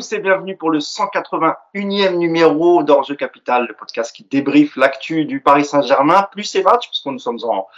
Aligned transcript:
tous 0.00 0.12
et 0.14 0.18
bienvenue 0.18 0.56
pour 0.56 0.70
le 0.70 0.78
181e 0.78 2.16
numéro 2.16 2.82
d'Enjeu 2.82 3.16
Capital, 3.16 3.66
le 3.68 3.74
podcast 3.74 4.16
qui 4.16 4.24
débriefe 4.24 4.76
l'actu 4.76 5.26
du 5.26 5.42
Paris 5.42 5.66
Saint-Germain, 5.66 6.26
plus 6.32 6.44
ses 6.44 6.62
matchs, 6.62 6.86
parce 6.86 7.02
que 7.04 7.10
nous 7.10 7.18
sommes 7.18 7.40
en, 7.42 7.68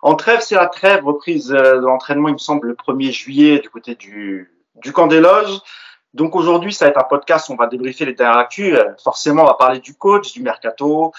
en 0.00 0.14
trêve. 0.14 0.40
C'est 0.40 0.54
la 0.54 0.68
trêve, 0.68 1.04
reprise 1.04 1.52
euh, 1.52 1.74
de 1.74 1.84
l'entraînement, 1.84 2.28
il 2.28 2.32
me 2.32 2.38
semble, 2.38 2.68
le 2.68 2.74
1er 2.74 3.12
juillet 3.12 3.58
du 3.58 3.68
côté 3.68 3.94
du, 3.94 4.50
du 4.76 4.94
camp 4.94 5.06
des 5.06 5.20
loges. 5.20 5.60
Donc 6.14 6.34
aujourd'hui, 6.34 6.72
ça 6.72 6.86
va 6.86 6.92
être 6.92 6.98
un 6.98 7.04
podcast 7.04 7.50
où 7.50 7.52
on 7.52 7.56
va 7.56 7.66
débriefer 7.66 8.06
les 8.06 8.14
dernières 8.14 8.38
actus. 8.38 8.74
Euh, 8.74 8.94
forcément, 9.04 9.42
on 9.42 9.46
va 9.46 9.54
parler 9.54 9.80
du 9.80 9.94
coach, 9.94 10.32
du 10.32 10.42
mercato, 10.42 11.12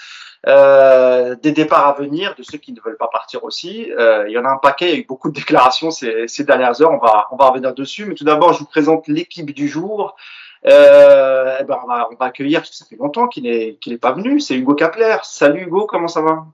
euh, 0.46 1.36
des 1.36 1.52
départs 1.52 1.86
à 1.86 1.92
venir, 1.92 2.34
de 2.36 2.42
ceux 2.42 2.58
qui 2.58 2.72
ne 2.72 2.80
veulent 2.80 2.96
pas 2.96 3.08
partir 3.08 3.44
aussi. 3.44 3.90
Euh, 3.92 4.24
il 4.28 4.32
y 4.32 4.38
en 4.38 4.44
a 4.44 4.50
un 4.50 4.56
paquet, 4.58 4.88
il 4.90 4.94
y 4.94 4.96
a 4.96 5.00
eu 5.00 5.06
beaucoup 5.06 5.30
de 5.30 5.34
déclarations 5.34 5.90
ces, 5.90 6.26
ces 6.28 6.44
dernières 6.44 6.80
heures, 6.82 6.92
on 6.92 6.98
va, 6.98 7.28
on 7.30 7.36
va 7.36 7.48
revenir 7.48 7.74
dessus. 7.74 8.04
Mais 8.06 8.14
tout 8.14 8.24
d'abord, 8.24 8.52
je 8.52 8.60
vous 8.60 8.66
présente 8.66 9.06
l'équipe 9.08 9.52
du 9.52 9.68
jour. 9.68 10.16
Euh, 10.64 11.58
eh 11.60 11.64
ben 11.64 11.78
on, 11.82 11.86
va, 11.88 12.08
on 12.12 12.14
va 12.14 12.26
accueillir, 12.26 12.60
parce 12.60 12.70
que 12.70 12.76
ça 12.76 12.84
fait 12.84 12.96
longtemps 12.96 13.26
qu'il 13.26 13.44
n'est 13.44 13.98
pas 13.98 14.12
venu, 14.12 14.40
c'est 14.40 14.54
Hugo 14.54 14.74
Kapler. 14.74 15.16
Salut 15.24 15.62
Hugo, 15.62 15.86
comment 15.86 16.08
ça 16.08 16.22
va? 16.22 16.46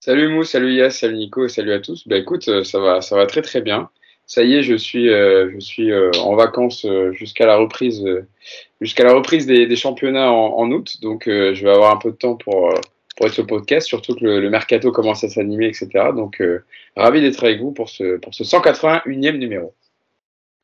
Salut 0.00 0.28
Mou, 0.34 0.42
salut 0.42 0.74
Yass, 0.74 0.98
salut 0.98 1.16
Nico, 1.16 1.48
salut 1.48 1.72
à 1.72 1.80
tous. 1.80 2.08
Bah 2.08 2.16
écoute, 2.16 2.48
euh, 2.48 2.64
ça 2.64 2.80
va, 2.80 3.00
ça 3.00 3.16
va 3.16 3.24
très 3.26 3.40
très 3.40 3.60
bien. 3.60 3.88
Ça 4.26 4.42
y 4.42 4.54
est, 4.54 4.62
je 4.62 4.74
suis, 4.74 5.10
euh, 5.10 5.50
je 5.52 5.60
suis 5.60 5.92
euh, 5.92 6.10
en 6.20 6.34
vacances 6.34 6.84
euh, 6.84 7.12
jusqu'à 7.12 7.46
la 7.46 7.56
reprise, 7.56 8.04
euh, 8.04 8.26
jusqu'à 8.80 9.04
la 9.04 9.12
reprise 9.14 9.46
des, 9.46 9.66
des 9.66 9.76
championnats 9.76 10.30
en, 10.32 10.58
en, 10.58 10.70
août. 10.70 10.98
Donc, 11.02 11.24
je 11.26 11.62
vais 11.62 11.70
avoir 11.70 11.92
un 11.92 11.98
peu 11.98 12.10
de 12.10 12.16
temps 12.16 12.36
pour, 12.36 12.72
pour 13.22 13.28
être 13.28 13.34
sur 13.34 13.44
le 13.44 13.46
podcast, 13.46 13.86
surtout 13.86 14.16
que 14.16 14.24
le, 14.24 14.40
le 14.40 14.50
mercato 14.50 14.90
commence 14.90 15.22
à 15.22 15.28
s'animer, 15.28 15.66
etc. 15.66 16.10
Donc, 16.12 16.42
ravi 16.96 17.20
d'être 17.20 17.44
avec 17.44 17.60
vous 17.60 17.70
pour 17.70 17.88
ce, 17.88 18.16
pour 18.16 18.34
ce 18.34 18.42
181e 18.42 19.38
numéro. 19.38 19.74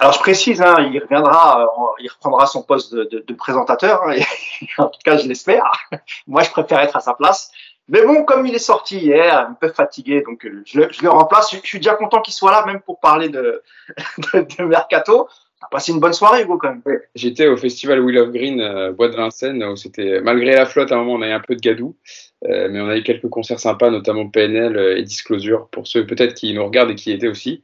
Alors, 0.00 0.12
je 0.12 0.18
précise, 0.18 0.60
hein, 0.60 0.76
il 0.92 1.00
reviendra, 1.00 1.68
il 2.00 2.08
reprendra 2.08 2.46
son 2.46 2.62
poste 2.62 2.94
de, 2.94 3.04
de, 3.04 3.24
de 3.26 3.34
présentateur. 3.34 4.02
Hein, 4.08 4.16
en 4.78 4.86
tout 4.86 5.00
cas, 5.04 5.16
je 5.16 5.28
l'espère. 5.28 5.70
Moi, 6.26 6.42
je 6.42 6.50
préfère 6.50 6.80
être 6.80 6.96
à 6.96 7.00
sa 7.00 7.14
place. 7.14 7.50
Mais 7.88 8.02
bon, 8.02 8.24
comme 8.24 8.46
il 8.46 8.54
est 8.54 8.60
sorti 8.60 8.98
hier, 8.98 9.46
un 9.48 9.54
peu 9.54 9.70
fatigué, 9.70 10.22
donc 10.22 10.44
euh, 10.44 10.62
je 10.66 10.80
le, 10.80 10.88
je 10.90 11.02
le 11.02 11.10
remplace. 11.10 11.52
Je, 11.52 11.66
suis 11.66 11.78
déjà 11.78 11.94
content 11.94 12.20
qu'il 12.20 12.34
soit 12.34 12.52
là, 12.52 12.64
même 12.66 12.80
pour 12.80 13.00
parler 13.00 13.28
de, 13.28 13.62
de, 14.34 14.40
de 14.40 14.64
Mercato. 14.64 15.28
T'as 15.60 15.66
passé 15.68 15.90
une 15.90 15.98
bonne 15.98 16.12
soirée, 16.12 16.42
Hugo, 16.42 16.58
quand 16.58 16.68
même. 16.68 17.00
J'étais 17.16 17.48
au 17.48 17.56
festival 17.56 18.00
Wheel 18.00 18.18
of 18.18 18.30
Green, 18.30 18.60
euh, 18.60 18.92
Bois 18.92 19.08
de 19.08 19.16
Vincennes, 19.16 19.64
où 19.64 19.74
c'était, 19.74 20.20
malgré 20.20 20.52
la 20.52 20.66
flotte, 20.66 20.92
à 20.92 20.94
un 20.94 20.98
moment, 20.98 21.14
on 21.14 21.22
a 21.22 21.28
eu 21.28 21.32
un 21.32 21.40
peu 21.40 21.56
de 21.56 21.60
gadou. 21.60 21.96
Euh, 22.44 22.68
mais 22.70 22.80
on 22.80 22.88
a 22.88 22.96
eu 22.96 23.02
quelques 23.02 23.28
concerts 23.28 23.60
sympas, 23.60 23.90
notamment 23.90 24.28
PNL 24.28 24.76
et 24.96 25.02
Disclosure, 25.02 25.68
pour 25.68 25.86
ceux 25.86 26.06
peut-être 26.06 26.34
qui 26.34 26.54
nous 26.54 26.64
regardent 26.64 26.90
et 26.90 26.94
qui 26.94 27.10
y 27.10 27.12
étaient 27.12 27.28
aussi. 27.28 27.62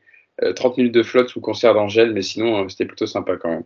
30 0.57 0.79
minutes 0.79 0.95
de 0.95 1.05
flotte 1.05 1.29
sous 1.29 1.41
concert 1.41 1.75
d'Angèle, 1.75 2.13
mais 2.13 2.23
sinon, 2.23 2.69
c'était 2.69 2.87
plutôt 2.87 3.07
sympa 3.07 3.37
quand 3.37 3.51
même. 3.51 3.63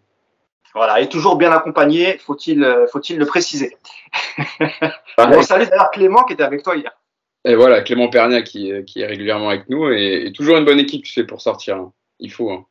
Voilà, 0.75 1.01
et 1.01 1.09
toujours 1.09 1.37
bien 1.37 1.51
accompagné, 1.51 2.19
faut-il 2.19 2.63
faut-il 2.93 3.19
le 3.19 3.25
préciser. 3.25 3.75
bon, 5.17 5.43
salut 5.43 5.65
d'ailleurs 5.65 5.91
Clément 5.91 6.25
qui 6.25 6.35
était 6.35 6.43
avec 6.43 6.63
toi 6.63 6.77
hier. 6.77 6.93
Et 7.47 7.55
voilà, 7.55 7.81
Clément 7.81 8.11
Pernia 8.11 8.43
qui, 8.43 8.71
qui 8.85 9.01
est 9.01 9.07
régulièrement 9.07 9.49
avec 9.49 9.71
nous 9.71 9.91
et, 9.91 10.27
et, 10.27 10.33
toujours 10.33 10.59
une 10.59 10.67
bonne 10.67 10.79
équipe, 10.79 11.05
tu 11.05 11.13
sais, 11.13 11.25
pour 11.25 11.41
sortir. 11.41 11.77
Hein. 11.77 11.93
Il 12.19 12.31
faut. 12.31 12.51
Hein. 12.51 12.67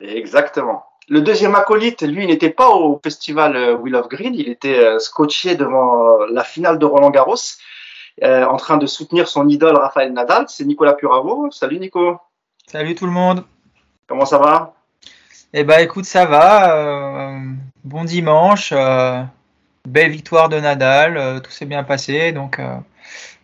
Exactement. 0.00 0.84
Le 1.08 1.20
deuxième 1.22 1.54
acolyte, 1.54 2.02
lui, 2.02 2.26
n'était 2.26 2.50
pas 2.50 2.68
au 2.68 3.00
festival 3.02 3.74
Wheel 3.80 3.96
of 3.96 4.08
Green, 4.08 4.34
il 4.34 4.48
était 4.48 4.98
scotché 5.00 5.56
devant 5.56 6.18
la 6.26 6.44
finale 6.44 6.78
de 6.78 6.84
Roland 6.84 7.10
Garros, 7.10 7.36
euh, 8.22 8.44
en 8.44 8.56
train 8.56 8.76
de 8.76 8.86
soutenir 8.86 9.28
son 9.28 9.48
idole 9.48 9.76
Raphaël 9.76 10.12
Nadal. 10.12 10.44
C'est 10.48 10.64
Nicolas 10.64 10.92
Puravo. 10.92 11.50
Salut 11.50 11.78
Nico. 11.78 12.18
Salut 12.66 12.94
tout 12.94 13.06
le 13.06 13.12
monde. 13.12 13.44
Comment 14.06 14.26
ça 14.26 14.38
va? 14.38 14.74
Eh 15.54 15.64
ben 15.64 15.80
écoute, 15.80 16.04
ça 16.04 16.26
va. 16.26 16.76
Euh, 16.76 17.38
bon 17.82 18.04
dimanche. 18.04 18.72
Euh, 18.72 19.22
belle 19.86 20.10
victoire 20.10 20.50
de 20.50 20.60
Nadal. 20.60 21.16
Euh, 21.16 21.40
tout 21.40 21.50
s'est 21.50 21.64
bien 21.64 21.82
passé. 21.82 22.32
Donc, 22.32 22.58
euh, 22.58 22.76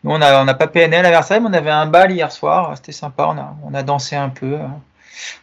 nous, 0.05 0.11
on 0.11 0.19
n'a 0.19 0.43
on 0.43 0.47
a 0.47 0.55
pas 0.55 0.67
PNL 0.67 1.06
à 1.06 1.11
Versailles, 1.11 1.41
mais 1.41 1.49
on 1.49 1.55
avait 1.55 1.71
un 1.71 1.87
bal 1.87 2.12
hier 2.12 2.31
soir. 2.31 2.77
C'était 2.77 2.93
sympa. 2.93 3.27
On 3.28 3.38
a, 3.38 3.56
on 3.65 3.73
a 3.73 3.83
dansé 3.83 4.15
un 4.15 4.28
peu. 4.28 4.59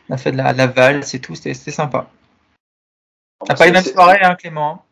On 0.10 0.14
a 0.14 0.18
fait 0.18 0.32
de 0.32 0.38
la, 0.38 0.54
de 0.54 0.58
la 0.58 0.68
valse 0.68 1.14
et 1.14 1.20
tout. 1.20 1.36
C'était 1.36 1.72
sympa. 1.72 2.08
On 3.42 3.46
n'a 3.46 3.56
pas 3.56 3.66
les 3.66 3.72
mêmes 3.72 3.84
soirées, 3.84 4.22
hein, 4.22 4.36
Clément. 4.36 4.86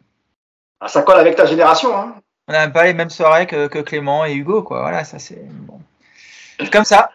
Ah, 0.79 0.87
ça 0.87 1.03
colle 1.03 1.19
avec 1.19 1.35
ta 1.35 1.45
génération. 1.45 1.95
Hein. 1.95 2.15
On 2.47 2.53
n'a 2.53 2.69
pas 2.69 2.85
les 2.85 2.93
mêmes 2.93 3.09
soirées 3.09 3.47
que, 3.47 3.67
que, 3.67 3.79
Clément 3.79 4.25
et 4.25 4.33
Hugo. 4.33 4.63
Quoi. 4.63 4.81
Voilà, 4.81 5.03
ça 5.03 5.19
c'est 5.19 5.41
bon. 5.45 5.79
comme 6.71 6.83
ça. 6.83 7.11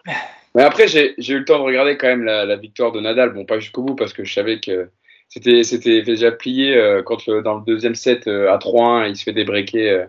Mais 0.55 0.63
après, 0.63 0.87
j'ai 0.87 1.15
eu 1.17 1.39
le 1.39 1.45
temps 1.45 1.59
de 1.59 1.63
regarder 1.63 1.97
quand 1.97 2.07
même 2.07 2.23
la, 2.23 2.45
la 2.45 2.55
victoire 2.55 2.91
de 2.91 2.99
Nadal. 2.99 3.31
Bon, 3.31 3.45
pas 3.45 3.59
jusqu'au 3.59 3.83
bout 3.83 3.95
parce 3.95 4.13
que 4.13 4.23
je 4.23 4.33
savais 4.33 4.59
que 4.59 4.89
c'était 5.29 5.63
c'était 5.63 6.01
déjà 6.01 6.31
plié 6.31 6.75
euh, 6.75 7.03
quand 7.03 7.25
le, 7.27 7.41
dans 7.41 7.55
le 7.55 7.63
deuxième 7.65 7.95
set 7.95 8.27
euh, 8.27 8.51
à 8.51 8.57
3-1, 8.57 9.09
il 9.09 9.15
se 9.15 9.23
fait 9.23 9.33
débreaker 9.33 10.07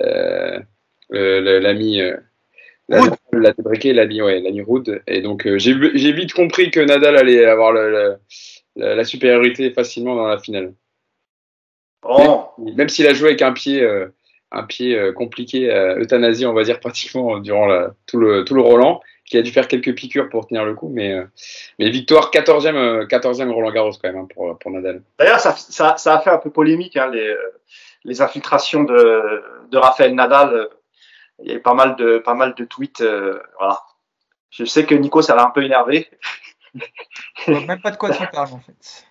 euh, 0.00 0.60
l'ami 1.10 2.00
l'a 2.88 3.52
débreaké 3.52 3.92
l'ami 3.92 4.22
ouais 4.22 4.40
l'ami 4.40 4.62
Rood 4.62 5.02
et 5.06 5.20
donc 5.20 5.46
euh, 5.46 5.58
j'ai 5.58 6.12
vite 6.12 6.32
compris 6.32 6.70
que 6.70 6.80
Nadal 6.80 7.16
allait 7.16 7.44
avoir 7.44 7.72
le, 7.72 7.90
le, 7.90 8.16
la, 8.76 8.94
la, 8.94 9.04
supériorité 9.04 9.70
facilement 9.70 10.16
dans 10.16 10.26
la 10.26 10.38
finale. 10.38 10.74
Oh. 12.02 12.46
Même, 12.58 12.76
même 12.76 12.88
s'il 12.88 13.06
a 13.06 13.14
joué 13.14 13.28
avec 13.28 13.42
un 13.42 13.52
pied 13.52 13.86
un 14.50 14.62
pied 14.62 14.98
compliqué, 15.14 15.70
euthanasie 15.98 16.46
on 16.46 16.54
va 16.54 16.64
dire 16.64 16.80
pratiquement 16.80 17.38
durant 17.38 17.66
la, 17.66 17.94
tout 18.06 18.18
le 18.18 18.44
tout 18.44 18.54
le 18.54 18.62
Roland 18.62 19.00
qui 19.28 19.36
a 19.36 19.42
dû 19.42 19.50
faire 19.50 19.68
quelques 19.68 19.94
piqûres 19.94 20.28
pour 20.28 20.46
tenir 20.46 20.64
le 20.64 20.74
coup, 20.74 20.88
mais, 20.88 21.12
euh, 21.12 21.24
mais 21.78 21.90
victoire 21.90 22.30
14e, 22.30 23.06
14e 23.06 23.50
Roland 23.50 23.70
Garros 23.70 23.92
quand 23.92 24.10
même 24.10 24.22
hein, 24.22 24.28
pour, 24.34 24.58
pour 24.58 24.70
Nadal. 24.70 25.02
D'ailleurs, 25.18 25.40
ça, 25.40 25.52
ça, 25.52 25.96
ça, 25.96 26.14
a 26.14 26.20
fait 26.20 26.30
un 26.30 26.38
peu 26.38 26.50
polémique, 26.50 26.96
hein, 26.96 27.10
les, 27.12 27.34
les 28.04 28.22
infiltrations 28.22 28.84
de, 28.84 29.42
de 29.70 29.78
Raphaël 29.78 30.14
Nadal. 30.14 30.68
Il 31.40 31.48
y 31.48 31.52
a 31.52 31.54
eu 31.54 31.62
pas 31.62 31.74
mal 31.74 31.96
de, 31.96 32.18
pas 32.18 32.34
mal 32.34 32.54
de 32.54 32.64
tweets. 32.64 33.00
Euh, 33.00 33.40
voilà. 33.58 33.80
Je 34.50 34.64
sais 34.64 34.84
que 34.84 34.94
Nico, 34.94 35.22
ça 35.22 35.34
l'a 35.34 35.46
un 35.46 35.50
peu 35.50 35.62
énervé. 35.62 36.08
Je 37.46 37.52
vois 37.52 37.64
même 37.64 37.80
pas 37.80 37.90
de 37.90 37.96
quoi 37.96 38.10
tu 38.10 38.26
parles 38.28 38.52
en 38.52 38.60
fait. 38.60 39.06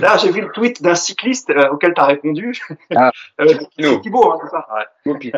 Là, 0.00 0.16
j'ai 0.18 0.30
vu 0.30 0.42
le 0.42 0.52
tweet 0.52 0.82
d'un 0.82 0.94
cycliste 0.94 1.50
euh, 1.50 1.70
auquel 1.70 1.94
tu 1.94 2.00
as 2.00 2.06
répondu. 2.06 2.60
Ah, 2.94 3.10
euh, 3.40 3.54
c'est 3.76 4.00
Thibaut, 4.00 4.32
hein, 4.32 4.38
c'est 4.42 4.50
ça 4.50 4.66
ouais. 5.04 5.32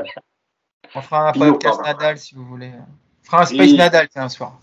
On 0.95 1.01
fera 1.01 1.31
un 1.31 1.33
podcast 1.33 1.81
Nadal 1.83 2.19
si 2.19 2.35
vous 2.35 2.45
voulez. 2.45 2.71
On 3.23 3.25
fera 3.25 3.43
un 3.43 3.47
Space 3.47 3.71
Et... 3.71 3.77
Nadal 3.77 4.09
un 4.15 4.29
soir. 4.29 4.59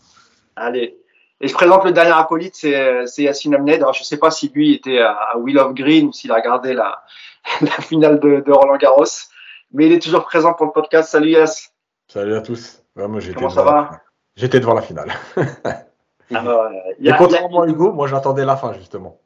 Allez. 0.55 0.97
Et 1.39 1.47
je 1.47 1.53
présente 1.55 1.83
le 1.85 1.91
dernier 1.91 2.11
acolyte, 2.11 2.55
c'est 2.55 3.07
Yacine 3.17 3.55
Amned. 3.55 3.81
Alors, 3.81 3.93
je 3.95 4.01
ne 4.01 4.05
sais 4.05 4.17
pas 4.17 4.29
si 4.29 4.49
lui 4.49 4.75
était 4.75 4.99
à, 4.99 5.13
à 5.13 5.37
Wheel 5.37 5.57
of 5.57 5.73
Green 5.73 6.07
ou 6.07 6.13
s'il 6.13 6.31
a 6.31 6.35
regardé 6.35 6.73
la, 6.73 7.03
la 7.61 7.71
finale 7.71 8.19
de, 8.19 8.43
de, 8.45 8.51
Roland 8.51 8.77
Garros. 8.77 9.05
Mais 9.73 9.87
il 9.87 9.93
est 9.93 10.01
toujours 10.01 10.25
présent 10.25 10.53
pour 10.53 10.65
le 10.65 10.71
podcast. 10.71 11.09
Salut 11.09 11.31
Yass. 11.31 11.73
Salut 12.07 12.35
à 12.35 12.41
tous. 12.41 12.83
Ouais, 12.95 13.07
moi, 13.07 13.21
Comment 13.33 13.49
ça 13.49 13.63
va 13.63 14.01
J'étais 14.35 14.59
devant 14.59 14.73
la 14.73 14.81
finale. 14.81 15.11
ah, 16.33 16.69
y 16.99 17.09
a, 17.09 17.15
Et 17.15 17.17
contrairement 17.17 17.61
à 17.61 17.67
Hugo, 17.67 17.91
moi 17.91 18.07
j'attendais 18.07 18.45
la 18.45 18.57
fin 18.57 18.73
justement. 18.73 19.19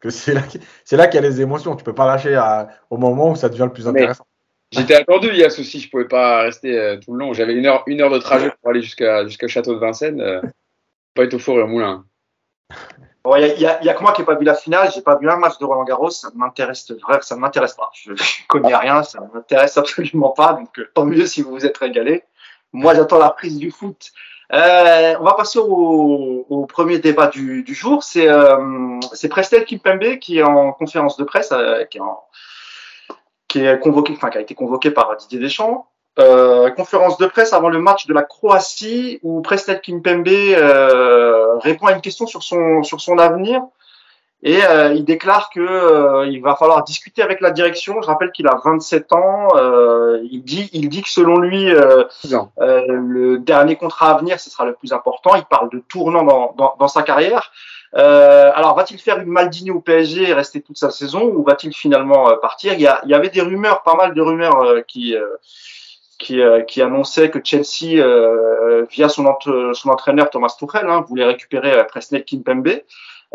Que 0.00 0.08
c'est 0.10 0.32
là, 0.32 0.40
c'est 0.84 0.96
là 0.96 1.06
qu'il 1.06 1.20
y 1.20 1.24
a 1.24 1.28
les 1.28 1.40
émotions. 1.40 1.76
Tu 1.76 1.84
peux 1.84 1.94
pas 1.94 2.06
lâcher 2.06 2.34
à, 2.34 2.68
au 2.88 2.96
moment 2.96 3.30
où 3.30 3.36
ça 3.36 3.48
devient 3.48 3.64
le 3.64 3.72
plus 3.72 3.86
intéressant. 3.86 4.26
J'étais 4.72 4.94
attendu, 4.94 5.32
Yass 5.34 5.58
aussi, 5.58 5.80
je 5.80 5.90
pouvais 5.90 6.06
pas 6.06 6.42
rester 6.42 6.78
euh, 6.78 6.96
tout 6.96 7.12
le 7.12 7.18
long. 7.18 7.32
J'avais 7.32 7.54
une 7.54 7.66
heure, 7.66 7.82
une 7.86 8.00
heure 8.00 8.10
de 8.10 8.18
trajet 8.18 8.52
pour 8.60 8.70
aller 8.70 8.82
jusqu'à 8.82 9.26
jusqu'au 9.26 9.48
château 9.48 9.74
de 9.74 9.80
Vincennes. 9.80 10.20
Euh, 10.20 10.40
pas 11.14 11.24
être 11.24 11.34
au 11.34 11.38
four 11.38 11.58
et 11.58 11.62
au 11.62 11.66
moulin. 11.66 12.04
Il 13.36 13.58
y, 13.58 13.62
y, 13.62 13.66
a, 13.66 13.94
que 13.94 14.02
moi 14.02 14.12
qui 14.12 14.22
n'ai 14.22 14.26
pas 14.26 14.34
vu 14.34 14.44
la 14.44 14.54
finale, 14.54 14.90
j'ai 14.94 15.02
pas 15.02 15.16
vu 15.16 15.28
un 15.28 15.36
match 15.36 15.58
de 15.58 15.64
Roland 15.66 15.84
Garros, 15.84 16.10
ça 16.10 16.30
m'intéresse 16.34 16.90
vrai, 16.90 17.18
ça 17.20 17.36
m'intéresse 17.36 17.74
pas. 17.74 17.90
Je, 17.92 18.14
je 18.14 18.46
connais 18.48 18.74
rien, 18.74 19.02
ça 19.02 19.20
m'intéresse 19.32 19.76
absolument 19.76 20.30
pas, 20.30 20.54
donc 20.54 20.78
euh, 20.78 20.90
tant 20.94 21.04
mieux 21.04 21.26
si 21.26 21.42
vous 21.42 21.50
vous 21.50 21.66
êtes 21.66 21.76
régalé. 21.76 22.24
Moi, 22.72 22.94
j'attends 22.94 23.18
la 23.18 23.30
prise 23.30 23.58
du 23.58 23.70
foot. 23.70 24.12
Euh, 24.52 25.14
on 25.20 25.24
va 25.24 25.34
passer 25.34 25.58
au, 25.60 26.66
premier 26.68 26.98
débat 26.98 27.28
du, 27.28 27.64
jour. 27.68 28.02
C'est 28.02 28.28
euh, 28.28 28.98
Prestel 29.28 29.64
Kimpembe 29.64 30.18
qui 30.18 30.38
est 30.38 30.42
en 30.42 30.72
conférence 30.72 31.16
de 31.16 31.24
presse, 31.24 31.52
euh, 31.52 31.84
qui 33.48 33.60
est 33.60 33.80
convoqué, 33.80 34.12
enfin 34.16 34.30
qui 34.30 34.38
a 34.38 34.40
été 34.40 34.54
convoqué 34.54 34.90
par 34.90 35.16
Didier 35.16 35.38
Deschamps. 35.38 35.86
Euh, 36.18 36.70
conférence 36.70 37.18
de 37.18 37.26
presse 37.26 37.52
avant 37.52 37.68
le 37.68 37.78
match 37.78 38.06
de 38.06 38.12
la 38.12 38.22
Croatie 38.22 39.20
où 39.22 39.40
Prestel 39.42 39.80
Kimpembe 39.80 40.26
euh, 40.28 41.56
répond 41.58 41.86
à 41.86 41.92
une 41.92 42.00
question 42.00 42.26
sur 42.26 42.42
son 42.42 42.82
sur 42.82 43.00
son 43.00 43.16
avenir 43.16 43.62
et 44.42 44.58
euh, 44.64 44.92
il 44.92 45.04
déclare 45.04 45.50
que 45.50 45.60
euh, 45.60 46.26
il 46.26 46.42
va 46.42 46.56
falloir 46.56 46.82
discuter 46.82 47.22
avec 47.22 47.40
la 47.40 47.52
direction. 47.52 48.02
Je 48.02 48.06
rappelle 48.08 48.32
qu'il 48.32 48.48
a 48.48 48.60
27 48.64 49.12
ans. 49.12 49.48
Euh, 49.54 50.20
il 50.30 50.42
dit 50.42 50.68
il 50.72 50.88
dit 50.88 51.02
que 51.02 51.10
selon 51.10 51.38
lui 51.38 51.72
le 52.56 53.36
dernier 53.38 53.76
contrat 53.76 54.10
à 54.10 54.18
venir 54.18 54.40
ce 54.40 54.50
sera 54.50 54.64
le 54.64 54.74
plus 54.74 54.92
important. 54.92 55.36
Il 55.36 55.44
parle 55.44 55.70
de 55.70 55.78
tournant 55.88 56.24
dans 56.24 56.54
dans, 56.56 56.74
dans 56.78 56.88
sa 56.88 57.02
carrière. 57.02 57.52
Euh, 57.96 58.52
alors, 58.54 58.76
va-t-il 58.76 59.00
faire 59.00 59.18
une 59.18 59.28
Maldini 59.28 59.70
au 59.70 59.80
PSG 59.80 60.28
et 60.28 60.32
rester 60.32 60.60
toute 60.60 60.78
sa 60.78 60.90
saison 60.90 61.24
ou 61.24 61.42
va-t-il 61.42 61.74
finalement 61.74 62.30
euh, 62.30 62.36
partir? 62.36 62.72
Il 62.74 62.80
y, 62.80 62.86
a, 62.86 63.00
il 63.04 63.10
y, 63.10 63.14
avait 63.14 63.30
des 63.30 63.40
rumeurs, 63.40 63.82
pas 63.82 63.96
mal 63.96 64.14
de 64.14 64.20
rumeurs 64.20 64.62
euh, 64.62 64.82
qui, 64.86 65.16
euh, 66.30 66.60
qui, 66.62 66.74
qui, 66.74 66.82
annonçaient 66.82 67.30
que 67.30 67.38
Chelsea, 67.42 68.04
via 68.90 69.08
son, 69.08 69.26
son, 69.72 69.88
entraîneur 69.90 70.30
Thomas 70.30 70.54
Tuchel, 70.58 70.88
hein, 70.88 71.04
voulait 71.08 71.24
récupérer 71.24 71.86
Presnel 71.86 72.24
Kimpembe. 72.24 72.80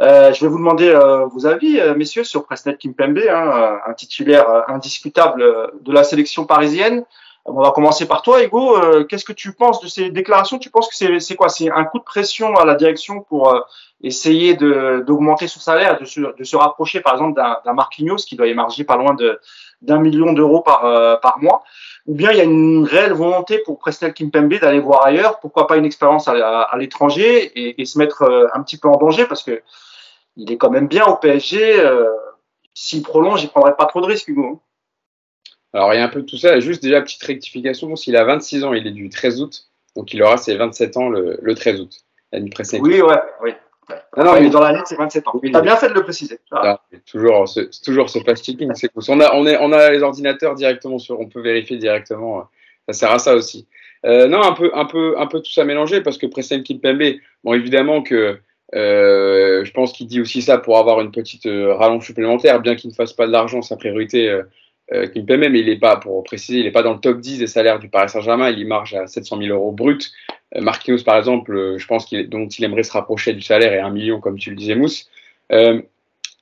Euh, 0.01 0.33
je 0.33 0.41
vais 0.41 0.47
vous 0.47 0.57
demander 0.57 0.89
euh, 0.89 1.25
vos 1.25 1.45
avis, 1.45 1.79
euh, 1.79 1.95
messieurs, 1.95 2.25
sur 2.25 2.45
Presnel 2.45 2.77
Kimpembe, 2.77 3.19
hein, 3.29 3.79
un 3.85 3.93
titulaire 3.93 4.45
indiscutable 4.67 5.71
de 5.81 5.91
la 5.91 6.03
sélection 6.03 6.45
parisienne. 6.45 7.05
On 7.45 7.61
va 7.61 7.71
commencer 7.71 8.07
par 8.07 8.23
toi, 8.23 8.43
Hugo. 8.43 8.75
Qu'est-ce 9.07 9.23
que 9.23 9.31
tu 9.31 9.53
penses 9.53 9.79
de 9.79 9.87
ces 9.87 10.09
déclarations? 10.09 10.57
Tu 10.57 10.71
penses 10.71 10.89
que 10.89 11.19
c'est 11.19 11.35
quoi? 11.35 11.47
C'est 11.47 11.69
un 11.69 11.85
coup 11.85 11.99
de 11.99 12.03
pression 12.03 12.55
à 12.55 12.65
la 12.65 12.73
direction 12.73 13.21
pour 13.21 13.55
essayer 14.01 14.55
d'augmenter 14.55 15.47
son 15.47 15.59
salaire, 15.59 15.99
de 15.99 16.05
se, 16.05 16.21
de 16.21 16.43
se 16.43 16.57
rapprocher, 16.57 17.01
par 17.01 17.13
exemple, 17.13 17.39
d'un 17.39 17.73
Marquinhos 17.73 18.25
qui 18.27 18.35
doit 18.35 18.47
émarger 18.47 18.83
pas 18.83 18.95
loin 18.95 19.15
d'un 19.83 19.99
million 19.99 20.33
d'euros 20.33 20.61
par, 20.61 21.21
par 21.21 21.37
mois? 21.39 21.63
Ou 22.07 22.15
bien 22.15 22.31
il 22.31 22.37
y 22.37 22.41
a 22.41 22.43
une 22.43 22.85
réelle 22.85 23.13
volonté 23.13 23.59
pour 23.59 23.79
Presnel 23.79 24.13
Kimpembe 24.13 24.59
d'aller 24.59 24.79
voir 24.79 25.05
ailleurs, 25.05 25.39
pourquoi 25.39 25.67
pas 25.67 25.77
une 25.77 25.85
expérience 25.85 26.27
à, 26.27 26.69
l'étranger 26.77 27.51
et, 27.55 27.81
et, 27.81 27.85
se 27.85 27.97
mettre 27.97 28.49
un 28.53 28.61
petit 28.61 28.77
peu 28.77 28.87
en 28.87 28.97
danger 28.97 29.25
parce 29.25 29.43
que 29.43 29.61
il 30.37 30.51
est 30.51 30.57
quand 30.57 30.69
même 30.69 30.87
bien 30.87 31.05
au 31.05 31.15
PSG. 31.15 31.79
Euh, 31.79 32.09
S'il 32.73 33.03
prolonge, 33.03 33.43
il 33.43 33.49
prendrait 33.49 33.75
pas 33.75 33.85
trop 33.85 34.01
de 34.01 34.05
risques, 34.05 34.27
Hugo. 34.27 34.61
Alors, 35.73 35.93
il 35.93 35.97
y 35.97 35.99
a 35.99 36.05
un 36.05 36.09
peu 36.09 36.21
de 36.21 36.25
tout 36.25 36.37
ça. 36.37 36.59
Juste 36.59 36.81
déjà, 36.81 37.01
petite 37.01 37.23
rectification. 37.23 37.95
S'il 37.95 38.15
a 38.15 38.23
26 38.23 38.63
ans, 38.63 38.73
il 38.73 38.85
est 38.87 38.91
du 38.91 39.09
13 39.09 39.41
août. 39.41 39.69
Donc, 39.95 40.13
il 40.13 40.21
aura 40.23 40.37
ses 40.37 40.55
27 40.55 40.97
ans 40.97 41.09
le, 41.09 41.53
13 41.53 41.81
août. 41.81 42.05
L'année 42.31 42.49
précédente. 42.49 42.87
Oui, 42.87 43.01
ouais, 43.01 43.21
oui. 43.41 43.51
Ah 43.89 44.23
non, 44.23 44.33
mais 44.33 44.49
dans 44.49 44.61
l'année, 44.61 44.81
c'est 44.85 44.97
27 44.97 45.27
ans. 45.27 45.39
Tu 45.43 45.55
as 45.55 45.61
bien 45.61 45.75
fait 45.75 45.89
de 45.89 45.93
le 45.93 46.03
préciser. 46.03 46.39
Ah, 46.51 46.81
toujours, 47.05 47.47
c'est 47.47 47.69
toujours 47.83 48.09
ce 48.09 48.19
fast-checking. 48.19 48.71
On 49.07 49.19
a, 49.19 49.33
on, 49.35 49.45
est, 49.45 49.57
on 49.59 49.71
a 49.71 49.91
les 49.91 50.01
ordinateurs 50.01 50.55
directement 50.55 50.99
sur, 50.99 51.19
on 51.19 51.27
peut 51.27 51.41
vérifier 51.41 51.77
directement. 51.77 52.47
Ça 52.87 52.93
sert 52.93 53.11
à 53.11 53.19
ça 53.19 53.35
aussi. 53.35 53.67
Euh, 54.05 54.27
non, 54.27 54.43
un 54.43 54.53
peu, 54.53 54.71
un 54.73 54.85
peu, 54.85 55.15
un 55.19 55.25
peu 55.27 55.41
tout 55.41 55.51
ça 55.51 55.65
mélangé 55.65 56.01
parce 56.01 56.17
que 56.17 56.27
Presnel 56.27 56.63
Kimpembe, 56.63 57.15
bon, 57.43 57.53
évidemment 57.53 58.03
que 58.03 58.39
euh, 58.73 59.63
je 59.63 59.71
pense 59.71 59.93
qu'il 59.93 60.07
dit 60.07 60.21
aussi 60.21 60.41
ça 60.41 60.57
pour 60.57 60.77
avoir 60.77 61.01
une 61.01 61.11
petite 61.11 61.45
euh, 61.45 61.73
rallonge 61.73 62.05
supplémentaire, 62.05 62.59
bien 62.59 62.75
qu'il 62.75 62.89
ne 62.89 62.95
fasse 62.95 63.13
pas 63.13 63.27
de 63.27 63.31
l'argent 63.31 63.61
sa 63.61 63.77
priorité. 63.77 64.29
Euh, 64.29 64.43
euh 64.93 65.07
Kimpembe, 65.07 65.47
mais 65.49 65.59
il 65.59 65.65
n'est 65.65 65.79
pas, 65.79 65.97
pour 65.97 66.23
préciser, 66.23 66.59
il 66.59 66.65
n'est 66.65 66.71
pas 66.71 66.83
dans 66.83 66.93
le 66.93 66.99
top 66.99 67.19
10 67.19 67.39
des 67.39 67.47
salaires 67.47 67.79
du 67.79 67.89
Paris 67.89 68.09
Saint-Germain, 68.09 68.49
il 68.49 68.59
y 68.59 68.65
marge 68.65 68.93
à 68.93 69.07
700 69.07 69.39
000 69.41 69.49
euros 69.55 69.71
brut. 69.71 70.11
Euh, 70.55 70.61
Marquinhos, 70.61 71.03
par 71.03 71.17
exemple, 71.17 71.75
je 71.77 71.87
pense 71.87 72.05
qu'il, 72.05 72.29
dont 72.29 72.47
il 72.47 72.63
aimerait 72.63 72.83
se 72.83 72.91
rapprocher 72.91 73.33
du 73.33 73.41
salaire 73.41 73.73
et 73.73 73.79
un 73.79 73.89
million, 73.89 74.19
comme 74.19 74.37
tu 74.37 74.49
le 74.49 74.55
disais, 74.55 74.75
Mousse. 74.75 75.09
il 75.51 75.83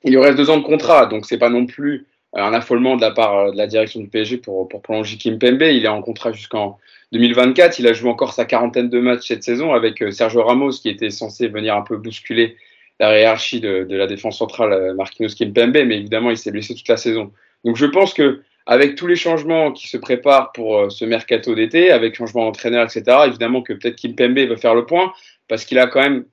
y 0.04 0.16
aurait 0.16 0.34
deux 0.34 0.50
ans 0.50 0.58
de 0.58 0.62
contrat, 0.64 1.06
donc 1.06 1.24
c'est 1.26 1.38
pas 1.38 1.50
non 1.50 1.66
plus 1.66 2.06
un 2.34 2.52
affolement 2.52 2.96
de 2.96 3.00
la 3.00 3.12
part 3.12 3.52
de 3.52 3.56
la 3.56 3.66
direction 3.66 4.00
du 4.00 4.08
PSG 4.08 4.38
pour, 4.38 4.68
pour 4.68 4.82
prolonger 4.82 5.16
Kimpembe. 5.16 5.62
Il 5.62 5.84
est 5.84 5.88
en 5.88 6.02
contrat 6.02 6.32
jusqu'en 6.32 6.78
2024, 7.12 7.78
il 7.78 7.86
a 7.86 7.92
joué 7.92 8.10
encore 8.10 8.32
sa 8.32 8.44
quarantaine 8.44 8.88
de 8.88 8.98
matchs 8.98 9.28
cette 9.28 9.44
saison 9.44 9.72
avec 9.72 10.02
euh, 10.02 10.10
Sergio 10.10 10.42
Ramos 10.42 10.70
qui 10.70 10.88
était 10.88 11.10
censé 11.10 11.46
venir 11.46 11.76
un 11.76 11.82
peu 11.82 11.96
bousculer 11.96 12.56
la 12.98 13.18
hiérarchie 13.18 13.60
de, 13.60 13.86
la 13.88 14.06
défense 14.06 14.38
centrale 14.38 14.72
euh, 14.72 14.94
Marquinhos 14.94 15.34
Kimpembe, 15.36 15.84
mais 15.86 15.96
évidemment 15.96 16.30
il 16.30 16.36
s'est 16.36 16.50
blessé 16.50 16.74
toute 16.74 16.88
la 16.88 16.96
saison. 16.96 17.30
Donc 17.64 17.76
je 17.76 17.86
pense 17.86 18.14
que 18.14 18.42
avec 18.66 18.94
tous 18.94 19.06
les 19.06 19.16
changements 19.16 19.72
qui 19.72 19.88
se 19.88 19.96
préparent 19.96 20.52
pour 20.52 20.78
euh, 20.78 20.90
ce 20.90 21.04
mercato 21.04 21.54
d'été, 21.54 21.90
avec 21.90 22.14
changement 22.14 22.44
d'entraîneur, 22.44 22.84
etc., 22.84 23.18
évidemment 23.26 23.62
que 23.62 23.72
peut-être 23.74 23.96
Kimpembe 23.96 24.38
veut 24.38 24.56
faire 24.56 24.74
le 24.74 24.86
point 24.86 25.12
parce 25.48 25.64
qu'il 25.64 25.78
a 25.78 25.86
quand 25.86 26.00
même 26.00 26.24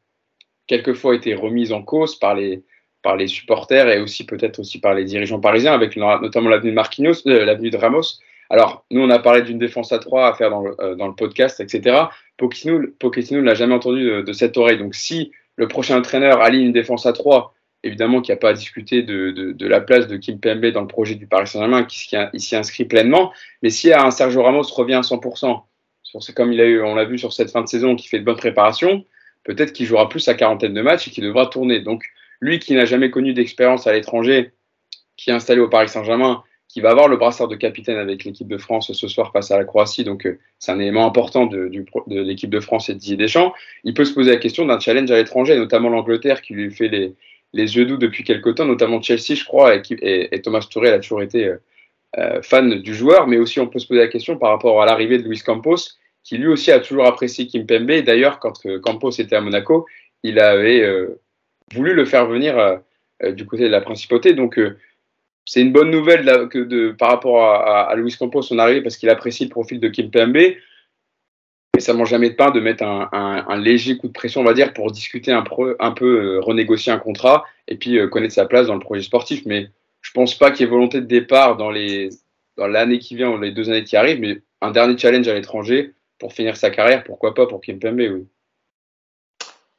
quelquefois 0.68 1.16
été 1.16 1.36
remis 1.36 1.74
en 1.74 1.82
cause 1.82 2.18
par 2.18 2.36
les, 2.36 2.64
par 3.02 3.18
les 3.18 3.28
supporters 3.28 3.90
et 3.90 4.00
aussi 4.00 4.26
peut-être 4.26 4.60
aussi 4.60 4.80
par 4.80 4.94
les 4.94 5.04
dirigeants 5.04 5.40
parisiens, 5.40 5.74
avec 5.74 5.98
notamment 5.98 6.50
l'avenue 6.50 6.72
de 6.72 6.76
Marquinhos, 6.76 7.22
l'avenue 7.26 7.70
de 7.70 7.78
Ramos. 7.78 8.20
Alors, 8.50 8.86
nous, 8.92 9.02
on 9.02 9.10
a 9.10 9.20
parlé 9.20 9.42
d'une 9.42 9.58
défense 9.58 9.92
à 9.92 10.00
trois 10.00 10.28
à 10.28 10.34
faire 10.34 10.50
dans 10.50 10.62
le, 10.62 10.76
euh, 10.82 10.96
dans 10.96 11.08
le 11.08 11.16
podcast, 11.16 11.60
etc. 11.60 12.04
Pochettino 12.38 13.40
ne 13.40 13.42
l'a 13.42 13.54
jamais 13.54 13.74
entendu 13.74 14.24
de, 14.24 14.34
cette 14.34 14.58
oreille. 14.58 14.78
Donc, 14.78 14.96
si 14.96 15.32
le 15.56 15.68
prochain 15.68 15.98
entraîneur 15.98 16.42
aligne 16.42 16.68
une 16.68 16.72
défense 16.72 17.06
à 17.06 17.14
trois, 17.14 17.54
évidemment 17.84 18.22
qu'il 18.22 18.34
n'y 18.34 18.38
a 18.38 18.40
pas 18.40 18.50
à 18.50 18.54
discuter 18.54 19.02
de, 19.02 19.32
de, 19.32 19.68
la 19.68 19.82
place 19.82 20.08
de 20.08 20.18
Kim 20.18 20.40
Pembe 20.40 20.66
dans 20.68 20.82
le 20.82 20.88
projet 20.88 21.16
du 21.16 21.28
Paris 21.28 21.48
Saint-Germain, 21.48 21.84
qui, 21.84 22.10
s'y 22.36 22.56
inscrit 22.56 22.86
pleinement. 22.86 23.34
Mais 23.64 23.70
si 23.70 23.92
un 23.94 24.12
Sergio 24.12 24.44
Ramos 24.44 24.64
revient 24.76 24.96
à 24.96 25.02
100%, 25.02 25.62
c'est 26.20 26.36
comme 26.36 26.54
il 26.54 26.62
a 26.62 26.66
eu, 26.66 26.82
on 26.82 26.96
l'a 26.96 27.06
vu 27.06 27.18
sur 27.18 27.34
cette 27.34 27.52
fin 27.52 27.62
de 27.62 27.68
saison, 27.68 27.96
qui 27.96 28.08
fait 28.08 28.20
de 28.20 28.26
bonnes 28.26 28.38
préparations, 28.38 29.06
peut-être 29.44 29.74
qu'il 29.74 29.86
jouera 29.86 30.10
plus 30.10 30.20
sa 30.20 30.34
quarantaine 30.34 30.74
de 30.74 30.82
matchs 30.82 31.08
et 31.08 31.12
qu'il 31.12 31.24
devra 31.24 31.48
tourner. 31.48 31.80
Donc, 31.80 32.04
lui 32.40 32.60
qui 32.60 32.74
n'a 32.76 32.86
jamais 32.86 33.10
connu 33.10 33.34
d'expérience 33.34 33.88
à 33.88 33.94
l'étranger, 33.94 34.52
qui 35.18 35.30
est 35.30 35.34
installé 35.34 35.62
au 35.62 35.70
Paris 35.70 35.90
Saint-Germain, 35.90 36.44
qui 36.68 36.80
va 36.80 36.92
avoir 36.92 37.10
le 37.10 37.18
brassard 37.18 37.50
de 37.50 37.56
capitaine 37.56 37.98
avec 37.98 38.24
l'équipe 38.24 38.48
de 38.48 38.58
France 38.58 38.94
ce 38.94 39.08
soir 39.08 39.32
face 39.34 39.52
à 39.52 39.58
la 39.58 39.66
Croatie. 39.66 40.06
Donc, 40.06 40.26
euh, 40.26 40.40
c'est 40.58 40.72
un 40.72 40.80
élément 40.80 41.06
important 41.06 41.46
de, 41.46 41.70
l'équipe 42.08 42.50
de 42.50 42.60
France 42.62 42.88
et 42.88 42.94
de 42.94 43.00
Didier 43.00 43.18
Deschamps. 43.18 43.54
Il 43.84 43.94
peut 43.94 44.06
se 44.06 44.14
poser 44.14 44.32
la 44.32 44.38
question 44.38 44.66
d'un 44.66 44.80
challenge 44.80 45.12
à 45.12 45.18
l'étranger, 45.18 45.58
notamment 45.58 45.90
l'Angleterre 45.90 46.42
qui 46.42 46.54
lui 46.54 46.72
fait 46.72 46.88
les, 46.88 47.14
yeux 47.54 47.86
doux 47.86 47.98
depuis 47.98 48.24
quelques 48.24 48.56
temps, 48.56 48.66
notamment 48.66 49.02
Chelsea, 49.02 49.36
je 49.36 49.46
crois, 49.46 49.76
et, 49.76 50.42
Thomas 50.42 50.66
Touré 50.70 50.90
a 50.90 51.00
toujours 51.00 51.22
été 51.22 51.46
euh, 51.46 51.58
euh, 52.18 52.42
fan 52.42 52.82
du 52.82 52.94
joueur. 52.94 53.28
Mais 53.28 53.38
aussi, 53.38 53.60
on 53.60 53.68
peut 53.68 53.80
se 53.80 53.88
poser 53.88 54.00
la 54.02 54.08
question 54.08 54.38
par 54.38 54.50
rapport 54.50 54.82
à 54.82 54.86
l'arrivée 54.86 55.18
de 55.18 55.24
Luis 55.24 55.40
Campos, 55.40 55.78
qui 56.24 56.38
lui 56.38 56.48
aussi 56.48 56.72
a 56.72 56.80
toujours 56.80 57.06
apprécié 57.06 57.48
Kim 57.48 57.66
Pembe. 57.66 57.92
D'ailleurs, 58.04 58.40
quand 58.40 58.54
Campos 58.82 59.12
était 59.12 59.36
à 59.36 59.42
Monaco, 59.42 59.86
il 60.24 60.40
avait 60.40 60.86
voulu 61.74 61.94
le 61.94 62.06
faire 62.06 62.28
venir 62.28 62.80
du 63.30 63.46
côté 63.48 63.64
de 63.64 63.70
la 63.70 63.82
principauté. 63.82 64.34
Donc, 64.34 64.60
c'est 65.46 65.62
une 65.62 65.72
bonne 65.72 65.90
nouvelle 65.90 66.26
de, 66.54 66.92
par 66.92 67.10
rapport 67.10 67.44
à, 67.44 67.90
à, 67.90 67.96
Luis 67.96 68.16
Campos, 68.18 68.44
son 68.44 68.60
arrivée, 68.60 68.82
parce 68.82 68.98
qu'il 68.98 69.10
apprécie 69.10 69.46
le 69.46 69.50
profil 69.50 69.80
de 69.80 69.88
Kim 69.88 70.12
Pembe. 70.12 70.38
Mais 71.74 71.82
ça 71.82 71.94
ne 71.94 71.98
mange 71.98 72.10
jamais 72.10 72.30
de 72.30 72.36
pain 72.36 72.52
de 72.52 72.60
mettre 72.60 72.84
un, 72.84 73.58
léger 73.58 73.98
coup 73.98 74.08
de 74.08 74.14
pression, 74.14 74.42
on 74.42 74.44
va 74.44 74.54
dire, 74.54 74.74
pour 74.74 74.92
discuter 74.92 75.32
un, 75.32 75.44
peu, 75.44 75.78
euh, 75.80 76.40
renégocier 76.42 76.92
un 76.92 76.98
contrat 76.98 77.46
et 77.68 77.78
puis 77.78 77.98
euh, 77.98 78.08
connaître 78.08 78.34
sa 78.34 78.46
place 78.46 78.68
dans 78.68 78.74
le 78.74 78.82
projet 78.82 79.02
sportif. 79.02 79.44
Mais 79.46 79.70
je 80.02 80.12
ne 80.12 80.14
pense 80.14 80.38
pas 80.38 80.52
qu'il 80.52 80.66
y 80.66 80.68
ait 80.68 80.72
volonté 80.72 81.00
de 81.00 81.06
départ 81.06 81.56
dans 81.56 81.72
l'année 81.72 83.00
qui 83.00 83.16
vient 83.16 83.30
ou 83.30 83.40
les 83.40 83.52
deux 83.52 83.70
années 83.70 83.86
qui 83.86 83.96
arrivent, 83.96 84.20
mais 84.20 84.42
un 84.62 84.72
dernier 84.72 84.98
challenge 84.98 85.28
à 85.28 85.34
l'étranger 85.34 85.94
pour 86.20 86.34
finir 86.34 86.58
sa 86.58 86.70
carrière, 86.70 87.04
pourquoi 87.04 87.34
pas 87.34 87.48
pour 87.48 87.62
Kim 87.62 87.80
Pembe, 87.80 88.00
oui. 88.00 88.28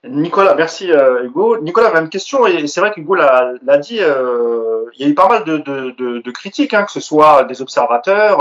Nicolas, 0.05 0.57
merci 0.57 0.91
euh, 0.91 1.25
Hugo. 1.25 1.61
Nicolas, 1.61 1.93
même 1.93 2.09
question, 2.09 2.45
et 2.47 2.67
c'est 2.67 2.81
vrai 2.81 2.91
qu'Hugo 2.91 3.15
l'a 3.15 3.79
dit, 3.79 3.99
il 3.99 5.01
y 5.01 5.05
a 5.05 5.09
eu 5.09 5.15
pas 5.15 5.29
mal 5.29 5.45
de, 5.45 6.31
critiques, 6.33 6.75
hein, 6.75 6.85
que 6.85 6.91
ce 6.91 7.01
soit 7.01 7.45
des 7.45 7.63
observateurs, 7.63 8.41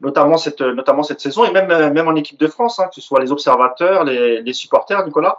notamment, 0.00 0.36
cette, 0.36 0.60
notamment 0.60 1.02
cette 1.02 1.20
saison, 1.20 1.44
et 1.44 1.52
même, 1.52 1.68
même 1.68 2.08
en 2.08 2.14
équipe 2.14 2.38
de 2.38 2.46
France, 2.46 2.78
hein, 2.80 2.88
que 2.88 2.94
ce 2.94 3.00
soit 3.00 3.20
les 3.20 3.32
observateurs, 3.32 4.04
les, 4.04 4.42
les 4.42 4.52
supporters, 4.52 5.04
Nicolas. 5.04 5.38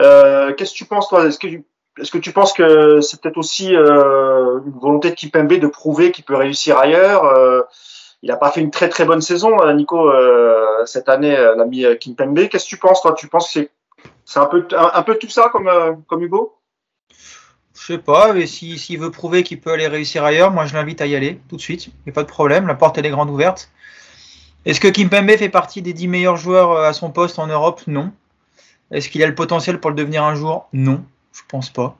Euh, 0.00 0.52
Qu'est-ce 0.54 0.72
que 0.72 0.78
tu 0.78 0.84
penses, 0.86 1.08
toi? 1.08 1.26
Est-ce 1.26 1.38
que, 1.38 1.46
est 1.46 2.10
que 2.10 2.18
tu 2.18 2.32
penses 2.32 2.52
que 2.52 3.00
c'est 3.00 3.20
peut-être 3.20 3.38
aussi 3.38 3.74
euh, 3.74 4.60
une 4.64 4.78
volonté 4.78 5.10
de 5.10 5.14
Kipembe 5.14 5.52
de 5.52 5.66
prouver 5.66 6.10
qu'il 6.12 6.24
peut 6.24 6.36
réussir 6.36 6.78
ailleurs? 6.78 7.24
Il 8.22 8.28
n'a 8.28 8.36
pas 8.36 8.50
fait 8.50 8.60
une 8.60 8.70
très 8.70 8.88
très 8.88 9.04
bonne 9.04 9.20
saison, 9.20 9.56
Nico, 9.74 10.10
cette 10.86 11.08
année, 11.08 11.36
l'ami 11.56 11.84
Kimpembe. 11.98 12.48
Qu'est-ce 12.48 12.64
que 12.64 12.70
tu 12.70 12.78
penses, 12.78 13.02
toi? 13.02 13.14
Tu 13.14 13.28
penses 13.28 13.52
que 13.52 13.68
c'est 14.24 14.38
un 14.38 14.46
peu, 14.46 14.66
un, 14.72 15.02
peu 15.02 15.16
tout 15.16 15.28
ça 15.28 15.48
comme, 15.50 15.68
euh, 15.68 15.92
comme 16.06 16.22
Hugo? 16.22 16.56
Je 17.82 17.94
sais 17.94 17.98
pas, 17.98 18.32
mais 18.32 18.46
s'il 18.46 18.98
veut 19.00 19.10
prouver 19.10 19.42
qu'il 19.42 19.60
peut 19.60 19.72
aller 19.72 19.88
réussir 19.88 20.22
ailleurs, 20.22 20.52
moi 20.52 20.66
je 20.66 20.74
l'invite 20.74 21.00
à 21.00 21.06
y 21.06 21.16
aller 21.16 21.40
tout 21.48 21.56
de 21.56 21.60
suite. 21.60 21.86
Il 21.86 21.92
n'y 22.06 22.10
a 22.10 22.14
pas 22.14 22.22
de 22.22 22.28
problème, 22.28 22.68
la 22.68 22.76
porte 22.76 22.96
est 22.96 23.10
grande 23.10 23.28
ouverte. 23.28 23.72
Est-ce 24.64 24.78
que 24.78 24.86
Kimpembe 24.86 25.32
fait 25.32 25.48
partie 25.48 25.82
des 25.82 25.92
10 25.92 26.06
meilleurs 26.06 26.36
joueurs 26.36 26.70
euh, 26.70 26.88
à 26.88 26.92
son 26.92 27.10
poste 27.10 27.40
en 27.40 27.48
Europe? 27.48 27.82
Non. 27.88 28.12
Est-ce 28.92 29.08
qu'il 29.08 29.20
a 29.24 29.26
le 29.26 29.34
potentiel 29.34 29.80
pour 29.80 29.90
le 29.90 29.96
devenir 29.96 30.22
un 30.22 30.36
jour? 30.36 30.68
Non, 30.72 31.02
je 31.32 31.40
pense 31.48 31.70
pas. 31.70 31.96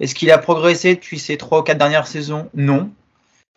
Est-ce 0.00 0.14
qu'il 0.14 0.30
a 0.30 0.38
progressé 0.38 0.94
depuis 0.94 1.18
ces 1.18 1.36
3 1.36 1.58
ou 1.58 1.62
4 1.62 1.76
dernières 1.76 2.06
saisons? 2.06 2.48
Non. 2.54 2.90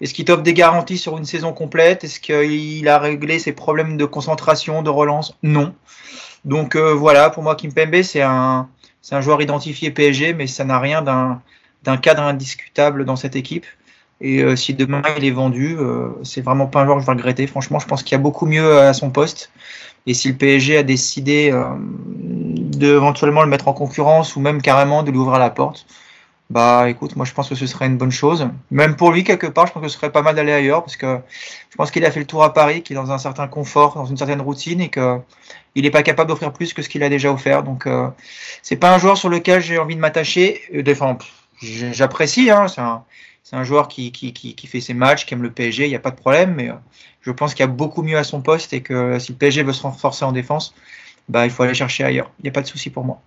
Est-ce 0.01 0.13
qu'il 0.13 0.25
t'offre 0.25 0.43
des 0.43 0.53
garanties 0.53 0.97
sur 0.97 1.17
une 1.17 1.25
saison 1.25 1.53
complète? 1.53 2.03
Est-ce 2.03 2.19
qu'il 2.19 2.85
a 2.89 2.99
réglé 2.99 3.39
ses 3.39 3.53
problèmes 3.53 3.95
de 3.95 4.03
concentration, 4.03 4.81
de 4.81 4.89
relance? 4.89 5.37
Non. 5.41 5.73
Donc 6.43 6.75
euh, 6.75 6.93
voilà, 6.93 7.29
pour 7.29 7.43
moi, 7.43 7.55
Kimpembe, 7.55 8.01
c'est 8.01 8.23
un, 8.23 8.67
c'est 9.01 9.15
un 9.15 9.21
joueur 9.21 9.41
identifié 9.41 9.89
PSG, 9.89 10.33
mais 10.33 10.47
ça 10.47 10.65
n'a 10.65 10.77
rien 10.77 11.01
d'un, 11.01 11.41
d'un 11.83 11.97
cadre 11.97 12.23
indiscutable 12.23 13.05
dans 13.05 13.15
cette 13.15 13.35
équipe. 13.35 13.65
Et 14.21 14.43
euh, 14.43 14.55
si 14.55 14.73
demain 14.73 15.01
il 15.17 15.25
est 15.25 15.31
vendu, 15.31 15.75
euh, 15.79 16.09
c'est 16.23 16.41
vraiment 16.41 16.67
pas 16.67 16.81
un 16.81 16.85
joueur 16.85 16.97
que 16.97 17.01
je 17.01 17.07
vais 17.07 17.13
regretter. 17.13 17.47
Franchement, 17.47 17.79
je 17.79 17.87
pense 17.87 18.03
qu'il 18.03 18.11
y 18.11 18.15
a 18.15 18.23
beaucoup 18.23 18.45
mieux 18.45 18.79
à 18.79 18.93
son 18.93 19.09
poste. 19.09 19.51
Et 20.05 20.13
si 20.13 20.29
le 20.29 20.35
PSG 20.35 20.77
a 20.77 20.83
décidé 20.83 21.51
euh, 21.51 21.65
d'éventuellement 21.77 23.41
le 23.43 23.49
mettre 23.49 23.67
en 23.67 23.73
concurrence 23.73 24.35
ou 24.35 24.39
même 24.39 24.61
carrément 24.61 25.03
de 25.03 25.11
lui 25.11 25.17
ouvrir 25.17 25.39
la 25.39 25.49
porte, 25.49 25.85
bah 26.51 26.89
écoute, 26.89 27.15
moi 27.15 27.25
je 27.25 27.33
pense 27.33 27.47
que 27.47 27.55
ce 27.55 27.65
serait 27.65 27.85
une 27.85 27.97
bonne 27.97 28.11
chose. 28.11 28.49
Même 28.71 28.95
pour 28.95 29.11
lui, 29.11 29.23
quelque 29.23 29.47
part, 29.47 29.67
je 29.67 29.71
pense 29.71 29.83
que 29.83 29.89
ce 29.89 29.97
serait 29.97 30.11
pas 30.11 30.21
mal 30.21 30.35
d'aller 30.35 30.51
ailleurs 30.51 30.83
parce 30.83 30.97
que 30.97 31.19
je 31.69 31.77
pense 31.77 31.91
qu'il 31.91 32.03
a 32.05 32.11
fait 32.11 32.19
le 32.19 32.25
tour 32.25 32.43
à 32.43 32.53
Paris, 32.53 32.83
qu'il 32.83 32.97
est 32.97 32.99
dans 32.99 33.11
un 33.11 33.17
certain 33.17 33.47
confort, 33.47 33.95
dans 33.95 34.05
une 34.05 34.17
certaine 34.17 34.41
routine 34.41 34.81
et 34.81 34.89
que 34.89 35.17
il 35.75 35.83
n'est 35.83 35.91
pas 35.91 36.03
capable 36.03 36.29
d'offrir 36.29 36.51
plus 36.51 36.73
que 36.73 36.81
ce 36.81 36.89
qu'il 36.89 37.03
a 37.03 37.09
déjà 37.09 37.31
offert. 37.31 37.63
Donc 37.63 37.87
euh, 37.87 38.09
c'est 38.61 38.75
pas 38.75 38.93
un 38.93 38.97
joueur 38.97 39.17
sur 39.17 39.29
lequel 39.29 39.61
j'ai 39.61 39.77
envie 39.77 39.95
de 39.95 40.01
m'attacher. 40.01 40.61
Euh, 40.75 40.83
enfin, 40.91 41.17
j'apprécie, 41.61 42.49
hein, 42.49 42.67
c'est 42.67 42.81
un, 42.81 43.03
un, 43.51 43.63
joueur 43.63 43.87
qui, 43.87 44.11
qui, 44.11 44.33
qui, 44.33 44.55
qui, 44.55 44.67
fait 44.67 44.81
ses 44.81 44.93
matchs, 44.93 45.25
qui 45.25 45.33
aime 45.33 45.43
le 45.43 45.51
PSG, 45.51 45.85
il 45.85 45.89
n'y 45.89 45.95
a 45.95 45.99
pas 45.99 46.11
de 46.11 46.15
problème, 46.15 46.55
mais 46.55 46.69
euh, 46.69 46.75
je 47.21 47.31
pense 47.31 47.53
qu'il 47.53 47.61
y 47.61 47.69
a 47.69 47.71
beaucoup 47.71 48.03
mieux 48.03 48.17
à 48.17 48.23
son 48.23 48.41
poste 48.41 48.73
et 48.73 48.81
que 48.81 49.19
si 49.19 49.31
le 49.33 49.37
PSG 49.37 49.63
veut 49.63 49.73
se 49.73 49.83
renforcer 49.83 50.25
en 50.25 50.31
défense, 50.31 50.73
bah, 51.29 51.45
il 51.45 51.51
faut 51.51 51.63
aller 51.63 51.73
chercher 51.73 52.03
ailleurs. 52.03 52.31
Il 52.39 52.43
n'y 52.43 52.49
a 52.49 52.53
pas 52.53 52.61
de 52.61 52.67
souci 52.67 52.89
pour 52.89 53.03
moi. 53.03 53.21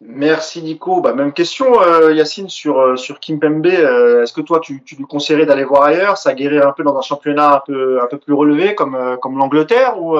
Merci 0.00 0.62
Nico. 0.62 1.00
Bah, 1.00 1.14
même 1.14 1.32
question, 1.32 1.80
euh, 1.80 2.12
Yacine, 2.12 2.50
sur, 2.50 2.78
euh, 2.78 2.96
sur 2.96 3.18
Kimpembe. 3.18 3.66
Euh, 3.66 4.22
Est-ce 4.22 4.32
que 4.32 4.42
toi, 4.42 4.60
tu, 4.60 4.82
tu 4.84 4.96
lui 4.96 5.04
conseillerais 5.04 5.46
d'aller 5.46 5.64
voir 5.64 5.84
ailleurs, 5.84 6.18
ça 6.18 6.34
guérir 6.34 6.66
un 6.68 6.72
peu 6.72 6.82
dans 6.82 6.96
un 6.98 7.02
championnat 7.02 7.54
un 7.54 7.62
peu, 7.66 8.18
plus 8.18 8.34
relevé 8.34 8.74
comme, 8.74 8.96
l'Angleterre 9.24 10.00
ou, 10.00 10.18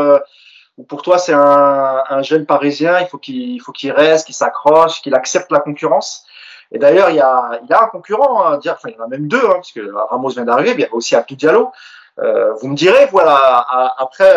ou 0.78 0.84
pour 0.84 1.02
toi, 1.02 1.18
c'est 1.18 1.34
un, 1.34 2.02
un 2.08 2.22
jeune 2.22 2.46
Parisien, 2.46 3.00
il 3.00 3.06
faut 3.06 3.18
qu'il 3.18 3.92
reste, 3.92 4.26
qu'il 4.26 4.34
s'accroche, 4.34 5.02
qu'il 5.02 5.14
accepte 5.14 5.52
la 5.52 5.60
concurrence? 5.60 6.25
Et 6.72 6.78
d'ailleurs, 6.78 7.10
il 7.10 7.16
y 7.16 7.20
a, 7.20 7.60
un 7.70 7.86
concurrent, 7.86 8.44
hein, 8.44 8.58
enfin, 8.64 8.88
il 8.88 8.94
y 8.94 9.00
en 9.00 9.04
a 9.04 9.08
même 9.08 9.28
deux, 9.28 9.44
hein, 9.44 9.54
parce 9.54 9.72
que 9.72 9.80
Ramos 10.10 10.30
vient 10.30 10.44
d'arriver, 10.44 10.72
il 10.72 10.80
y 10.80 10.84
a 10.84 10.92
aussi 10.92 11.14
Abdou 11.14 11.36
Diallo. 11.36 11.70
Euh, 12.18 12.52
vous 12.54 12.68
me 12.68 12.74
direz, 12.74 13.06
voilà, 13.06 13.64
après, 13.98 14.34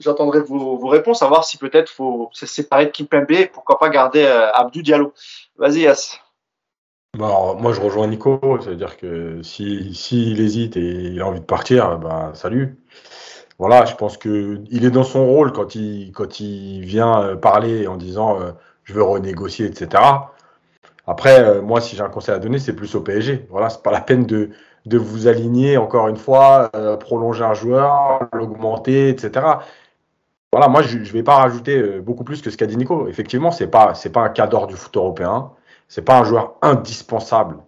j'attendrai 0.00 0.40
vos, 0.40 0.88
réponses, 0.88 1.22
à 1.22 1.28
voir 1.28 1.44
si 1.44 1.58
peut-être 1.58 1.90
faut 1.90 2.30
se 2.32 2.46
séparer 2.46 2.86
de 2.86 2.90
Kimpembe 2.90 3.48
pourquoi 3.52 3.78
pas 3.78 3.90
garder 3.90 4.24
euh, 4.24 4.50
Abdou 4.52 4.82
Diallo. 4.82 5.12
Vas-y, 5.56 5.80
Yass. 5.80 6.18
Bon, 7.16 7.54
moi, 7.56 7.72
je 7.72 7.80
rejoins 7.80 8.06
Nico, 8.06 8.40
c'est-à-dire 8.60 8.96
que 8.96 9.42
s'il 9.42 9.94
si, 9.94 10.34
si 10.34 10.42
hésite 10.42 10.76
et 10.76 10.80
il 10.80 11.20
a 11.20 11.26
envie 11.26 11.40
de 11.40 11.44
partir, 11.44 11.98
ben, 11.98 12.32
salut. 12.34 12.78
Voilà, 13.58 13.84
je 13.84 13.94
pense 13.94 14.16
que 14.16 14.62
il 14.70 14.84
est 14.86 14.90
dans 14.90 15.04
son 15.04 15.26
rôle 15.26 15.52
quand 15.52 15.74
il, 15.74 16.12
quand 16.12 16.40
il 16.40 16.82
vient 16.84 17.22
euh, 17.22 17.36
parler 17.36 17.86
en 17.86 17.96
disant 17.96 18.40
euh, 18.40 18.52
je 18.84 18.94
veux 18.94 19.02
renégocier, 19.02 19.66
etc. 19.66 20.02
Après, 21.06 21.42
euh, 21.42 21.62
moi, 21.62 21.80
si 21.80 21.96
j'ai 21.96 22.02
un 22.02 22.08
conseil 22.08 22.34
à 22.34 22.38
donner, 22.38 22.58
c'est 22.58 22.74
plus 22.74 22.94
au 22.94 23.00
PSG. 23.00 23.46
Voilà, 23.50 23.70
c'est 23.70 23.82
pas 23.82 23.90
la 23.90 24.00
peine 24.00 24.26
de, 24.26 24.50
de 24.86 24.98
vous 24.98 25.26
aligner 25.28 25.76
encore 25.76 26.08
une 26.08 26.16
fois, 26.16 26.70
euh, 26.76 26.96
prolonger 26.96 27.44
un 27.44 27.54
joueur, 27.54 28.28
l'augmenter, 28.32 29.08
etc 29.08 29.58
voilà, 30.52 30.68
moi, 30.68 30.82
je 30.82 30.98
ne 30.98 31.04
vais 31.04 31.22
pas 31.22 31.36
rajouter 31.36 31.76
euh, 31.78 32.00
beaucoup 32.00 32.24
plus 32.24 32.42
que 32.42 32.50
ce 32.50 32.56
qu'a 32.56 32.66
dit 32.66 32.76
Nico. 32.76 33.06
Effectivement, 33.08 33.50
ce 33.52 33.64
n'est 33.64 33.70
pas, 33.70 33.92
pas 34.12 34.20
un 34.20 34.28
cadre 34.30 34.66
du 34.66 34.74
foot 34.74 34.96
européen. 34.96 35.52
Ce 35.88 36.00
n'est 36.00 36.04
pas 36.04 36.18
un 36.18 36.24
joueur 36.24 36.56
indispensable. 36.62 37.58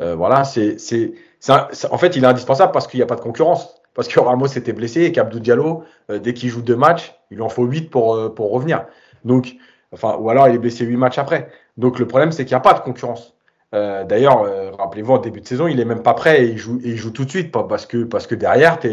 Euh, 0.00 0.14
voilà, 0.14 0.44
c'est, 0.44 0.78
c'est, 0.78 1.14
en 1.48 1.98
fait, 1.98 2.16
il 2.16 2.24
est 2.24 2.26
indispensable 2.26 2.72
parce 2.72 2.86
qu'il 2.86 2.98
n'y 2.98 3.02
a 3.04 3.06
pas 3.06 3.16
de 3.16 3.20
concurrence. 3.20 3.74
Parce 3.94 4.06
que 4.06 4.20
Ramos 4.20 4.46
était 4.46 4.72
blessé 4.72 5.02
et 5.02 5.12
qu'Abdou 5.12 5.40
Diallo, 5.40 5.82
euh, 6.10 6.20
dès 6.20 6.34
qu'il 6.34 6.50
joue 6.50 6.62
deux 6.62 6.76
matchs, 6.76 7.14
il 7.32 7.42
en 7.42 7.48
faut 7.48 7.64
huit 7.64 7.90
pour, 7.90 8.14
euh, 8.14 8.28
pour 8.32 8.52
revenir. 8.52 8.86
Donc, 9.24 9.56
enfin, 9.92 10.16
ou 10.20 10.30
alors 10.30 10.46
il 10.48 10.54
est 10.54 10.58
blessé 10.58 10.84
huit 10.84 10.96
matchs 10.96 11.18
après. 11.18 11.50
Donc, 11.78 11.98
le 11.98 12.06
problème, 12.06 12.32
c'est 12.32 12.44
qu'il 12.44 12.54
n'y 12.54 12.58
a 12.58 12.60
pas 12.60 12.74
de 12.74 12.80
concurrence. 12.80 13.34
Euh, 13.74 14.04
d'ailleurs, 14.04 14.44
rappelez-vous, 14.78 15.14
en 15.14 15.18
début 15.18 15.40
de 15.40 15.46
saison, 15.46 15.66
il 15.66 15.76
n'est 15.76 15.84
même 15.86 16.02
pas 16.02 16.14
prêt 16.14 16.44
et 16.44 16.50
il 16.50 16.58
joue, 16.58 17.10
tout 17.10 17.24
de 17.24 17.30
suite 17.30 17.50
parce 17.52 17.86
que, 17.86 18.34
derrière, 18.34 18.78
tu 18.78 18.88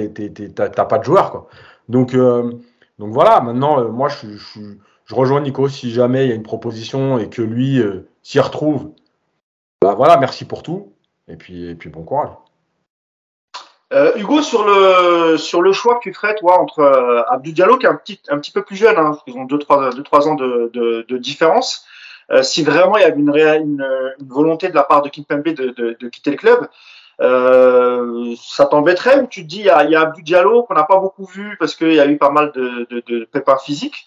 n'as 0.57 0.85
pas 0.85 0.97
de 0.97 1.03
joueur. 1.03 1.31
Quoi. 1.31 1.47
Donc, 1.89 2.15
donc 2.97 3.11
voilà, 3.11 3.41
maintenant, 3.41 3.79
euh, 3.79 3.89
moi, 3.89 4.07
je, 4.09 5.13
rejoins 5.13 5.41
Nico. 5.41 5.67
Si 5.67 5.91
jamais 5.91 6.25
il 6.25 6.29
y 6.29 6.31
a 6.31 6.35
une 6.35 6.43
proposition 6.43 7.19
et 7.19 7.29
que 7.29 7.41
lui 7.41 7.79
euh, 7.79 8.07
s'y 8.23 8.39
retrouve, 8.39 8.91
bah 9.81 9.93
voilà, 9.95 10.17
merci 10.17 10.45
pour 10.45 10.63
tout. 10.63 10.93
Et 11.27 11.35
puis, 11.35 11.75
bon 11.87 12.03
courage. 12.03 12.31
Euh, 13.93 14.15
Hugo, 14.15 14.41
sur 14.41 14.63
le, 14.65 15.37
choix 15.73 15.95
que 15.95 16.09
tu 16.09 16.13
ferais, 16.13 16.35
toi, 16.35 16.59
entre 16.59 16.79
euh, 16.79 17.23
Abdou 17.29 17.51
Diallo, 17.51 17.77
qui 17.77 17.85
est 17.85 17.89
un 18.29 18.39
petit, 18.39 18.51
peu 18.51 18.63
plus 18.63 18.75
jeune, 18.75 18.97
hein, 18.97 19.17
ils 19.27 19.35
ont 19.35 19.45
2-3 19.45 20.27
ans 20.27 20.35
de 20.35 21.17
différence, 21.17 21.85
euh, 22.31 22.43
si 22.43 22.63
vraiment 22.63 22.97
il 22.97 23.01
y 23.01 23.05
avait 23.05 23.19
une, 23.19 23.29
une, 23.29 24.15
une, 24.19 24.27
volonté 24.27 24.69
de 24.69 24.75
la 24.75 24.83
part 24.83 25.01
de 25.01 25.09
Kimpembe 25.09 25.43
de, 25.43 25.69
de, 25.69 25.97
de 25.99 26.09
quitter 26.09 26.31
le 26.31 26.37
club, 26.37 26.67
euh, 27.21 28.35
ça 28.41 28.65
t'embêterait 28.65 29.21
ou 29.21 29.27
tu 29.27 29.43
te 29.43 29.47
dis 29.47 29.59
il 29.59 29.65
y 29.65 29.69
a, 29.69 29.83
il 29.85 29.91
y 29.91 29.95
a 29.95 30.11
Diallo 30.21 30.63
qu'on 30.63 30.73
n'a 30.73 30.83
pas 30.83 30.99
beaucoup 30.99 31.25
vu 31.25 31.55
parce 31.59 31.75
qu'il 31.75 31.93
y 31.93 31.99
a 31.99 32.05
eu 32.07 32.17
pas 32.17 32.29
mal 32.29 32.51
de, 32.53 32.87
de, 32.89 33.03
de 33.07 33.25
pépins 33.25 33.57
physiques. 33.57 34.05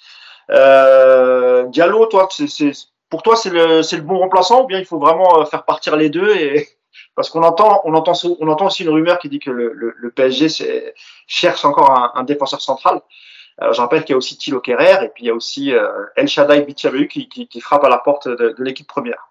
Euh, 0.51 1.65
Diallo, 1.69 2.07
toi, 2.07 2.29
c'est, 2.31 2.73
pour 3.09 3.23
toi 3.23 3.37
c'est 3.37 3.51
le, 3.51 3.81
le 3.81 4.03
bon 4.03 4.19
remplaçant 4.19 4.65
ou 4.65 4.67
bien 4.67 4.79
il 4.79 4.85
faut 4.85 4.99
vraiment 4.99 5.41
euh, 5.41 5.45
faire 5.47 5.65
partir 5.65 5.97
les 5.97 6.11
deux 6.11 6.35
et 6.37 6.69
parce 7.15 7.31
qu'on 7.31 7.43
entend, 7.43 7.81
on 7.85 7.95
entend, 7.95 8.13
on 8.41 8.49
entend 8.49 8.67
aussi 8.67 8.83
une 8.83 8.91
rumeur 8.91 9.19
qui 9.19 9.29
dit 9.29 9.39
que 9.39 9.51
le, 9.51 9.73
le, 9.73 9.95
le 9.97 10.11
PSG 10.11 10.95
cherche 11.27 11.65
encore 11.65 11.91
un, 11.91 12.13
un, 12.15 12.25
défenseur 12.25 12.61
central. 12.61 13.01
Alors, 13.59 13.75
je 13.75 13.81
rappelle 13.81 14.05
qu'il 14.05 14.13
y 14.13 14.15
a 14.15 14.17
aussi 14.19 14.39
Thilo 14.39 14.61
Kerrer 14.61 15.05
et 15.05 15.09
puis 15.09 15.25
il 15.25 15.27
y 15.27 15.31
a 15.31 15.35
aussi 15.35 15.73
euh, 15.73 15.89
El 16.17 16.29
Shaddai 16.29 16.65
qui, 16.67 17.61
frappe 17.61 17.85
à 17.85 17.89
la 17.89 17.99
porte 17.99 18.29
de, 18.29 18.55
l'équipe 18.59 18.87
première. 18.87 19.29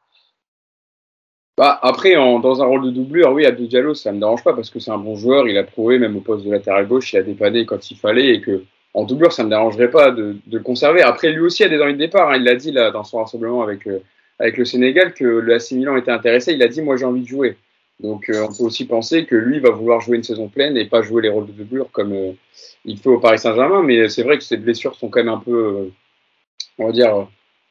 Bah, 1.57 1.79
après, 1.81 2.13
dans 2.13 2.61
un 2.61 2.65
rôle 2.65 2.83
de 2.83 2.91
doublure, 2.91 3.31
oui, 3.31 3.45
Abdou 3.45 3.65
Diallo, 3.65 3.95
ça 3.95 4.11
me 4.11 4.19
dérange 4.19 4.43
pas 4.43 4.53
parce 4.53 4.69
que 4.69 4.79
c'est 4.79 4.91
un 4.91 4.97
bon 4.97 5.15
joueur. 5.15 5.47
Il 5.47 5.57
a 5.57 5.63
prouvé, 5.63 5.97
même 5.97 6.15
au 6.17 6.21
poste 6.21 6.45
de 6.45 6.51
latéral 6.51 6.87
gauche, 6.87 7.13
il 7.13 7.17
a 7.17 7.23
dépanné 7.23 7.65
quand 7.65 7.89
il 7.89 7.97
fallait 7.97 8.35
et 8.35 8.41
que 8.41 8.63
en 8.93 9.03
doublure, 9.03 9.31
ça 9.31 9.43
me 9.43 9.49
dérangerait 9.49 9.91
pas 9.91 10.11
de, 10.11 10.57
conserver. 10.63 11.01
Après, 11.01 11.31
lui 11.31 11.41
aussi 11.41 11.63
a 11.63 11.69
des 11.69 11.79
envies 11.79 11.93
de 11.93 11.99
départ. 11.99 12.29
Hein. 12.29 12.37
Il 12.37 12.43
l'a 12.43 12.55
dit 12.55 12.71
dans 12.71 13.03
son 13.03 13.19
rassemblement 13.19 13.61
avec, 13.61 13.87
euh, 13.87 14.01
avec 14.39 14.57
le 14.57 14.65
Sénégal 14.65 15.13
que 15.13 15.23
le 15.23 15.53
AC 15.53 15.71
Milan 15.71 15.95
était 15.97 16.11
intéressé. 16.11 16.53
Il 16.53 16.63
a 16.63 16.67
dit, 16.67 16.81
moi, 16.81 16.97
j'ai 16.97 17.05
envie 17.05 17.21
de 17.21 17.27
jouer. 17.27 17.57
Donc, 17.99 18.29
euh, 18.29 18.47
on 18.47 18.53
peut 18.53 18.63
aussi 18.63 18.85
penser 18.85 19.25
que 19.25 19.35
lui 19.35 19.59
va 19.59 19.71
vouloir 19.71 20.01
jouer 20.01 20.17
une 20.17 20.23
saison 20.23 20.47
pleine 20.49 20.77
et 20.77 20.85
pas 20.85 21.01
jouer 21.01 21.21
les 21.23 21.29
rôles 21.29 21.47
de 21.47 21.51
doublure 21.51 21.89
comme 21.91 22.13
euh, 22.13 22.31
il 22.85 22.97
fait 22.99 23.09
au 23.09 23.19
Paris 23.19 23.39
Saint-Germain. 23.39 23.83
Mais 23.83 24.07
c'est 24.09 24.23
vrai 24.23 24.37
que 24.37 24.43
ses 24.43 24.57
blessures 24.57 24.95
sont 24.95 25.09
quand 25.09 25.19
même 25.19 25.33
un 25.33 25.39
peu, 25.39 25.89
on 26.77 26.85
va 26.85 26.91
dire, 26.91 27.27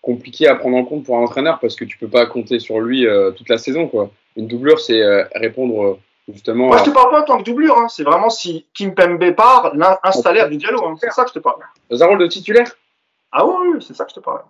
compliqué 0.07 0.47
à 0.47 0.55
prendre 0.55 0.77
en 0.77 0.85
compte 0.85 1.05
pour 1.05 1.19
un 1.19 1.23
entraîneur 1.23 1.59
parce 1.59 1.75
que 1.75 1.85
tu 1.85 1.99
peux 1.99 2.09
pas 2.09 2.27
compter 2.27 2.61
sur 2.61 2.81
lui 2.81 3.07
euh, 3.07 3.33
toute 3.33 3.49
la 3.49 3.59
saison. 3.59 3.89
Quoi. 3.89 4.11
Une 4.37 4.47
doublure, 4.47 4.79
c'est 4.79 5.03
euh, 5.03 5.25
répondre 5.35 5.85
euh, 5.85 5.99
justement. 6.33 6.67
Moi, 6.67 6.77
à... 6.77 6.79
je 6.79 6.85
te 6.85 6.95
parle 6.95 7.11
pas 7.11 7.23
en 7.23 7.25
tant 7.25 7.39
que 7.39 7.43
doublure. 7.43 7.77
Hein. 7.77 7.89
C'est 7.89 8.05
vraiment 8.05 8.31
si 8.31 8.67
Kim 8.73 8.95
Pembe 8.95 9.33
part, 9.33 9.75
installer 10.05 10.39
à 10.39 10.49
du 10.49 10.59
dialogue. 10.59 10.85
Hein. 10.87 10.95
C'est 11.01 11.11
ça 11.11 11.25
que 11.25 11.31
je 11.31 11.35
te 11.35 11.39
parle. 11.41 11.59
Dans 11.91 12.01
un 12.01 12.07
rôle 12.07 12.19
de 12.19 12.29
titulaire? 12.29 12.71
Ah 13.33 13.45
oui, 13.45 13.55
oui 13.75 13.85
c'est 13.85 13.95
ça 13.95 14.05
que 14.05 14.11
je 14.11 14.15
te 14.15 14.21
parle. 14.21 14.43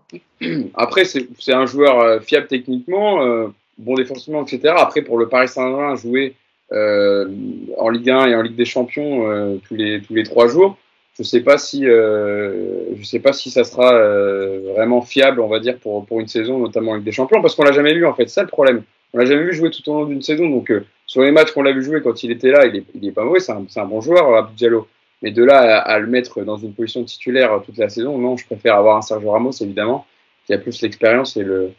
Après, 0.74 1.06
c'est 1.06 1.54
un 1.54 1.64
joueur 1.64 2.22
fiable 2.22 2.46
techniquement, 2.48 3.48
bon 3.78 3.94
défensivement, 3.94 4.42
etc. 4.44 4.74
Après, 4.76 5.02
pour 5.02 5.18
le 5.18 5.28
Paris 5.28 5.48
Saint-Germain, 5.48 5.96
jouer 5.96 6.34
en 6.70 7.88
Ligue 7.90 8.10
1 8.10 8.26
et 8.26 8.34
en 8.34 8.42
Ligue 8.42 8.56
des 8.56 8.64
Champions 8.64 9.60
tous, 9.68 9.74
les, 9.76 10.00
tous 10.02 10.14
les 10.14 10.24
trois 10.24 10.48
jours 10.48 10.76
je 11.18 11.22
sais 11.22 11.40
pas 11.40 11.56
si 11.56 11.86
euh, 11.86 12.94
je 12.96 13.04
sais 13.04 13.20
pas 13.20 13.32
si 13.32 13.50
ça 13.50 13.64
sera 13.64 13.94
euh, 13.94 14.72
vraiment 14.74 15.00
fiable, 15.00 15.40
on 15.40 15.48
va 15.48 15.60
dire 15.60 15.78
pour 15.78 16.04
pour 16.04 16.20
une 16.20 16.28
saison, 16.28 16.58
notamment 16.58 16.92
avec 16.92 17.04
des 17.04 17.12
champions, 17.12 17.40
parce 17.40 17.54
qu'on 17.54 17.64
l'a 17.64 17.72
jamais 17.72 17.94
vu 17.94 18.04
en 18.06 18.14
fait. 18.14 18.28
C'est 18.28 18.34
ça 18.34 18.42
le 18.42 18.48
problème. 18.48 18.82
On 19.14 19.18
l'a 19.18 19.24
jamais 19.24 19.44
vu 19.44 19.54
jouer 19.54 19.70
tout 19.70 19.88
au 19.90 19.94
long 19.94 20.04
d'une 20.04 20.20
saison. 20.20 20.48
Donc 20.48 20.70
euh, 20.70 20.84
sur 21.06 21.22
les 21.22 21.30
matchs 21.30 21.52
qu'on 21.52 21.62
l'a 21.62 21.72
vu 21.72 21.82
jouer 21.82 22.02
quand 22.02 22.22
il 22.22 22.30
était 22.32 22.50
là, 22.50 22.66
il 22.66 22.76
est, 22.76 22.84
il 22.94 23.06
est 23.06 23.12
pas 23.12 23.24
mauvais. 23.24 23.40
C'est 23.40 23.52
un, 23.52 23.64
un, 23.76 23.84
bon 23.86 24.00
joueur, 24.00 24.34
Abdou 24.36 24.54
Diallo. 24.54 24.88
Mais 25.22 25.30
de 25.30 25.42
là 25.42 25.78
à, 25.78 25.78
à, 25.78 25.98
le 25.98 26.06
mettre 26.06 26.42
dans 26.42 26.58
une 26.58 26.74
position 26.74 27.02
titulaire 27.04 27.62
toute 27.64 27.78
la 27.78 27.88
saison, 27.88 28.18
non. 28.18 28.36
Je 28.36 28.44
préfère 28.44 28.76
avoir 28.76 28.98
un 28.98 29.02
Sergio 29.02 29.30
Ramos 29.30 29.52
évidemment, 29.62 30.06
qui 30.46 30.52
a 30.52 30.58
plus 30.58 30.82
l'expérience 30.82 31.36
et 31.38 31.44
le 31.44 31.70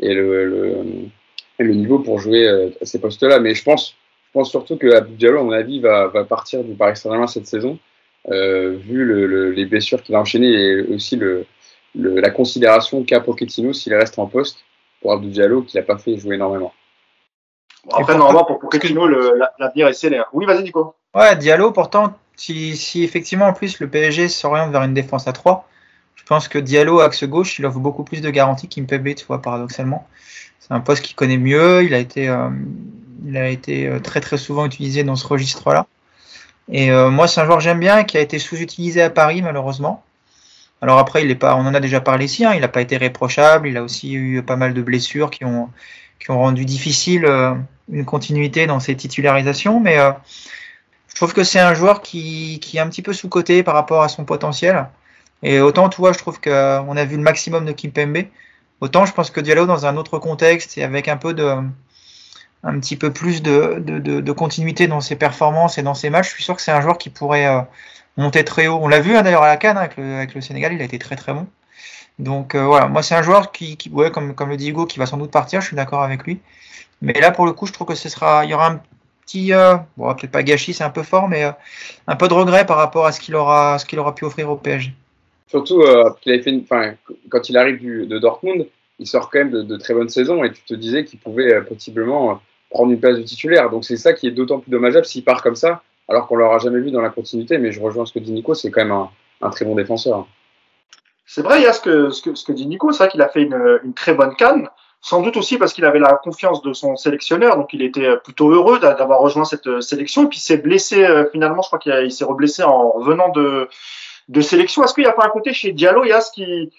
et 0.00 0.14
le, 0.14 0.46
le, 0.46 0.76
le 1.64 1.74
niveau 1.74 1.98
pour 1.98 2.18
jouer 2.18 2.48
à 2.80 2.84
ces 2.84 3.00
postes-là. 3.00 3.40
Mais 3.40 3.54
je 3.54 3.64
pense 3.64 3.96
je 4.30 4.38
pense 4.38 4.50
surtout 4.50 4.76
que 4.76 4.94
Abdou 4.94 5.14
Diallo, 5.14 5.40
à 5.40 5.42
mon 5.42 5.50
avis, 5.50 5.80
va, 5.80 6.06
va 6.06 6.22
partir 6.22 6.62
du 6.62 6.74
Paris 6.74 6.96
Saint-Germain 6.96 7.26
cette 7.26 7.48
saison 7.48 7.80
euh, 8.28 8.76
vu 8.76 9.04
le, 9.04 9.26
le, 9.26 9.50
les 9.50 9.64
blessures 9.64 10.02
qu'il 10.02 10.14
a 10.14 10.20
enchaînées 10.20 10.52
et 10.52 10.82
aussi 10.82 11.16
le, 11.16 11.46
la 11.96 12.30
considération 12.30 13.02
qu'a 13.02 13.20
Pochettino 13.20 13.72
s'il 13.72 13.94
reste 13.94 14.18
en 14.18 14.26
poste 14.26 14.58
pour 15.00 15.12
Abdou 15.12 15.30
Diallo 15.30 15.62
qui 15.62 15.76
n'a 15.76 15.82
pas 15.82 15.98
fait 15.98 16.16
jouer 16.16 16.36
énormément. 16.36 16.72
Bon, 17.86 17.96
après, 17.96 18.16
normalement, 18.16 18.44
pour 18.44 18.60
Pochettino, 18.60 19.08
l'avenir 19.08 19.88
est 19.88 19.94
scellé. 19.94 20.18
Hein. 20.18 20.26
Oui, 20.32 20.46
vas-y, 20.46 20.62
Nico. 20.62 20.94
Ouais, 21.14 21.34
Diallo, 21.34 21.72
pourtant, 21.72 22.14
si, 22.36 22.76
si, 22.76 23.02
effectivement, 23.02 23.46
en 23.46 23.52
plus, 23.52 23.80
le 23.80 23.88
PSG 23.88 24.28
s'oriente 24.28 24.70
vers 24.70 24.82
une 24.82 24.94
défense 24.94 25.26
à 25.26 25.32
3, 25.32 25.66
je 26.20 26.24
pense 26.26 26.46
que 26.46 26.58
Diallo, 26.58 27.00
axe 27.00 27.24
gauche, 27.24 27.58
il 27.58 27.66
offre 27.66 27.78
beaucoup 27.78 28.04
plus 28.04 28.20
de 28.20 28.30
garanties 28.30 28.68
qu'Impebe, 28.68 29.14
tu 29.14 29.24
paradoxalement. 29.26 30.06
C'est 30.60 30.72
un 30.72 30.80
poste 30.80 31.02
qu'il 31.02 31.16
connaît 31.16 31.38
mieux, 31.38 31.82
il 31.82 31.94
a 31.94 31.98
été, 31.98 32.28
euh, 32.28 32.50
il 33.26 33.36
a 33.36 33.48
été 33.48 33.88
euh, 33.88 33.98
très, 33.98 34.20
très 34.20 34.36
souvent 34.36 34.66
utilisé 34.66 35.02
dans 35.02 35.16
ce 35.16 35.26
registre-là. 35.26 35.86
Et 36.70 36.92
euh, 36.92 37.10
moi, 37.10 37.26
c'est 37.26 37.40
un 37.40 37.46
joueur 37.46 37.58
que 37.58 37.64
j'aime 37.64 37.80
bien, 37.80 38.04
qui 38.04 38.16
a 38.16 38.20
été 38.20 38.38
sous-utilisé 38.38 39.02
à 39.02 39.10
Paris, 39.10 39.42
malheureusement. 39.42 40.04
Alors 40.82 40.98
après, 40.98 41.24
il 41.24 41.30
est 41.30 41.36
pas, 41.36 41.56
on 41.56 41.60
en 41.60 41.74
a 41.74 41.80
déjà 41.80 42.00
parlé 42.00 42.24
ici, 42.26 42.44
hein, 42.44 42.52
il 42.54 42.60
n'a 42.60 42.68
pas 42.68 42.80
été 42.80 42.96
réprochable, 42.96 43.68
il 43.68 43.76
a 43.76 43.82
aussi 43.82 44.14
eu 44.14 44.42
pas 44.42 44.56
mal 44.56 44.72
de 44.72 44.80
blessures 44.80 45.30
qui 45.30 45.44
ont, 45.44 45.68
qui 46.18 46.30
ont 46.30 46.38
rendu 46.38 46.64
difficile 46.64 47.26
euh, 47.26 47.54
une 47.90 48.04
continuité 48.04 48.66
dans 48.66 48.80
ses 48.80 48.96
titularisations, 48.96 49.80
mais 49.80 49.98
euh, 49.98 50.12
je 51.08 51.14
trouve 51.16 51.34
que 51.34 51.44
c'est 51.44 51.60
un 51.60 51.74
joueur 51.74 52.00
qui, 52.00 52.60
qui 52.60 52.78
est 52.78 52.80
un 52.80 52.88
petit 52.88 53.02
peu 53.02 53.12
sous-coté 53.12 53.62
par 53.62 53.74
rapport 53.74 54.02
à 54.02 54.08
son 54.08 54.24
potentiel. 54.24 54.86
Et 55.42 55.60
autant, 55.60 55.88
tu 55.88 55.98
vois, 55.98 56.12
je 56.12 56.18
trouve 56.18 56.40
qu'on 56.40 56.96
a 56.96 57.04
vu 57.04 57.16
le 57.16 57.22
maximum 57.22 57.64
de 57.64 57.72
Kimpembe, 57.72 58.24
autant 58.80 59.06
je 59.06 59.12
pense 59.12 59.30
que 59.30 59.40
Diallo, 59.40 59.66
dans 59.66 59.86
un 59.86 59.96
autre 59.96 60.18
contexte 60.18 60.78
et 60.78 60.84
avec 60.84 61.08
un 61.08 61.16
peu 61.16 61.34
de, 61.34 61.56
un 62.62 62.78
petit 62.78 62.96
peu 62.96 63.12
plus 63.12 63.42
de, 63.42 63.76
de, 63.78 63.98
de, 63.98 64.20
de, 64.20 64.32
continuité 64.32 64.86
dans 64.86 65.00
ses 65.00 65.16
performances 65.16 65.78
et 65.78 65.82
dans 65.82 65.94
ses 65.94 66.10
matchs, 66.10 66.28
je 66.28 66.34
suis 66.34 66.44
sûr 66.44 66.56
que 66.56 66.62
c'est 66.62 66.72
un 66.72 66.80
joueur 66.80 66.98
qui 66.98 67.10
pourrait 67.10 67.46
euh, 67.46 67.60
monter 68.16 68.44
très 68.44 68.66
haut. 68.66 68.78
On 68.82 68.88
l'a 68.88 69.00
vu 69.00 69.16
hein, 69.16 69.22
d'ailleurs 69.22 69.42
à 69.42 69.48
la 69.48 69.56
Cannes 69.56 69.78
avec, 69.78 69.96
le, 69.96 70.16
avec 70.16 70.34
le, 70.34 70.40
Sénégal, 70.40 70.72
il 70.72 70.80
a 70.82 70.84
été 70.84 70.98
très 70.98 71.16
très 71.16 71.32
bon. 71.32 71.46
Donc 72.18 72.54
euh, 72.54 72.64
voilà, 72.66 72.86
moi 72.86 73.02
c'est 73.02 73.14
un 73.14 73.22
joueur 73.22 73.52
qui, 73.52 73.76
qui 73.76 73.88
ouais, 73.90 74.10
comme, 74.10 74.34
comme 74.34 74.50
le 74.50 74.56
dit 74.56 74.68
Hugo, 74.70 74.86
qui 74.86 74.98
va 74.98 75.06
sans 75.06 75.16
doute 75.16 75.30
partir, 75.30 75.60
je 75.60 75.68
suis 75.68 75.76
d'accord 75.76 76.02
avec 76.02 76.24
lui. 76.24 76.40
Mais 77.02 77.14
là 77.14 77.30
pour 77.30 77.46
le 77.46 77.52
coup, 77.52 77.66
je 77.66 77.72
trouve 77.72 77.86
que 77.88 77.94
ce 77.94 78.08
sera, 78.08 78.44
il 78.44 78.50
y 78.50 78.54
aura 78.54 78.68
un 78.68 78.80
petit, 79.24 79.52
euh, 79.54 79.76
bon 79.96 80.14
peut-être 80.14 80.30
pas 80.30 80.42
gâchis, 80.42 80.74
c'est 80.74 80.84
un 80.84 80.90
peu 80.90 81.02
fort, 81.02 81.28
mais 81.28 81.44
euh, 81.44 81.52
un 82.06 82.16
peu 82.16 82.28
de 82.28 82.34
regret 82.34 82.66
par 82.66 82.76
rapport 82.76 83.06
à 83.06 83.12
ce 83.12 83.20
qu'il 83.20 83.34
aura, 83.36 83.78
ce 83.78 83.86
qu'il 83.86 83.98
aura 83.98 84.14
pu 84.14 84.24
offrir 84.24 84.50
au 84.50 84.56
PSG. 84.56 84.94
Surtout 85.50 85.82
euh, 85.82 86.10
qu'il 86.20 86.32
avait 86.32 86.42
fait, 86.42 86.50
une, 86.50 86.64
quand 87.28 87.48
il 87.48 87.56
arrive 87.58 88.06
de 88.06 88.18
Dortmund, 88.20 88.68
il 89.00 89.06
sort 89.06 89.30
quand 89.30 89.40
même 89.40 89.50
de, 89.50 89.76
très 89.76 89.94
bonnes 89.94 90.08
saisons 90.08 90.44
et 90.44 90.52
tu 90.52 90.62
te 90.62 90.74
disais 90.74 91.04
qu'il 91.04 91.18
pouvait 91.18 91.60
possiblement 91.62 92.40
prendre 92.70 92.92
une 92.92 93.00
place 93.00 93.16
de 93.16 93.22
titulaire. 93.22 93.68
Donc 93.68 93.84
c'est 93.84 93.96
ça 93.96 94.12
qui 94.12 94.28
est 94.28 94.30
d'autant 94.30 94.60
plus 94.60 94.70
dommageable 94.70 95.06
s'il 95.06 95.24
part 95.24 95.42
comme 95.42 95.56
ça, 95.56 95.82
alors 96.08 96.28
qu'on 96.28 96.36
l'aura 96.36 96.58
jamais 96.58 96.78
vu 96.78 96.92
dans 96.92 97.00
la 97.00 97.08
continuité. 97.08 97.58
Mais 97.58 97.72
je 97.72 97.80
rejoins 97.80 98.06
ce 98.06 98.12
que 98.12 98.20
dit 98.20 98.30
Nico, 98.30 98.54
c'est 98.54 98.70
quand 98.70 98.84
même 98.84 99.08
un, 99.40 99.50
très 99.50 99.64
bon 99.64 99.74
défenseur. 99.74 100.28
C'est 101.26 101.42
vrai, 101.42 101.58
il 101.58 101.64
y 101.64 101.66
a 101.66 101.72
ce 101.72 101.80
que 101.80 102.52
dit 102.52 102.66
Nico, 102.68 102.92
c'est 102.92 102.98
vrai 102.98 103.08
qu'il 103.08 103.22
a 103.22 103.28
fait 103.28 103.42
une, 103.42 103.80
une, 103.82 103.94
très 103.94 104.14
bonne 104.14 104.36
canne, 104.36 104.68
sans 105.00 105.20
doute 105.20 105.36
aussi 105.36 105.58
parce 105.58 105.72
qu'il 105.72 105.84
avait 105.84 105.98
la 105.98 106.12
confiance 106.22 106.62
de 106.62 106.72
son 106.72 106.94
sélectionneur, 106.94 107.56
donc 107.56 107.72
il 107.72 107.82
était 107.82 108.16
plutôt 108.18 108.50
heureux 108.50 108.78
d'avoir 108.78 109.18
rejoint 109.18 109.44
cette 109.44 109.80
sélection, 109.80 110.26
et 110.26 110.28
puis 110.28 110.38
il 110.38 110.42
s'est 110.42 110.58
blessé 110.58 111.06
finalement, 111.32 111.62
je 111.62 111.68
crois 111.68 111.78
qu'il 111.78 112.12
s'est 112.12 112.24
reblessé 112.24 112.62
en 112.64 112.90
revenant 112.90 113.30
de, 113.30 113.68
de 114.30 114.40
sélection. 114.40 114.82
Est-ce 114.84 114.94
qu'il 114.94 115.04
n'y 115.04 115.10
a 115.10 115.12
pas 115.12 115.26
un 115.26 115.30
côté 115.30 115.52
chez 115.52 115.72
Diallo, 115.72 116.04
il 116.04 116.16
qui 116.32 116.72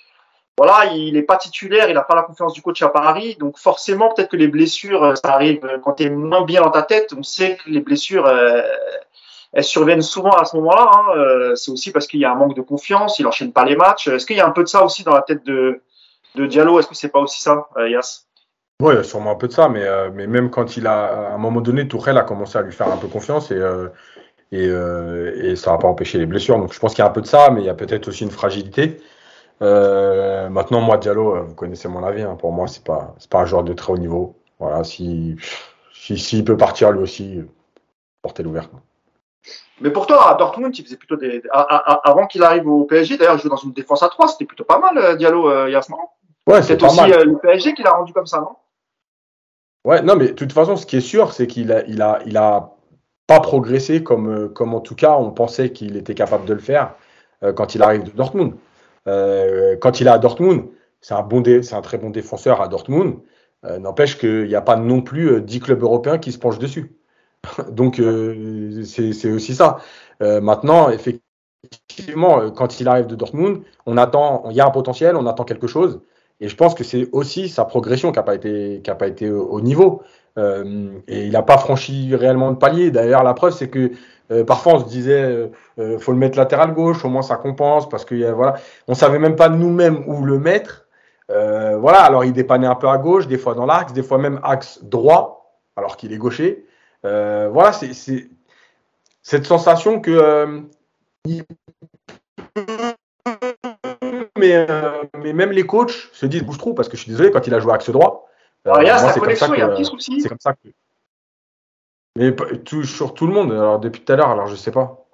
voilà, 0.57 0.91
il 0.93 1.13
n'est 1.13 1.23
pas 1.23 1.37
titulaire, 1.37 1.89
il 1.89 1.95
n'a 1.95 2.03
pas 2.03 2.15
la 2.15 2.23
confiance 2.23 2.53
du 2.53 2.61
coach 2.61 2.81
à 2.83 2.89
Paris, 2.89 3.35
donc 3.39 3.57
forcément 3.57 4.13
peut-être 4.13 4.29
que 4.29 4.37
les 4.37 4.47
blessures, 4.47 5.17
ça 5.17 5.33
arrive 5.33 5.61
quand 5.83 5.93
tu 5.93 6.03
es 6.03 6.09
moins 6.09 6.43
bien 6.43 6.61
dans 6.61 6.69
ta 6.69 6.83
tête. 6.83 7.13
On 7.17 7.23
sait 7.23 7.55
que 7.55 7.69
les 7.69 7.79
blessures, 7.79 8.27
euh, 8.27 8.61
elles 9.53 9.63
surviennent 9.63 10.01
souvent 10.01 10.31
à 10.31 10.45
ce 10.45 10.55
moment-là. 10.57 10.91
Hein. 10.93 11.17
Euh, 11.17 11.55
c'est 11.55 11.71
aussi 11.71 11.91
parce 11.91 12.05
qu'il 12.05 12.19
y 12.19 12.25
a 12.25 12.31
un 12.31 12.35
manque 12.35 12.55
de 12.55 12.61
confiance, 12.61 13.17
il 13.17 13.25
enchaîne 13.25 13.53
pas 13.53 13.65
les 13.65 13.75
matchs. 13.75 14.07
Est-ce 14.07 14.25
qu'il 14.25 14.37
y 14.37 14.41
a 14.41 14.47
un 14.47 14.51
peu 14.51 14.63
de 14.63 14.67
ça 14.67 14.83
aussi 14.83 15.03
dans 15.03 15.13
la 15.13 15.21
tête 15.21 15.43
de, 15.45 15.81
Diallo 16.35 16.79
Est-ce 16.79 16.87
que 16.87 16.95
c'est 16.95 17.09
pas 17.09 17.19
aussi 17.19 17.41
ça, 17.41 17.67
euh, 17.77 17.89
Yas? 17.89 18.27
Oui, 18.81 18.95
il 18.95 18.97
y 18.97 18.99
a 18.99 19.03
sûrement 19.03 19.31
un 19.31 19.35
peu 19.35 19.47
de 19.47 19.53
ça, 19.53 19.69
mais, 19.69 19.85
euh, 19.85 20.09
même 20.09 20.49
quand 20.49 20.75
il 20.75 20.87
a, 20.87 21.05
à 21.05 21.33
un 21.33 21.37
moment 21.37 21.61
donné, 21.61 21.87
Tourelle 21.87 22.17
a 22.17 22.23
commencé 22.23 22.57
à 22.57 22.63
lui 22.63 22.71
faire 22.71 22.91
un 22.91 22.97
peu 22.97 23.07
confiance 23.07 23.51
et, 23.51 23.55
euh, 23.55 23.89
et, 24.51 24.65
et 24.65 25.55
ça 25.55 25.71
n'a 25.71 25.77
pas 25.77 25.87
empêché 25.87 26.17
les 26.17 26.25
blessures. 26.25 26.57
Donc 26.57 26.73
je 26.73 26.79
pense 26.79 26.93
qu'il 26.93 27.03
y 27.03 27.07
a 27.07 27.09
un 27.09 27.13
peu 27.13 27.21
de 27.21 27.27
ça, 27.27 27.49
mais 27.51 27.61
il 27.61 27.65
y 27.65 27.69
a 27.69 27.73
peut-être 27.73 28.07
aussi 28.07 28.23
une 28.23 28.31
fragilité. 28.31 28.97
Euh, 29.61 30.49
maintenant, 30.49 30.81
moi, 30.81 30.97
Diallo, 30.97 31.43
vous 31.45 31.55
connaissez 31.55 31.87
mon 31.87 32.03
avis. 32.03 32.23
Hein, 32.23 32.35
pour 32.35 32.51
moi, 32.51 32.67
c'est 32.67 32.83
pas, 32.83 33.15
c'est 33.19 33.29
pas 33.29 33.41
un 33.41 33.45
joueur 33.45 33.63
de 33.63 33.73
très 33.73 33.93
haut 33.93 33.97
niveau. 33.97 34.35
Voilà, 34.59 34.83
si, 34.83 35.35
s'il 35.93 36.19
si, 36.19 36.43
peut 36.43 36.57
partir 36.57 36.91
lui 36.91 37.01
aussi, 37.01 37.41
portez 38.21 38.43
l'ouverte. 38.43 38.71
Mais 39.79 39.89
pourtant, 39.89 40.19
à 40.19 40.35
Dortmund, 40.35 40.77
il 40.77 40.83
faisait 40.83 40.97
plutôt 40.97 41.15
des. 41.15 41.41
avant 41.51 42.27
qu'il 42.27 42.43
arrive 42.43 42.67
au 42.67 42.85
PSG, 42.85 43.17
d'ailleurs, 43.17 43.35
il 43.35 43.41
jouait 43.41 43.49
dans 43.49 43.55
une 43.55 43.73
défense 43.73 44.03
à 44.03 44.09
3, 44.09 44.27
c'était 44.29 44.45
plutôt 44.45 44.63
pas 44.63 44.79
mal, 44.79 45.17
Diallo, 45.17 45.49
euh, 45.49 45.69
Yasmin. 45.69 45.97
Ouais, 46.47 46.61
c'est 46.61 46.81
aussi 46.81 46.97
mal. 46.97 47.13
Euh, 47.13 47.25
le 47.25 47.37
PSG 47.37 47.73
qui 47.73 47.83
l'a 47.83 47.91
rendu 47.91 48.13
comme 48.13 48.27
ça, 48.27 48.39
non? 48.39 48.55
Ouais, 49.83 50.01
non, 50.03 50.15
mais 50.15 50.27
de 50.27 50.33
toute 50.33 50.53
façon, 50.53 50.75
ce 50.75 50.85
qui 50.85 50.97
est 50.97 51.01
sûr, 51.01 51.33
c'est 51.33 51.47
qu'il 51.47 51.71
a, 51.71 51.83
il 51.87 52.01
a, 52.03 52.19
il 52.27 52.37
a 52.37 52.71
pas 53.31 53.39
progressé 53.39 54.03
comme, 54.03 54.51
comme 54.53 54.73
en 54.73 54.81
tout 54.81 54.95
cas 54.95 55.15
on 55.17 55.31
pensait 55.31 55.71
qu'il 55.71 55.95
était 55.95 56.15
capable 56.15 56.45
de 56.45 56.53
le 56.53 56.59
faire 56.59 56.95
euh, 57.43 57.53
quand 57.53 57.75
il 57.75 57.81
arrive 57.81 58.03
de 58.03 58.11
Dortmund. 58.11 58.55
Euh, 59.07 59.77
quand 59.79 60.01
il 60.01 60.07
est 60.07 60.09
à 60.09 60.17
Dortmund, 60.19 60.65
c'est 60.99 61.13
un, 61.13 61.21
bon 61.21 61.41
c'est 61.45 61.73
un 61.73 61.81
très 61.81 61.97
bon 61.97 62.09
défenseur 62.09 62.61
à 62.61 62.67
Dortmund. 62.67 63.19
Euh, 63.65 63.79
N'empêche 63.79 64.17
qu'il 64.17 64.47
n'y 64.47 64.55
a 64.55 64.61
pas 64.61 64.75
non 64.75 65.01
plus 65.01 65.41
10 65.41 65.59
clubs 65.61 65.81
européens 65.81 66.17
qui 66.17 66.33
se 66.33 66.39
penchent 66.39 66.59
dessus. 66.59 66.97
Donc 67.71 67.99
euh, 67.99 68.83
c'est 68.83 69.31
aussi 69.31 69.55
ça. 69.55 69.77
Euh, 70.21 70.41
maintenant, 70.41 70.89
effectivement, 70.89 72.51
quand 72.51 72.81
il 72.81 72.87
arrive 72.89 73.07
de 73.07 73.15
Dortmund, 73.15 73.63
on 73.85 73.95
attend, 73.97 74.43
il 74.49 74.57
y 74.57 74.61
a 74.61 74.67
un 74.67 74.71
potentiel, 74.71 75.15
on 75.15 75.25
attend 75.25 75.45
quelque 75.45 75.67
chose. 75.67 76.01
Et 76.41 76.49
je 76.49 76.55
pense 76.57 76.75
que 76.75 76.83
c'est 76.83 77.07
aussi 77.13 77.47
sa 77.47 77.63
progression 77.65 78.11
qui 78.11 78.17
n'a 78.17 78.23
pas 78.23 78.37
pas 78.95 79.07
été 79.07 79.29
au 79.29 79.61
niveau. 79.61 80.01
Euh, 80.37 80.91
et 81.07 81.25
il 81.25 81.31
n'a 81.31 81.41
pas 81.41 81.57
franchi 81.57 82.15
réellement 82.15 82.51
de 82.51 82.57
palier. 82.57 82.91
D'ailleurs, 82.91 83.23
la 83.23 83.33
preuve, 83.33 83.53
c'est 83.53 83.69
que 83.69 83.91
euh, 84.31 84.45
parfois 84.45 84.75
on 84.75 84.79
se 84.79 84.85
disait, 84.85 85.49
euh, 85.77 85.99
faut 85.99 86.11
le 86.13 86.17
mettre 86.17 86.37
latéral 86.37 86.73
gauche, 86.73 87.03
au 87.03 87.09
moins 87.09 87.21
ça 87.21 87.35
compense, 87.35 87.89
parce 87.89 88.05
que 88.05 88.15
euh, 88.15 88.33
voilà, 88.33 88.55
on 88.87 88.93
savait 88.93 89.19
même 89.19 89.35
pas 89.35 89.49
nous-mêmes 89.49 90.03
où 90.07 90.23
le 90.23 90.39
mettre. 90.39 90.87
Euh, 91.29 91.77
voilà, 91.77 92.01
alors 92.01 92.23
il 92.23 92.33
dépannait 92.33 92.67
un 92.67 92.75
peu 92.75 92.87
à 92.87 92.97
gauche, 92.97 93.27
des 93.27 93.37
fois 93.37 93.55
dans 93.55 93.65
l'axe, 93.65 93.93
des 93.93 94.03
fois 94.03 94.17
même 94.17 94.39
axe 94.43 94.83
droit, 94.83 95.59
alors 95.75 95.97
qu'il 95.97 96.13
est 96.13 96.17
gaucher. 96.17 96.65
voilà, 97.03 97.73
c'est 97.73 98.29
cette 99.23 99.45
sensation 99.45 99.99
que 99.99 100.63
mais, 104.37 104.65
mais 105.21 105.33
même 105.33 105.51
les 105.51 105.65
coachs 105.65 106.09
se 106.13 106.25
disent 106.25 106.43
bouge 106.43 106.57
trop 106.57 106.73
parce 106.73 106.89
que 106.89 106.97
je 106.97 107.03
suis 107.03 107.11
désolé 107.11 107.31
quand 107.31 107.47
il 107.47 107.53
a 107.53 107.59
joué 107.59 107.73
axe 107.73 107.89
droit. 107.89 108.30
Alors, 108.65 108.81
il 108.81 108.87
y 108.87 108.89
a 108.89 108.97
sa 108.97 109.19
connexion, 109.19 109.53
il 109.53 109.59
y 109.59 109.61
a 109.61 109.67
un 109.67 109.69
petit 109.69 109.85
souci. 109.85 110.21
C'est 110.21 110.29
comme 110.29 110.39
ça 110.39 110.53
que. 110.53 110.69
Mais 112.17 112.35
tout, 112.65 112.83
sur 112.83 113.13
tout 113.13 113.25
le 113.25 113.33
monde, 113.33 113.51
alors 113.53 113.79
depuis 113.79 114.01
tout 114.01 114.11
à 114.11 114.15
l'heure, 114.17 114.29
alors 114.29 114.47
je 114.47 114.55
sais 114.55 114.71
pas. 114.71 115.05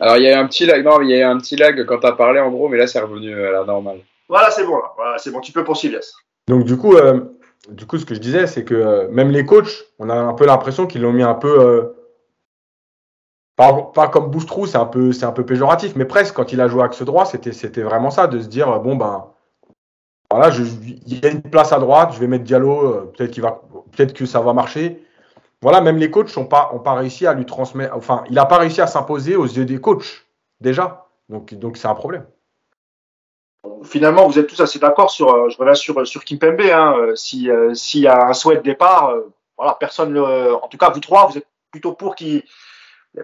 Alors 0.00 0.16
il 0.16 0.22
y 0.22 0.30
a 0.30 0.38
un 0.38 0.46
petit 0.46 0.64
lag, 0.64 0.84
non, 0.84 1.00
il 1.00 1.10
y 1.10 1.20
a 1.20 1.28
un 1.28 1.38
petit 1.38 1.56
lag 1.56 1.84
quand 1.86 1.98
tu 1.98 2.06
as 2.06 2.12
parlé 2.12 2.38
en 2.38 2.50
gros, 2.50 2.68
mais 2.68 2.78
là 2.78 2.86
c'est 2.86 3.00
revenu 3.00 3.34
à 3.34 3.50
la 3.50 3.64
normale. 3.64 3.98
Voilà, 4.28 4.50
c'est 4.50 4.64
bon, 4.64 4.76
là. 4.76 4.92
Voilà, 4.96 5.18
c'est 5.18 5.30
bon, 5.30 5.40
tu 5.40 5.50
peux 5.50 5.64
poursuivre, 5.64 5.94
yes. 5.94 6.14
Donc 6.48 6.64
du 6.64 6.76
coup, 6.76 6.94
euh, 6.94 7.20
du 7.68 7.86
coup, 7.86 7.98
ce 7.98 8.06
que 8.06 8.14
je 8.14 8.20
disais, 8.20 8.46
c'est 8.46 8.64
que 8.64 8.74
euh, 8.74 9.08
même 9.08 9.30
les 9.30 9.44
coachs, 9.44 9.86
on 9.98 10.08
a 10.08 10.14
un 10.14 10.34
peu 10.34 10.46
l'impression 10.46 10.86
qu'ils 10.86 11.02
l'ont 11.02 11.12
mis 11.12 11.24
un 11.24 11.34
peu, 11.34 11.60
euh, 11.60 11.96
pas, 13.56 13.72
pas, 13.92 14.08
comme 14.08 14.30
bouche-trou, 14.30 14.66
c'est 14.66 14.78
un 14.78 14.86
peu, 14.86 15.12
c'est 15.12 15.26
un 15.26 15.32
peu 15.32 15.44
péjoratif, 15.44 15.96
mais 15.96 16.04
presque 16.04 16.34
quand 16.34 16.52
il 16.52 16.60
a 16.60 16.68
joué 16.68 16.84
axe 16.84 17.02
droit, 17.02 17.24
c'était, 17.24 17.52
c'était 17.52 17.82
vraiment 17.82 18.10
ça, 18.10 18.28
de 18.28 18.38
se 18.40 18.46
dire 18.46 18.78
bon 18.80 18.94
ben, 18.94 19.26
voilà, 20.36 20.54
il 20.54 21.22
y 21.22 21.26
a 21.26 21.30
une 21.30 21.42
place 21.42 21.72
à 21.72 21.78
droite, 21.78 22.12
je 22.14 22.20
vais 22.20 22.26
mettre 22.26 22.44
Diallo, 22.44 23.12
peut-être 23.16 23.30
qu'il 23.30 23.42
va, 23.42 23.62
peut-être 23.92 24.12
que 24.12 24.26
ça 24.26 24.40
va 24.40 24.52
marcher 24.52 25.02
voilà, 25.62 25.80
même 25.80 25.96
les 25.96 26.10
coachs 26.10 26.36
n'ont 26.36 26.44
pas, 26.44 26.70
ont 26.74 26.78
pas 26.78 26.94
réussi 26.94 27.26
à 27.26 27.34
lui 27.34 27.46
transmettre. 27.46 27.96
Enfin, 27.96 28.24
il 28.28 28.34
n'a 28.34 28.44
pas 28.44 28.58
réussi 28.58 28.80
à 28.80 28.86
s'imposer 28.86 29.36
aux 29.36 29.46
yeux 29.46 29.64
des 29.64 29.80
coachs, 29.80 30.26
déjà. 30.60 31.06
Donc, 31.28 31.54
donc 31.54 31.76
c'est 31.76 31.88
un 31.88 31.94
problème. 31.94 32.26
Finalement, 33.82 34.28
vous 34.28 34.38
êtes 34.38 34.46
tous 34.46 34.60
assez 34.60 34.78
d'accord 34.78 35.10
sur. 35.10 35.50
Je 35.50 35.56
reviens 35.56 35.74
sur, 35.74 36.06
sur 36.06 36.24
Kimpembe. 36.24 36.60
Hein, 36.60 36.94
S'il 37.14 37.52
si 37.74 38.00
y 38.00 38.06
a 38.06 38.28
un 38.28 38.32
souhait 38.32 38.58
de 38.58 38.62
départ, 38.62 39.12
voilà, 39.56 39.76
personne. 39.80 40.12
Le, 40.12 40.54
en 40.54 40.68
tout 40.68 40.78
cas, 40.78 40.90
vous 40.90 41.00
trois, 41.00 41.26
vous 41.26 41.38
êtes 41.38 41.48
plutôt 41.70 41.92
pour 41.92 42.14
qu'il 42.14 42.44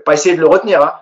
pas 0.04 0.14
essayer 0.14 0.34
de 0.34 0.40
le 0.40 0.48
retenir. 0.48 0.82
Hein. 0.82 0.94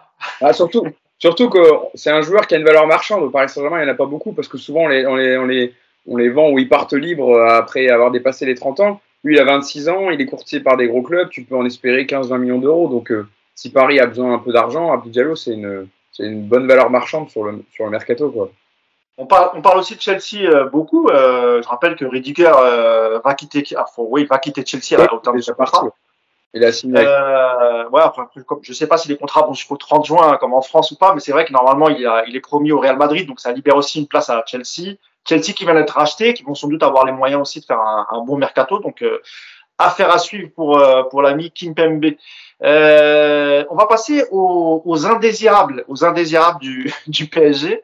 Ah, 0.42 0.52
surtout, 0.52 0.84
surtout 1.18 1.48
que 1.48 1.58
c'est 1.94 2.10
un 2.10 2.20
joueur 2.20 2.46
qui 2.46 2.54
a 2.54 2.58
une 2.58 2.66
valeur 2.66 2.86
marchande. 2.86 3.22
Au 3.22 3.30
Paris 3.30 3.48
Saint-Germain, 3.48 3.80
il 3.80 3.84
n'y 3.84 3.90
en 3.90 3.94
a 3.94 3.96
pas 3.96 4.06
beaucoup 4.06 4.32
parce 4.32 4.48
que 4.48 4.58
souvent, 4.58 4.82
on 4.82 4.88
les, 4.88 5.06
on 5.06 5.14
les, 5.14 5.38
on 5.38 5.46
les, 5.46 5.74
on 6.06 6.16
les 6.16 6.30
vend 6.30 6.50
ou 6.50 6.58
ils 6.58 6.68
partent 6.68 6.92
libres 6.92 7.40
après 7.42 7.88
avoir 7.88 8.10
dépassé 8.10 8.46
les 8.46 8.54
30 8.54 8.80
ans. 8.80 9.00
Lui, 9.22 9.36
il 9.36 9.40
a 9.40 9.44
26 9.44 9.88
ans, 9.88 10.10
il 10.10 10.20
est 10.20 10.26
courtier 10.26 10.60
par 10.60 10.76
des 10.76 10.88
gros 10.88 11.02
clubs, 11.02 11.28
tu 11.28 11.42
peux 11.42 11.56
en 11.56 11.66
espérer 11.66 12.04
15-20 12.04 12.38
millions 12.38 12.58
d'euros. 12.58 12.88
Donc, 12.88 13.12
euh, 13.12 13.28
si 13.54 13.70
Paris 13.70 14.00
a 14.00 14.06
besoin 14.06 14.34
un 14.34 14.38
peu 14.38 14.52
d'argent, 14.52 14.92
Abdou 14.92 15.10
Diallo, 15.10 15.36
c'est 15.36 15.52
une, 15.52 15.88
c'est 16.12 16.24
une 16.24 16.42
bonne 16.42 16.66
valeur 16.66 16.90
marchande 16.90 17.28
sur 17.28 17.44
le, 17.44 17.62
sur 17.70 17.84
le 17.84 17.90
mercato. 17.90 18.30
Quoi. 18.30 18.50
On, 19.18 19.26
parle, 19.26 19.50
on 19.54 19.60
parle 19.60 19.78
aussi 19.78 19.94
de 19.94 20.00
Chelsea 20.00 20.48
euh, 20.48 20.70
beaucoup. 20.70 21.08
Euh, 21.08 21.60
je 21.62 21.68
rappelle 21.68 21.96
que 21.96 22.06
Ridiger 22.06 22.50
va, 23.22 23.34
quitter, 23.34 23.62
ah, 23.76 23.84
faut, 23.94 24.06
oui, 24.10 24.24
va 24.24 24.38
quitter 24.38 24.64
Chelsea 24.64 24.98
à 24.98 25.04
la 25.04 25.12
hauteur 25.12 25.34
de 25.34 25.40
son 25.40 25.52
contrat. 25.52 25.86
Il 26.54 26.64
a 26.64 26.72
signé. 26.72 26.94
Ouais, 26.94 28.00
après, 28.02 28.22
je 28.62 28.72
sais 28.72 28.86
pas 28.86 28.96
si 28.96 29.08
les 29.08 29.18
contrats 29.18 29.42
vont 29.42 29.52
jusqu'au 29.52 29.76
30 29.76 30.06
juin, 30.06 30.36
comme 30.38 30.54
en 30.54 30.62
France 30.62 30.92
ou 30.92 30.96
pas, 30.96 31.12
mais 31.12 31.20
c'est 31.20 31.32
vrai 31.32 31.44
que 31.44 31.52
normalement, 31.52 31.90
il, 31.90 32.04
a, 32.06 32.24
il 32.26 32.34
est 32.34 32.40
promis 32.40 32.72
au 32.72 32.80
Real 32.80 32.96
Madrid, 32.96 33.28
donc 33.28 33.38
ça 33.38 33.52
libère 33.52 33.76
aussi 33.76 34.00
une 34.00 34.08
place 34.08 34.30
à 34.30 34.42
Chelsea. 34.46 34.96
Chelsea 35.30 35.52
qui 35.54 35.64
vient 35.64 35.74
d'être 35.74 35.92
racheté, 35.92 36.34
qui 36.34 36.42
vont 36.42 36.56
sans 36.56 36.66
doute 36.66 36.82
avoir 36.82 37.06
les 37.06 37.12
moyens 37.12 37.40
aussi 37.40 37.60
de 37.60 37.64
faire 37.64 37.80
un, 37.80 38.24
bon 38.24 38.36
mercato. 38.36 38.80
Donc, 38.80 39.02
euh, 39.02 39.20
affaire 39.78 40.10
à 40.10 40.18
suivre 40.18 40.50
pour, 40.54 40.76
euh, 40.76 41.04
pour 41.04 41.22
l'ami 41.22 41.52
Kimpembe. 41.52 42.04
Euh, 42.62 43.64
on 43.70 43.76
va 43.76 43.86
passer 43.86 44.24
aux, 44.32 45.06
indésirables, 45.06 45.84
aux 45.86 46.04
indésirables 46.04 46.58
du, 46.60 46.92
PSG. 47.32 47.82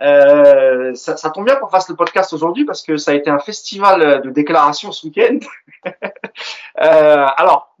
Ça, 0.00 1.30
tombe 1.34 1.44
bien 1.44 1.56
qu'on 1.56 1.68
fasse 1.68 1.88
le 1.90 1.96
podcast 1.96 2.32
aujourd'hui 2.32 2.64
parce 2.64 2.82
que 2.82 2.96
ça 2.96 3.10
a 3.10 3.14
été 3.14 3.28
un 3.28 3.38
festival 3.38 4.22
de 4.22 4.30
déclarations 4.30 4.90
ce 4.90 5.06
week-end. 5.06 5.38
alors, 6.76 7.76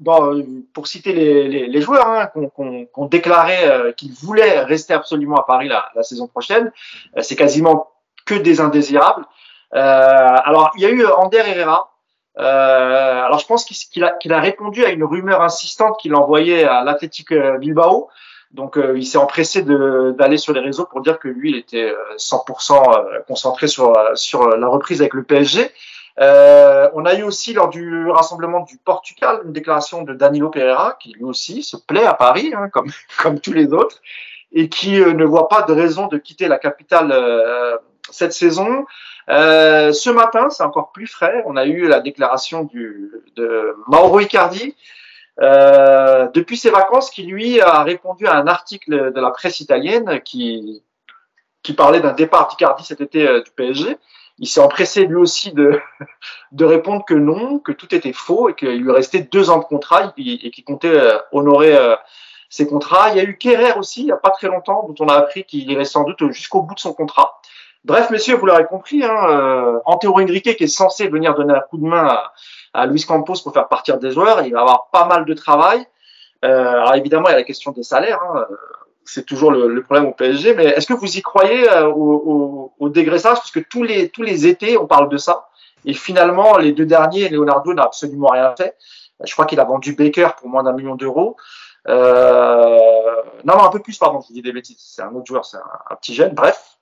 pour 0.74 0.86
citer 0.86 1.12
les, 1.12 1.80
joueurs 1.80 2.06
hein, 2.06 2.26
qu'on 2.26 2.50
qu 2.50 3.08
déclaré 3.10 3.56
qu'ils 3.96 4.12
voulaient 4.12 4.60
rester 4.60 4.92
absolument 4.92 5.36
à 5.36 5.42
Paris 5.42 5.68
la 5.68 6.02
saison 6.02 6.28
prochaine, 6.28 6.70
c'est 7.22 7.36
quasiment 7.36 7.88
que 8.26 8.34
des 8.34 8.60
indésirables. 8.60 9.24
Euh, 9.74 9.78
alors, 9.78 10.70
il 10.76 10.82
y 10.82 10.86
a 10.86 10.90
eu 10.90 11.06
Ander 11.06 11.42
Herrera. 11.46 11.90
Euh, 12.38 13.24
alors, 13.24 13.38
je 13.38 13.46
pense 13.46 13.64
qu'il 13.64 14.04
a, 14.04 14.10
qu 14.10 14.30
a, 14.30 14.40
répondu 14.40 14.84
à 14.84 14.90
une 14.90 15.04
rumeur 15.04 15.40
insistante 15.40 15.98
qu'il 15.98 16.14
envoyait 16.14 16.64
à 16.64 16.84
l'Athletic 16.84 17.32
Bilbao. 17.58 18.08
Donc, 18.50 18.76
euh, 18.76 18.96
il 18.96 19.06
s'est 19.06 19.18
empressé 19.18 19.62
d'aller 19.62 20.36
sur 20.36 20.52
les 20.52 20.60
réseaux 20.60 20.84
pour 20.84 21.00
dire 21.00 21.18
que 21.18 21.28
lui, 21.28 21.50
il 21.50 21.56
était 21.56 21.94
100% 22.18 23.24
concentré 23.26 23.66
sur, 23.66 23.94
sur 24.14 24.48
la 24.48 24.68
reprise 24.68 25.00
avec 25.00 25.14
le 25.14 25.22
PSG. 25.22 25.72
Euh, 26.18 26.88
on 26.94 27.04
a 27.04 27.14
eu 27.14 27.22
aussi 27.22 27.52
lors 27.52 27.68
du 27.68 28.08
rassemblement 28.10 28.60
du 28.60 28.78
Portugal 28.78 29.40
une 29.44 29.52
déclaration 29.52 30.02
de 30.02 30.14
Danilo 30.14 30.48
Pereira 30.48 30.96
qui 30.98 31.12
lui 31.12 31.24
aussi 31.24 31.62
se 31.62 31.76
plaît 31.76 32.06
à 32.06 32.14
Paris, 32.14 32.52
hein, 32.56 32.68
comme, 32.70 32.90
comme 33.22 33.40
tous 33.40 33.52
les 33.52 33.72
autres, 33.72 34.00
et 34.52 34.68
qui 34.68 35.00
euh, 35.00 35.12
ne 35.12 35.24
voit 35.24 35.48
pas 35.48 35.62
de 35.62 35.72
raison 35.72 36.06
de 36.06 36.16
quitter 36.16 36.48
la 36.48 36.58
capitale 36.58 37.12
euh, 37.12 37.76
cette 38.10 38.32
saison. 38.32 38.86
Euh, 39.28 39.92
ce 39.92 40.10
matin, 40.10 40.50
c'est 40.50 40.62
encore 40.62 40.92
plus 40.92 41.06
frais. 41.06 41.42
On 41.46 41.56
a 41.56 41.66
eu 41.66 41.86
la 41.88 42.00
déclaration 42.00 42.64
du, 42.64 43.10
de 43.36 43.76
Mauro 43.88 44.20
Icardi 44.20 44.76
euh, 45.40 46.28
depuis 46.32 46.56
ses 46.56 46.70
vacances, 46.70 47.10
qui 47.10 47.24
lui 47.24 47.60
a 47.60 47.82
répondu 47.82 48.26
à 48.26 48.36
un 48.36 48.46
article 48.46 49.12
de 49.12 49.20
la 49.20 49.30
presse 49.30 49.60
italienne 49.60 50.20
qui 50.24 50.82
qui 51.66 51.72
parlait 51.72 52.00
d'un 52.00 52.12
départ 52.12 52.46
d'Icardi 52.46 52.84
cet 52.84 53.00
été 53.00 53.26
euh, 53.26 53.42
du 53.42 53.50
PSG. 53.50 53.98
il 54.38 54.46
s'est 54.46 54.60
empressé 54.60 55.04
lui 55.04 55.16
aussi 55.16 55.52
de, 55.52 55.80
de 56.52 56.64
répondre 56.64 57.04
que 57.04 57.14
non, 57.14 57.58
que 57.58 57.72
tout 57.72 57.92
était 57.92 58.12
faux 58.12 58.48
et 58.48 58.54
qu'il 58.54 58.80
lui 58.80 58.92
restait 58.92 59.20
deux 59.20 59.50
ans 59.50 59.58
de 59.58 59.64
contrat 59.64 60.14
et, 60.16 60.50
qu'il 60.52 60.64
comptait 60.64 60.96
euh, 60.96 61.18
honorer 61.32 61.76
euh, 61.76 61.96
ses 62.48 62.68
contrats. 62.68 63.10
Il 63.10 63.16
y 63.16 63.20
a 63.20 63.24
eu 63.24 63.36
Kerrer 63.36 63.72
aussi, 63.72 64.02
il 64.02 64.06
n'y 64.06 64.12
a 64.12 64.16
pas 64.16 64.30
très 64.30 64.46
longtemps, 64.46 64.86
dont 64.88 65.04
on 65.04 65.08
a 65.08 65.14
appris 65.14 65.42
qu'il 65.42 65.68
irait 65.68 65.84
sans 65.84 66.04
doute 66.04 66.30
jusqu'au 66.30 66.62
bout 66.62 66.76
de 66.76 66.80
son 66.80 66.94
contrat. 66.94 67.40
Bref, 67.86 68.10
messieurs, 68.10 68.36
vous 68.36 68.46
l'aurez 68.46 68.66
compris, 68.66 69.04
hein, 69.04 69.30
euh, 69.30 69.78
Antero 69.84 70.20
Henrique, 70.20 70.56
qui 70.56 70.64
est 70.64 70.66
censé 70.66 71.08
venir 71.08 71.34
donner 71.34 71.54
un 71.54 71.60
coup 71.60 71.78
de 71.78 71.84
main 71.84 72.06
à, 72.06 72.32
à 72.74 72.86
Luis 72.86 73.04
Campos 73.04 73.40
pour 73.42 73.52
faire 73.52 73.68
partir 73.68 73.98
des 73.98 74.10
joueurs, 74.10 74.42
il 74.42 74.52
va 74.52 74.60
avoir 74.60 74.88
pas 74.92 75.06
mal 75.06 75.24
de 75.24 75.34
travail. 75.34 75.86
Euh, 76.44 76.72
alors 76.72 76.94
évidemment, 76.96 77.28
il 77.28 77.32
y 77.32 77.34
a 77.34 77.38
la 77.38 77.44
question 77.44 77.72
des 77.72 77.82
salaires. 77.82 78.20
Hein, 78.22 78.46
c'est 79.04 79.24
toujours 79.24 79.52
le, 79.52 79.82
problème 79.82 80.06
au 80.06 80.12
PSG. 80.12 80.54
Mais 80.54 80.64
est-ce 80.64 80.86
que 80.86 80.94
vous 80.94 81.16
y 81.16 81.22
croyez 81.22 81.70
euh, 81.70 81.86
au, 81.86 82.72
au, 82.78 82.88
dégraissage? 82.88 83.36
Parce 83.36 83.52
que 83.52 83.60
tous 83.60 83.82
les, 83.82 84.08
tous 84.08 84.22
les 84.22 84.46
étés, 84.46 84.76
on 84.76 84.86
parle 84.86 85.08
de 85.08 85.16
ça. 85.16 85.48
Et 85.84 85.94
finalement, 85.94 86.56
les 86.56 86.72
deux 86.72 86.86
derniers, 86.86 87.28
Leonardo 87.28 87.72
n'a 87.72 87.84
absolument 87.84 88.28
rien 88.28 88.52
fait. 88.56 88.76
Je 89.24 89.32
crois 89.32 89.46
qu'il 89.46 89.60
a 89.60 89.64
vendu 89.64 89.94
Baker 89.94 90.30
pour 90.38 90.48
moins 90.48 90.64
d'un 90.64 90.72
million 90.72 90.96
d'euros. 90.96 91.36
Euh, 91.88 92.78
non, 93.44 93.56
non, 93.56 93.64
un 93.64 93.70
peu 93.70 93.78
plus, 93.78 93.96
pardon, 93.96 94.20
je 94.20 94.32
dis 94.32 94.42
des 94.42 94.52
bêtises. 94.52 94.76
C'est 94.80 95.02
un 95.02 95.14
autre 95.14 95.26
joueur, 95.26 95.44
c'est 95.44 95.56
un, 95.56 95.94
petit 95.96 96.14
jeune. 96.14 96.34
Bref, 96.34 96.75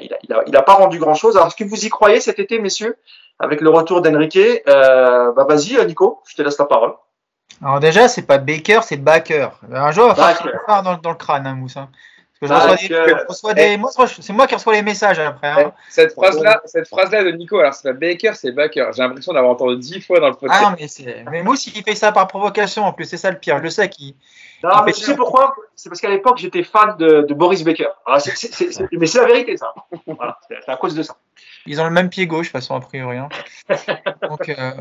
il 0.00 0.10
n'a 0.10 0.16
il 0.22 0.32
a, 0.32 0.42
il 0.46 0.56
a, 0.56 0.62
pas 0.62 0.76
vendu 0.76 0.98
grand-chose. 0.98 1.36
Alors, 1.36 1.48
est-ce 1.48 1.56
que 1.56 1.64
vous 1.64 1.84
y 1.84 1.88
croyez 1.88 2.20
cet 2.20 2.38
été, 2.38 2.58
messieurs, 2.58 2.96
avec 3.38 3.60
le 3.60 3.70
retour 3.70 4.00
d'Enrique? 4.02 4.36
Euh, 4.36 5.32
bah, 5.32 5.44
Vas-y, 5.48 5.84
Nico, 5.86 6.22
je 6.26 6.36
te 6.36 6.42
laisse 6.42 6.58
la 6.58 6.64
parole. 6.64 6.94
Alors 7.62 7.80
déjà, 7.80 8.08
c'est 8.08 8.22
pas 8.22 8.38
Baker, 8.38 8.80
c'est 8.82 8.96
Baker. 8.96 9.48
Un 9.72 9.90
jour, 9.92 10.08
va 10.12 10.14
faire 10.14 10.82
dans, 10.82 10.96
dans, 10.96 11.10
le 11.10 11.16
crâne, 11.16 11.46
hein, 11.46 11.54
Moussa. 11.54 11.80
Hein. 11.80 11.88
Parce 12.40 12.76
que 12.82 12.88
je 12.88 13.26
reçois 13.26 13.54
des, 13.54 13.76
moi, 13.78 13.90
c'est 14.06 14.32
moi 14.32 14.46
qui 14.46 14.54
reçois 14.54 14.74
les 14.74 14.82
messages 14.82 15.18
après. 15.18 15.48
Hein. 15.48 15.72
Cette 15.88 16.12
phrase-là, 16.12 16.60
cette 16.66 16.88
phrase-là 16.88 17.24
de 17.24 17.30
Nico, 17.30 17.58
alors 17.58 17.72
c'est 17.72 17.90
pas 17.90 17.98
Baker, 17.98 18.32
c'est 18.34 18.52
Baker. 18.52 18.90
J'ai 18.94 19.02
l'impression 19.02 19.32
d'avoir 19.32 19.52
entendu 19.52 19.76
dix 19.78 20.00
fois 20.00 20.20
dans 20.20 20.28
le 20.28 20.34
podcast. 20.34 20.62
Ah 20.66 20.74
mais 20.78 20.88
c'est, 20.88 21.24
mais 21.30 21.42
Moussa, 21.42 21.70
il 21.74 21.82
fait 21.82 21.94
ça 21.94 22.12
par 22.12 22.26
provocation. 22.26 22.84
En 22.84 22.92
plus, 22.92 23.06
c'est 23.06 23.16
ça 23.16 23.30
le 23.30 23.38
pire. 23.38 23.58
Je 23.58 23.62
le 23.62 23.70
sais 23.70 23.88
qu'il. 23.88 24.14
Non, 24.64 24.82
mais 24.84 24.92
tu 24.92 25.02
sais 25.02 25.14
pourquoi? 25.14 25.54
C'est 25.74 25.90
parce 25.90 26.00
qu'à 26.00 26.08
l'époque, 26.08 26.38
j'étais 26.38 26.62
fan 26.62 26.96
de, 26.96 27.22
de 27.22 27.34
Boris 27.34 27.62
Baker. 27.62 27.88
Alors, 28.06 28.20
c'est, 28.20 28.88
mais 28.92 29.06
c'est 29.06 29.20
la 29.20 29.26
vérité, 29.26 29.56
ça. 29.56 29.74
Voilà, 30.06 30.38
c'est 30.48 30.68
à 30.68 30.76
cause 30.76 30.94
de 30.94 31.02
ça. 31.02 31.16
Ils 31.66 31.80
ont 31.80 31.84
le 31.84 31.90
même 31.90 32.08
pied 32.08 32.26
gauche, 32.26 32.46
de 32.46 32.52
toute 32.52 32.60
façon, 32.60 32.74
a 32.74 32.80
priori. 32.80 33.18
Hein. 33.18 33.28
donc, 34.28 34.48
euh, 34.48 34.72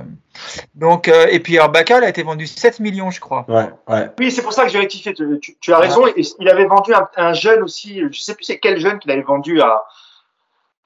donc 0.76 1.08
euh, 1.08 1.28
et 1.30 1.40
puis, 1.40 1.58
alors, 1.58 1.70
Bacal 1.70 2.04
a 2.04 2.10
été 2.10 2.24
vendu 2.24 2.48
7 2.48 2.80
millions, 2.80 3.12
je 3.12 3.20
crois. 3.20 3.46
Ouais, 3.50 3.70
ouais. 3.90 4.10
Oui, 4.20 4.32
c'est 4.32 4.42
pour 4.42 4.54
ça 4.54 4.64
que 4.64 4.70
j'ai 4.70 4.80
rectifié. 4.80 5.14
Tu, 5.14 5.58
tu, 5.60 5.74
as 5.74 5.80
raison. 5.80 6.06
il 6.16 6.50
avait 6.50 6.66
vendu 6.66 6.94
un, 6.94 7.08
un, 7.18 7.34
jeune 7.34 7.62
aussi, 7.62 8.02
je 8.12 8.20
sais 8.20 8.36
plus 8.36 8.46
c'est 8.46 8.60
quel 8.60 8.80
jeune 8.80 9.00
qu'il 9.00 9.12
avait 9.12 9.22
vendu 9.22 9.62
à, 9.62 9.84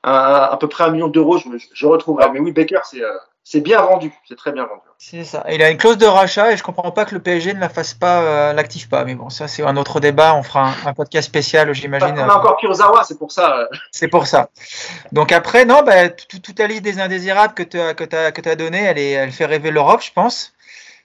à, 0.03 0.53
à 0.53 0.57
peu 0.57 0.67
près 0.67 0.85
un 0.85 0.91
million 0.91 1.07
d'euros. 1.07 1.37
Je, 1.37 1.49
je, 1.71 1.85
retrouverai. 1.85 2.31
Mais 2.31 2.39
oui, 2.39 2.51
Baker, 2.51 2.79
c'est. 2.83 3.01
Euh, 3.01 3.13
c'est 3.49 3.61
bien 3.61 3.81
vendu, 3.81 4.11
c'est 4.27 4.35
très 4.35 4.51
bien 4.51 4.65
vendu. 4.65 4.81
C'est 4.97 5.23
ça. 5.23 5.45
Il 5.49 5.63
a 5.63 5.69
une 5.69 5.77
clause 5.77 5.97
de 5.97 6.05
rachat 6.05 6.51
et 6.51 6.57
je 6.57 6.63
comprends 6.63 6.91
pas 6.91 7.05
que 7.05 7.15
le 7.15 7.21
PSG 7.21 7.53
ne 7.53 7.61
la 7.61 7.69
fasse 7.69 7.93
pas, 7.93 8.21
euh, 8.21 8.51
l'active 8.51 8.89
pas. 8.89 9.05
Mais 9.05 9.15
bon, 9.15 9.29
ça 9.29 9.47
c'est 9.47 9.63
un 9.63 9.77
autre 9.77 10.01
débat. 10.01 10.35
On 10.35 10.43
fera 10.43 10.73
un, 10.85 10.93
podcast 10.93 11.29
spécial, 11.29 11.73
j'imagine. 11.73 12.13
On 12.19 12.29
a 12.29 12.35
encore 12.35 12.57
Kurzawa, 12.57 13.05
c'est 13.05 13.17
pour 13.17 13.31
ça. 13.31 13.69
C'est 13.93 14.09
pour 14.09 14.27
ça. 14.27 14.49
Donc 15.13 15.31
après, 15.31 15.63
non, 15.63 15.81
bah, 15.81 16.09
toute 16.09 16.59
la 16.59 16.67
liste 16.67 16.81
des 16.81 16.99
indésirables 16.99 17.53
que 17.53 17.63
tu 17.63 17.79
as, 17.79 17.93
que 17.93 18.03
as, 18.13 18.33
que 18.33 18.49
as 18.49 18.55
donné, 18.57 18.83
elle, 18.83 18.99
est, 18.99 19.11
elle 19.11 19.31
fait 19.31 19.45
rêver 19.45 19.71
l'Europe, 19.71 20.01
je 20.03 20.11
pense. 20.11 20.53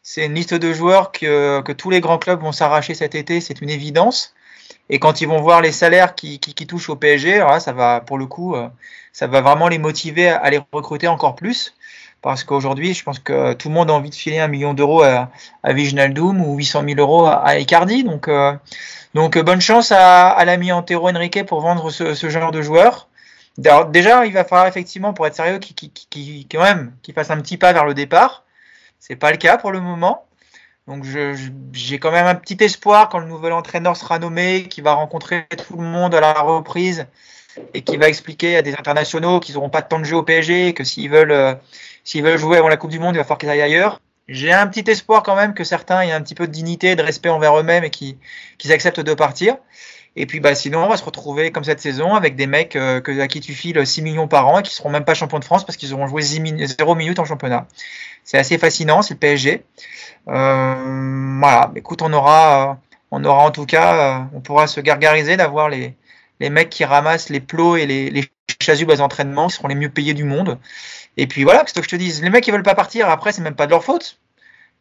C'est 0.03 0.27
une 0.27 0.35
liste 0.35 0.55
de 0.55 0.73
joueurs 0.73 1.13
que, 1.13 1.61
que 1.61 1.71
tous 1.71 1.91
les 1.91 2.01
grands 2.01 2.19
clubs 2.19 2.41
vont 2.41 2.51
s'arracher 2.51 2.95
cet 2.95 3.15
été, 3.15 3.41
c'est 3.41 3.61
une 3.61 3.71
évidence. 3.71 4.35
Et 4.91 4.99
quand 4.99 5.21
ils 5.21 5.29
vont 5.29 5.41
voir 5.41 5.61
les 5.61 5.71
salaires 5.71 6.17
qui, 6.17 6.41
qui, 6.41 6.55
qui 6.55 6.67
touchent 6.67 6.91
au 6.91 6.97
PSG, 6.97 7.37
alors 7.37 7.53
là, 7.53 7.61
ça 7.61 7.73
va, 7.73 8.01
pour 8.01 8.19
le 8.19 8.27
coup, 8.27 8.57
euh, 8.57 8.69
ça 9.13 9.29
va 9.29 9.43
vraiment 9.43 9.69
les 9.69 9.79
motiver 9.79 10.29
à 10.29 10.51
les 10.51 10.61
recruter 10.73 11.07
encore 11.07 11.37
plus 11.37 11.77
parce 12.23 12.45
qu'aujourd'hui, 12.45 12.95
je 12.95 13.03
pense 13.03 13.19
que 13.19 13.53
tout 13.55 13.69
le 13.69 13.75
monde 13.75 13.91
a 13.91 13.95
envie 13.95 14.11
de 14.11 14.15
filer 14.15 14.39
un 14.39 14.47
million 14.47 14.75
d'euros 14.75 15.03
à, 15.03 15.31
à 15.65 15.73
ou 15.73 16.57
800 16.57 16.83
000 16.87 17.01
euros 17.01 17.27
à, 17.27 17.45
à 17.45 17.59
Icardi. 17.59 18.05
Donc, 18.05 18.29
euh, 18.29 18.55
donc 19.15 19.37
bonne 19.39 19.61
chance 19.61 19.93
à, 19.93 20.43
l'ami 20.45 20.73
Antero 20.73 21.09
Henrique 21.09 21.45
pour 21.45 21.61
vendre 21.61 21.91
ce, 21.91 22.15
genre 22.31 22.53
de 22.53 22.63
joueur. 22.63 23.09
Déjà, 23.59 24.25
il 24.25 24.33
va 24.33 24.45
falloir 24.45 24.69
effectivement, 24.69 25.13
pour 25.13 25.27
être 25.27 25.35
sérieux, 25.35 25.59
qu'il 25.59 25.75
qui, 25.75 25.91
qui, 25.91 26.49
quand 26.51 26.63
même 26.63 26.95
qu'il 27.03 27.13
fasse 27.13 27.31
un 27.31 27.41
petit 27.41 27.59
pas 27.59 27.73
vers 27.73 27.85
le 27.85 27.93
départ. 27.93 28.45
C'est 29.01 29.17
pas 29.17 29.33
le 29.33 29.37
cas 29.37 29.59
pour 29.59 29.73
le 29.73 29.81
moment. 29.81 30.25
Donc 30.87 31.05
j'ai 31.05 31.99
quand 31.99 32.11
même 32.11 32.27
un 32.27 32.35
petit 32.35 32.57
espoir 32.63 33.09
quand 33.09 33.19
le 33.19 33.27
nouvel 33.27 33.53
entraîneur 33.53 33.97
sera 33.97 34.19
nommé, 34.19 34.67
qui 34.69 34.81
va 34.81 34.95
rencontrer 34.95 35.47
tout 35.67 35.77
le 35.77 35.85
monde 35.85 36.15
à 36.15 36.21
la 36.21 36.33
reprise 36.33 37.07
et 37.75 37.83
qui 37.83 37.97
va 37.97 38.09
expliquer 38.09 38.57
à 38.57 38.63
des 38.63 38.73
internationaux 38.73 39.41
qu'ils 39.41 39.55
n'auront 39.55 39.71
pas 39.71 39.83
de 39.83 39.89
temps 39.89 39.99
de 39.99 40.05
jeu 40.05 40.17
au 40.17 40.23
PSG, 40.23 40.75
que 40.75 40.85
s'ils 40.85 41.11
veulent, 41.11 41.33
euh, 41.33 41.55
s'ils 42.05 42.23
veulent 42.23 42.39
jouer 42.39 42.59
avant 42.59 42.69
la 42.69 42.77
Coupe 42.77 42.91
du 42.91 42.99
Monde, 42.99 43.15
il 43.15 43.19
va 43.19 43.25
falloir 43.25 43.39
qu'ils 43.39 43.51
aillent 43.51 43.63
ailleurs. 43.63 44.01
J'ai 44.29 44.53
un 44.53 44.67
petit 44.67 44.89
espoir 44.91 45.23
quand 45.23 45.37
même 45.37 45.53
que 45.55 45.65
certains 45.65 46.03
aient 46.03 46.13
un 46.13 46.23
petit 46.23 46.35
peu 46.35 46.47
de 46.47 46.53
dignité, 46.53 46.97
de 46.97 47.03
respect 47.03 47.29
envers 47.29 47.59
eux-mêmes 47.59 47.85
et 47.85 47.91
qu'ils 47.91 48.17
acceptent 48.71 49.01
de 49.01 49.15
partir. 49.15 49.57
Et 50.15 50.27
puis 50.27 50.41
bah 50.41 50.55
sinon 50.55 50.85
on 50.85 50.89
va 50.89 50.99
se 50.99 51.05
retrouver 51.05 51.53
comme 51.53 51.65
cette 51.65 51.81
saison 51.81 52.15
avec 52.15 52.37
des 52.37 52.47
mecs 52.47 52.77
euh, 52.77 53.01
à 53.21 53.29
qui 53.29 53.41
tu 53.41 53.55
files 53.55 53.87
6 53.87 54.03
millions 54.03 54.29
par 54.29 54.47
an 54.47 54.61
et 54.61 54.63
qui 54.63 54.75
seront 54.75 54.91
même 54.91 55.07
pas 55.07 55.15
champions 55.15 55.39
de 55.39 55.45
France 55.45 55.65
parce 55.65 55.79
qu'ils 55.79 55.95
auront 55.95 56.07
joué 56.07 56.21
0 56.21 56.95
minutes 56.95 57.19
en 57.19 57.25
championnat. 57.25 57.67
C'est 58.23 58.39
assez 58.39 58.59
fascinant, 58.59 59.01
c'est 59.03 59.15
le 59.15 59.19
PSG. 59.21 59.65
Euh, 60.29 61.39
voilà, 61.41 61.73
écoute, 61.77 62.03
on 62.03 62.13
aura, 62.13 62.79
on 63.11 63.25
aura 63.25 63.45
en 63.45 63.51
tout 63.51 63.67
cas, 63.67 63.95
euh, 63.95 64.25
on 64.35 64.41
pourra 64.41 64.67
se 64.67 64.81
gargariser 64.81 65.37
d'avoir 65.37 65.71
les, 65.71 65.97
les 66.43 66.51
mecs 66.51 66.71
qui 66.71 66.85
ramassent 66.85 67.29
les 67.29 67.41
plots 67.41 67.77
et 67.77 67.87
les, 67.87 68.11
les 68.11 68.29
chasubes 68.61 68.91
à 68.91 69.01
entraînement, 69.01 69.47
qui 69.47 69.55
seront 69.55 69.69
les 69.69 69.77
mieux 69.77 69.89
payés 69.89 70.13
du 70.13 70.25
monde. 70.25 70.59
Et 71.17 71.29
puis 71.29 71.45
voilà, 71.45 71.63
c'est 71.67 71.75
ce 71.77 71.81
que 71.81 71.85
je 71.85 71.89
te 71.89 71.97
dis. 71.97 72.21
Les 72.21 72.31
mecs, 72.31 72.47
ils 72.47 72.51
veulent 72.51 72.65
pas 72.65 72.75
partir. 72.75 73.09
Après, 73.09 73.33
c'est 73.33 73.43
même 73.43 73.55
pas 73.55 73.67
de 73.67 73.71
leur 73.71 73.85
faute. 73.85 74.19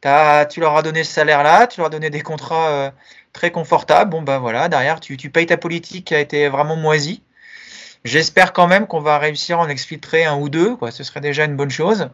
Tu 0.02 0.60
leur 0.60 0.76
as 0.76 0.82
donné 0.82 1.04
ce 1.04 1.14
salaire-là, 1.14 1.68
tu 1.68 1.80
leur 1.80 1.88
as 1.88 1.90
donné 1.92 2.10
des 2.10 2.22
contrats 2.22 2.70
euh, 2.70 2.92
très 3.32 3.52
confortables. 3.52 4.10
Bon, 4.10 4.24
ben 4.24 4.40
voilà, 4.40 4.70
derrière, 4.70 5.00
tu, 5.00 5.18
tu 5.18 5.30
payes 5.30 5.46
ta 5.46 5.58
politique 5.58 6.06
qui 6.06 6.16
a 6.16 6.20
été 6.20 6.50
vraiment 6.50 6.76
moisie. 6.76 7.22
J'espère 8.04 8.54
quand 8.54 8.66
même 8.66 8.88
qu'on 8.88 9.00
va 9.00 9.20
réussir 9.20 9.60
à 9.60 9.62
en 9.62 9.70
exfiltrer 9.70 10.26
un 10.26 10.38
ou 10.38 10.50
deux. 10.50 10.76
Ce 10.90 11.04
serait 11.04 11.22
déjà 11.22 11.46
une 11.46 11.56
bonne 11.56 11.70
chose. 11.70 12.10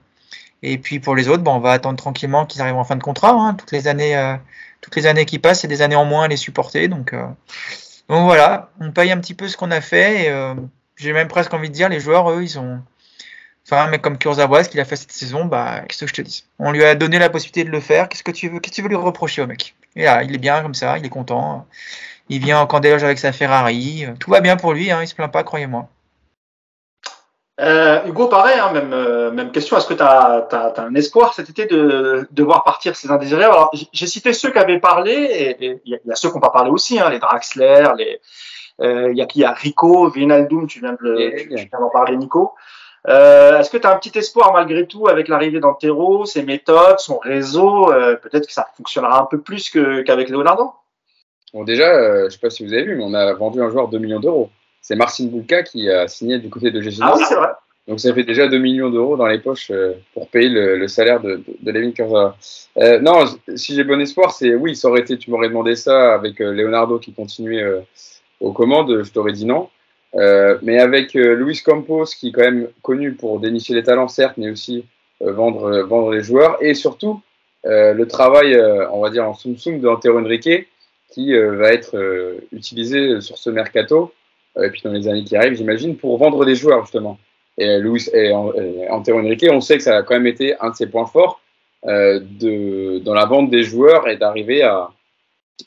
Et 0.61 0.77
puis 0.77 0.99
pour 0.99 1.15
les 1.15 1.29
autres, 1.29 1.43
bon, 1.43 1.55
on 1.55 1.59
va 1.59 1.71
attendre 1.71 1.97
tranquillement 1.97 2.45
qu'ils 2.45 2.61
arrivent 2.61 2.75
en 2.75 2.83
fin 2.83 2.97
de 2.97 3.03
contrat. 3.03 3.31
Hein. 3.31 3.53
Toutes 3.53 3.71
les 3.71 3.87
années, 3.87 4.17
euh, 4.17 4.35
toutes 4.81 4.97
les 4.97 5.05
années 5.05 5.25
qui 5.25 5.39
passent, 5.39 5.61
c'est 5.61 5.69
des 5.69 5.81
années 5.81 5.95
en 5.95 6.03
moins 6.03 6.25
à 6.25 6.27
les 6.27 6.35
supporter. 6.35 6.89
Donc, 6.89 7.13
euh, 7.13 7.25
donc 8.09 8.23
voilà, 8.23 8.71
on 8.79 8.91
paye 8.91 9.11
un 9.11 9.19
petit 9.19 9.33
peu 9.33 9.47
ce 9.47 9.57
qu'on 9.57 9.71
a 9.71 9.81
fait. 9.81 10.25
Et, 10.25 10.29
euh, 10.29 10.53
j'ai 10.95 11.13
même 11.13 11.27
presque 11.27 11.53
envie 11.53 11.69
de 11.69 11.73
dire, 11.73 11.89
les 11.89 11.99
joueurs, 11.99 12.29
eux, 12.31 12.43
ils 12.43 12.59
ont. 12.59 12.81
Enfin, 13.65 13.83
un 13.83 13.89
mec 13.89 14.01
comme 14.01 14.17
Kurzawa, 14.17 14.63
ce 14.63 14.69
qu'il 14.69 14.79
a 14.79 14.85
fait 14.85 14.95
cette 14.95 15.11
saison, 15.11 15.45
bah, 15.45 15.81
qu'est-ce 15.81 16.01
que 16.01 16.07
je 16.07 16.13
te 16.13 16.21
dis? 16.21 16.45
On 16.57 16.71
lui 16.71 16.83
a 16.85 16.95
donné 16.95 17.19
la 17.19 17.29
possibilité 17.29 17.65
de 17.65 17.69
le 17.69 17.81
faire. 17.81 18.07
Qu'est-ce 18.07 18.23
que 18.23 18.31
tu 18.31 18.47
veux 18.47 18.59
Qu'est-ce 18.59 18.71
que 18.71 18.75
tu 18.77 18.81
veux 18.81 18.87
lui 18.87 18.95
reprocher 18.95 19.41
au 19.41 19.47
mec? 19.47 19.75
Et 19.95 20.03
là, 20.05 20.23
il 20.23 20.33
est 20.33 20.37
bien 20.37 20.61
comme 20.61 20.73
ça, 20.73 20.97
il 20.97 21.05
est 21.05 21.09
content. 21.09 21.67
Il 22.29 22.43
vient 22.43 22.59
en 22.61 22.67
candéloge 22.67 23.03
avec 23.03 23.19
sa 23.19 23.33
Ferrari. 23.33 24.05
Tout 24.19 24.31
va 24.31 24.39
bien 24.41 24.55
pour 24.55 24.73
lui, 24.73 24.89
hein, 24.91 25.01
il 25.01 25.07
se 25.07 25.15
plaint 25.15 25.31
pas, 25.31 25.43
croyez-moi. 25.43 25.89
Euh, 27.59 28.05
Hugo, 28.05 28.27
pareil, 28.27 28.59
hein, 28.59 28.71
même, 28.71 28.93
euh, 28.93 29.31
même 29.31 29.51
question. 29.51 29.77
Est-ce 29.77 29.87
que 29.87 29.95
tu 29.95 30.03
as, 30.03 30.47
as, 30.51 30.81
un 30.81 30.93
espoir 30.93 31.33
cet 31.33 31.49
été 31.49 31.65
de, 31.65 32.27
de 32.29 32.43
voir 32.43 32.63
partir 32.63 32.95
ces 32.95 33.09
indésirables? 33.09 33.53
Alors, 33.53 33.71
j'ai 33.91 34.07
cité 34.07 34.33
ceux 34.33 34.51
qui 34.51 34.59
avaient 34.59 34.79
parlé, 34.79 35.11
et 35.13 35.79
il 35.85 35.99
y, 36.05 36.11
a 36.11 36.15
ceux 36.15 36.29
qui 36.29 36.35
n'ont 36.35 36.41
pas 36.41 36.51
parlé 36.51 36.69
aussi, 36.69 36.99
hein, 36.99 37.09
les 37.09 37.17
Draxler, 37.17 37.87
les, 37.97 38.19
euh, 38.81 39.11
il 39.11 39.17
y 39.17 39.21
a 39.21 39.25
qui? 39.25 39.43
A 39.43 39.53
Rico, 39.53 40.09
Vinaldoom, 40.09 40.67
tu 40.67 40.79
viens 40.79 40.95
d'en 41.79 41.89
parler, 41.89 42.15
Nico. 42.15 42.53
Euh, 43.07 43.59
Est-ce 43.59 43.69
que 43.69 43.77
tu 43.77 43.87
as 43.87 43.93
un 43.93 43.97
petit 43.97 44.17
espoir 44.17 44.51
malgré 44.53 44.85
tout 44.85 45.07
avec 45.07 45.27
l'arrivée 45.27 45.59
d'Antero, 45.59 46.25
ses 46.25 46.43
méthodes, 46.43 46.99
son 46.99 47.17
réseau? 47.17 47.91
Euh, 47.91 48.15
Peut-être 48.15 48.47
que 48.47 48.53
ça 48.53 48.67
fonctionnera 48.75 49.21
un 49.21 49.25
peu 49.25 49.39
plus 49.39 49.69
qu'avec 49.69 50.29
Leonardo. 50.29 50.71
Bon, 51.53 51.63
déjà, 51.63 51.89
euh, 51.89 52.19
je 52.21 52.25
ne 52.25 52.29
sais 52.29 52.39
pas 52.39 52.49
si 52.49 52.65
vous 52.65 52.73
avez 52.73 52.83
vu, 52.83 52.97
mais 52.97 53.03
on 53.03 53.13
a 53.13 53.33
vendu 53.33 53.61
un 53.61 53.69
joueur 53.69 53.87
2 53.87 53.97
millions 53.97 54.19
d'euros 54.19 54.49
c'est 54.87 54.95
Marcin 54.95 55.25
Bulka 55.25 55.63
qui 55.63 55.89
a 55.89 56.07
signé 56.07 56.39
du 56.39 56.49
côté 56.49 56.71
de 56.71 56.79
GG. 56.79 56.99
Ah 57.01 57.13
oui, 57.13 57.23
c'est 57.27 57.35
vrai. 57.35 57.49
Donc 57.89 57.99
ça 57.99 58.13
fait 58.13 58.23
déjà 58.23 58.47
2 58.47 58.57
millions 58.57 58.89
d'euros 58.89 59.17
dans 59.17 59.25
les 59.27 59.39
poches 59.39 59.69
euh, 59.69 59.93
pour 60.13 60.29
payer 60.29 60.47
le, 60.47 60.87
salaire 60.87 61.19
de, 61.19 61.43
de, 61.61 61.71
Levin 61.71 61.91
Euh, 62.77 62.99
non, 62.99 63.25
si 63.55 63.75
j'ai 63.75 63.83
bon 63.83 63.99
espoir, 63.99 64.31
c'est 64.31 64.55
oui, 64.55 64.77
ça 64.77 64.87
aurait 64.87 65.01
été, 65.01 65.17
tu 65.17 65.29
m'aurais 65.29 65.49
demandé 65.49 65.75
ça 65.75 66.13
avec 66.13 66.39
euh, 66.39 66.53
Leonardo 66.53 66.99
qui 66.99 67.13
continuait 67.13 67.63
euh, 67.63 67.81
aux 68.39 68.53
commandes, 68.53 69.03
je 69.03 69.11
t'aurais 69.11 69.33
dit 69.33 69.45
non. 69.45 69.69
mais 70.13 70.79
avec 70.79 71.13
Luis 71.15 71.61
Campos 71.65 72.05
qui 72.05 72.29
est 72.29 72.31
quand 72.31 72.49
même 72.49 72.69
connu 72.81 73.13
pour 73.13 73.41
dénicher 73.41 73.73
les 73.73 73.83
talents, 73.83 74.07
certes, 74.07 74.37
mais 74.37 74.49
aussi 74.49 74.85
vendre, 75.19 75.81
vendre 75.81 76.11
les 76.11 76.21
joueurs 76.21 76.57
et 76.61 76.73
surtout 76.75 77.21
le 77.63 78.05
travail, 78.05 78.55
on 78.91 79.01
va 79.01 79.09
dire 79.09 79.27
en 79.27 79.33
soum-soum 79.33 79.79
de 79.79 79.87
Antero 79.87 80.19
Henrique 80.19 80.69
qui 81.11 81.35
va 81.35 81.73
être 81.73 81.95
utilisé 82.51 83.21
sur 83.21 83.37
ce 83.37 83.49
mercato 83.49 84.13
et 84.63 84.69
puis 84.69 84.81
dans 84.83 84.91
les 84.91 85.07
années 85.07 85.23
qui 85.23 85.35
arrivent, 85.35 85.55
j'imagine, 85.55 85.95
pour 85.95 86.17
vendre 86.17 86.45
des 86.45 86.55
joueurs, 86.55 86.81
justement. 86.83 87.17
Et 87.57 87.79
Louis 87.79 88.07
et 88.13 88.31
Antero 88.31 89.19
Henrique, 89.19 89.45
on 89.49 89.61
sait 89.61 89.77
que 89.77 89.83
ça 89.83 89.97
a 89.97 90.03
quand 90.03 90.13
même 90.13 90.27
été 90.27 90.55
un 90.59 90.69
de 90.69 90.75
ses 90.75 90.87
points 90.87 91.07
forts 91.07 91.41
euh, 91.85 92.19
de, 92.23 92.99
dans 92.99 93.13
la 93.13 93.25
vente 93.25 93.49
des 93.49 93.63
joueurs 93.63 94.07
et 94.07 94.17
d'arriver 94.17 94.61
à, 94.61 94.89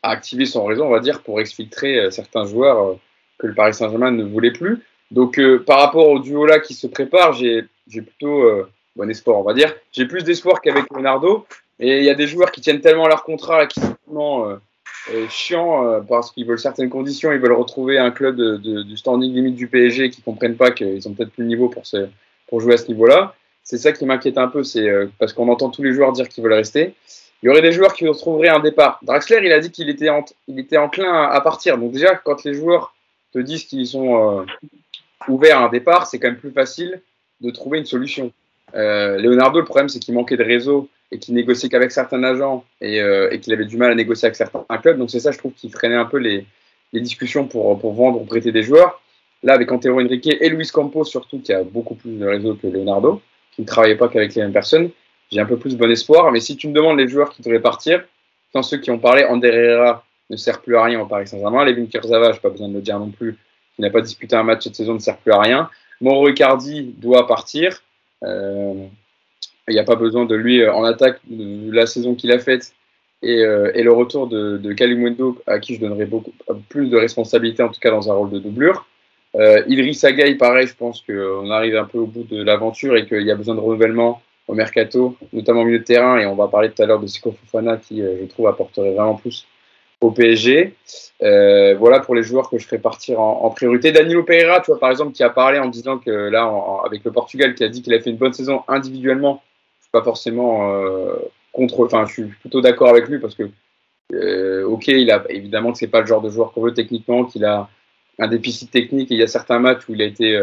à, 0.03 0.11
activer 0.11 0.47
son 0.47 0.65
réseau, 0.65 0.85
on 0.85 0.91
va 0.91 1.01
dire, 1.01 1.23
pour 1.23 1.41
exfiltrer 1.41 1.99
euh, 1.99 2.11
certains 2.11 2.45
joueurs 2.45 2.97
que 3.39 3.47
le 3.47 3.55
Paris 3.55 3.75
Saint-Germain 3.75 4.11
ne 4.11 4.25
voulait 4.25 4.53
plus. 4.53 4.81
Donc, 5.11 5.39
euh, 5.39 5.59
par 5.65 5.81
rapport 5.81 6.09
au 6.09 6.19
duo 6.19 6.47
là 6.47 6.61
qui 6.61 6.75
se 6.75 6.87
prépare, 6.87 7.33
j'ai 7.33 7.67
plutôt 7.89 8.43
euh, 8.43 8.69
bon 8.95 9.11
espoir, 9.11 9.39
on 9.39 9.43
va 9.43 9.55
dire. 9.55 9.75
J'ai 9.93 10.07
plus 10.07 10.23
d'espoir 10.23 10.61
qu'avec 10.61 10.85
Leonardo. 10.95 11.47
Et 11.81 11.99
il 11.99 12.05
y 12.05 12.11
a 12.11 12.15
des 12.15 12.27
joueurs 12.27 12.53
qui 12.53 12.61
tiennent 12.61 12.83
tellement 12.83 13.09
leur 13.09 13.25
contrat 13.25 13.67
qui 13.67 13.81
sont 13.81 13.97
tellement 14.05 14.59
euh, 15.13 15.27
chiants 15.29 16.03
parce 16.09 16.31
qu'ils 16.31 16.47
veulent 16.47 16.59
certaines 16.59 16.91
conditions, 16.91 17.33
ils 17.33 17.39
veulent 17.39 17.53
retrouver 17.53 17.99
un 17.99 18.11
club 18.11 18.37
de, 18.37 18.57
de, 18.57 18.83
du 18.83 18.97
standing 18.97 19.33
limite 19.33 19.55
du 19.55 19.67
PSG 19.67 20.11
qui 20.11 20.23
comprennent 20.23 20.57
pas 20.57 20.71
qu'ils 20.71 21.09
ont 21.09 21.15
peut-être 21.15 21.33
plus 21.33 21.43
le 21.43 21.49
niveau 21.49 21.69
pour, 21.69 21.87
se, 21.87 22.09
pour 22.49 22.61
jouer 22.61 22.75
à 22.75 22.77
ce 22.77 22.89
niveau-là. 22.89 23.35
C'est 23.63 23.79
ça 23.79 23.93
qui 23.93 24.05
m'inquiète 24.05 24.39
un 24.39 24.49
peu, 24.49 24.63
c'est 24.65 24.89
parce 25.19 25.33
qu'on 25.33 25.49
entend 25.49 25.71
tous 25.71 25.83
les 25.83 25.93
joueurs 25.93 26.13
dire 26.13 26.29
qu'ils 26.29 26.43
veulent 26.43 26.53
rester. 26.53 26.95
Il 27.43 27.47
y 27.47 27.49
aurait 27.49 27.63
des 27.63 27.73
joueurs 27.73 27.95
qui 27.95 28.07
retrouveraient 28.07 28.49
un 28.49 28.61
départ. 28.61 28.99
Draxler, 29.03 29.41
il 29.43 29.53
a 29.53 29.61
dit 29.61 29.71
qu'il 29.71 29.89
était, 29.89 30.09
il 30.49 30.59
était 30.59 30.77
enclin 30.77 31.25
à, 31.25 31.41
partir. 31.41 31.79
Donc 31.79 31.93
déjà, 31.93 32.15
quand 32.17 32.45
les 32.45 32.53
joueurs 32.53 32.95
te 33.33 33.39
disent 33.39 33.65
qu'ils 33.65 33.87
sont 33.87 34.45
ouvert 35.29 35.59
à 35.59 35.65
un 35.67 35.69
départ, 35.69 36.07
c'est 36.07 36.19
quand 36.19 36.29
même 36.29 36.39
plus 36.39 36.51
facile 36.51 37.01
de 37.41 37.51
trouver 37.51 37.79
une 37.79 37.87
solution. 37.87 38.33
Euh, 38.75 39.19
Leonardo, 39.19 39.59
le 39.59 39.65
problème, 39.65 39.89
c'est 39.89 39.99
qu'il 39.99 40.15
manquait 40.15 40.37
de 40.37 40.45
réseau 40.45 40.89
et 41.13 41.19
qu'il 41.19 41.35
négociait 41.35 41.69
qu'avec 41.69 41.91
certains 41.91 42.23
agents 42.23 42.65
et, 42.81 43.01
euh, 43.01 43.31
et 43.31 43.41
qu'il 43.41 43.53
avait 43.53 43.65
du 43.65 43.77
mal 43.77 43.91
à 43.91 43.95
négocier 43.95 44.27
avec 44.27 44.37
certains 44.37 44.65
clubs. 44.79 44.99
Donc 44.99 45.11
c'est 45.11 45.21
ça, 45.21 45.33
je 45.33 45.39
trouve, 45.39 45.53
qui 45.53 45.69
freinait 45.71 45.97
un 45.97 46.05
peu 46.05 46.19
les, 46.19 46.47
les 46.93 47.01
discussions 47.01 47.47
pour, 47.47 47.79
pour, 47.79 47.93
vendre 47.95 48.21
ou 48.21 48.25
prêter 48.25 48.53
des 48.53 48.63
joueurs. 48.63 49.01
Là, 49.43 49.55
avec 49.55 49.73
Antero 49.73 50.01
Henrique 50.01 50.27
et 50.27 50.49
Luis 50.49 50.69
Campos, 50.69 51.05
surtout, 51.05 51.41
qui 51.41 51.53
a 51.53 51.63
beaucoup 51.65 51.95
plus 51.95 52.19
de 52.19 52.27
réseau 52.27 52.55
que 52.55 52.67
Leonardo, 52.67 53.23
qui 53.53 53.63
ne 53.63 53.67
travaillait 53.67 53.97
pas 53.97 54.09
qu'avec 54.09 54.35
les 54.35 54.43
mêmes 54.43 54.53
personnes, 54.53 54.91
j'ai 55.33 55.41
un 55.41 55.47
peu 55.47 55.57
plus 55.57 55.77
bon 55.77 55.91
espoir. 55.91 56.31
Mais 56.31 56.41
si 56.41 56.57
tu 56.57 56.69
me 56.69 56.75
demandes 56.75 56.99
les 56.99 57.09
joueurs 57.09 57.31
qui 57.31 57.43
devraient 57.43 57.61
partir, 57.61 58.05
sans 58.53 58.63
ceux 58.63 58.79
qui 58.79 58.91
ont 58.91 58.99
parlé, 58.99 59.25
Ander 59.25 59.49
Herrera 59.49 60.05
ne 60.29 60.37
sert 60.37 60.61
plus 60.61 60.77
à 60.77 60.85
rien 60.85 61.01
au 61.01 61.07
Paris 61.07 61.27
Saint-Germain. 61.27 61.65
Levin 61.65 61.87
Kurzava, 61.87 62.33
je 62.33 62.37
n'ai 62.37 62.41
pas 62.41 62.51
besoin 62.51 62.69
de 62.69 62.75
le 62.75 62.81
dire 62.81 62.99
non 62.99 63.11
plus, 63.11 63.37
il 63.79 63.83
n'a 63.83 63.91
pas 63.91 64.01
disputé 64.01 64.37
un 64.37 64.43
match 64.43 64.65
cette 64.65 64.77
saison, 64.77 64.95
ne 64.95 64.99
sert 64.99 65.17
plus 65.17 65.33
à 65.33 65.41
rien. 65.41 65.71
Mauro 66.01 66.29
Icardi 66.29 66.95
doit 66.99 67.27
partir. 67.27 67.83
Euh, 68.23 68.75
il 69.71 69.75
n'y 69.75 69.81
a 69.81 69.85
pas 69.85 69.97
besoin 69.97 70.25
de 70.25 70.35
lui 70.35 70.63
euh, 70.63 70.73
en 70.73 70.85
attaque 70.85 71.21
la 71.29 71.87
saison 71.87 72.15
qu'il 72.15 72.33
a 72.33 72.39
faite 72.39 72.73
et, 73.23 73.45
euh, 73.45 73.71
le 73.75 73.93
retour 73.93 74.27
de, 74.27 74.59
de 74.59 75.41
à 75.47 75.59
qui 75.59 75.75
je 75.75 75.81
donnerai 75.81 76.07
beaucoup 76.07 76.33
plus 76.69 76.89
de 76.89 76.97
responsabilités, 76.97 77.63
en 77.63 77.69
tout 77.69 77.81
cas 77.81 77.91
dans 77.91 78.11
un 78.11 78.15
rôle 78.15 78.31
de 78.31 78.39
doublure. 78.39 78.87
Euh, 79.37 79.63
Idriss 79.69 80.03
Agaï, 80.05 80.35
pareil, 80.37 80.67
je 80.67 80.75
pense 80.75 81.03
qu'on 81.03 81.51
arrive 81.51 81.77
un 81.77 81.85
peu 81.85 81.99
au 81.99 82.07
bout 82.07 82.25
de 82.25 82.43
l'aventure 82.43 82.97
et 82.97 83.07
qu'il 83.07 83.23
y 83.23 83.31
a 83.31 83.37
besoin 83.37 83.55
de 83.55 83.61
renouvellement 83.61 84.23
au 84.49 84.55
mercato, 84.55 85.17
notamment 85.33 85.61
au 85.61 85.65
milieu 85.65 85.79
de 85.79 85.85
terrain. 85.85 86.19
Et 86.19 86.27
on 86.27 86.35
va 86.35 86.49
parler 86.49 86.71
tout 86.71 86.83
à 86.83 86.87
l'heure 86.87 86.99
de 86.99 87.07
Siko 87.07 87.33
Fofana 87.33 87.77
qui, 87.77 88.01
je 88.01 88.25
trouve, 88.27 88.49
apporterait 88.49 88.93
vraiment 88.93 89.15
plus 89.15 89.47
au 90.01 90.11
PSG. 90.11 90.75
Euh, 91.23 91.75
voilà 91.79 92.01
pour 92.01 92.15
les 92.15 92.23
joueurs 92.23 92.49
que 92.49 92.59
je 92.59 92.67
ferai 92.67 92.79
partir 92.79 93.21
en, 93.21 93.51
priorité. 93.51 93.93
Danilo 93.93 94.23
Pereira, 94.23 94.61
tu 94.61 94.71
vois, 94.71 94.81
par 94.81 94.91
exemple, 94.91 95.13
qui 95.13 95.23
a 95.23 95.31
parlé 95.31 95.59
en 95.59 95.69
disant 95.69 95.99
que 95.99 96.11
là, 96.11 96.51
avec 96.85 97.05
le 97.05 97.13
Portugal, 97.13 97.55
qui 97.55 97.65
a 97.65 97.69
dit 97.69 97.83
qu'il 97.83 97.95
a 97.95 98.01
fait 98.01 98.11
une 98.11 98.17
bonne 98.17 98.33
saison 98.33 98.63
individuellement, 98.69 99.43
pas 99.93 100.03
forcément 100.03 100.73
euh, 100.73 101.17
contre, 101.53 101.85
enfin, 101.85 102.07
je 102.07 102.13
suis 102.13 102.25
plutôt 102.25 102.61
d'accord 102.61 102.89
avec 102.89 103.09
lui 103.09 103.19
parce 103.19 103.35
que, 103.35 103.51
euh, 104.13 104.65
ok, 104.65 104.89
il 104.89 105.11
a 105.11 105.25
évidemment 105.29 105.73
que 105.73 105.79
c'est 105.79 105.89
pas 105.89 106.01
le 106.01 106.07
genre 106.07 106.23
de 106.23 106.31
joueur 106.31 106.53
qu'on 106.53 106.63
veut 106.63 106.75
techniquement, 106.75 107.25
qu'il 107.25 107.45
a 107.45 107.69
un 108.19 108.29
déficit 108.29 108.71
technique 108.71 109.11
et 109.11 109.15
il 109.15 109.21
y 109.21 109.23
a 109.23 109.29
certains 109.29 109.59
matchs 109.59 109.89
où 109.89 109.95
il 109.95 110.03
a 110.03 110.05
été 110.05 110.37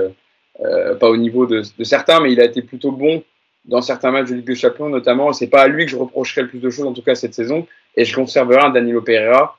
euh, 0.61 0.95
pas 0.95 1.09
au 1.09 1.17
niveau 1.17 1.45
de, 1.45 1.63
certains, 1.83 2.19
mais 2.19 2.31
il 2.31 2.41
a 2.41 2.45
été 2.45 2.61
plutôt 2.61 2.91
bon 2.91 3.23
dans 3.65 3.81
certains 3.81 4.11
matchs 4.11 4.29
de 4.29 4.35
Ligue 4.35 4.47
des 4.47 4.55
Champions 4.55 4.89
notamment. 4.89 5.33
C'est 5.33 5.47
pas 5.47 5.61
à 5.61 5.67
lui 5.67 5.85
que 5.85 5.91
je 5.91 5.97
reprocherai 5.97 6.43
le 6.43 6.47
plus 6.47 6.59
de 6.59 6.69
choses 6.69 6.85
en 6.85 6.93
tout 6.93 7.01
cas 7.01 7.15
cette 7.15 7.33
saison. 7.33 7.67
Et 7.95 8.05
je 8.05 8.15
conserverai 8.15 8.59
un 8.59 8.69
Danilo 8.69 9.01
Pereira 9.01 9.57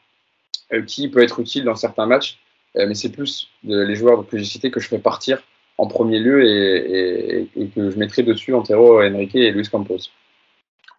qui 0.86 1.08
peut 1.08 1.22
être 1.22 1.40
utile 1.40 1.64
dans 1.64 1.74
certains 1.74 2.06
matchs. 2.06 2.38
Mais 2.74 2.94
c'est 2.94 3.10
plus 3.10 3.50
les 3.64 3.94
joueurs 3.96 4.26
que 4.26 4.38
j'ai 4.38 4.44
cités 4.44 4.70
que 4.70 4.80
je 4.80 4.88
fais 4.88 4.98
partir 4.98 5.42
en 5.78 5.86
premier 5.86 6.18
lieu 6.18 6.44
et, 6.44 7.48
que 7.74 7.90
je 7.90 7.98
mettrai 7.98 8.22
dessus 8.22 8.54
Antero, 8.54 9.00
Enrique 9.00 9.36
et 9.36 9.50
Luis 9.52 9.68
Campos. 9.68 9.98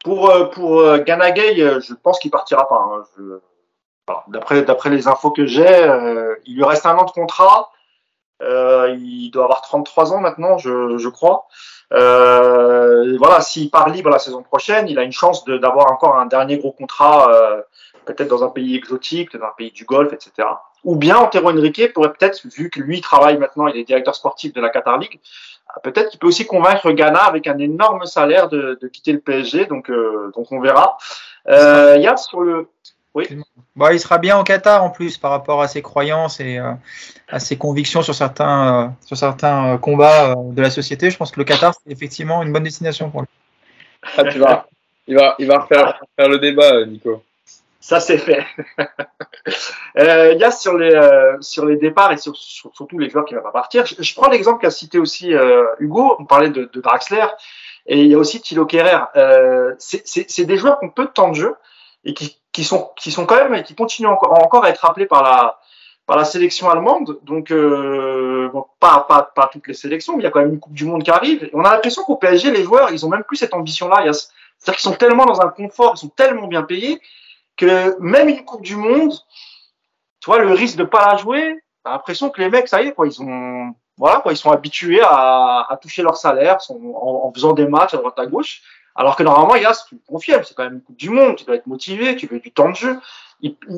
Pour, 0.03 0.29
euh, 0.29 0.45
pour 0.45 0.97
Ganagay, 0.99 1.55
je 1.55 1.93
pense 1.93 2.19
qu'il 2.19 2.31
partira 2.31 2.67
pas. 2.67 2.85
Hein. 2.89 3.39
D'après, 4.27 4.89
les 4.89 5.07
infos 5.07 5.31
que 5.31 5.45
j'ai, 5.45 5.67
euh, 5.67 6.35
il 6.45 6.55
lui 6.55 6.63
reste 6.63 6.85
un 6.85 6.97
an 6.97 7.05
de 7.05 7.11
contrat. 7.11 7.71
Euh, 8.41 8.95
il 8.97 9.31
doit 9.31 9.43
avoir 9.43 9.61
33 9.61 10.13
ans 10.13 10.21
maintenant, 10.21 10.57
je, 10.57 11.09
crois. 11.09 11.47
Euh, 11.93 13.17
voilà, 13.17 13.41
s'il 13.41 13.69
part 13.69 13.89
libre 13.89 14.09
la 14.09 14.19
saison 14.19 14.43
prochaine, 14.43 14.87
il 14.87 14.97
a 14.97 15.03
une 15.03 15.11
chance 15.11 15.43
d'avoir 15.45 15.91
encore 15.91 16.15
un 16.15 16.25
dernier 16.25 16.57
gros 16.57 16.71
contrat, 16.71 17.31
euh, 17.33 17.61
peut-être 18.05 18.29
dans 18.29 18.43
un 18.43 18.49
pays 18.49 18.75
exotique, 18.75 19.35
dans 19.37 19.45
un 19.45 19.53
pays 19.57 19.71
du 19.71 19.83
Golfe, 19.83 20.13
etc. 20.13 20.47
Ou 20.83 20.95
bien 20.95 21.17
Antero 21.17 21.49
Henrique 21.49 21.93
pourrait 21.93 22.13
peut-être, 22.13 22.41
vu 22.45 22.69
que 22.69 22.79
lui 22.79 23.01
travaille 23.01 23.37
maintenant, 23.37 23.67
il 23.67 23.77
est 23.77 23.83
directeur 23.83 24.15
sportif 24.15 24.53
de 24.53 24.61
la 24.61 24.69
Qatar 24.69 24.97
League, 24.97 25.19
peut-être 25.83 26.09
qu'il 26.09 26.19
peut 26.19 26.27
aussi 26.27 26.45
convaincre 26.45 26.91
Ghana 26.91 27.19
avec 27.19 27.47
un 27.47 27.57
énorme 27.57 28.05
salaire 28.05 28.49
de, 28.49 28.77
de 28.81 28.87
quitter 28.87 29.11
le 29.11 29.19
PSG, 29.19 29.65
donc, 29.65 29.89
euh, 29.89 30.31
donc 30.35 30.51
on 30.51 30.59
verra. 30.59 30.97
Euh, 31.47 31.95
il 31.97 32.03
y 32.03 32.07
a 32.07 32.15
sur 32.17 32.41
le, 32.41 32.67
oui. 33.15 33.27
Bon, 33.75 33.89
il 33.91 33.99
sera 33.99 34.17
bien 34.17 34.39
au 34.39 34.43
Qatar 34.43 34.83
en 34.83 34.89
plus 34.89 35.17
par 35.17 35.31
rapport 35.31 35.61
à 35.61 35.67
ses 35.67 35.81
croyances 35.81 36.39
et 36.39 36.57
euh, 36.57 36.73
à 37.27 37.39
ses 37.39 37.57
convictions 37.57 38.01
sur 38.01 38.13
certains, 38.13 38.85
euh, 38.85 38.87
sur 39.05 39.17
certains 39.17 39.73
euh, 39.73 39.77
combats 39.77 40.35
de 40.35 40.61
la 40.61 40.69
société. 40.69 41.09
Je 41.09 41.17
pense 41.17 41.31
que 41.31 41.39
le 41.39 41.43
Qatar, 41.43 41.73
c'est 41.73 41.91
effectivement 41.91 42.43
une 42.43 42.53
bonne 42.53 42.63
destination 42.63 43.09
pour 43.09 43.21
lui. 43.21 43.27
Ah, 44.17 44.23
tu 44.25 44.39
vas, 44.39 44.67
il 45.07 45.15
va, 45.15 45.35
il 45.39 45.47
va 45.47 45.59
refaire, 45.59 45.99
faire 46.15 46.29
le 46.29 46.37
débat, 46.37 46.85
Nico. 46.85 47.23
Ça, 47.79 47.99
c'est 47.99 48.17
fait. 48.17 48.45
Il 49.95 50.37
y 50.37 50.43
a 50.43 50.51
sur 50.51 50.77
les, 50.77 50.91
sur 51.39 51.65
les 51.65 51.77
départs 51.77 52.11
et 52.11 52.17
sur, 52.17 52.35
sur, 52.35 52.71
surtout 52.75 52.99
les 52.99 53.09
joueurs 53.09 53.25
qui 53.25 53.33
ne 53.33 53.39
vont 53.39 53.45
pas 53.45 53.51
partir. 53.51 53.85
Je, 53.85 54.15
prends 54.15 54.29
l'exemple 54.29 54.59
qu'a 54.61 54.71
cité 54.71 54.99
aussi 54.99 55.33
Hugo. 55.79 56.15
On 56.19 56.25
parlait 56.25 56.49
de, 56.49 56.69
de, 56.71 56.81
Draxler. 56.81 57.25
Et 57.85 58.01
il 58.01 58.07
y 58.07 58.15
a 58.15 58.17
aussi 58.17 58.41
Thilo 58.41 58.65
Kerrer. 58.65 58.99
c'est 59.79 60.45
des 60.45 60.57
joueurs 60.57 60.79
qui 60.79 60.85
ont 60.85 60.89
peu 60.89 61.05
de 61.05 61.11
temps 61.11 61.29
de 61.29 61.35
jeu 61.35 61.55
et 62.05 62.13
qui, 62.13 62.39
qui 62.51 62.63
sont 62.63 62.91
qui 62.97 63.11
sont 63.11 63.25
quand 63.25 63.35
même 63.35 63.53
et 63.55 63.63
qui 63.63 63.75
continuent 63.75 64.09
encore, 64.09 64.33
encore 64.43 64.65
à 64.65 64.69
être 64.69 64.85
appelés 64.85 65.05
par 65.05 65.23
la 65.23 65.59
par 66.05 66.17
la 66.17 66.25
sélection 66.25 66.69
allemande. 66.69 67.19
Donc 67.23 67.51
euh, 67.51 68.49
pas, 68.79 69.05
pas 69.07 69.31
pas 69.35 69.49
toutes 69.51 69.67
les 69.67 69.73
sélections, 69.73 70.15
mais 70.15 70.23
il 70.23 70.25
y 70.25 70.27
a 70.27 70.31
quand 70.31 70.39
même 70.39 70.53
une 70.53 70.59
Coupe 70.59 70.73
du 70.73 70.85
Monde 70.85 71.03
qui 71.03 71.11
arrive. 71.11 71.49
On 71.53 71.63
a 71.63 71.73
l'impression 71.73 72.03
qu'au 72.03 72.15
PSG, 72.15 72.51
les 72.51 72.63
joueurs, 72.63 72.91
ils 72.91 73.05
ont 73.05 73.09
même 73.09 73.23
plus 73.23 73.37
cette 73.37 73.53
ambition-là. 73.53 74.11
C'est-à-dire 74.11 74.79
qu'ils 74.79 74.91
sont 74.91 74.93
tellement 74.93 75.25
dans 75.25 75.41
un 75.41 75.49
confort, 75.49 75.93
ils 75.95 75.99
sont 75.99 76.09
tellement 76.09 76.47
bien 76.47 76.63
payés 76.63 76.99
que 77.59 77.99
même 77.99 78.29
une 78.29 78.45
Coupe 78.45 78.63
du 78.63 78.75
Monde, 78.75 79.13
tu 80.21 80.29
vois, 80.29 80.39
le 80.39 80.53
risque 80.53 80.77
de 80.77 80.83
pas 80.83 81.11
la 81.11 81.17
jouer, 81.17 81.59
t'as 81.83 81.91
l'impression 81.91 82.29
que 82.29 82.41
les 82.41 82.49
mecs, 82.49 82.67
ça 82.67 82.81
y 82.81 82.87
est, 82.87 82.93
quoi, 82.93 83.07
ils 83.07 83.21
ont 83.21 83.75
voilà, 83.97 84.21
quoi, 84.21 84.31
ils 84.31 84.37
sont 84.37 84.49
habitués 84.49 85.01
à, 85.03 85.77
toucher 85.81 86.03
leur 86.03 86.15
salaire 86.15 86.57
en, 86.69 87.31
faisant 87.35 87.51
des 87.51 87.67
matchs 87.67 87.93
à 87.93 87.97
droite 87.97 88.17
à 88.17 88.25
gauche. 88.25 88.61
Alors 88.95 89.17
que 89.17 89.23
normalement, 89.23 89.55
il 89.55 89.63
y 89.63 89.65
a 89.65 89.73
ce 89.73 89.83
confirme, 90.07 90.43
c'est 90.45 90.55
quand 90.55 90.63
même 90.63 90.75
une 90.75 90.81
Coupe 90.81 90.97
du 90.97 91.09
Monde, 91.09 91.35
tu 91.35 91.43
dois 91.43 91.55
être 91.55 91.67
motivé, 91.67 92.15
tu 92.15 92.25
veux 92.27 92.39
du 92.39 92.51
temps 92.51 92.69
de 92.69 92.75
jeu. 92.75 92.97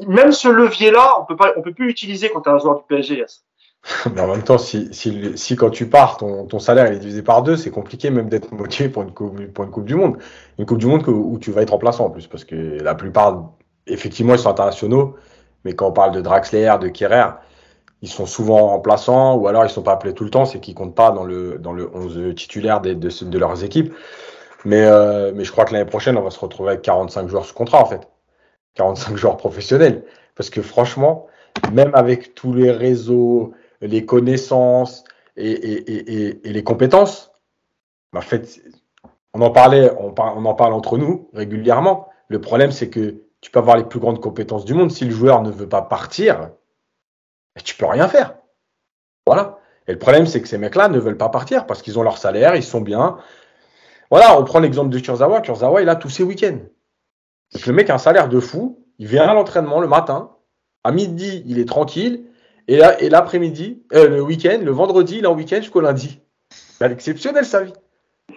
Même 0.08 0.32
ce 0.32 0.48
levier-là, 0.48 1.20
on 1.20 1.26
peut 1.26 1.36
pas, 1.36 1.54
on 1.58 1.64
peut 1.64 1.74
plus 1.74 1.88
l'utiliser 1.88 2.30
quand 2.30 2.42
tu 2.42 2.50
es 2.50 2.52
un 2.52 2.60
joueur 2.60 2.78
du 2.78 2.84
PSG. 2.88 3.18
Yes. 3.18 3.44
Mais 4.14 4.22
en 4.22 4.28
même 4.28 4.44
temps, 4.44 4.60
si, 4.60 4.90
si, 4.94 5.56
quand 5.56 5.72
tu 5.72 5.90
pars, 5.90 6.18
ton, 6.18 6.46
ton 6.46 6.60
salaire 6.60 6.86
est 6.86 7.00
divisé 7.00 7.24
par 7.24 7.42
deux, 7.42 7.58
c'est 7.58 7.72
compliqué 7.72 8.12
même 8.12 8.30
d'être 8.30 8.52
motivé 8.52 8.90
pour 8.90 9.02
une, 9.02 9.12
coupe, 9.12 9.42
pour 9.54 9.64
une 9.66 9.72
Coupe 9.72 9.86
du 9.86 9.96
Monde. 9.96 10.18
Une 10.60 10.68
Coupe 10.68 10.78
du 10.78 10.86
Monde 10.86 11.08
où 11.08 11.40
tu 11.40 11.52
vas 11.52 11.64
être 11.64 11.72
remplaçant 11.72 12.06
en 12.06 12.10
plus, 12.12 12.28
parce 12.28 12.46
que 12.46 12.56
la 12.56 12.94
plupart, 12.94 13.54
effectivement, 13.88 14.34
ils 14.34 14.40
sont 14.40 14.50
internationaux, 14.50 15.16
mais 15.66 15.74
quand 15.74 15.88
on 15.88 15.92
parle 15.92 16.12
de 16.12 16.22
Draxler, 16.22 16.76
de 16.80 16.88
Kerrer, 16.88 17.32
ils 18.02 18.10
sont 18.10 18.26
souvent 18.26 18.68
remplaçants, 18.68 19.36
ou 19.36 19.48
alors 19.48 19.64
ils 19.64 19.70
sont 19.70 19.84
pas 19.84 19.94
appelés 19.94 20.14
tout 20.14 20.24
le 20.24 20.32
temps, 20.32 20.46
c'est 20.46 20.60
qu'ils 20.60 20.74
comptent 20.74 20.96
pas 20.96 21.12
dans 21.12 21.24
le, 21.24 21.60
dans 21.60 21.74
le 21.74 21.90
11 21.96 22.34
titulaire 22.36 22.82
de, 22.82 22.94
de, 22.94 23.38
leurs 23.38 23.64
équipes. 23.64 23.94
Mais, 24.66 24.84
euh, 24.86 25.32
mais 25.36 25.44
je 25.44 25.52
crois 25.52 25.66
que 25.66 25.74
l'année 25.74 25.86
prochaine, 25.86 26.18
on 26.18 26.22
va 26.22 26.32
se 26.32 26.40
retrouver 26.40 26.72
avec 26.72 26.82
45 26.82 27.28
joueurs 27.28 27.46
sous 27.46 27.54
contrat, 27.54 27.82
en 27.82 27.86
fait. 27.86 28.08
45 28.76 29.18
joueurs 29.18 29.38
professionnels. 29.38 30.04
Parce 30.36 30.50
que 30.50 30.62
franchement, 30.62 31.28
même 31.74 31.92
avec 31.94 32.34
tous 32.34 32.54
les 32.54 32.72
réseaux, 32.72 33.54
les 33.82 34.06
connaissances 34.06 35.04
et, 35.38 35.52
et, 35.52 35.92
et, 35.92 36.50
et 36.50 36.54
les 36.54 36.64
compétences, 36.64 37.32
en 38.16 38.22
fait, 38.22 38.62
on 39.34 39.42
en 39.42 39.52
parlait, 39.52 39.92
on, 40.00 40.12
par, 40.12 40.38
on 40.38 40.46
en 40.46 40.54
parle 40.54 40.74
entre 40.74 40.98
nous 40.98 41.30
régulièrement. 41.34 42.10
Le 42.28 42.42
problème, 42.42 42.72
c'est 42.72 42.90
que 42.90 43.24
tu 43.42 43.52
peux 43.52 43.60
avoir 43.60 43.78
les 43.78 43.84
plus 43.84 44.00
grandes 44.00 44.22
compétences 44.22 44.66
du 44.66 44.74
monde. 44.74 44.92
Si 44.92 45.06
le 45.06 45.12
joueur 45.12 45.42
ne 45.42 45.52
veut 45.52 45.70
pas 45.70 45.82
partir, 45.82 46.52
tu 47.64 47.76
peux 47.76 47.86
rien 47.86 48.08
faire. 48.08 48.36
Voilà. 49.26 49.60
Et 49.88 49.94
le 49.94 50.00
problème, 50.00 50.26
c'est 50.26 50.42
que 50.42 50.48
ces 50.48 50.58
mecs-là 50.58 50.88
ne 50.88 51.00
veulent 51.00 51.18
pas 51.18 51.30
partir 51.30 51.66
parce 51.66 51.82
qu'ils 51.82 51.98
ont 52.00 52.04
leur 52.04 52.18
salaire, 52.18 52.56
ils 52.56 52.64
sont 52.64 52.82
bien, 52.82 53.18
voilà, 54.12 54.38
on 54.38 54.44
prend 54.44 54.60
l'exemple 54.60 54.90
de 54.90 55.00
Kurzawa. 55.00 55.40
Kurzawa, 55.40 55.82
il 55.82 55.88
a 55.88 55.96
tous 55.96 56.10
ses 56.10 56.24
week-ends. 56.24 56.60
Donc 57.54 57.66
le 57.66 57.74
mec 57.74 57.90
a 57.90 57.96
un 57.96 57.98
salaire 57.98 58.28
de 58.28 58.40
fou. 58.42 58.86
Il 59.00 59.08
vient 59.08 59.28
à 59.28 59.34
l'entraînement 59.34 59.80
le 59.80 59.88
matin. 59.88 60.36
À 60.84 60.92
midi, 60.92 61.44
il 61.48 61.60
est 61.60 61.68
tranquille. 61.68 62.26
Et, 62.68 62.76
là, 62.76 63.02
et 63.02 63.10
l'après-midi, 63.10 63.84
euh, 63.94 64.10
le 64.10 64.22
week-end, 64.22 64.60
le 64.62 64.72
vendredi, 64.72 65.18
il 65.20 65.24
est 65.24 65.28
en 65.28 65.34
week-end 65.34 65.58
jusqu'au 65.58 65.80
lundi. 65.80 66.20
C'est 66.50 66.92
exceptionnel 66.92 67.46
sa 67.46 67.64
vie. 67.64 67.74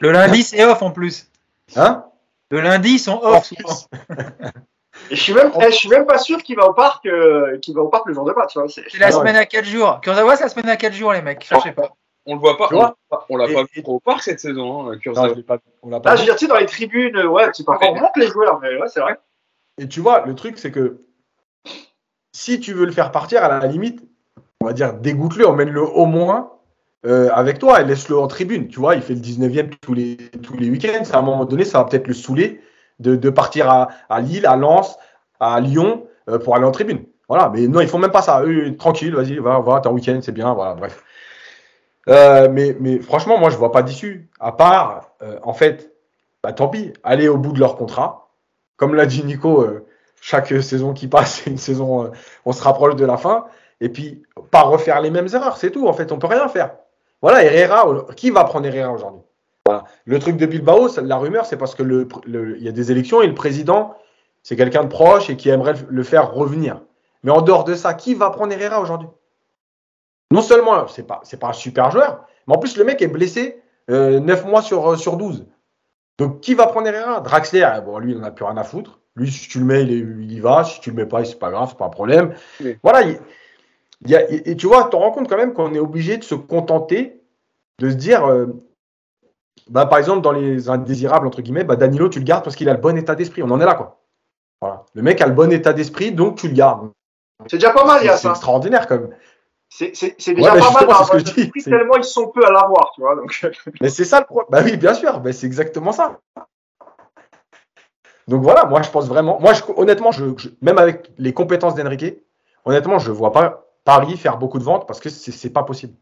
Le 0.01 0.12
lundi, 0.12 0.45
c'est 0.45 0.64
off 0.64 0.81
en 0.83 0.93
plus. 0.93 1.31
Hein? 1.75 2.05
Le 2.51 2.61
lundi, 2.61 2.90
ils 2.90 2.99
sont 3.01 3.21
off. 3.23 3.53
Et 5.11 5.17
je 5.17 5.21
suis 5.23 5.33
même, 5.35 5.51
eh, 5.61 5.67
je 5.67 5.77
suis 5.77 5.88
même 5.88 6.07
pas 6.07 6.19
sûr 6.19 6.43
qu'il 6.43 6.57
va 6.57 6.67
au 6.67 6.73
parc, 6.73 7.07
euh, 7.07 7.59
qu'il 7.59 7.75
va 7.75 7.83
au 7.83 7.88
parc 7.88 8.07
le 8.07 8.14
jour 8.14 8.25
de 8.25 8.33
match. 8.33 8.57
hein. 8.57 8.64
C'est- 8.69 8.85
C'est 8.88 8.99
la 8.99 9.09
Ah 9.09 9.12
semaine 9.12 9.37
à 9.37 9.45
4 9.47 9.64
jours. 9.64 10.01
Kurzawa, 10.03 10.37
c'est 10.37 10.45
la 10.45 10.49
semaine 10.49 10.69
à 10.69 10.77
4 10.77 10.95
jours, 10.95 11.12
les 11.12 11.23
mecs. 11.23 11.47
Je 11.51 11.59
sais 11.61 11.73
pas. 11.73 11.90
On 12.27 12.35
le 12.35 12.40
voit 12.40 12.57
pas. 12.57 12.69
Tu 12.69 12.75
vois 12.75 12.97
on 13.29 13.37
l'a 13.37 13.47
Et- 13.49 13.55
pas 13.55 13.64
vu 13.71 13.83
trop 13.83 13.97
au 13.97 14.01
parc 14.01 14.23
cette 14.23 14.40
saison, 14.40 14.88
hein, 14.88 14.93
Non, 14.93 14.99
Kurzawa. 14.99 15.29
je 15.29 15.35
l'ai 15.35 15.43
pas- 15.43 15.59
on 15.83 15.90
l'a 15.90 15.99
Ah, 15.99 16.01
pas 16.01 16.17
je 16.17 16.21
veux 16.21 16.25
dire, 16.27 16.37
tu 16.37 16.47
sais, 16.47 16.51
dans 16.51 16.57
les 16.57 16.64
tribunes, 16.67 17.17
euh, 17.17 17.27
ouais, 17.27 17.45
c'est 17.53 17.67
pas 17.67 17.77
Ouais. 17.79 17.90
vraiment 17.90 18.11
que 18.14 18.21
les 18.21 18.29
joueurs, 18.29 18.61
mais 18.61 18.69
ouais, 18.81 18.88
c'est 18.88 19.01
vrai. 19.01 19.19
Et 19.79 19.88
tu 19.88 20.01
vois, 20.01 20.25
le 20.25 20.35
truc, 20.35 20.57
c'est 20.59 20.71
que 20.71 21.01
si 22.33 22.61
tu 22.61 22.73
veux 22.73 22.87
le 22.87 22.93
faire 22.93 23.11
partir, 23.12 23.45
à 23.45 23.49
la 23.61 23.67
limite, 23.67 24.01
on 24.62 24.67
va 24.67 24.73
dire, 24.73 24.95
dégoûte-le, 24.95 25.47
emmène-le 25.47 25.83
au 25.83 26.07
moins 26.07 26.51
euh, 27.07 27.29
avec 27.35 27.59
toi 27.59 27.83
et 27.83 27.85
laisse-le 27.85 28.19
en 28.19 28.27
tribune. 28.29 28.69
Tu 28.69 28.81
vois, 28.81 28.95
il 28.95 29.03
fait 29.03 29.12
le 29.12 29.21
19e 29.21 29.69
tous 29.83 29.93
les, 29.93 30.17
tous 30.43 30.57
les 30.57 30.71
week-ends. 30.71 31.03
À 31.12 31.19
un 31.19 31.23
moment 31.23 31.45
donné, 31.45 31.67
ça 31.67 31.77
va 31.77 31.85
peut-être 31.85 32.07
le 32.09 32.14
saouler 32.14 32.62
de, 33.00 33.30
partir 33.30 33.68
à, 33.70 34.20
Lille, 34.20 34.46
à 34.46 34.57
Lens, 34.57 34.98
à 35.40 35.61
Lyon 35.61 36.07
euh, 36.28 36.38
pour 36.38 36.57
aller 36.57 36.64
en 36.64 36.70
tribune. 36.70 37.04
Voilà, 37.28 37.50
mais 37.52 37.66
non, 37.66 37.80
ils 37.80 37.88
font 37.88 37.98
même 37.98 38.11
pas 38.11 38.22
ça. 38.22 38.42
Tranquille, 38.78 39.14
vas-y, 39.14 39.38
va, 39.38 39.61
va, 39.61 39.80
t'es 39.80 39.88
en 39.88 39.92
week-end, 39.92 40.18
c'est 40.22 40.33
bien, 40.33 40.52
voilà, 40.54 40.74
bref. 40.74 41.02
Euh, 42.09 42.48
mais, 42.50 42.98
franchement, 42.98 43.38
moi, 43.38 43.50
je 43.50 43.57
vois 43.57 43.72
pas 43.72 43.83
d'issue. 43.83 44.28
À 44.38 44.52
part, 44.52 45.11
euh, 45.22 45.38
en 45.42 45.54
fait, 45.54 45.92
bah, 46.42 46.52
tant 46.52 46.68
pis, 46.68 46.92
aller 47.02 47.28
au 47.28 47.38
bout 47.38 47.52
de 47.52 47.61
leur 47.61 47.76
contrat. 47.76 48.28
Comme 48.76 48.94
l'a 48.94 49.07
dit 49.07 49.24
Nico, 49.24 49.66
chaque 50.20 50.48
saison 50.62 50.92
qui 50.92 51.09
passe, 51.09 51.40
c'est 51.44 51.50
une 51.50 51.59
saison, 51.59 52.11
on 52.44 52.52
se 52.52 52.62
rapproche 52.62 52.96
de 52.96 53.07
la 53.07 53.16
fin. 53.16 53.46
Et 53.80 53.88
puis, 53.88 54.22
pas 54.50 54.62
refaire 54.62 55.00
les 55.00 55.11
mêmes 55.11 55.28
erreurs, 55.33 55.57
c'est 55.57 55.70
tout. 55.70 55.88
En 55.88 55.92
fait, 55.92 56.12
on 56.12 56.18
peut 56.18 56.26
rien 56.26 56.48
faire. 56.48 56.76
Voilà, 57.22 57.42
Herrera, 57.42 58.07
qui 58.16 58.30
va 58.30 58.44
prendre 58.44 58.66
Herrera 58.66 58.92
aujourd'hui? 58.92 59.22
Voilà. 59.66 59.85
Le 60.05 60.18
truc 60.18 60.37
de 60.37 60.44
Bilbao, 60.46 60.88
la 61.03 61.16
rumeur, 61.16 61.46
c'est 61.46 61.57
parce 61.57 61.74
que 61.74 61.83
le, 61.83 62.07
y 62.61 62.68
a 62.68 62.72
des 62.72 62.90
élections 62.92 63.22
et 63.22 63.27
le 63.27 63.35
président, 63.35 63.94
c'est 64.42 64.57
quelqu'un 64.57 64.83
de 64.85 64.88
proche 64.88 65.31
et 65.31 65.37
qui 65.37 65.48
aimerait 65.48 65.74
le- 65.88 66.03
faire 66.03 66.33
revenir. 66.33 66.83
Mais 67.22 67.31
en 67.31 67.40
dehors 67.40 67.64
de 67.64 67.74
ça, 67.74 67.94
qui 67.94 68.14
va 68.14 68.29
prendre 68.31 68.53
Herrera 68.53 68.81
aujourd'hui? 68.81 69.09
Non 70.31 70.42
seulement, 70.42 70.87
c'est 70.88 71.07
pas, 71.07 71.20
c'est 71.24 71.38
pas 71.40 71.48
un 71.48 71.53
super 71.55 71.90
joueur, 71.90 72.27
mais 72.46 72.55
en 72.55 72.59
plus, 72.59 72.77
le 72.77 72.85
mec 72.85 73.00
est 73.00 73.07
blessé 73.09 73.62
euh, 73.90 74.20
9 74.20 74.44
mois 74.44 74.61
sur, 74.61 74.92
euh, 74.92 74.96
sur 74.96 75.16
12. 75.16 75.46
Donc, 76.18 76.40
qui 76.40 76.55
va 76.55 76.66
prendre 76.66 76.87
Herrera? 76.87 77.20
Draxler, 77.20 77.66
eh, 77.79 77.81
bon, 77.81 77.98
lui, 77.98 78.12
il 78.12 78.18
n'en 78.18 78.24
a 78.24 78.31
plus 78.31 78.44
rien 78.44 78.57
à 78.59 78.64
foutre. 78.64 79.00
Lui, 79.16 79.31
si 79.31 79.48
tu 79.48 79.61
le 79.61 79.64
mets, 79.64 79.83
il, 79.83 79.92
est- 79.92 80.24
il 80.24 80.33
y 80.33 80.40
va. 80.40 80.64
Si 80.64 80.81
tu 80.81 80.90
le 80.90 80.96
mets 80.96 81.07
pas, 81.07 81.24
c'est 81.24 81.38
pas 81.38 81.50
grave, 81.50 81.68
c'est 81.70 81.79
pas 81.79 81.87
un 81.87 81.90
problème. 81.90 82.35
Oui. 82.61 82.77
Voilà. 82.83 83.03
il- 83.03 83.18
il 84.05 84.11
y 84.11 84.16
a- 84.16 84.31
et, 84.31 84.50
et 84.50 84.57
tu 84.57 84.66
vois, 84.66 84.85
tu 84.85 84.90
te 84.90 84.96
rends 84.96 85.11
compte 85.12 85.29
quand 85.29 85.37
même 85.38 85.55
qu'on 85.55 85.72
est 85.72 85.79
obligé 85.79 86.18
de 86.18 86.24
se 86.24 86.35
contenter 86.35 87.22
de 87.79 87.88
se 87.90 87.94
dire, 87.94 88.27
euh, 88.27 88.46
bah, 89.70 89.87
par 89.87 89.98
exemple, 89.98 90.20
dans 90.22 90.33
les 90.33 90.68
indésirables, 90.68 91.27
entre 91.27 91.42
guillemets, 91.42 91.64
bah, 91.64 91.77
Danilo, 91.77 92.09
tu 92.09 92.18
le 92.18 92.24
gardes 92.24 92.44
parce 92.44 92.57
qu'il 92.57 92.68
a 92.68 92.72
le 92.74 92.81
bon 92.81 92.96
état 92.96 93.14
d'esprit. 93.14 93.42
On 93.42 93.50
en 93.50 93.61
est 93.61 93.64
là, 93.66 93.74
quoi. 93.74 94.00
Voilà. 94.61 94.85
Le 94.94 95.03
mec 95.03 95.20
a 95.20 95.27
le 95.27 95.33
bon 95.35 95.50
état 95.53 95.72
d'esprit, 95.72 96.12
donc 96.12 96.37
tu 96.37 96.48
le 96.48 96.55
gardes. 96.55 96.90
C'est 97.46 97.57
déjà 97.57 97.70
pas 97.72 97.85
mal, 97.85 98.00
il 98.03 98.07
y 98.07 98.09
a 98.09 98.16
C'est 98.16 98.24
ça. 98.24 98.31
extraordinaire, 98.31 98.87
quand 98.87 98.98
même. 98.98 99.11
C'est 99.68 99.94
c'est- 99.96 100.14
c'est 100.18 100.35
déjà 100.35 100.53
Ouais, 100.55 100.61
pas 100.61 100.64
mal 100.64 100.72
justement, 100.72 100.81
d'avoir 100.88 101.07
c'est 101.07 101.18
ce 101.18 101.24
que 101.24 101.31
je 101.31 101.35
dis. 101.46 101.53
C'est- 101.61 101.70
tellement 101.70 101.96
ils 101.96 102.05
sont 102.05 102.29
peu 102.29 102.46
à 102.46 102.50
l'avoir, 102.50 102.92
tu 102.94 103.00
vois. 103.00 103.16
Donc, 103.16 103.44
Mais 103.81 103.88
c'est 103.88 104.05
ça 104.05 104.20
le 104.20 104.27
problème. 104.27 104.46
Bah 104.50 104.61
oui, 104.64 104.77
bien 104.77 104.94
sûr, 104.94 105.20
c'est 105.33 105.46
exactement 105.46 105.90
ça. 105.92 106.18
Donc 108.29 108.42
voilà, 108.42 108.64
moi 108.66 108.81
je 108.83 108.90
pense 108.90 109.07
vraiment, 109.09 109.38
moi 109.40 109.53
je- 109.53 109.62
honnêtement, 109.77 110.12
je, 110.12 110.27
je- 110.37 110.48
même 110.62 110.79
avec 110.79 111.11
les 111.18 111.35
compétences 111.35 111.74
d'Enrique, 111.74 112.22
honnêtement, 112.64 112.98
je 112.98 113.11
ne 113.11 113.16
vois 113.16 113.33
pas 113.33 113.66
Paris 113.85 114.16
faire 114.16 114.38
beaucoup 114.38 114.59
de 114.59 114.64
ventes 114.64 114.87
parce 114.87 115.00
que 115.00 115.11
c'est 115.11 115.33
c'est 115.33 115.50
pas 115.50 115.62
possible. 115.62 115.94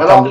Alors, 0.00 0.24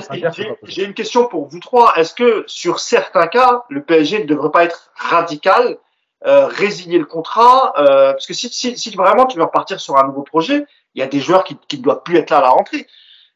j'ai 0.64 0.84
une 0.86 0.94
question 0.94 1.28
pour 1.28 1.48
vous 1.48 1.60
trois. 1.60 1.94
Est-ce 1.98 2.14
que 2.14 2.44
sur 2.48 2.80
certains 2.80 3.28
cas, 3.28 3.64
le 3.70 3.84
PSG 3.84 4.20
ne 4.20 4.26
devrait 4.26 4.52
pas 4.52 4.64
être 4.64 4.92
radical, 4.96 5.78
euh, 6.26 6.48
résilier 6.48 6.98
le 6.98 7.06
contrat 7.06 7.74
euh, 7.78 8.12
Parce 8.14 8.26
que 8.28 8.34
si, 8.34 8.50
si, 8.50 8.78
si 8.78 8.96
vraiment 8.96 9.26
tu 9.26 9.38
veux 9.38 9.44
repartir 9.44 9.80
sur 9.80 9.98
un 9.98 10.06
nouveau 10.08 10.24
projet, 10.24 10.66
il 10.96 11.00
y 11.00 11.04
a 11.04 11.08
des 11.08 11.20
joueurs 11.20 11.44
qui 11.44 11.58
qui 11.68 11.78
ne 11.78 11.84
doivent 11.84 12.04
plus 12.04 12.18
être 12.18 12.30
là 12.32 12.38
à 12.40 12.42
la 12.42 12.50
rentrée. 12.50 12.88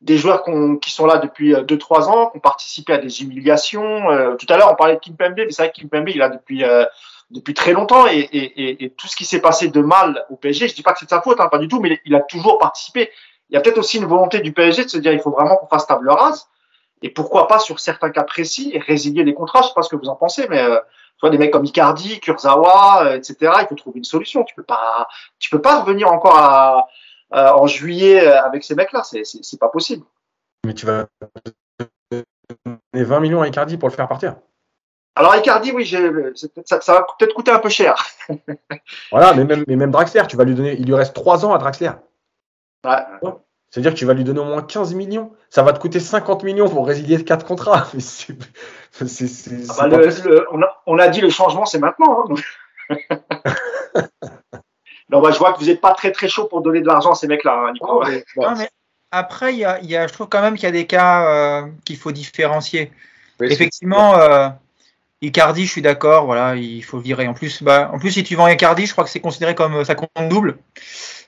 Des 0.02 0.18
joueurs 0.18 0.42
qu'on- 0.44 0.78
qui 0.78 0.90
sont 0.90 1.06
là 1.06 1.18
depuis 1.18 1.54
2-3 1.64 2.10
ans, 2.10 2.30
qui 2.32 2.38
ont 2.38 2.40
participé 2.40 2.94
à 2.94 2.98
des 2.98 3.22
humiliations. 3.22 4.10
Euh, 4.10 4.36
tout 4.36 4.48
à 4.50 4.58
l'heure, 4.58 4.72
on 4.72 4.76
parlait 4.76 4.96
de 4.96 5.00
Kimpembe, 5.00 5.36
mais 5.38 5.52
c'est 5.52 5.62
vrai 5.62 5.72
que 5.72 5.80
Kimpembe, 5.80 6.10
il 6.10 6.16
est 6.16 6.20
là 6.20 6.30
depuis, 6.30 6.64
euh, 6.64 6.86
depuis 7.30 7.54
très 7.54 7.74
longtemps. 7.74 8.08
Et, 8.08 8.18
et, 8.20 8.64
et, 8.64 8.84
et 8.86 8.90
tout 8.90 9.08
ce 9.08 9.16
qui 9.16 9.26
s'est 9.26 9.42
passé 9.42 9.68
de 9.68 9.82
mal 9.82 10.26
au 10.32 10.36
PSG, 10.38 10.68
je 10.70 10.74
dis 10.74 10.82
pas 10.82 10.94
que 10.94 11.00
c'est 11.00 11.06
de 11.06 11.12
sa 11.12 11.22
faute, 11.22 11.40
hein, 11.40 11.50
pas 11.50 11.60
du 11.60 11.68
tout, 11.68 11.80
mais 11.80 12.02
il 12.06 12.16
a 12.16 12.22
toujours 12.22 12.58
participé 12.58 13.12
il 13.52 13.56
y 13.56 13.58
a 13.58 13.62
peut-être 13.62 13.78
aussi 13.78 13.98
une 13.98 14.06
volonté 14.06 14.40
du 14.40 14.54
PSG 14.54 14.86
de 14.86 14.90
se 14.90 14.98
dire 14.98 15.12
il 15.14 15.20
faut 15.20 15.30
vraiment 15.32 15.58
qu'on 15.58 15.68
fasse 15.68 15.86
table 15.86 16.10
rase. 16.10 16.48
Et 17.04 17.10
pourquoi 17.10 17.48
pas 17.48 17.60
sur 17.60 17.80
certains 17.80 18.12
cas 18.12 18.24
précis 18.24 18.78
résilier 18.88 19.24
les 19.24 19.34
contrats. 19.34 19.62
Je 19.64 19.68
sais 19.68 19.74
pas 19.76 19.82
ce 19.82 19.90
que 19.90 19.96
vous 19.96 20.08
en 20.10 20.16
pensez, 20.16 20.48
mais 20.50 20.62
euh, 20.62 20.78
tu 20.78 21.22
vois 21.22 21.30
des 21.32 21.38
mecs 21.38 21.52
comme 21.52 21.66
Icardi, 21.66 22.20
Kurzawa, 22.20 23.06
euh, 23.06 23.16
etc. 23.18 23.36
Il 23.62 23.68
faut 23.68 23.76
trouver 23.76 23.98
une 23.98 24.04
solution. 24.06 24.44
Tu 24.44 24.54
peux 24.56 24.64
pas, 24.64 25.08
tu 25.40 25.50
peux 25.50 25.62
pas 25.62 25.82
revenir 25.82 26.12
encore 26.12 26.38
à, 26.38 26.88
à- 27.32 27.58
en 27.58 27.66
juillet 27.68 28.26
euh, 28.28 28.42
avec 28.44 28.64
ces 28.64 28.76
mecs-là. 28.76 29.02
C'est 29.04 29.24
c'est 29.26 29.60
pas 29.60 29.70
possible. 29.70 30.06
Mais 30.66 30.74
tu 30.76 30.86
vas 30.86 31.08
donner 32.12 32.24
20 32.94 33.20
millions 33.20 33.42
à 33.42 33.48
Icardi 33.48 33.78
pour 33.78 33.90
le 33.90 33.94
faire 33.96 34.08
partir. 34.08 34.36
Alors 35.16 35.36
Icardi, 35.36 35.72
oui, 35.72 35.86
ça, 36.66 36.80
ça 36.82 36.94
va 36.94 37.06
peut-être 37.18 37.34
coûter 37.34 37.52
un 37.52 37.60
peu 37.60 37.70
cher. 37.70 37.96
Voilà, 39.12 39.34
mais 39.34 39.44
même, 39.44 39.64
mais 39.68 39.76
même 39.76 39.92
Draxler, 39.92 40.24
tu 40.28 40.38
vas 40.38 40.44
lui 40.46 40.56
donner, 40.56 40.76
il 40.80 40.86
lui 40.86 40.96
reste 40.96 41.14
3 41.14 41.46
ans 41.46 41.54
à 41.54 41.58
Draxler. 41.58 41.92
Ouais. 42.86 43.32
C'est-à-dire 43.70 43.94
que 43.94 43.98
tu 43.98 44.06
vas 44.06 44.14
lui 44.14 44.24
donner 44.26 44.40
au 44.40 44.46
moins 44.46 44.62
15 44.64 44.94
millions. 44.96 45.32
Ça 45.50 45.64
va 45.64 45.72
te 45.74 45.80
coûter 45.80 46.00
50 46.02 46.44
millions 46.44 46.68
pour 46.70 46.86
résilier 46.88 47.24
4 47.24 47.46
contrats. 47.46 47.88
Mais 47.94 48.00
c'est- 48.02 48.36
c'est- 48.92 49.28
c'est- 49.28 49.52
Ah 49.70 49.74
c'est 49.74 49.82
bah, 49.84 49.90
pas 49.90 49.98
le- 49.98 50.04
possible. 50.04 50.30
le- 50.30 50.48
on, 50.52 50.62
a, 50.62 50.82
on 50.88 51.00
a 51.00 51.08
dit 51.08 51.22
le 51.22 51.30
changement, 51.30 51.66
c'est 51.66 51.80
maintenant. 51.80 52.26
hein, 52.30 52.36
non, 55.10 55.22
bah, 55.22 55.32
je 55.32 55.38
vois 55.38 55.54
que 55.54 55.60
vous 55.60 55.66
n'êtes 55.66 55.82
pas 55.82 55.94
très 55.94 56.12
très 56.12 56.28
chaud 56.28 56.46
pour 56.46 56.62
donner 56.62 56.82
de 56.82 56.88
l'argent 56.88 57.12
à 57.12 57.16
ces 57.16 57.28
mecs-là, 57.28 57.66
hein, 57.68 57.72
Nico. 57.74 57.86
Non, 58.04 58.10
mais- 58.10 58.24
Non, 58.38 58.56
mais 58.58 58.70
après, 59.12 59.54
il 59.54 59.60
y 59.60 59.66
a, 59.66 59.80
y 59.82 59.96
a- 59.96 60.08
je 60.08 60.14
trouve 60.14 60.28
quand 60.28 60.42
même 60.42 60.56
qu'il 60.56 60.64
y 60.64 60.68
a 60.68 60.72
des 60.72 60.88
cas 60.88 61.26
euh, 61.64 61.68
qu'il 61.86 61.98
faut 61.98 62.12
différencier. 62.12 62.92
Oui, 63.40 63.48
Effectivement, 63.52 64.16
euh, 64.18 64.50
Icardi, 65.22 65.66
je 65.66 65.72
suis 65.72 65.82
d'accord, 65.82 66.26
voilà, 66.26 66.56
il 66.56 66.82
faut 66.84 66.98
le 66.98 67.04
virer. 67.04 67.28
En 67.28 67.34
plus, 67.34 67.62
bah, 67.64 67.90
en 67.94 68.00
plus, 68.00 68.12
si 68.12 68.24
tu 68.24 68.36
vends 68.36 68.48
Icardi, 68.48 68.86
je 68.86 68.92
crois 68.94 69.04
que 69.04 69.10
c'est 69.10 69.20
considéré 69.20 69.54
comme 69.56 69.76
euh, 69.76 69.84
ça 69.84 69.96
compte 69.96 70.10
double 70.30 70.58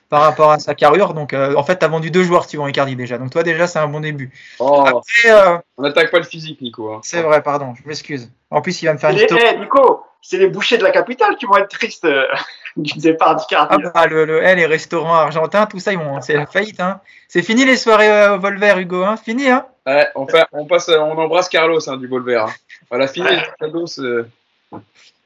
par 0.08 0.22
rapport 0.22 0.50
à 0.52 0.58
sa 0.58 0.74
carrure. 0.74 1.14
Donc, 1.14 1.32
euh, 1.32 1.54
en 1.56 1.64
fait, 1.64 1.78
tu 1.78 1.84
as 1.84 1.88
vendu 1.88 2.10
deux 2.10 2.22
joueurs 2.24 2.46
vends 2.54 2.66
Icardi 2.66 2.96
déjà. 2.96 3.18
Donc, 3.18 3.30
toi, 3.30 3.42
déjà, 3.42 3.66
c'est 3.66 3.78
un 3.78 3.88
bon 3.88 4.00
début. 4.00 4.30
Oh, 4.58 4.84
Après, 4.86 5.30
euh, 5.30 5.58
on 5.76 5.82
n'attaque 5.82 6.10
pas 6.10 6.18
le 6.18 6.24
physique, 6.24 6.60
Nico. 6.60 6.92
hein. 6.92 7.00
c'est 7.02 7.22
vrai, 7.22 7.42
pardon, 7.42 7.74
je 7.74 7.86
m'excuse. 7.88 8.30
En 8.50 8.60
plus, 8.62 8.80
il 8.82 8.86
va 8.86 8.92
me 8.94 8.98
faire 8.98 9.10
une 9.10 9.16
les- 9.16 9.24
story. 9.26 9.42
eh, 9.44 9.58
Nico, 9.58 10.04
c'est 10.22 10.38
les 10.38 10.48
bouchers 10.48 10.78
de 10.78 10.84
la 10.84 10.90
capitale 10.90 11.36
qui 11.36 11.46
vont 11.46 11.56
être 11.56 11.68
tristes 11.68 12.04
euh, 12.04 12.24
du 12.76 12.98
départ 12.98 13.36
d'Icardi. 13.36 13.76
Ah 13.84 13.90
bah, 13.94 14.06
le, 14.06 14.24
le- 14.24 14.42
eh, 14.44 14.54
les 14.54 14.66
restaurants 14.66 15.14
argentins, 15.14 15.66
tout 15.66 15.80
ça, 15.80 15.92
ils 15.92 15.98
vont, 15.98 16.20
c'est 16.20 16.34
la 16.36 16.46
faillite. 16.46 16.80
Hein. 16.80 17.00
C'est 17.28 17.42
fini 17.42 17.64
les 17.64 17.76
soirées 17.76 18.28
au 18.30 18.38
Volver, 18.38 18.74
Hugo. 18.78 19.02
Hein. 19.04 19.16
Fini, 19.16 19.48
hein 19.48 19.66
Ouais, 19.86 20.06
on, 20.14 20.26
fait- 20.26 20.46
on 20.52 20.64
passe, 20.66 20.88
on 20.88 21.18
embrasse 21.18 21.48
Carlos 21.48 21.80
du 21.98 22.08
Bolver. 22.08 22.44
Hein. 22.48 22.52
Voilà, 22.88 23.06
fini. 23.08 23.26
Carlos, 23.58 23.86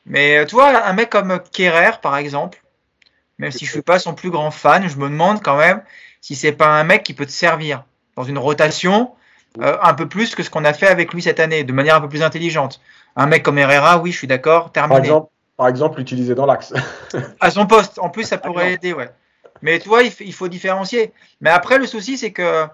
Mais 0.07 0.47
tu 0.47 0.55
vois, 0.55 0.85
un 0.87 0.93
mec 0.95 1.11
comme 1.11 1.39
Kerrer, 1.53 1.99
par 2.01 2.17
exemple, 2.17 2.59
même 3.39 3.51
si 3.51 3.65
je 3.65 3.71
suis 3.71 3.83
pas 3.83 3.99
son 3.99 4.15
plus 4.15 4.31
grand 4.31 4.51
fan, 4.51 4.89
je 4.89 4.97
me 4.97 5.09
demande 5.09 5.43
quand 5.43 5.57
même 5.57 5.83
si 6.21 6.35
c'est 6.35 6.53
pas 6.53 6.69
un 6.69 6.85
mec 6.85 7.03
qui 7.03 7.15
peut 7.15 7.27
te 7.27 7.31
servir 7.31 7.85
dans 8.17 8.25
une 8.25 8.39
rotation 8.39 9.13
euh, 9.61 9.77
un 9.83 9.95
peu 9.95 10.09
plus 10.09 10.35
que 10.35 10.43
ce 10.43 10.51
qu'on 10.51 10.65
a 10.65 10.73
fait 10.73 10.89
avec 10.89 11.13
lui 11.15 11.23
cette 11.23 11.41
année, 11.41 11.65
de 11.65 11.73
manière 11.73 11.97
un 11.97 12.01
peu 12.01 12.09
plus 12.09 12.23
intelligente. 12.23 12.81
Un 13.17 13.27
mec 13.27 13.43
comme 13.43 13.59
Herrera, 13.59 13.99
oui, 13.99 14.13
je 14.13 14.19
suis 14.19 14.27
d'accord, 14.27 14.65
Par 14.65 14.73
terminé. 14.73 15.01
exemple, 15.01 15.31
par 15.57 15.69
exemple, 15.69 15.99
l'utiliser 15.99 16.35
dans 16.35 16.47
l'axe. 16.47 16.73
À 17.41 17.51
son 17.51 17.67
poste, 17.67 17.99
en 17.99 18.11
plus, 18.11 18.25
ça 18.25 18.39
pourrait 18.39 18.75
aider, 18.75 18.93
ouais. 18.93 19.11
Mais 19.63 19.81
tu 19.81 19.89
vois, 19.89 20.03
il, 20.05 20.33
faut 20.33 20.47
différencier. 20.47 21.13
Mais 21.41 21.51
après, 21.51 21.79
le 21.79 21.87
souci, 21.87 22.17
c'est 22.17 22.31
que 22.31 22.67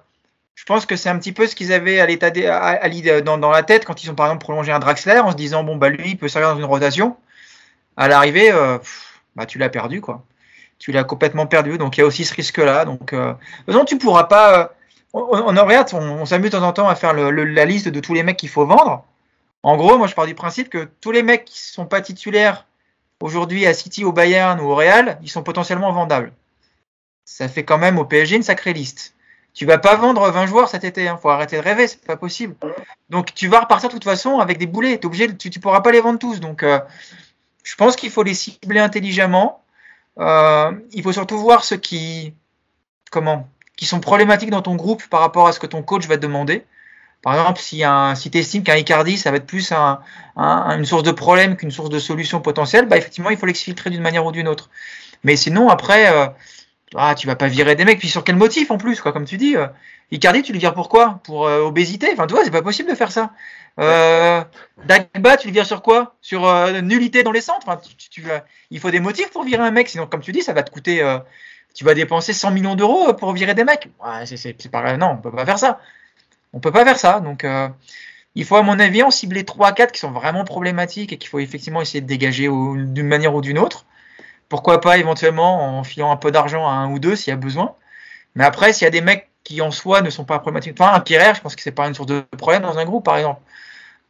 je 0.54 0.64
pense 0.64 0.84
que 0.84 0.96
c'est 0.96 1.08
un 1.08 1.18
petit 1.18 1.32
peu 1.32 1.46
ce 1.46 1.54
qu'ils 1.54 1.72
avaient 1.72 1.98
à 1.98 2.06
l'état 2.06 2.30
dans, 3.22 3.38
dans 3.38 3.50
la 3.50 3.62
tête 3.62 3.86
quand 3.86 4.04
ils 4.04 4.10
ont 4.10 4.14
par 4.14 4.26
exemple 4.26 4.42
prolongé 4.42 4.70
un 4.70 4.78
Draxler 4.78 5.18
en 5.18 5.30
se 5.30 5.36
disant 5.36 5.64
bon 5.64 5.76
bah 5.76 5.88
lui 5.88 6.10
il 6.10 6.16
peut 6.16 6.28
servir 6.28 6.50
dans 6.50 6.58
une 6.58 6.66
rotation. 6.66 7.16
À 7.96 8.06
l'arrivée, 8.06 8.52
euh, 8.52 8.78
bah 9.34 9.46
tu 9.46 9.58
l'as 9.58 9.70
perdu 9.70 10.00
quoi. 10.00 10.22
Tu 10.78 10.92
l'as 10.92 11.04
complètement 11.04 11.46
perdu. 11.46 11.78
Donc 11.78 11.96
il 11.96 12.00
y 12.00 12.02
a 12.04 12.06
aussi 12.06 12.24
ce 12.24 12.34
risque-là. 12.34 12.84
Donc 12.84 13.12
euh, 13.12 13.34
façon, 13.66 13.84
tu 13.84 13.98
pourras 13.98 14.24
pas. 14.24 14.58
euh, 14.60 14.66
on, 15.12 15.20
on, 15.20 15.56
on- 15.56 15.64
regarde, 15.64 15.88
on, 15.94 16.26
s'amuse 16.26 16.50
de 16.50 16.58
temps 16.58 16.66
en 16.66 16.72
temps 16.72 16.88
à 16.88 16.94
faire 16.94 17.14
la 17.14 17.64
liste 17.64 17.88
de 17.88 18.00
tous 18.00 18.14
les 18.14 18.22
mecs 18.22 18.36
qu'il 18.36 18.48
faut 18.48 18.66
vendre. 18.66 19.04
En 19.62 19.76
gros, 19.76 19.96
moi 19.98 20.06
je 20.06 20.14
pars 20.14 20.26
du 20.26 20.34
principe 20.34 20.68
que 20.68 20.88
tous 21.00 21.10
les 21.12 21.22
mecs 21.22 21.44
qui 21.46 21.58
sont 21.60 21.86
pas 21.86 22.00
titulaires 22.02 22.66
aujourd'hui 23.20 23.64
à 23.66 23.72
City, 23.74 24.04
au 24.04 24.12
Bayern 24.12 24.60
ou 24.60 24.64
au 24.70 24.74
Real, 24.74 25.18
ils 25.22 25.30
sont 25.30 25.42
potentiellement 25.42 25.92
vendables. 25.92 26.32
Ça 27.24 27.48
fait 27.48 27.64
quand 27.64 27.78
même 27.78 27.98
au 27.98 28.04
PSG 28.04 28.36
une 28.36 28.42
sacrée 28.42 28.72
liste. 28.74 29.14
Tu 29.54 29.66
vas 29.66 29.78
pas 29.78 29.94
vendre 29.96 30.28
20 30.30 30.46
joueurs 30.46 30.68
cet 30.68 30.84
été, 30.84 31.08
hein. 31.08 31.16
faut 31.16 31.30
arrêter 31.30 31.56
de 31.56 31.62
rêver, 31.62 31.86
c'est 31.86 32.04
pas 32.04 32.16
possible. 32.16 32.56
Donc 33.08 33.32
tu 33.34 33.48
vas 33.48 33.60
repartir 33.60 33.88
de 33.88 33.94
toute 33.94 34.04
façon 34.04 34.40
avec 34.40 34.58
des 34.58 34.66
boulets, 34.66 34.98
T'es 34.98 35.06
obligé, 35.06 35.34
tu, 35.36 35.48
tu 35.48 35.60
pourras 35.60 35.80
pas 35.80 35.92
les 35.92 36.00
vendre 36.00 36.18
tous. 36.18 36.40
Donc 36.40 36.62
euh, 36.62 36.80
je 37.62 37.74
pense 37.76 37.96
qu'il 37.96 38.10
faut 38.10 38.22
les 38.24 38.34
cibler 38.34 38.80
intelligemment. 38.80 39.63
Euh, 40.18 40.72
il 40.92 41.02
faut 41.02 41.12
surtout 41.12 41.38
voir 41.38 41.64
ceux 41.64 41.76
qui, 41.76 42.34
comment, 43.10 43.48
qui 43.76 43.86
sont 43.86 44.00
problématiques 44.00 44.50
dans 44.50 44.62
ton 44.62 44.76
groupe 44.76 45.06
par 45.08 45.20
rapport 45.20 45.46
à 45.48 45.52
ce 45.52 45.60
que 45.60 45.66
ton 45.66 45.82
coach 45.82 46.06
va 46.06 46.16
te 46.16 46.22
demander. 46.22 46.64
Par 47.22 47.34
exemple, 47.34 47.60
si, 47.60 47.84
un, 47.84 48.14
si 48.14 48.30
tu 48.30 48.38
estimes 48.38 48.64
qu'un 48.64 48.76
Icardi, 48.76 49.18
ça 49.18 49.30
va 49.30 49.38
être 49.38 49.46
plus 49.46 49.72
un, 49.72 50.00
un- 50.36 50.78
une 50.78 50.86
source 50.86 51.04
de 51.04 51.12
problème 51.12 51.56
qu'une 51.56 51.70
source 51.72 51.90
de 51.90 51.98
solution 52.00 52.40
potentielle, 52.40 52.86
bah 52.88 52.96
effectivement, 52.98 53.30
il 53.30 53.38
faut 53.38 53.46
l'exfiltrer 53.46 53.90
d'une 53.90 54.02
manière 54.02 54.26
ou 54.26 54.32
d'une 54.32 54.48
autre. 54.48 54.70
Mais 55.24 55.36
sinon, 55.36 55.68
après, 55.70 56.12
euh, 56.12 56.28
ah, 56.96 57.14
tu 57.14 57.26
vas 57.26 57.36
pas 57.36 57.48
virer 57.48 57.74
des 57.76 57.84
mecs. 57.84 57.98
Puis 57.98 58.08
sur 58.08 58.24
quel 58.24 58.36
motif 58.36 58.70
en 58.70 58.78
plus, 58.78 59.00
quoi, 59.00 59.12
comme 59.12 59.24
tu 59.24 59.36
dis. 59.36 59.56
Euh, 59.56 59.66
Icardi, 60.10 60.42
tu 60.42 60.52
le 60.52 60.58
vires 60.58 60.74
pourquoi? 60.74 61.20
Pour 61.24 61.46
euh, 61.46 61.60
obésité? 61.62 62.08
Enfin, 62.12 62.26
tu 62.26 62.34
vois, 62.34 62.44
c'est 62.44 62.50
pas 62.50 62.62
possible 62.62 62.90
de 62.90 62.94
faire 62.94 63.10
ça. 63.12 63.32
Euh, 63.80 64.42
Dagba, 64.86 65.36
tu 65.36 65.48
le 65.48 65.52
vires 65.52 65.66
sur 65.66 65.82
quoi? 65.82 66.16
Sur 66.20 66.46
euh, 66.46 66.80
nullité 66.80 67.22
dans 67.22 67.32
les 67.32 67.40
centres? 67.40 67.66
Enfin, 67.66 67.80
tu, 68.10 68.24
Il 68.70 68.80
faut 68.80 68.90
des 68.90 69.00
motifs 69.00 69.30
pour 69.30 69.44
virer 69.44 69.62
un 69.62 69.70
mec, 69.70 69.88
sinon, 69.88 70.06
comme 70.06 70.20
tu 70.20 70.32
dis, 70.32 70.42
ça 70.42 70.52
va 70.52 70.62
te 70.62 70.70
coûter. 70.70 71.02
Euh, 71.02 71.18
tu 71.74 71.84
vas 71.84 71.94
dépenser 71.94 72.32
100 72.32 72.52
millions 72.52 72.76
d'euros 72.76 73.12
pour 73.14 73.32
virer 73.32 73.54
des 73.54 73.64
mecs. 73.64 73.88
Ouais, 74.04 74.26
c'est 74.26 74.70
pas 74.70 74.96
Non, 74.96 75.12
on 75.12 75.16
peut 75.16 75.32
pas 75.32 75.44
faire 75.44 75.58
ça. 75.58 75.80
On 76.52 76.60
peut 76.60 76.72
pas 76.72 76.84
faire 76.84 76.98
ça. 76.98 77.20
Donc, 77.20 77.44
euh, 77.44 77.68
il 78.36 78.44
faut, 78.44 78.56
à 78.56 78.62
mon 78.62 78.78
avis, 78.78 79.02
en 79.02 79.10
cibler 79.10 79.42
3-4 79.44 79.90
qui 79.92 80.00
sont 80.00 80.12
vraiment 80.12 80.44
problématiques 80.44 81.12
et 81.12 81.18
qu'il 81.18 81.28
faut 81.28 81.40
effectivement 81.40 81.80
essayer 81.82 82.00
de 82.00 82.06
dégager 82.06 82.44
d'une 82.46 83.06
manière 83.08 83.34
ou 83.34 83.40
d'une 83.40 83.58
autre. 83.58 83.86
Pourquoi 84.48 84.80
pas 84.80 84.98
éventuellement 84.98 85.78
en 85.78 85.84
filant 85.84 86.12
un 86.12 86.16
peu 86.16 86.30
d'argent 86.30 86.68
à 86.68 86.72
un 86.72 86.90
ou 86.92 86.98
deux 87.00 87.16
s'il 87.16 87.30
y 87.30 87.34
a 87.34 87.36
besoin. 87.36 87.74
Mais 88.36 88.44
après, 88.44 88.72
s'il 88.72 88.84
y 88.84 88.88
a 88.88 88.90
des 88.90 89.00
mecs 89.00 89.30
qui 89.44 89.60
en 89.60 89.70
soi 89.70 90.00
ne 90.00 90.10
sont 90.10 90.24
pas 90.24 90.38
problématiques. 90.38 90.74
Enfin, 90.78 90.94
un 90.94 91.00
Pierre, 91.00 91.34
je 91.34 91.40
pense 91.40 91.54
que 91.54 91.62
c'est 91.62 91.72
pas 91.72 91.86
une 91.86 91.94
source 91.94 92.08
de 92.08 92.24
problème 92.36 92.62
dans 92.62 92.78
un 92.78 92.84
groupe, 92.84 93.04
par 93.04 93.18
exemple. 93.18 93.40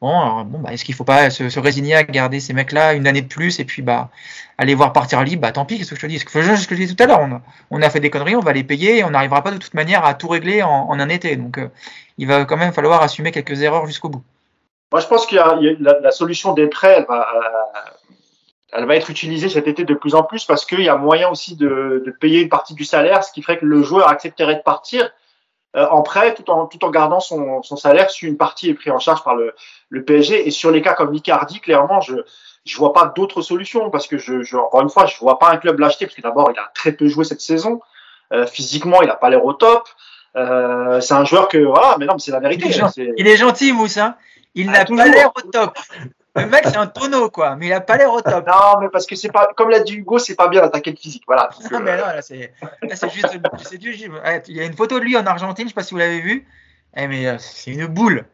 Bon, 0.01 0.11
alors, 0.11 0.45
bon 0.45 0.59
bah, 0.59 0.73
est-ce 0.73 0.85
qu'il 0.85 0.95
faut 0.95 1.05
pas 1.05 1.31
se, 1.31 1.59
résigner 1.59 1.95
à 1.95 2.05
garder 2.05 2.39
ces 2.41 2.53
mecs-là 2.53 2.95
une 2.95 3.07
année 3.07 3.23
de 3.23 3.29
plus 3.29 3.59
et 3.59 3.65
puis 3.65 3.81
bah 3.81 4.11
aller 4.59 4.75
voir 4.75 4.93
partir 4.93 5.23
libre 5.25 5.43
Bah 5.43 5.53
tant 5.53 5.65
pis, 5.65 5.79
qu'est-ce 5.79 5.91
que 5.91 5.97
je 5.97 6.01
te 6.03 6.07
dis 6.07 6.19
Ce 6.19 6.25
que 6.25 6.31
ce 6.31 6.69
que 6.69 6.75
je 6.75 6.83
dis 6.83 6.95
tout 6.95 7.03
à 7.03 7.07
l'heure, 7.07 7.27
on, 7.71 7.83
a 7.83 7.91
fait 7.91 8.01
des 8.01 8.11
conneries, 8.11 8.37
on 8.37 8.41
va 8.41 8.53
les 8.53 8.65
payer 8.65 8.99
et 8.99 9.05
on 9.05 9.11
n'arrivera 9.11 9.43
pas 9.43 9.51
de 9.51 9.57
toute 9.57 9.75
manière 9.75 10.05
à 10.05 10.15
tout 10.15 10.29
régler 10.29 10.63
en, 10.63 10.91
un 10.91 11.09
été. 11.09 11.37
Donc, 11.37 11.59
euh, 11.59 11.69
il 12.19 12.27
va 12.27 12.45
quand 12.45 12.57
même 12.57 12.73
falloir 12.73 13.03
assumer 13.03 13.33
quelques 13.33 13.63
erreurs 13.63 13.87
jusqu'au 13.87 14.11
bout. 14.11 14.23
Moi, 14.93 15.01
je 15.01 15.07
pense 15.07 15.27
qu'il 15.27 15.39
la, 15.81 16.11
solution 16.11 16.53
des 16.53 16.67
prêts, 16.67 16.95
elle 16.99 17.07
va, 17.09 17.27
elle 18.75 18.87
va 18.87 18.97
être 18.97 19.09
utilisée 19.09 19.49
cet 19.49 19.69
été 19.69 19.85
de 19.85 19.95
plus 19.95 20.15
en 20.15 20.25
plus 20.25 20.45
parce 20.45 20.65
qu'il 20.65 20.83
y 20.83 20.89
a 20.89 20.97
moyen 20.97 21.29
aussi 21.29 21.57
de, 21.57 22.15
payer 22.21 22.43
une 22.43 22.49
partie 22.49 22.75
du 22.75 22.85
salaire, 22.85 23.23
ce 23.23 23.33
qui 23.33 23.41
ferait 23.41 23.59
que 23.59 23.65
le 23.65 23.83
joueur 23.83 24.09
accepterait 24.09 24.57
de 24.57 24.63
partir 24.63 25.05
euh, 25.05 25.09
en 25.75 26.03
prêt 26.03 26.35
tout 26.35 26.51
en, 26.51 26.67
tout 26.67 26.85
en 26.85 26.91
gardant 26.91 27.21
son, 27.21 27.63
son 27.63 27.77
salaire 27.77 28.11
si 28.11 28.27
une 28.27 28.37
partie 28.37 28.71
est 28.71 28.75
prise 28.75 28.93
en 28.93 28.99
charge 28.99 29.25
par 29.25 29.35
le, 29.35 29.55
le 29.89 30.05
PSG. 30.05 30.47
Et 30.47 30.51
sur 30.51 30.71
les 30.71 30.83
cas 30.83 30.95
comme 30.95 31.13
Icardi, 31.15 31.61
clairement, 31.61 32.01
je 32.01 32.25
je 32.65 32.77
vois 32.79 32.93
pas 32.93 33.13
d'autres 33.15 33.43
solutions 33.43 33.91
parce 33.91 34.07
que 34.07 34.17
je, 34.19 34.43
je, 34.43 34.57
encore 34.57 34.81
une 34.81 34.89
fois, 34.89 35.07
je 35.07 35.17
vois 35.19 35.39
pas 35.39 35.51
un 35.51 35.57
club 35.59 35.79
l'acheter 35.79 36.07
parce 36.07 36.17
que 36.17 36.23
d'abord 36.23 36.51
il 36.53 36.59
a 36.59 36.71
très 36.75 36.93
peu 36.93 37.09
joué 37.09 37.25
cette 37.25 37.41
saison. 37.41 37.81
Euh, 38.33 38.47
physiquement, 38.47 39.03
il 39.03 39.11
a 39.11 39.17
pas 39.17 39.29
l'air 39.29 39.45
au 39.45 39.53
top. 39.53 39.89
Euh, 40.37 41.01
c'est 41.01 41.15
un 41.15 41.25
joueur 41.25 41.49
que 41.49 41.59
voilà, 41.59 41.97
mais 41.99 42.07
non, 42.07 42.15
mais 42.15 42.21
c'est 42.21 42.33
la 42.33 42.41
vérité. 42.41 42.67
Il 42.67 42.71
est, 42.71 42.79
gentil, 42.79 43.13
il 43.17 43.29
est 43.29 43.37
gentil 43.37 43.73
Moussa. 43.73 44.17
Il 44.55 44.71
n'a 44.71 44.85
pas 44.85 45.07
l'air 45.07 45.31
au 45.37 45.41
top. 45.51 45.79
Le 46.37 46.47
mec, 46.47 46.65
c'est 46.65 46.77
un 46.77 46.89
tonneau, 46.89 47.31
quoi, 47.31 47.55
mais 47.55 47.69
il 47.69 47.73
a 47.73 47.81
pas 47.81 47.97
l'air 47.97 48.13
au 48.13 48.21
top. 48.21 48.47
Non, 48.47 48.81
mais 48.81 48.89
parce 48.89 49.07
que 49.07 49.15
c'est 49.15 49.31
pas, 49.31 49.51
comme 49.57 49.71
l'a 49.71 49.81
dit 49.81 49.95
Hugo, 49.95 50.19
c'est 50.19 50.35
pas 50.35 50.49
bien 50.49 50.63
d'attaquer 50.63 50.91
le 50.91 50.97
physique. 50.97 51.23
Voilà. 51.27 51.49
Non, 51.71 51.79
mais 51.79 51.97
non, 51.97 52.07
là, 52.07 52.23
c'est, 52.23 52.53
c'est 52.93 53.11
juste, 53.11 53.39
c'est 53.63 53.79
du 53.79 53.93
Il 53.93 54.57
y 54.57 54.61
a 54.61 54.65
une 54.65 54.75
photo 54.75 54.99
de 54.99 55.05
lui 55.05 55.17
en 55.17 55.25
Argentine, 55.25 55.67
je 55.67 55.69
sais 55.69 55.75
pas 55.75 55.85
si 55.85 55.93
vous 55.93 55.99
l'avez 55.99 56.21
vu. 56.21 56.47
Eh, 56.97 57.07
mais 57.07 57.39
c'est 57.39 57.71
une 57.71 57.87
boule. 57.87 58.25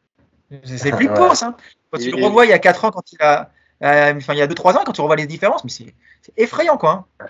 C'est 0.64 0.94
flippant, 0.94 1.28
ouais. 1.28 1.34
ça. 1.34 1.54
Quand 1.90 1.98
tu 1.98 2.10
le 2.10 2.24
revois 2.24 2.46
il 2.46 2.50
y 2.50 2.54
a 2.54 2.58
4 2.58 2.84
ans, 2.86 2.90
quand 2.90 3.12
il 3.12 3.20
a, 3.20 3.50
euh, 3.82 4.14
enfin, 4.16 4.32
il 4.32 4.38
y 4.38 4.42
a 4.42 4.46
2-3 4.46 4.76
ans, 4.76 4.82
quand 4.84 4.92
tu 4.92 5.00
revois 5.00 5.16
les 5.16 5.26
différences, 5.26 5.64
mais 5.64 5.70
c'est, 5.70 5.94
effrayant, 6.36 6.76
quoi. 6.76 7.06
Hein. 7.20 7.26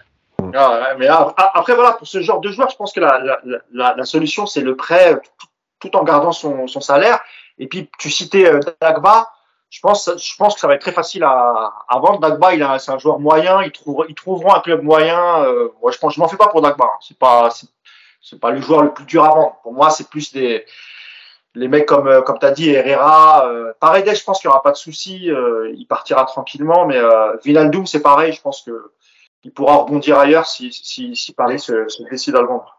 Ah, 0.54 0.94
mais 0.98 1.06
après, 1.08 1.74
voilà, 1.74 1.92
pour 1.92 2.06
ce 2.06 2.22
genre 2.22 2.40
de 2.40 2.50
joueur, 2.50 2.70
je 2.70 2.76
pense 2.76 2.92
que 2.92 3.00
la, 3.00 3.18
la, 3.18 3.40
la, 3.72 3.94
la 3.96 4.04
solution, 4.04 4.46
c'est 4.46 4.62
le 4.62 4.76
prêt 4.76 5.20
tout, 5.38 5.46
tout, 5.80 5.96
en 5.96 6.04
gardant 6.04 6.32
son, 6.32 6.66
son 6.66 6.80
salaire. 6.80 7.20
Et 7.58 7.66
puis, 7.66 7.90
tu 7.98 8.10
citais 8.10 8.46
euh, 8.46 8.60
Dagba 8.80 9.30
je 9.70 9.80
pense, 9.80 10.10
je 10.18 10.36
pense 10.36 10.54
que 10.54 10.60
ça 10.60 10.66
va 10.66 10.74
être 10.74 10.80
très 10.80 10.92
facile 10.92 11.22
à, 11.22 11.72
vendre. 11.94 12.18
Dagba, 12.18 12.54
il 12.54 12.80
c'est 12.80 12.90
un 12.90 12.98
joueur 12.98 13.20
moyen. 13.20 13.62
Ils 13.62 13.70
trouveront, 13.72 14.52
un 14.52 14.60
club 14.60 14.82
moyen. 14.82 15.44
Euh, 15.44 15.68
moi, 15.80 15.92
je 15.92 15.98
pense, 15.98 16.14
je 16.14 16.20
m'en 16.20 16.26
fais 16.26 16.36
pas 16.36 16.48
pour 16.48 16.60
Dagba. 16.60 16.86
Hein. 16.86 16.98
C'est 17.00 17.16
pas, 17.16 17.50
c'est 18.20 18.40
pas 18.40 18.50
le 18.50 18.60
joueur 18.60 18.82
le 18.82 18.92
plus 18.92 19.04
dur 19.04 19.24
à 19.24 19.28
vendre. 19.28 19.56
Pour 19.62 19.72
moi, 19.72 19.90
c'est 19.90 20.10
plus 20.10 20.32
des, 20.32 20.66
les 21.54 21.68
mecs 21.68 21.86
comme, 21.86 22.08
euh, 22.08 22.20
comme 22.22 22.38
t'as 22.40 22.50
dit, 22.50 22.70
Herrera. 22.70 23.48
Euh, 23.48 23.72
Paredes, 23.78 24.12
je 24.12 24.24
pense 24.24 24.40
qu'il 24.40 24.48
y 24.48 24.50
aura 24.50 24.62
pas 24.62 24.72
de 24.72 24.76
souci. 24.76 25.30
Euh, 25.30 25.72
il 25.76 25.86
partira 25.86 26.24
tranquillement. 26.24 26.86
Mais 26.86 26.98
euh, 26.98 27.36
c'est 27.86 28.02
pareil. 28.02 28.32
Je 28.32 28.40
pense 28.40 28.62
que 28.62 28.90
il 29.44 29.52
pourra 29.52 29.76
rebondir 29.76 30.18
ailleurs 30.18 30.46
si, 30.46 30.72
si, 30.72 31.14
si 31.14 31.32
Paris 31.32 31.60
se, 31.60 31.86
décide 32.10 32.34
à 32.34 32.40
le 32.40 32.48
vendre. 32.48 32.76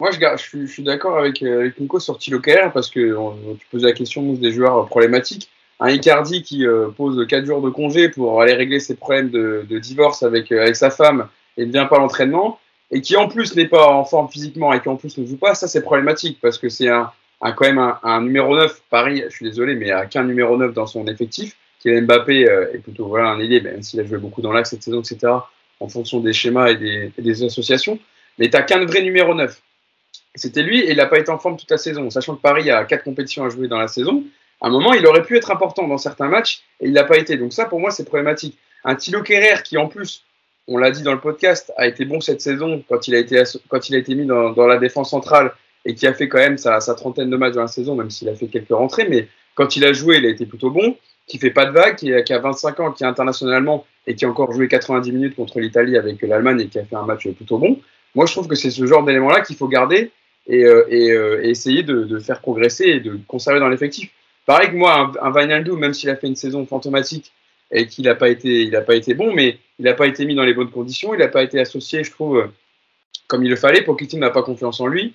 Moi, 0.00 0.10
je, 0.10 0.66
suis, 0.66 0.82
d'accord 0.82 1.18
avec, 1.18 1.42
avec 1.42 1.78
Nico 1.78 2.00
sur 2.00 2.18
Thilo 2.18 2.40
parce 2.74 2.90
que 2.90 3.54
tu 3.54 3.66
posais 3.70 3.86
la 3.86 3.92
question 3.92 4.32
des 4.32 4.50
joueurs 4.50 4.86
problématiques 4.86 5.48
un 5.82 5.90
Icardi 5.90 6.42
qui 6.42 6.64
euh, 6.64 6.88
pose 6.96 7.26
4 7.26 7.44
jours 7.44 7.60
de 7.60 7.68
congé 7.68 8.08
pour 8.08 8.40
aller 8.40 8.54
régler 8.54 8.78
ses 8.78 8.94
problèmes 8.94 9.30
de, 9.30 9.78
divorce 9.78 10.22
avec, 10.22 10.52
euh, 10.52 10.62
avec 10.62 10.76
sa 10.76 10.90
femme 10.90 11.28
et 11.56 11.66
ne 11.66 11.72
vient 11.72 11.86
pas 11.86 11.96
à 11.96 11.98
l'entraînement, 11.98 12.60
et 12.92 13.00
qui 13.00 13.16
en 13.16 13.28
plus 13.28 13.56
n'est 13.56 13.66
pas 13.66 13.88
en 13.88 14.04
forme 14.04 14.28
physiquement 14.28 14.72
et 14.72 14.80
qui 14.80 14.88
en 14.88 14.96
plus 14.96 15.18
ne 15.18 15.26
joue 15.26 15.36
pas, 15.36 15.54
ça 15.54 15.66
c'est 15.66 15.82
problématique 15.82 16.38
parce 16.40 16.56
que 16.56 16.68
c'est 16.68 16.88
un, 16.88 17.10
quand 17.40 17.62
même 17.62 17.94
un, 18.02 18.22
numéro 18.22 18.56
9, 18.56 18.82
Paris, 18.90 19.24
je 19.28 19.34
suis 19.34 19.44
désolé, 19.44 19.74
mais 19.74 19.86
il 19.86 19.88
n'y 19.88 19.92
a 19.92 20.06
qu'un 20.06 20.24
numéro 20.24 20.56
9 20.56 20.72
dans 20.72 20.86
son 20.86 21.06
effectif, 21.08 21.56
est 21.84 22.00
Mbappé, 22.00 22.48
euh, 22.48 22.72
est 22.72 22.78
plutôt 22.78 23.08
voilà, 23.08 23.30
un 23.30 23.40
ailier, 23.40 23.60
même 23.60 23.82
s'il 23.82 23.98
a 23.98 24.04
joué 24.04 24.18
beaucoup 24.18 24.40
dans 24.40 24.52
l'axe 24.52 24.70
cette 24.70 24.84
saison, 24.84 25.00
etc., 25.00 25.32
en 25.80 25.88
fonction 25.88 26.20
des 26.20 26.32
schémas 26.32 26.68
et 26.68 26.76
des, 26.76 27.12
et 27.18 27.22
des 27.22 27.42
associations, 27.42 27.98
mais 28.38 28.48
tu 28.48 28.64
qu'un 28.64 28.84
vrai 28.84 29.02
numéro 29.02 29.34
9. 29.34 29.60
C'était 30.36 30.62
lui 30.62 30.80
et 30.80 30.92
il 30.92 30.96
n'a 30.98 31.06
pas 31.06 31.18
été 31.18 31.30
en 31.30 31.38
forme 31.38 31.56
toute 31.56 31.70
la 31.70 31.76
saison, 31.76 32.08
sachant 32.08 32.36
que 32.36 32.40
Paris 32.40 32.70
a 32.70 32.84
quatre 32.84 33.02
compétitions 33.02 33.44
à 33.44 33.48
jouer 33.48 33.66
dans 33.66 33.78
la 33.78 33.88
saison, 33.88 34.22
à 34.62 34.68
un 34.68 34.70
moment, 34.70 34.92
il 34.94 35.04
aurait 35.06 35.24
pu 35.24 35.36
être 35.36 35.50
important 35.50 35.88
dans 35.88 35.98
certains 35.98 36.28
matchs 36.28 36.62
et 36.80 36.86
il 36.86 36.92
n'a 36.92 37.04
pas 37.04 37.18
été. 37.18 37.36
Donc 37.36 37.52
ça, 37.52 37.64
pour 37.64 37.80
moi, 37.80 37.90
c'est 37.90 38.04
problématique. 38.04 38.56
Un 38.84 38.94
Thilo 38.94 39.22
Kerrer 39.22 39.62
qui, 39.64 39.76
en 39.76 39.88
plus, 39.88 40.24
on 40.68 40.78
l'a 40.78 40.92
dit 40.92 41.02
dans 41.02 41.12
le 41.12 41.20
podcast, 41.20 41.72
a 41.76 41.88
été 41.88 42.04
bon 42.04 42.20
cette 42.20 42.40
saison 42.40 42.82
quand 42.88 43.08
il 43.08 43.16
a 43.16 43.18
été, 43.18 43.42
quand 43.68 43.88
il 43.88 43.96
a 43.96 43.98
été 43.98 44.14
mis 44.14 44.24
dans, 44.24 44.66
la 44.66 44.78
défense 44.78 45.10
centrale 45.10 45.52
et 45.84 45.94
qui 45.96 46.06
a 46.06 46.14
fait 46.14 46.28
quand 46.28 46.38
même 46.38 46.58
sa, 46.58 46.78
trentaine 46.94 47.28
de 47.28 47.36
matchs 47.36 47.54
dans 47.54 47.62
la 47.62 47.66
saison, 47.66 47.96
même 47.96 48.10
s'il 48.10 48.28
a 48.28 48.36
fait 48.36 48.46
quelques 48.46 48.70
rentrées. 48.70 49.08
Mais 49.08 49.26
quand 49.56 49.74
il 49.76 49.84
a 49.84 49.92
joué, 49.92 50.18
il 50.18 50.26
a 50.26 50.28
été 50.28 50.46
plutôt 50.46 50.70
bon, 50.70 50.96
qui 51.26 51.38
fait 51.38 51.50
pas 51.50 51.66
de 51.66 51.72
vagues, 51.72 51.96
qui, 51.96 52.12
a 52.12 52.38
25 52.38 52.80
ans, 52.80 52.92
qui 52.92 53.02
est 53.02 53.06
internationalement 53.06 53.84
et 54.06 54.14
qui 54.14 54.24
a 54.24 54.28
encore 54.28 54.52
joué 54.52 54.68
90 54.68 55.10
minutes 55.10 55.34
contre 55.34 55.58
l'Italie 55.58 55.96
avec 55.96 56.22
l'Allemagne 56.22 56.60
et 56.60 56.68
qui 56.68 56.78
a 56.78 56.84
fait 56.84 56.96
un 56.96 57.04
match 57.04 57.28
plutôt 57.28 57.58
bon. 57.58 57.80
Moi, 58.14 58.26
je 58.26 58.32
trouve 58.32 58.46
que 58.46 58.54
c'est 58.54 58.70
ce 58.70 58.86
genre 58.86 59.04
d'élément-là 59.04 59.40
qu'il 59.40 59.56
faut 59.56 59.68
garder 59.68 60.12
et, 60.46 60.64
euh, 60.64 60.84
euh, 60.90 61.42
essayer 61.42 61.82
de, 61.82 62.18
faire 62.20 62.40
progresser 62.40 62.84
et 62.84 63.00
de 63.00 63.18
conserver 63.26 63.58
dans 63.58 63.68
l'effectif. 63.68 64.10
Pareil 64.46 64.70
que 64.70 64.76
moi, 64.76 65.12
un, 65.20 65.34
un 65.34 65.76
même 65.76 65.94
s'il 65.94 66.10
a 66.10 66.16
fait 66.16 66.26
une 66.26 66.36
saison 66.36 66.66
fantomatique 66.66 67.32
et 67.70 67.86
qu'il 67.86 68.04
n'a 68.04 68.14
pas 68.14 68.28
été, 68.28 68.70
pas 68.86 68.94
été 68.94 69.14
bon, 69.14 69.32
mais 69.32 69.58
il 69.78 69.84
n'a 69.84 69.94
pas 69.94 70.06
été 70.06 70.24
mis 70.24 70.34
dans 70.34 70.44
les 70.44 70.54
bonnes 70.54 70.70
conditions, 70.70 71.14
il 71.14 71.20
n'a 71.20 71.28
pas 71.28 71.42
été 71.42 71.58
associé, 71.60 72.04
je 72.04 72.10
trouve, 72.10 72.38
euh, 72.38 72.46
comme 73.28 73.44
il 73.44 73.50
le 73.50 73.56
fallait. 73.56 73.82
Pochettino 73.82 74.20
n'a 74.20 74.30
pas 74.30 74.42
confiance 74.42 74.80
en 74.80 74.86
lui. 74.86 75.14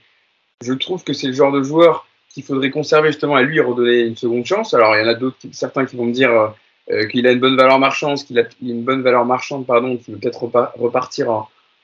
Je 0.61 0.73
trouve 0.73 1.03
que 1.03 1.13
c'est 1.13 1.27
le 1.27 1.33
genre 1.33 1.51
de 1.51 1.61
joueur 1.61 2.07
qu'il 2.29 2.43
faudrait 2.43 2.71
conserver 2.71 3.09
justement 3.09 3.35
à 3.35 3.43
lui 3.43 3.57
et 3.57 3.61
redonner 3.61 3.99
une 3.99 4.15
seconde 4.15 4.45
chance. 4.45 4.73
Alors 4.73 4.95
il 4.95 5.01
y 5.01 5.03
en 5.03 5.07
a 5.07 5.13
d'autres, 5.13 5.37
certains 5.51 5.85
qui 5.85 5.95
vont 5.95 6.05
me 6.05 6.13
dire 6.13 6.53
euh, 6.89 7.05
qu'il 7.07 7.27
a 7.27 7.31
une 7.31 7.39
bonne 7.39 7.55
valeur 7.55 7.79
marchande, 7.79 8.17
qu'il 8.17 8.39
a 8.39 8.43
une 8.61 8.83
bonne 8.83 9.01
valeur 9.03 9.25
marchande, 9.25 9.67
pardon, 9.67 9.97
qu'il 9.97 10.15
veut 10.15 10.19
peut-être 10.19 10.49
repartir 10.77 11.29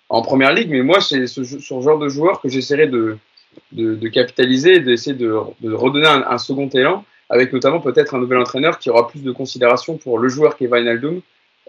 en, 0.09 0.21
première 0.21 0.53
ligue. 0.53 0.69
Mais 0.69 0.81
moi, 0.81 1.01
c'est 1.01 1.27
ce, 1.27 1.43
genre 1.43 1.99
de 1.99 2.07
joueur 2.07 2.41
que 2.41 2.49
j'essaierai 2.49 2.87
de, 2.87 3.17
de, 3.73 4.07
capitaliser, 4.07 4.79
d'essayer 4.79 5.15
de, 5.15 5.31
redonner 5.63 6.07
un 6.07 6.37
second 6.37 6.69
élan 6.69 7.03
avec 7.29 7.53
notamment 7.53 7.79
peut-être 7.79 8.15
un 8.15 8.19
nouvel 8.19 8.37
entraîneur 8.37 8.79
qui 8.79 8.89
aura 8.89 9.07
plus 9.07 9.23
de 9.23 9.31
considération 9.31 9.97
pour 9.97 10.19
le 10.19 10.29
joueur 10.29 10.57
qui 10.57 10.65
est 10.65 10.67
Wijnaldum 10.67 11.21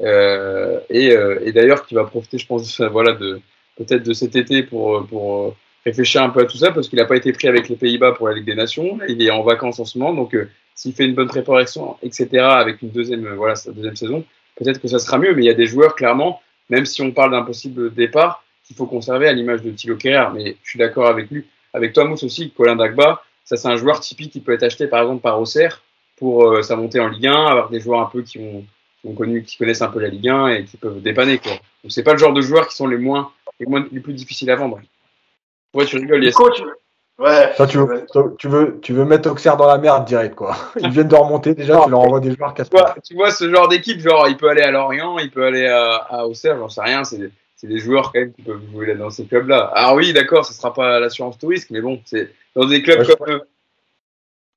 euh, 0.03 0.81
et, 0.91 1.13
euh, 1.13 1.39
et 1.45 1.53
d'ailleurs 1.53 1.87
qui 1.87 1.95
va 1.95 2.05
profiter, 2.05 2.39
je 2.39 2.47
pense, 2.47 2.81
voilà, 2.81 3.13
de 3.13 3.41
peut-être 3.77 4.03
de 4.03 4.13
cet 4.13 4.37
été 4.37 4.63
pour, 4.63 5.07
pour 5.07 5.57
réfléchir 5.85 6.23
un 6.23 6.31
peu 6.31 6.41
à 6.41 6.45
tout 6.47 6.57
ça 6.57 6.73
parce 6.73 6.89
qu'il 6.89 6.99
n'a 6.99 7.05
pas 7.05 7.17
été 7.17 7.33
pris 7.33 7.49
avec 7.49 7.69
les 7.69 7.77
Pays-Bas 7.77 8.13
pour 8.13 8.29
la 8.29 8.35
Ligue 8.35 8.47
des 8.47 8.55
Nations, 8.55 8.99
il 9.09 9.23
est 9.23 9.31
en 9.31 9.43
vacances 9.43 9.79
en 9.81 9.85
ce 9.85 9.99
moment, 9.99 10.15
donc 10.15 10.35
euh, 10.35 10.49
s'il 10.75 10.95
fait 10.95 11.05
une 11.05 11.15
bonne 11.15 11.29
préparation, 11.29 11.97
etc., 12.03 12.29
avec 12.43 12.83
une 12.83 12.91
deuxième, 12.91 13.27
voilà, 13.35 13.55
sa 13.55 13.71
deuxième 13.73 13.97
saison, 13.97 14.25
peut-être 14.57 14.81
que 14.81 14.89
ça 14.89 14.99
sera 14.99 15.19
mieux, 15.19 15.35
mais 15.35 15.43
il 15.43 15.47
y 15.47 15.51
a 15.51 15.55
des 15.55 15.67
joueurs 15.67 15.95
clairement, 15.95 16.41
même 16.71 16.87
si 16.87 17.03
on 17.03 17.13
parle 17.13 17.33
d'un 17.33 17.43
possible 17.43 17.93
départ, 17.95 18.45
qu'il 18.67 18.77
faut 18.77 18.87
conserver 18.87 19.29
à 19.29 19.33
l'image 19.33 19.63
de 19.63 19.71
Thilo 19.71 19.97
Kerrer, 19.97 20.29
mais 20.35 20.57
je 20.63 20.71
suis 20.71 20.79
d'accord 20.79 21.07
avec 21.07 21.31
lui, 21.31 21.45
avec 21.75 21.93
toi 21.93 22.05
Mousse 22.05 22.23
aussi, 22.23 22.51
Colin 22.51 22.77
Dagba, 22.77 23.23
ça, 23.45 23.57
c'est 23.57 23.69
un 23.69 23.77
joueur 23.77 24.01
typique 24.01 24.33
qui 24.33 24.41
peut 24.41 24.53
être 24.53 24.63
acheté 24.63 24.87
par 24.87 25.03
exemple 25.03 25.23
par 25.23 25.41
Auxerre 25.41 25.83
pour 26.17 26.45
euh, 26.45 26.63
sa 26.63 26.77
montée 26.77 27.01
en 27.01 27.09
Ligue 27.09 27.27
1, 27.27 27.47
avoir 27.47 27.71
des 27.71 27.81
joueurs 27.81 28.01
un 28.01 28.07
peu 28.07 28.23
qui 28.23 28.39
ont, 28.39 28.65
qui 29.01 29.09
ont 29.09 29.15
connu, 29.15 29.43
qui 29.43 29.57
connaissent 29.57 29.83
un 29.83 29.89
peu 29.89 30.01
la 30.01 30.09
Ligue 30.09 30.29
1 30.29 30.49
et 30.49 30.65
qui 30.65 30.77
peuvent 30.77 31.03
dépanner. 31.03 31.39
Quoi. 31.39 31.53
Donc 31.53 31.91
c'est 31.93 32.03
pas 32.03 32.13
le 32.13 32.19
genre 32.19 32.33
de 32.33 32.41
joueurs 32.41 32.69
qui 32.69 32.77
sont 32.77 32.87
les 32.87 32.97
moins, 32.97 33.33
les 33.61 33.67
moins, 33.67 33.87
les 33.93 34.01
plus 34.01 34.15
difficiles 34.15 34.51
à 34.51 34.57
vendre. 34.57 34.81
Ouais, 35.75 35.85
tu 35.85 35.97
rigoles, 35.97 36.25
yes. 36.25 36.35
Coach. 36.35 36.63
Ouais. 37.17 37.53
Ça, 37.57 37.67
tu 37.67 37.79
veux, 37.79 38.07
tu 38.39 38.49
veux, 38.49 38.81
tu 38.81 38.93
veux 38.93 39.05
mettre 39.05 39.31
Auxerre 39.31 39.57
dans 39.57 39.69
la 39.69 39.79
merde 39.79 40.05
direct, 40.05 40.35
quoi. 40.35 40.57
Ils 40.81 40.91
viennent 40.91 41.09
de 41.09 41.15
remonter 41.15 41.55
déjà, 41.55 41.81
tu 41.85 41.91
leur 41.91 42.01
envoies 42.01 42.21
des 42.21 42.35
joueurs 42.35 42.55
casse 42.55 42.71
tu 42.71 42.77
vois, 42.77 42.95
tu 43.05 43.15
vois 43.15 43.31
ce 43.31 43.49
genre 43.49 43.69
d'équipe, 43.69 44.01
genre, 44.01 44.27
il 44.29 44.37
peut 44.37 44.49
aller 44.49 44.63
à 44.63 44.73
Lorient, 44.73 45.19
il 45.19 45.31
peut 45.31 45.45
aller 45.45 45.67
à, 45.67 45.95
à 45.95 46.25
Auxerre, 46.25 46.59
j'en 46.59 46.69
sais 46.69 46.81
rien, 46.81 47.05
c'est 47.05 47.31
c'est 47.65 47.69
des 47.69 47.79
joueurs 47.79 48.13
quand 48.13 48.21
même 48.21 48.33
qui 48.33 48.43
peuvent 48.43 48.61
jouer 48.73 48.95
dans 48.95 49.11
ces 49.11 49.25
clubs-là. 49.25 49.71
Alors 49.75 49.95
oui, 49.95 50.13
d'accord, 50.13 50.45
ce 50.45 50.53
sera 50.53 50.75
pas 50.75 51.01
l'assurance 51.01 51.39
touriste, 51.39 51.71
mais 51.71 51.81
bon, 51.81 52.01
c'est 52.05 52.31
dans 52.55 52.67
des 52.67 52.83
clubs 52.83 53.01
ouais, 53.01 53.17
comme, 53.17 53.41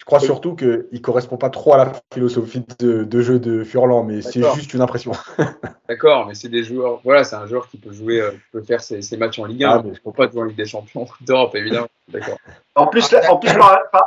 crois 0.07 0.19
surtout 0.21 0.55
qu'il 0.55 0.87
ne 0.91 0.99
correspond 0.99 1.35
pas 1.37 1.49
trop 1.49 1.73
à 1.73 1.77
la 1.77 1.91
philosophie 2.13 2.63
de, 2.79 3.21
jeu 3.21 3.39
de 3.39 3.63
Furlan, 3.63 4.03
mais 4.03 4.21
c'est 4.21 4.41
juste 4.55 4.73
une 4.73 4.81
impression. 4.81 5.11
D'accord, 5.89 6.25
mais 6.27 6.33
c'est 6.33 6.47
des 6.47 6.63
joueurs. 6.63 7.01
Voilà, 7.03 7.25
c'est 7.25 7.35
un 7.35 7.45
joueur 7.45 7.67
qui 7.67 7.77
peut 7.77 7.91
jouer, 7.91 8.21
euh, 8.21 8.31
peut 8.53 8.61
faire 8.61 8.81
ses, 8.81 9.01
matchs 9.17 9.37
en 9.39 9.45
Ligue 9.45 9.65
1. 9.65 9.69
Ah, 9.69 9.81
mais 9.83 9.93
je 9.93 9.99
ne 10.03 10.11
pas 10.13 10.29
jouer 10.29 10.41
en 10.41 10.45
Ligue 10.45 10.57
des 10.57 10.65
Champions 10.65 11.07
d'Europe, 11.21 11.53
évidemment. 11.55 11.87
D'accord. 12.07 12.37
En 12.75 12.87
plus, 12.87 13.13
en 13.29 13.37
plus 13.37 13.51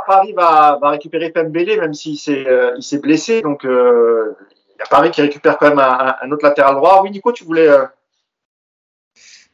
Paris 0.06 0.32
va, 0.32 0.78
va 0.80 0.90
récupérer 0.90 1.30
Pembele, 1.30 1.78
même 1.78 1.92
s'il 1.92 2.18
s'est 2.18 2.46
euh, 2.48 2.72
il 2.78 2.82
s'est 2.82 2.98
blessé. 2.98 3.42
Donc, 3.42 3.66
euh, 3.66 4.34
il 4.74 4.78
y 4.78 4.82
a 4.82 4.86
Paris 4.86 5.10
qui 5.10 5.20
récupère 5.20 5.58
quand 5.58 5.68
même 5.68 5.78
un, 5.78 6.32
autre 6.32 6.44
latéral 6.44 6.76
droit. 6.76 7.02
Oui, 7.02 7.10
Nico, 7.10 7.30
tu 7.32 7.44
voulais. 7.44 7.68
Euh, 7.68 7.84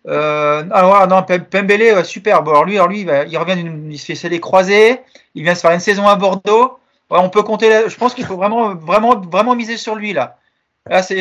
alors 0.06 1.06
non, 1.08 1.22
Pembele, 1.22 2.04
super. 2.04 2.42
Bon, 2.42 2.52
alors 2.52 2.64
lui, 2.64 2.76
alors 2.76 2.88
lui, 2.88 3.00
il, 3.00 3.26
il 3.28 3.38
revient 3.38 3.56
il 3.90 3.98
se 3.98 4.14
fait 4.14 4.28
les 4.28 4.40
croisés. 4.40 5.00
Il 5.34 5.42
vient 5.42 5.54
se 5.54 5.60
faire 5.60 5.72
une 5.72 5.80
saison 5.80 6.06
à 6.06 6.16
Bordeaux. 6.16 6.78
on 7.10 7.28
peut 7.28 7.42
compter. 7.42 7.88
Je 7.88 7.96
pense 7.96 8.14
qu'il 8.14 8.24
faut 8.24 8.36
vraiment, 8.36 8.74
vraiment, 8.74 9.18
vraiment 9.18 9.54
miser 9.54 9.76
sur 9.76 9.94
lui 9.94 10.12
là. 10.12 10.36
Là, 10.88 11.02
c'est 11.02 11.16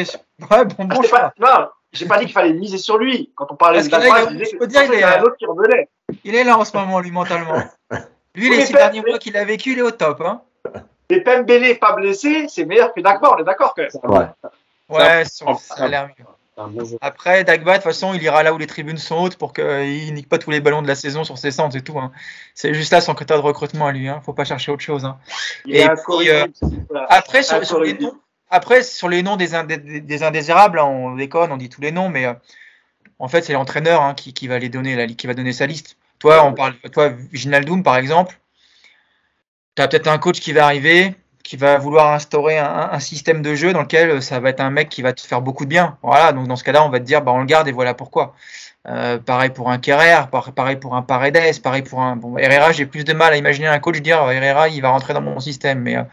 ouais, 0.51 0.65
bon, 0.65 0.85
bon 0.85 1.01
ah, 1.13 1.33
pas, 1.39 1.73
j'ai 1.91 2.05
pas 2.05 2.19
dit 2.19 2.25
qu'il 2.25 2.33
fallait 2.33 2.53
miser 2.53 2.77
sur 2.77 2.97
lui. 2.97 3.31
Quand 3.35 3.47
on 3.51 3.55
parlait 3.55 3.81
de 3.81 3.87
Dagba, 3.87 4.29
je 4.31 4.57
peux 4.57 4.67
dire, 4.67 4.83
il, 4.83 4.93
est, 4.93 5.03
un 5.03 5.21
autre 5.21 5.37
qui 5.37 5.45
revenait. 5.45 5.89
Il 6.23 6.35
est 6.35 6.43
là 6.43 6.57
en 6.57 6.65
ce 6.65 6.75
moment, 6.77 6.99
lui, 6.99 7.11
mentalement. 7.11 7.63
Lui, 8.35 8.49
les 8.49 8.65
six 8.65 8.73
derniers 8.73 9.01
mois 9.01 9.17
qu'il 9.17 9.37
a 9.37 9.45
vécu, 9.45 9.71
il 9.71 9.79
est 9.79 9.81
au 9.81 9.91
top. 9.91 10.19
Hein. 10.19 10.41
Et 11.07 11.21
Pembele 11.21 11.79
pas 11.79 11.93
blessé, 11.93 12.47
c'est 12.49 12.65
meilleur 12.65 12.93
que 12.93 12.99
Dagba, 12.99 13.33
on 13.33 13.37
est 13.37 13.45
d'accord 13.45 13.73
quand 13.73 13.83
même. 13.83 14.11
Ouais, 14.89 14.97
ouais 14.97 15.23
ça, 15.23 15.45
ça 15.57 15.85
a 15.85 15.87
l'air 15.87 16.09
mieux. 16.09 16.25
Après, 17.01 17.43
Dagba, 17.43 17.73
de 17.73 17.77
toute 17.77 17.83
façon, 17.83 18.13
il 18.13 18.23
ira 18.23 18.41
là 18.41 18.53
où 18.53 18.57
les 18.57 18.67
tribunes 18.67 18.97
sont 18.97 19.17
hautes 19.17 19.35
pour 19.35 19.53
qu'il 19.53 20.13
nique 20.13 20.29
pas 20.29 20.37
tous 20.37 20.51
les 20.51 20.61
ballons 20.61 20.81
de 20.81 20.87
la 20.87 20.95
saison 20.95 21.23
sur 21.23 21.37
ses 21.37 21.51
centres 21.51 21.75
et 21.75 21.81
tout. 21.81 21.99
Hein. 21.99 22.11
C'est 22.53 22.73
juste 22.73 22.93
là 22.93 23.01
son 23.01 23.13
quota 23.13 23.35
de 23.35 23.41
recrutement 23.41 23.87
à 23.87 23.91
lui. 23.91 24.07
Hein. 24.07 24.21
Faut 24.25 24.33
pas 24.33 24.45
chercher 24.45 24.71
autre 24.71 24.83
chose. 24.83 25.03
Hein. 25.03 25.17
Et 25.67 25.85
puis, 25.85 26.29
euh, 26.29 26.47
après, 27.09 27.43
sur, 27.43 27.81
les 27.81 27.93
noms, 27.93 28.17
après, 28.49 28.83
sur 28.83 29.09
les 29.09 29.21
noms 29.21 29.35
des, 29.35 29.49
des, 30.01 30.23
indésirables, 30.23 30.79
on 30.79 31.15
déconne, 31.15 31.51
on 31.51 31.57
dit 31.57 31.69
tous 31.69 31.81
les 31.81 31.91
noms, 31.91 32.07
mais 32.07 32.25
euh, 32.25 32.33
en 33.19 33.27
fait, 33.27 33.41
c'est 33.41 33.53
l'entraîneur 33.53 34.01
hein, 34.01 34.13
qui, 34.13 34.33
qui, 34.33 34.47
va 34.47 34.57
les 34.57 34.69
donner, 34.69 34.95
la, 34.95 35.07
qui 35.07 35.27
va 35.27 35.33
donner 35.33 35.51
sa 35.51 35.65
liste. 35.65 35.97
Toi, 36.19 36.43
on 36.45 36.53
parle, 36.53 36.75
toi, 36.93 37.11
Ginaldoum, 37.33 37.83
par 37.83 37.97
exemple, 37.97 38.39
tu 39.75 39.81
as 39.81 39.89
peut-être 39.89 40.07
un 40.07 40.17
coach 40.19 40.39
qui 40.39 40.53
va 40.53 40.65
arriver, 40.65 41.15
qui 41.45 41.57
va 41.57 41.77
vouloir 41.77 42.11
instaurer 42.11 42.57
un, 42.57 42.99
système 42.99 43.43
de 43.43 43.53
jeu 43.53 43.71
dans 43.71 43.81
lequel 43.81 44.21
ça 44.23 44.39
va 44.39 44.49
être 44.49 44.61
un 44.61 44.71
mec 44.71 44.89
qui 44.89 45.03
va 45.03 45.13
te 45.13 45.21
faire 45.21 45.41
beaucoup 45.41 45.65
de 45.65 45.69
bien. 45.69 45.95
Voilà, 46.01 46.31
donc 46.31 46.47
dans 46.47 46.55
ce 46.55 46.63
cas-là, 46.63 46.83
on 46.83 46.89
va 46.89 46.99
te 46.99 47.05
dire, 47.05 47.21
bah, 47.21 47.33
on 47.33 47.39
le 47.39 47.45
garde 47.45 47.67
et 47.67 47.71
voilà 47.71 47.93
pourquoi. 47.93 48.33
Euh, 48.87 49.19
pareil 49.19 49.51
pour 49.51 49.69
un 49.69 49.77
Kerrer, 49.77 50.25
pareil 50.55 50.77
pour 50.77 50.95
un 50.95 51.03
Paredes, 51.03 51.61
pareil 51.61 51.83
pour 51.83 52.01
un. 52.01 52.15
Bon, 52.15 52.35
Herrera, 52.39 52.71
j'ai 52.71 52.87
plus 52.87 53.03
de 53.03 53.13
mal 53.13 53.31
à 53.31 53.37
imaginer 53.37 53.67
un 53.67 53.77
coach 53.77 54.01
dire 54.01 54.17
Herrera, 54.29 54.69
il 54.69 54.81
va 54.81 54.89
rentrer 54.89 55.13
dans 55.13 55.21
mon 55.21 55.39
système. 55.39 55.81
Mais, 55.81 55.97
euh, 55.97 56.03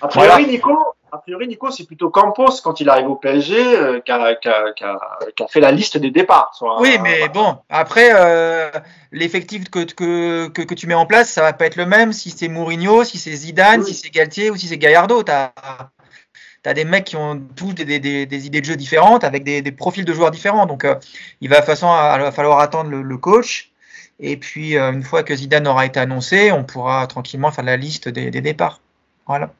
a 0.00 0.08
priori, 0.08 0.46
Nico, 0.46 0.70
a 1.12 1.18
priori, 1.18 1.48
Nico, 1.48 1.70
c'est 1.70 1.84
plutôt 1.84 2.10
Campos, 2.10 2.60
quand 2.62 2.80
il 2.80 2.88
arrive 2.88 3.08
au 3.08 3.16
PSG, 3.16 3.76
euh, 3.76 4.00
qui, 4.00 4.12
a, 4.12 5.48
fait 5.48 5.60
la 5.60 5.72
liste 5.72 5.98
des 5.98 6.10
départs. 6.10 6.52
oui, 6.78 6.98
mais 7.02 7.28
bon, 7.28 7.56
après, 7.68 8.10
euh, 8.14 8.70
l'effectif 9.12 9.68
que, 9.70 9.84
que, 9.84 10.48
que, 10.48 10.74
tu 10.74 10.86
mets 10.86 10.94
en 10.94 11.06
place, 11.06 11.30
ça 11.30 11.42
va 11.42 11.52
pas 11.52 11.66
être 11.66 11.76
le 11.76 11.86
même 11.86 12.12
si 12.12 12.30
c'est 12.30 12.48
Mourinho, 12.48 13.04
si 13.04 13.18
c'est 13.18 13.32
Zidane, 13.32 13.84
si 13.84 13.94
c'est 13.94 14.10
Galtier 14.10 14.50
ou 14.50 14.56
si 14.56 14.68
c'est 14.68 14.78
Gallardo. 14.78 15.22
Tu 15.22 15.32
as, 15.32 16.74
des 16.74 16.84
mecs 16.84 17.04
qui 17.04 17.16
ont 17.16 17.40
tous 17.56 17.72
des, 17.72 17.98
des, 17.98 18.26
des, 18.26 18.46
idées 18.46 18.60
de 18.60 18.66
jeu 18.66 18.76
différentes, 18.76 19.24
avec 19.24 19.44
des, 19.44 19.72
profils 19.72 20.04
de 20.04 20.12
joueurs 20.12 20.30
différents. 20.30 20.66
Donc, 20.66 20.84
euh, 20.84 20.94
il 21.40 21.48
va, 21.48 21.62
façon, 21.62 21.88
va 21.88 22.32
falloir 22.32 22.60
attendre 22.60 22.90
le, 22.90 23.16
coach. 23.16 23.72
Et 24.20 24.36
puis, 24.36 24.76
une 24.76 25.02
fois 25.02 25.22
que 25.22 25.34
Zidane 25.34 25.66
aura 25.66 25.86
été 25.86 25.98
annoncé, 25.98 26.52
on 26.52 26.64
pourra 26.64 27.06
tranquillement 27.06 27.50
faire 27.50 27.64
la 27.64 27.76
liste 27.76 28.08
des, 28.08 28.30
départs. 28.30 28.80
Voilà. 29.26 29.50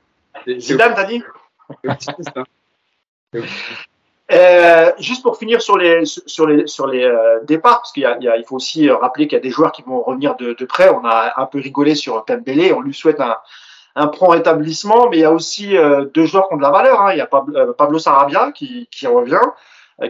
Zidane, 0.58 0.94
t'as 0.94 1.04
dit? 1.04 1.22
euh, 4.32 4.92
juste 4.98 5.22
pour 5.22 5.36
finir 5.36 5.62
sur 5.62 5.76
les 5.76 6.04
sur 6.04 6.46
les 6.46 6.66
sur 6.66 6.86
les 6.86 7.04
euh, 7.04 7.40
départs, 7.44 7.78
parce 7.78 7.92
qu'il 7.92 8.08
il 8.20 8.44
faut 8.46 8.56
aussi 8.56 8.90
rappeler 8.90 9.26
qu'il 9.26 9.36
y 9.36 9.40
a 9.40 9.42
des 9.42 9.50
joueurs 9.50 9.72
qui 9.72 9.82
vont 9.82 10.02
revenir 10.02 10.36
de, 10.36 10.64
près. 10.64 10.90
On 10.90 11.04
a 11.04 11.32
un 11.36 11.46
peu 11.46 11.58
rigolé 11.58 11.94
sur 11.94 12.24
Pembele, 12.24 12.72
on 12.74 12.80
lui 12.80 12.94
souhaite 12.94 13.20
un, 13.20 13.36
un 13.96 14.06
prompt 14.08 14.30
rétablissement, 14.30 15.08
mais 15.10 15.18
il 15.18 15.20
y 15.20 15.24
a 15.24 15.32
aussi 15.32 15.76
euh, 15.76 16.04
deux 16.14 16.26
joueurs 16.26 16.48
qui 16.48 16.54
ont 16.54 16.58
de 16.58 16.62
la 16.62 16.70
valeur. 16.70 17.00
Hein. 17.02 17.12
Il 17.12 17.18
y 17.18 17.20
a 17.20 17.26
Pablo, 17.26 17.98
Sarabia 17.98 18.52
qui, 18.52 18.88
qui 18.90 19.06
revient, 19.06 19.40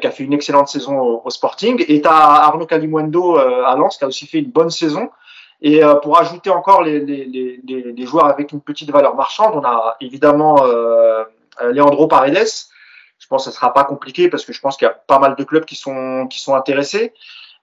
qui 0.01 0.07
a 0.07 0.11
fait 0.11 0.25
une 0.25 0.33
excellente 0.33 0.69
saison 0.69 1.21
au, 1.25 1.31
Sporting, 1.31 1.85
et 1.89 2.01
tu 2.01 2.09
as 2.09 2.13
Arnaud 2.13 2.67
Calimundo 2.67 3.37
à 3.37 3.75
Lens 3.77 3.97
qui 3.97 4.05
a 4.05 4.07
aussi 4.07 4.27
fait 4.27 4.39
une 4.39 4.51
bonne 4.51 4.71
saison. 4.71 5.11
Et 5.63 5.83
pour 6.03 6.19
ajouter 6.19 6.49
encore 6.49 6.83
les, 6.83 7.01
les, 7.01 7.61
les, 7.67 8.07
joueurs 8.07 8.27
avec 8.27 8.53
une 8.53 8.61
petite 8.61 8.91
valeur 8.91 9.15
marchande, 9.15 9.53
on 9.57 9.65
a 9.65 9.97
évidemment 10.01 10.57
Leandro 11.73 12.07
Paredes. 12.07 12.49
Je 13.19 13.27
pense 13.27 13.45
que 13.45 13.51
ce 13.51 13.57
sera 13.57 13.73
pas 13.73 13.85
compliqué 13.85 14.29
parce 14.29 14.45
que 14.45 14.53
je 14.53 14.61
pense 14.61 14.77
qu'il 14.77 14.87
y 14.87 14.91
a 14.91 14.95
pas 14.95 15.19
mal 15.19 15.37
de 15.37 15.45
clubs 15.45 15.65
qui 15.65 15.77
sont 15.77 16.27
qui 16.29 16.41
sont 16.41 16.55
intéressés. 16.55 17.13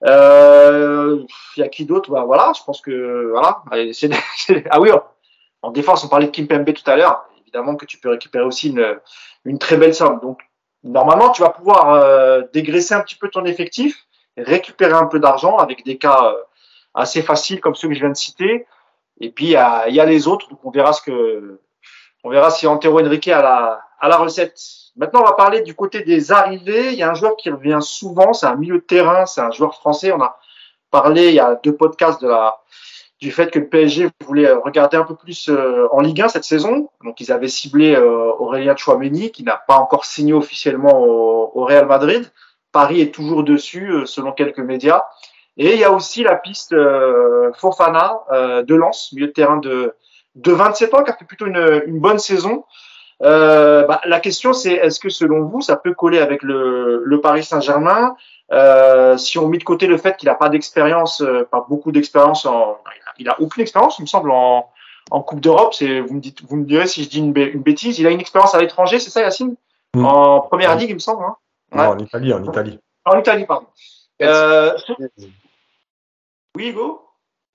Euh, 0.04 1.24
il 1.56 1.60
y 1.60 1.62
a 1.62 1.68
qui 1.68 1.84
d'autre? 1.84 2.10
Bah, 2.10 2.22
Voilà, 2.24 2.52
je 2.56 2.62
pense 2.62 2.80
que 2.80 3.30
voilà. 3.30 3.62
ah 4.70 4.80
oui, 4.80 4.90
en 5.62 5.70
défense, 5.72 6.04
on 6.04 6.08
parlait 6.08 6.26
de 6.26 6.30
Kimpembe 6.30 6.72
tout 6.72 6.88
à 6.88 6.96
l'heure. 6.96 7.24
Évidemment 7.40 7.74
que 7.76 7.86
tu 7.86 7.98
peux 7.98 8.10
récupérer 8.10 8.44
aussi 8.44 8.68
une, 8.68 8.98
une 9.44 9.58
très 9.58 9.76
belle 9.76 9.94
somme. 9.94 10.20
Donc 10.20 10.40
normalement, 10.84 11.30
tu 11.30 11.42
vas 11.42 11.50
pouvoir 11.50 11.94
euh, 11.94 12.42
dégraisser 12.52 12.94
un 12.94 13.00
petit 13.00 13.16
peu 13.16 13.28
ton 13.28 13.44
effectif, 13.44 14.06
récupérer 14.36 14.92
un 14.92 15.06
peu 15.06 15.18
d'argent 15.18 15.56
avec 15.56 15.84
des 15.84 15.98
cas 15.98 16.34
assez 16.94 17.22
faciles 17.22 17.60
comme 17.60 17.74
ceux 17.74 17.88
que 17.88 17.94
je 17.94 18.00
viens 18.00 18.10
de 18.10 18.16
citer. 18.16 18.66
Et 19.20 19.30
puis 19.30 19.46
il 19.46 19.50
y 19.50 19.56
a, 19.56 19.88
il 19.88 19.94
y 19.94 20.00
a 20.00 20.04
les 20.04 20.28
autres. 20.28 20.48
Donc 20.48 20.64
on 20.64 20.70
verra 20.70 20.92
ce 20.92 21.02
que 21.02 21.60
on 22.24 22.30
verra 22.30 22.50
si 22.50 22.66
Antero 22.66 23.00
Henrique 23.00 23.28
a 23.28 23.42
la, 23.42 23.80
à 24.00 24.08
la 24.08 24.16
recette. 24.16 24.58
Maintenant, 24.96 25.20
on 25.20 25.24
va 25.24 25.32
parler 25.32 25.62
du 25.62 25.74
côté 25.74 26.02
des 26.02 26.32
arrivées. 26.32 26.92
Il 26.92 26.98
y 26.98 27.02
a 27.02 27.10
un 27.10 27.14
joueur 27.14 27.36
qui 27.36 27.50
revient 27.50 27.78
souvent, 27.80 28.32
c'est 28.32 28.46
un 28.46 28.56
milieu 28.56 28.76
de 28.76 28.84
terrain, 28.84 29.26
c'est 29.26 29.40
un 29.40 29.50
joueur 29.50 29.74
français. 29.74 30.12
On 30.12 30.20
a 30.20 30.38
parlé 30.90 31.28
il 31.28 31.34
y 31.34 31.40
a 31.40 31.54
deux 31.62 31.74
podcasts 31.74 32.20
de 32.20 32.28
la, 32.28 32.58
du 33.20 33.30
fait 33.30 33.50
que 33.50 33.58
le 33.58 33.68
PSG 33.68 34.08
voulait 34.24 34.50
regarder 34.50 34.96
un 34.96 35.04
peu 35.04 35.14
plus 35.14 35.48
euh, 35.48 35.86
en 35.92 36.00
Ligue 36.00 36.22
1 36.22 36.28
cette 36.28 36.44
saison. 36.44 36.88
Donc, 37.04 37.20
ils 37.20 37.32
avaient 37.32 37.48
ciblé 37.48 37.94
euh, 37.94 38.32
Aurélien 38.38 38.76
Chouameni, 38.76 39.30
qui 39.30 39.44
n'a 39.44 39.56
pas 39.56 39.76
encore 39.76 40.04
signé 40.04 40.32
officiellement 40.32 41.00
au, 41.00 41.64
Real 41.64 41.86
Madrid. 41.86 42.30
Paris 42.72 43.00
est 43.00 43.12
toujours 43.12 43.42
dessus, 43.42 43.90
euh, 43.90 44.06
selon 44.06 44.32
quelques 44.32 44.58
médias. 44.58 45.04
Et 45.56 45.74
il 45.74 45.80
y 45.80 45.84
a 45.84 45.92
aussi 45.92 46.22
la 46.22 46.36
piste 46.36 46.72
Fofana 47.56 48.20
de 48.62 48.74
Lens, 48.76 49.12
milieu 49.12 49.26
de 49.26 49.32
terrain 49.32 49.56
de, 49.56 49.92
de 50.38 50.52
27 50.52 50.94
ans, 50.94 51.02
qui 51.04 51.10
a 51.10 51.16
fait 51.16 51.24
plutôt 51.24 51.46
une, 51.46 51.82
une 51.86 51.98
bonne 52.00 52.18
saison. 52.18 52.64
Euh, 53.22 53.84
bah, 53.84 54.00
la 54.04 54.20
question, 54.20 54.52
c'est 54.52 54.74
est-ce 54.74 55.00
que 55.00 55.08
selon 55.08 55.42
vous, 55.44 55.60
ça 55.60 55.76
peut 55.76 55.92
coller 55.92 56.18
avec 56.20 56.42
le, 56.42 57.02
le 57.04 57.20
Paris 57.20 57.44
Saint-Germain? 57.44 58.16
Euh, 58.52 59.16
Si 59.16 59.38
on 59.38 59.48
met 59.48 59.58
de 59.58 59.64
côté 59.64 59.86
le 59.86 59.98
fait 59.98 60.16
qu'il 60.16 60.28
n'a 60.28 60.36
pas 60.36 60.48
d'expérience, 60.48 61.20
euh, 61.20 61.46
pas 61.50 61.66
beaucoup 61.68 61.90
d'expérience, 61.92 62.46
en, 62.46 62.78
il 63.18 63.28
a 63.28 63.40
aucune 63.40 63.62
expérience, 63.62 63.98
il 63.98 64.02
me 64.02 64.06
semble, 64.06 64.30
en, 64.30 64.70
en 65.10 65.20
Coupe 65.22 65.40
d'Europe. 65.40 65.74
C'est 65.74 66.00
vous 66.00 66.14
me 66.14 66.20
dites, 66.20 66.42
vous 66.48 66.56
me 66.56 66.64
direz 66.64 66.86
si 66.86 67.02
je 67.02 67.08
dis 67.08 67.18
une, 67.18 67.36
une 67.36 67.62
bêtise. 67.62 67.98
Il 67.98 68.06
a 68.06 68.10
une 68.10 68.20
expérience 68.20 68.54
à 68.54 68.60
l'étranger, 68.60 69.00
c'est 69.00 69.10
ça, 69.10 69.20
Yacine? 69.22 69.56
Mm. 69.96 70.04
En 70.04 70.40
première 70.42 70.76
ligue, 70.76 70.90
il 70.90 70.94
me 70.94 71.00
semble. 71.00 71.24
Hein? 71.24 71.36
Non, 71.72 71.82
en 71.88 71.98
Italie, 71.98 72.32
en 72.32 72.44
Italie. 72.44 72.78
En 73.04 73.18
Italie, 73.18 73.46
pardon. 73.46 73.66
Euh, 74.22 74.76
oui, 76.56 76.68
Hugo? 76.68 77.07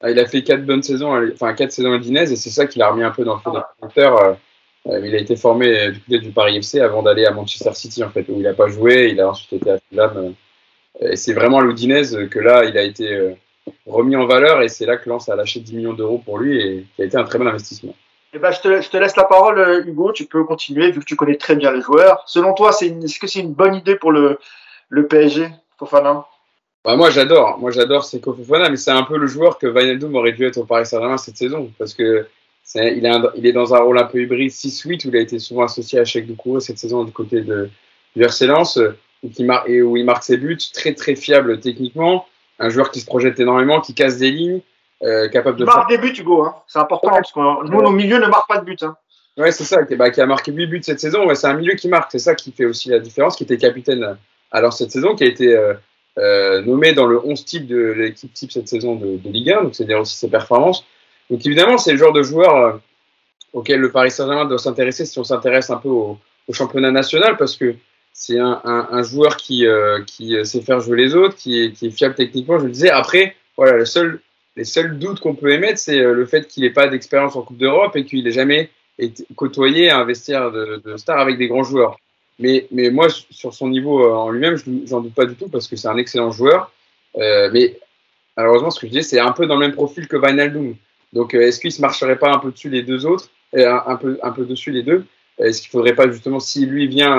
Il 0.09 0.19
a 0.19 0.25
fait 0.25 0.43
quatre 0.43 0.65
bonnes 0.65 0.83
saisons, 0.83 1.13
enfin 1.33 1.53
quatre 1.53 1.71
saisons 1.71 1.93
à 1.93 1.97
Dinez, 1.97 2.31
et 2.31 2.35
c'est 2.35 2.49
ça 2.49 2.67
qui 2.67 2.79
l'a 2.79 2.89
remis 2.89 3.03
un 3.03 3.11
peu 3.11 3.23
dans 3.23 3.35
le 3.35 3.41
feu 3.41 3.51
des 3.95 4.01
euh, 4.89 4.99
il 5.03 5.15
a 5.15 5.17
été 5.17 5.35
formé 5.35 5.67
euh, 5.67 5.91
du 5.91 5.99
côté 6.01 6.19
du 6.19 6.31
Paris 6.31 6.57
FC 6.57 6.81
avant 6.81 7.03
d'aller 7.03 7.25
à 7.25 7.31
Manchester 7.31 7.73
City, 7.73 8.03
en 8.03 8.09
fait, 8.09 8.25
où 8.27 8.35
il 8.37 8.43
n'a 8.43 8.53
pas 8.53 8.67
joué. 8.67 9.09
Il 9.11 9.21
a 9.21 9.29
ensuite 9.29 9.53
été 9.53 9.71
à 9.71 9.77
Fulham. 9.89 10.35
Euh, 11.01 11.11
et 11.11 11.15
c'est 11.15 11.33
vraiment 11.33 11.59
à 11.59 11.63
l'Udinese 11.63 12.27
que 12.29 12.39
là, 12.39 12.65
il 12.65 12.77
a 12.77 12.83
été 12.83 13.35
remis 13.87 14.15
en 14.15 14.27
valeur 14.27 14.61
et 14.61 14.67
c'est 14.67 14.85
là 14.85 14.97
que 14.97 15.09
Lens 15.09 15.27
a 15.27 15.35
lâché 15.35 15.59
10 15.59 15.75
millions 15.75 15.93
d'euros 15.93 16.21
pour 16.23 16.37
lui 16.37 16.61
et 16.61 16.85
qui 16.95 17.01
a 17.01 17.05
été 17.05 17.17
un 17.17 17.23
très 17.23 17.39
bon 17.39 17.47
investissement. 17.47 17.95
Eh 18.33 18.39
ben, 18.39 18.51
je, 18.51 18.59
te, 18.59 18.97
laisse 18.97 19.15
la 19.15 19.23
parole, 19.23 19.83
Hugo. 19.87 20.11
Tu 20.11 20.25
peux 20.25 20.43
continuer 20.43 20.91
vu 20.91 20.99
que 20.99 21.05
tu 21.05 21.15
connais 21.15 21.37
très 21.37 21.55
bien 21.55 21.71
les 21.71 21.81
joueurs. 21.81 22.23
Selon 22.27 22.53
toi, 22.53 22.71
est-ce 22.79 23.19
que 23.19 23.27
c'est 23.27 23.39
une 23.39 23.53
bonne 23.53 23.73
idée 23.73 23.95
pour 23.95 24.11
le, 24.11 24.37
le 24.89 25.07
PSG, 25.07 25.47
Fofana? 25.79 26.25
Bah, 26.83 26.95
Moi, 26.95 27.09
j'adore. 27.09 27.57
Moi, 27.59 27.71
j'adore 27.71 28.05
Seko 28.05 28.33
Fofana, 28.33 28.69
mais 28.69 28.77
c'est 28.77 28.91
un 28.91 29.03
peu 29.03 29.17
le 29.17 29.27
joueur 29.27 29.57
que 29.57 29.67
Wijnaldum 29.67 30.15
aurait 30.15 30.33
dû 30.33 30.45
être 30.45 30.57
au 30.57 30.65
Paris 30.65 30.85
Saint-Germain 30.85 31.17
cette 31.17 31.37
saison 31.37 31.71
parce 31.77 31.93
que 31.93 32.27
il, 32.75 33.05
est 33.05 33.11
il, 33.35 33.45
est 33.45 33.51
dans 33.51 33.73
un 33.75 33.79
rôle 33.79 33.99
un 33.99 34.05
peu 34.05 34.21
hybride 34.21 34.49
6-8 34.49 35.05
où 35.05 35.09
il 35.09 35.17
a 35.17 35.19
été 35.19 35.37
souvent 35.37 35.63
associé 35.63 35.99
à 35.99 36.05
Cheikh 36.05 36.25
Doucoureux 36.27 36.59
cette 36.59 36.77
saison 36.77 37.03
du 37.03 37.11
côté 37.11 37.41
de, 37.41 37.69
du 38.15 38.23
RC 38.23 38.47
Lens 38.47 38.79
et 39.67 39.81
où 39.81 39.97
il 39.97 40.05
marque 40.05 40.23
ses 40.23 40.37
buts, 40.37 40.57
très 40.73 40.93
très 40.93 41.15
fiable 41.15 41.59
techniquement, 41.59 42.25
un 42.59 42.69
joueur 42.69 42.91
qui 42.91 42.99
se 42.99 43.05
projette 43.05 43.39
énormément, 43.39 43.81
qui 43.81 43.93
casse 43.93 44.17
des 44.17 44.31
lignes, 44.31 44.61
euh, 45.03 45.29
capable 45.29 45.57
de. 45.57 45.63
Il 45.63 45.65
marque 45.65 45.89
des 45.89 45.97
buts, 45.97 46.13
Hugo, 46.17 46.43
hein. 46.43 46.55
c'est 46.67 46.79
important 46.79 47.09
parce 47.09 47.31
que 47.31 47.39
nous, 47.39 47.81
nos 47.81 47.91
milieux 47.91 48.19
ne 48.19 48.27
marquent 48.27 48.47
pas 48.47 48.59
de 48.59 48.65
buts. 48.65 48.77
Hein. 48.81 48.95
Ouais, 49.37 49.51
c'est 49.51 49.63
ça, 49.63 49.83
qui, 49.83 49.95
bah, 49.95 50.11
qui, 50.11 50.21
a 50.21 50.25
marqué 50.25 50.51
8 50.51 50.67
buts 50.67 50.83
cette 50.83 50.99
saison. 50.99 51.25
Ouais, 51.25 51.35
c'est 51.35 51.47
un 51.47 51.55
milieu 51.55 51.73
qui 51.73 51.87
marque, 51.87 52.11
c'est 52.11 52.19
ça 52.19 52.35
qui 52.35 52.51
fait 52.51 52.65
aussi 52.65 52.89
la 52.89 52.99
différence, 52.99 53.35
qui 53.35 53.43
était 53.43 53.57
capitaine 53.57 54.17
alors 54.51 54.73
cette 54.73 54.91
saison, 54.91 55.15
qui 55.15 55.23
a 55.23 55.27
été 55.27 55.55
euh, 55.55 55.73
euh, 55.73 55.73
nommé 56.17 56.93
dans 56.93 57.05
le 57.05 57.19
11 57.25 57.45
type 57.45 57.67
de 57.67 57.77
l'équipe 57.77 58.33
type 58.33 58.51
cette 58.51 58.67
saison 58.67 58.95
de, 58.95 59.17
de 59.17 59.29
Ligue 59.29 59.51
1, 59.51 59.63
donc 59.63 59.75
c'est-à-dire 59.75 59.99
aussi 59.99 60.15
ses 60.15 60.29
performances. 60.29 60.85
Donc 61.29 61.45
évidemment, 61.45 61.77
c'est 61.77 61.91
le 61.91 61.97
genre 61.97 62.13
de 62.13 62.23
joueur 62.23 62.79
auquel 63.53 63.79
le 63.79 63.91
Paris 63.91 64.11
Saint-Germain 64.11 64.45
doit 64.45 64.57
s'intéresser 64.57 65.05
si 65.05 65.17
on 65.19 65.23
s'intéresse 65.23 65.69
un 65.69 65.77
peu 65.77 65.89
au, 65.89 66.19
championnat 66.51 66.91
national, 66.91 67.37
parce 67.37 67.55
que 67.55 67.75
c'est 68.11 68.37
un, 68.37 68.61
un, 68.63 69.01
joueur 69.01 69.37
qui, 69.37 69.65
qui 70.05 70.35
sait 70.45 70.61
faire 70.61 70.81
jouer 70.81 70.97
les 70.97 71.15
autres, 71.15 71.35
qui 71.35 71.61
est, 71.61 71.71
qui 71.71 71.87
est 71.87 71.91
fiable 71.91 72.15
techniquement, 72.15 72.59
je 72.59 72.65
le 72.65 72.71
disais. 72.71 72.89
Après, 72.89 73.35
voilà, 73.57 73.77
le 73.77 73.85
seul, 73.85 74.19
les 74.55 74.65
seuls 74.65 74.99
doutes 74.99 75.19
qu'on 75.19 75.35
peut 75.35 75.51
émettre, 75.51 75.79
c'est 75.79 75.99
le 75.99 76.25
fait 76.25 76.47
qu'il 76.47 76.63
n'ait 76.63 76.69
pas 76.69 76.87
d'expérience 76.87 77.35
en 77.35 77.41
Coupe 77.43 77.57
d'Europe 77.57 77.95
et 77.95 78.05
qu'il 78.05 78.23
n'ait 78.23 78.31
jamais 78.31 78.69
été 78.99 79.25
côtoyé 79.35 79.89
un 79.89 80.03
vestiaire 80.03 80.51
de, 80.51 80.81
de 80.83 80.97
stars 80.97 81.19
avec 81.19 81.37
des 81.37 81.47
grands 81.47 81.63
joueurs. 81.63 81.97
Mais, 82.39 82.67
mais 82.71 82.89
moi, 82.89 83.07
sur 83.09 83.53
son 83.53 83.69
niveau 83.69 84.11
en 84.11 84.29
lui-même, 84.29 84.55
je 84.55 84.69
n'en 84.91 85.01
doute 85.01 85.13
pas 85.13 85.25
du 85.25 85.35
tout 85.35 85.49
parce 85.49 85.67
que 85.67 85.75
c'est 85.75 85.87
un 85.87 85.97
excellent 85.97 86.31
joueur. 86.31 86.71
Euh, 87.17 87.49
mais 87.53 87.79
malheureusement, 88.37 88.71
ce 88.71 88.79
que 88.79 88.87
je 88.87 88.91
dis, 88.91 89.03
c'est 89.03 89.19
un 89.19 89.31
peu 89.31 89.45
dans 89.45 89.55
le 89.55 89.67
même 89.67 89.75
profil 89.75 90.07
que 90.07 90.17
Vinaldoom. 90.17 90.75
Donc, 91.13 91.33
euh, 91.33 91.41
est-ce 91.41 91.59
qu'il 91.59 91.71
se 91.71 91.81
marcherait 91.81 92.17
pas 92.17 92.31
un 92.31 92.39
peu 92.39 92.51
dessus 92.51 92.69
les 92.69 92.81
deux 92.81 93.05
autres, 93.05 93.29
euh, 93.55 93.79
un, 93.85 93.95
peu, 93.95 94.45
dessus 94.45 94.71
les 94.71 94.83
deux? 94.83 95.05
Est-ce 95.37 95.61
qu'il 95.61 95.71
faudrait 95.71 95.95
pas 95.95 96.09
justement, 96.09 96.39
si 96.39 96.65
lui 96.65 96.87
vient 96.87 97.15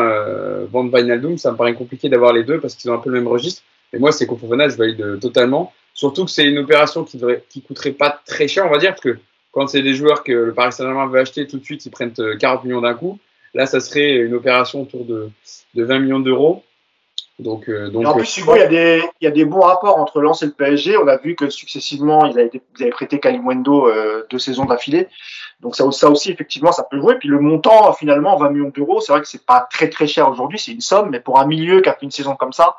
vendre 0.71 0.97
Vinaldoom, 0.97 1.37
ça 1.37 1.51
me 1.51 1.57
paraît 1.57 1.75
compliqué 1.75 2.09
d'avoir 2.09 2.33
les 2.33 2.45
deux 2.45 2.61
parce 2.61 2.75
qu'ils 2.75 2.91
ont 2.91 2.95
un 2.95 2.99
peu 2.99 3.11
le 3.11 3.17
même 3.17 3.29
registre. 3.29 3.63
Et 3.93 3.99
moi, 3.99 4.13
c'est 4.13 4.27
Kofofana, 4.27 4.69
je 4.69 4.77
valide 4.77 5.19
totalement. 5.21 5.73
Surtout 5.95 6.25
que 6.25 6.31
c'est 6.31 6.45
une 6.45 6.59
opération 6.59 7.05
qui 7.05 7.17
devrait, 7.17 7.45
qui 7.49 7.61
coûterait 7.63 7.93
pas 7.93 8.21
très 8.25 8.49
cher, 8.49 8.67
on 8.67 8.71
va 8.71 8.79
dire, 8.79 8.91
parce 8.91 9.01
que 9.01 9.19
quand 9.51 9.69
c'est 9.69 9.83
des 9.83 9.95
joueurs 9.95 10.25
que 10.25 10.33
le 10.33 10.53
Paris 10.53 10.73
Saint-Germain 10.73 11.07
veut 11.07 11.21
acheter 11.21 11.47
tout 11.47 11.59
de 11.59 11.65
suite, 11.65 11.87
ils 11.87 11.91
prennent 11.91 12.13
40 12.13 12.65
millions 12.65 12.81
d'un 12.81 12.95
coup. 12.95 13.19
Là, 13.55 13.67
ça 13.67 13.81
serait 13.81 14.17
une 14.17 14.35
opération 14.35 14.83
autour 14.83 15.05
de, 15.05 15.31
de 15.75 15.85
20 15.85 16.01
millions 16.01 16.21
d'euros. 16.21 16.63
Donc, 17.41 17.69
euh, 17.69 17.89
donc, 17.89 18.07
en 18.07 18.15
plus, 18.15 18.37
Hugo, 18.39 18.55
il 18.55 18.61
y, 18.61 18.63
a 18.63 18.67
des, 18.69 19.03
il 19.21 19.25
y 19.25 19.27
a 19.27 19.33
des 19.33 19.45
bons 19.45 19.61
rapports 19.61 19.99
entre 19.99 20.21
Lens 20.21 20.43
et 20.43 20.47
le 20.47 20.53
PSG. 20.53 20.97
On 20.97 21.09
a 21.09 21.17
vu 21.17 21.35
que 21.35 21.51
successivement, 21.51 22.27
ils 22.27 22.39
avaient, 22.39 22.51
ils 22.79 22.83
avaient 22.83 22.93
prêté 22.93 23.19
Kalimundo 23.19 23.89
euh, 23.89 24.25
deux 24.31 24.39
saisons 24.39 24.67
d'affilée. 24.67 25.09
Donc 25.61 25.75
ça, 25.75 25.91
ça 25.91 26.09
aussi, 26.09 26.31
effectivement, 26.31 26.71
ça 26.71 26.85
peut 26.85 27.01
jouer. 27.01 27.17
Puis 27.19 27.29
le 27.29 27.41
montant, 27.41 27.93
finalement, 27.93 28.37
20 28.37 28.51
millions 28.51 28.73
d'euros, 28.75 29.01
c'est 29.01 29.13
vrai 29.13 29.21
que 29.21 29.27
c'est 29.27 29.45
pas 29.45 29.67
très 29.69 29.91
très 29.91 30.07
cher 30.07 30.29
aujourd'hui, 30.31 30.61
c'est 30.61 30.73
une 30.73 30.81
somme, 30.81 31.11
mais 31.11 31.19
pour 31.19 31.41
un 31.41 31.47
milieu 31.47 31.81
qui 31.81 31.89
a 31.89 31.95
fait 31.95 32.05
une 32.05 32.13
saison 32.13 32.37
comme 32.37 32.53
ça, 32.53 32.77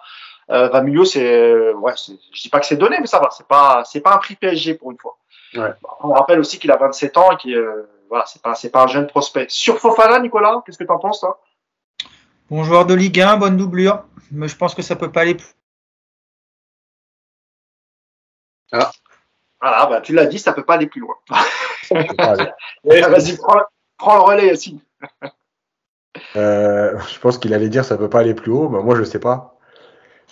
euh, 0.51 0.69
20 0.69 0.81
millions, 0.83 1.05
c'est, 1.05 1.73
ouais, 1.73 1.93
je 2.31 2.41
dis 2.41 2.49
pas 2.49 2.59
que 2.59 2.65
c'est 2.65 2.77
donné, 2.77 2.97
mais 3.01 3.07
ça 3.07 3.19
va. 3.19 3.29
C'est 3.31 3.47
pas, 3.47 3.83
c'est 3.85 4.01
pas 4.01 4.13
un 4.13 4.17
prix 4.17 4.35
PSG 4.35 4.75
pour 4.75 4.91
une 4.91 4.97
fois. 4.97 5.17
Ouais. 5.55 5.71
On 6.01 6.13
rappelle 6.13 6.39
aussi 6.39 6.59
qu'il 6.59 6.71
a 6.71 6.77
27 6.77 7.17
ans 7.17 7.31
et 7.31 7.37
qu'il, 7.37 7.55
euh, 7.55 7.89
voilà, 8.15 8.25
c'est 8.27 8.41
pas, 8.41 8.55
pas 8.71 8.83
un 8.85 8.87
jeune 8.87 9.07
prospect. 9.07 9.47
Sur 9.49 9.77
Fofana, 9.77 10.19
Nicolas, 10.19 10.63
qu'est-ce 10.65 10.77
que 10.77 10.85
tu 10.85 10.91
en 10.91 10.99
penses, 10.99 11.19
toi? 11.19 11.41
Bon 12.49 12.63
joueur 12.63 12.85
de 12.85 12.93
Ligue 12.93 13.19
1, 13.19 13.35
bonne 13.35 13.57
doublure, 13.57 14.05
mais 14.31 14.47
je 14.47 14.55
pense 14.55 14.73
que 14.73 14.81
ça 14.81 14.95
peut 14.95 15.11
pas 15.11 15.21
aller 15.21 15.35
plus. 15.35 15.53
Ah. 18.71 18.89
Voilà, 19.59 19.85
bah, 19.87 19.99
tu 19.99 20.13
l'as 20.13 20.27
dit, 20.27 20.39
ça 20.39 20.53
peut 20.53 20.63
pas 20.63 20.75
aller 20.75 20.87
plus 20.87 21.01
loin. 21.01 21.15
Vas-y, 21.91 23.37
prends, 23.97 24.15
le 24.15 24.21
relais, 24.21 24.53
aussi. 24.53 24.79
Euh, 26.37 26.97
je 27.13 27.19
pense 27.19 27.37
qu'il 27.37 27.53
allait 27.53 27.67
dire 27.67 27.83
ça 27.83 27.97
peut 27.97 28.09
pas 28.09 28.19
aller 28.19 28.33
plus 28.33 28.51
haut, 28.53 28.69
mais 28.69 28.81
moi 28.81 28.95
je 28.95 29.03
sais 29.03 29.19
pas. 29.19 29.57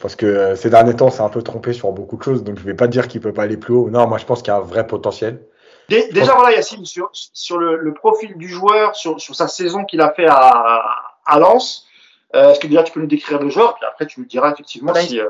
Parce 0.02 0.16
que 0.16 0.26
euh, 0.26 0.56
ces 0.56 0.70
derniers 0.70 0.96
temps, 0.96 1.10
c'est 1.10 1.22
un 1.22 1.30
peu 1.30 1.42
trompé 1.42 1.74
sur 1.74 1.92
beaucoup 1.92 2.16
de 2.16 2.24
choses, 2.24 2.46
donc 2.46 2.58
je 2.58 2.64
vais 2.64 2.76
pas 2.76 2.88
dire 2.88 3.10
qu'il 3.10 3.20
peut 3.20 3.34
pas 3.34 3.44
aller 3.44 3.58
plus 3.58 3.74
haut. 3.74 3.90
Non, 3.90 4.08
moi 4.08 4.20
je 4.20 4.26
pense 4.26 4.42
qu'il 4.42 4.54
y 4.54 4.56
a 4.56 4.58
un 4.58 4.62
vrai 4.62 4.88
potentiel. 4.88 5.46
Déjà, 5.90 6.34
voilà, 6.34 6.56
Yacine, 6.56 6.86
sur, 6.86 7.10
sur 7.12 7.58
le, 7.58 7.94
profil 7.94 8.38
du 8.38 8.48
joueur, 8.48 8.96
sur, 8.96 9.20
sur 9.20 9.36
sa 9.36 9.48
saison 9.48 9.86
qu'il 9.86 10.02
a 10.02 10.12
fait 10.12 10.28
à, 10.28 10.84
à 11.26 11.40
Lens, 11.40 11.88
euh, 12.36 12.52
est-ce 12.52 12.60
que 12.60 12.68
déjà 12.68 12.84
tu 12.84 12.92
peux 12.92 13.00
nous 13.00 13.08
décrire 13.08 13.40
le 13.40 13.50
joueur, 13.50 13.76
puis 13.76 13.86
après 13.86 14.08
tu 14.08 14.20
nous 14.20 14.26
diras 14.26 14.52
effectivement 14.52 14.94
si 14.96 15.20
euh, 15.20 15.30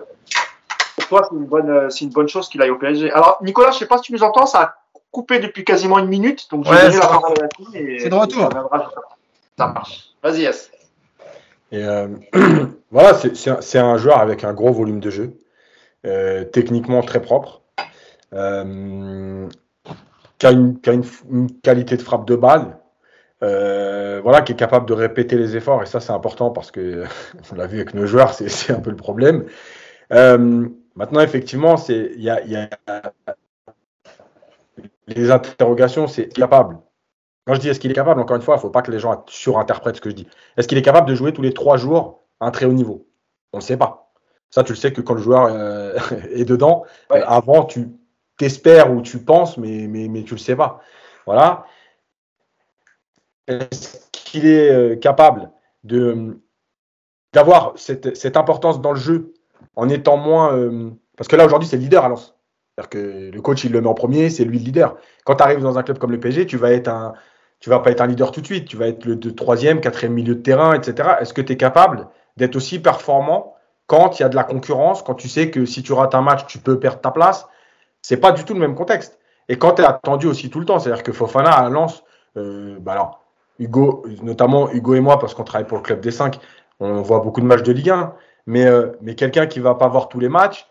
pour 0.95 1.07
toi 1.07 1.27
c'est 1.29 1.35
une 1.35 1.45
bonne, 1.45 1.69
euh, 1.69 1.89
c'est 1.89 2.05
une 2.05 2.11
bonne 2.11 2.29
chose 2.29 2.47
qu'il 2.47 2.61
aille 2.61 2.69
au 2.69 2.77
PSG. 2.77 3.11
Alors 3.11 3.39
Nicolas, 3.41 3.71
je 3.71 3.79
sais 3.79 3.87
pas 3.87 3.97
si 3.97 4.03
tu 4.03 4.13
nous 4.13 4.23
entends, 4.23 4.45
ça 4.45 4.61
a 4.61 4.75
coupé 5.11 5.39
depuis 5.39 5.65
quasiment 5.65 5.99
une 5.99 6.07
minute, 6.07 6.47
donc 6.49 6.65
je 6.65 6.71
vais 6.71 6.81
donner 6.83 6.97
la 6.97 7.07
parole 7.07 7.33
à 7.39 7.43
la 7.43 7.99
C'est 7.99 8.09
de 8.09 8.15
retour. 8.15 8.49
Ça 9.57 9.67
marche. 9.67 10.13
Vas-y, 10.23 10.41
yes. 10.41 10.71
Et 11.71 11.83
voilà, 12.91 13.13
c'est 13.13 13.79
un, 13.79 13.85
un, 13.85 13.97
joueur 13.97 14.19
avec 14.19 14.43
un 14.43 14.53
gros 14.53 14.71
volume 14.71 14.99
de 14.99 15.09
jeu, 15.09 15.33
techniquement 16.53 17.01
très 17.01 17.21
propre, 17.21 17.61
qui 20.43 20.47
a, 20.47 20.51
une, 20.51 20.77
qui 20.81 20.89
a 20.89 20.93
une, 20.93 21.05
une, 21.31 21.61
qualité 21.61 21.95
de 21.95 22.01
frappe 22.01 22.27
de 22.27 22.35
balle, 22.35 22.77
euh, 23.43 24.19
voilà, 24.21 24.41
qui 24.41 24.51
est 24.51 24.57
capable 24.57 24.85
de 24.85 24.93
répéter 24.93 25.37
les 25.37 25.55
efforts, 25.55 25.81
et 25.81 25.85
ça 25.85 26.01
c'est 26.01 26.11
important 26.11 26.49
parce 26.49 26.69
que 26.69 27.05
on 27.51 27.55
l'a 27.55 27.65
vu 27.65 27.77
avec 27.77 27.93
nos 27.93 28.05
joueurs, 28.05 28.33
c'est 28.33 28.73
un 28.73 28.81
peu 28.81 28.89
le 28.89 28.97
problème. 28.97 29.45
Euh, 30.11 30.67
maintenant, 30.95 31.21
effectivement, 31.21 31.77
c'est 31.77 32.11
il 32.15 32.23
y 32.23 32.29
a, 32.29 32.45
y 32.45 32.57
a, 32.57 32.69
les 35.07 35.31
interrogations, 35.31 36.07
c'est 36.07 36.27
capable? 36.27 36.77
Quand 37.47 37.53
je 37.53 37.61
dis 37.61 37.69
est-ce 37.69 37.79
qu'il 37.79 37.91
est 37.91 37.95
capable, 37.95 38.19
encore 38.19 38.35
une 38.35 38.41
fois, 38.41 38.55
il 38.55 38.57
ne 38.57 38.63
faut 38.63 38.69
pas 38.69 38.81
que 38.81 38.91
les 38.91 38.99
gens 38.99 39.23
surinterprètent 39.27 39.95
ce 39.95 40.01
que 40.01 40.09
je 40.09 40.15
dis. 40.15 40.27
Est-ce 40.57 40.67
qu'il 40.67 40.77
est 40.77 40.81
capable 40.81 41.07
de 41.07 41.15
jouer 41.15 41.31
tous 41.31 41.41
les 41.41 41.53
trois 41.53 41.77
jours 41.77 42.25
à 42.41 42.47
un 42.47 42.51
très 42.51 42.65
haut 42.65 42.73
niveau? 42.73 43.07
On 43.53 43.59
ne 43.59 43.63
sait 43.63 43.77
pas. 43.77 44.11
Ça, 44.49 44.63
tu 44.63 44.73
le 44.73 44.77
sais 44.77 44.91
que 44.91 44.99
quand 44.99 45.13
le 45.13 45.21
joueur 45.21 45.45
euh, 45.45 45.97
est 46.31 46.45
dedans, 46.45 46.83
avant, 47.09 47.63
tu 47.63 47.87
t'espères 48.38 48.91
ou 48.91 49.01
tu 49.01 49.19
penses, 49.19 49.57
mais, 49.57 49.88
mais, 49.88 50.07
mais 50.07 50.23
tu 50.23 50.34
le 50.34 50.39
sais 50.39 50.55
pas. 50.55 50.81
Voilà. 51.25 51.65
Est-ce 53.47 53.97
qu'il 54.11 54.45
est 54.47 54.71
euh, 54.71 54.95
capable 54.95 55.51
de 55.84 56.39
d'avoir 57.34 57.73
cette, 57.75 58.15
cette, 58.15 58.38
importance 58.38 58.79
dans 58.79 58.91
le 58.91 58.99
jeu 58.99 59.34
en 59.75 59.89
étant 59.89 60.17
moins. 60.17 60.55
Euh, 60.55 60.91
parce 61.17 61.27
que 61.27 61.36
là, 61.36 61.45
aujourd'hui, 61.45 61.67
c'est 61.67 61.77
le 61.77 61.81
leader 61.81 62.05
à 62.05 62.09
Lens. 62.09 62.36
C'est-à-dire 62.75 62.89
que 62.89 63.31
le 63.31 63.41
coach, 63.41 63.63
il 63.63 63.71
le 63.71 63.81
met 63.81 63.88
en 63.88 63.93
premier, 63.95 64.29
c'est 64.29 64.45
lui 64.45 64.59
le 64.59 64.65
leader. 64.65 64.97
Quand 65.25 65.36
tu 65.36 65.43
arrives 65.43 65.61
dans 65.61 65.77
un 65.77 65.84
club 65.84 65.97
comme 65.97 66.11
le 66.11 66.19
PSG, 66.19 66.45
tu 66.45 66.57
vas 66.57 66.71
être 66.71 66.88
un. 66.88 67.13
Tu 67.59 67.69
vas 67.69 67.79
pas 67.79 67.91
être 67.91 68.01
un 68.01 68.07
leader 68.07 68.31
tout 68.31 68.41
de 68.41 68.45
suite, 68.45 68.67
tu 68.67 68.75
vas 68.75 68.88
être 68.88 69.05
le 69.05 69.17
troisième, 69.17 69.79
quatrième 69.79 70.13
milieu 70.13 70.36
de 70.36 70.41
terrain, 70.41 70.73
etc. 70.73 71.11
Est-ce 71.21 71.34
que 71.34 71.41
tu 71.41 71.53
es 71.53 71.57
capable 71.57 72.09
d'être 72.36 72.57
aussi 72.57 72.77
performant 72.79 73.55
quand 73.88 74.19
il 74.19 74.23
y 74.23 74.25
a 74.25 74.29
de 74.29 74.36
la 74.36 74.43
concurrence, 74.43 75.01
quand 75.01 75.13
tu 75.13 75.29
sais 75.29 75.49
que 75.49 75.65
si 75.65 75.81
tu 75.81 75.93
rates 75.93 76.13
un 76.13 76.21
match, 76.21 76.45
tu 76.45 76.59
peux 76.59 76.77
perdre 76.77 76.99
ta 76.99 77.11
place? 77.11 77.47
C'est 78.03 78.17
pas 78.17 78.31
du 78.31 78.43
tout 78.43 78.53
le 78.53 78.59
même 78.59 78.75
contexte. 78.75 79.17
Et 79.49 79.57
quand 79.57 79.73
tu 79.73 79.81
es 79.81 79.85
attendu 79.85 80.27
aussi 80.27 80.51
tout 80.51 80.59
le 80.59 80.65
temps, 80.65 80.77
c'est-à-dire 80.77 81.03
que 81.03 81.11
Fofana 81.11 81.51
à 81.51 81.69
Lens, 81.69 82.03
euh, 82.37 82.77
bah 82.79 82.91
alors, 82.91 83.23
Hugo, 83.59 84.05
notamment 84.21 84.69
Hugo 84.69 84.93
et 84.93 84.99
moi, 84.99 85.17
parce 85.17 85.33
qu'on 85.33 85.43
travaille 85.43 85.67
pour 85.67 85.77
le 85.77 85.83
club 85.83 86.01
des 86.01 86.11
5, 86.11 86.39
on 86.79 87.01
voit 87.01 87.19
beaucoup 87.19 87.41
de 87.41 87.45
matchs 87.45 87.63
de 87.63 87.71
Ligue 87.71 87.89
1. 87.89 88.13
Mais, 88.45 88.65
euh, 88.65 88.91
mais 89.01 89.15
quelqu'un 89.15 89.47
qui 89.47 89.59
va 89.59 89.75
pas 89.75 89.87
voir 89.87 90.09
tous 90.09 90.19
les 90.19 90.29
matchs, 90.29 90.67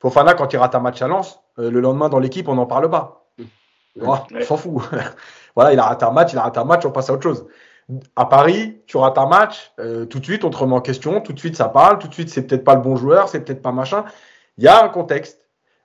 Fofana, 0.00 0.34
quand 0.34 0.52
il 0.52 0.56
rate 0.56 0.74
un 0.74 0.80
match 0.80 1.00
à 1.02 1.08
Lens, 1.08 1.40
euh, 1.58 1.70
le 1.70 1.80
lendemain 1.80 2.08
dans 2.08 2.18
l'équipe, 2.18 2.48
on 2.48 2.54
n'en 2.54 2.66
parle 2.66 2.90
pas. 2.90 3.26
on 4.00 4.16
s'en 4.42 4.56
fout. 4.56 4.82
voilà, 5.54 5.72
il 5.72 5.78
a 5.78 5.84
raté 5.84 6.04
un 6.04 6.10
match, 6.10 6.32
il 6.32 6.38
a 6.38 6.42
raté 6.42 6.58
un 6.58 6.64
match, 6.64 6.84
on 6.86 6.90
passe 6.90 7.10
à 7.10 7.12
autre 7.12 7.22
chose. 7.22 7.46
À 8.16 8.24
Paris, 8.24 8.80
tu 8.86 8.96
rates 8.96 9.18
un 9.18 9.26
match, 9.26 9.72
euh, 9.78 10.06
tout 10.06 10.18
de 10.18 10.24
suite, 10.24 10.44
on 10.44 10.50
te 10.50 10.56
remet 10.56 10.74
en 10.74 10.80
question, 10.80 11.20
tout 11.20 11.32
de 11.32 11.38
suite, 11.38 11.56
ça 11.56 11.68
parle, 11.68 11.98
tout 11.98 12.08
de 12.08 12.14
suite, 12.14 12.30
c'est 12.30 12.46
peut-être 12.46 12.64
pas 12.64 12.74
le 12.74 12.80
bon 12.80 12.96
joueur, 12.96 13.28
c'est 13.28 13.40
peut-être 13.40 13.60
pas 13.60 13.72
machin. 13.72 14.04
Il 14.56 14.64
y 14.64 14.68
a 14.68 14.82
un 14.82 14.88
contexte. 14.88 15.41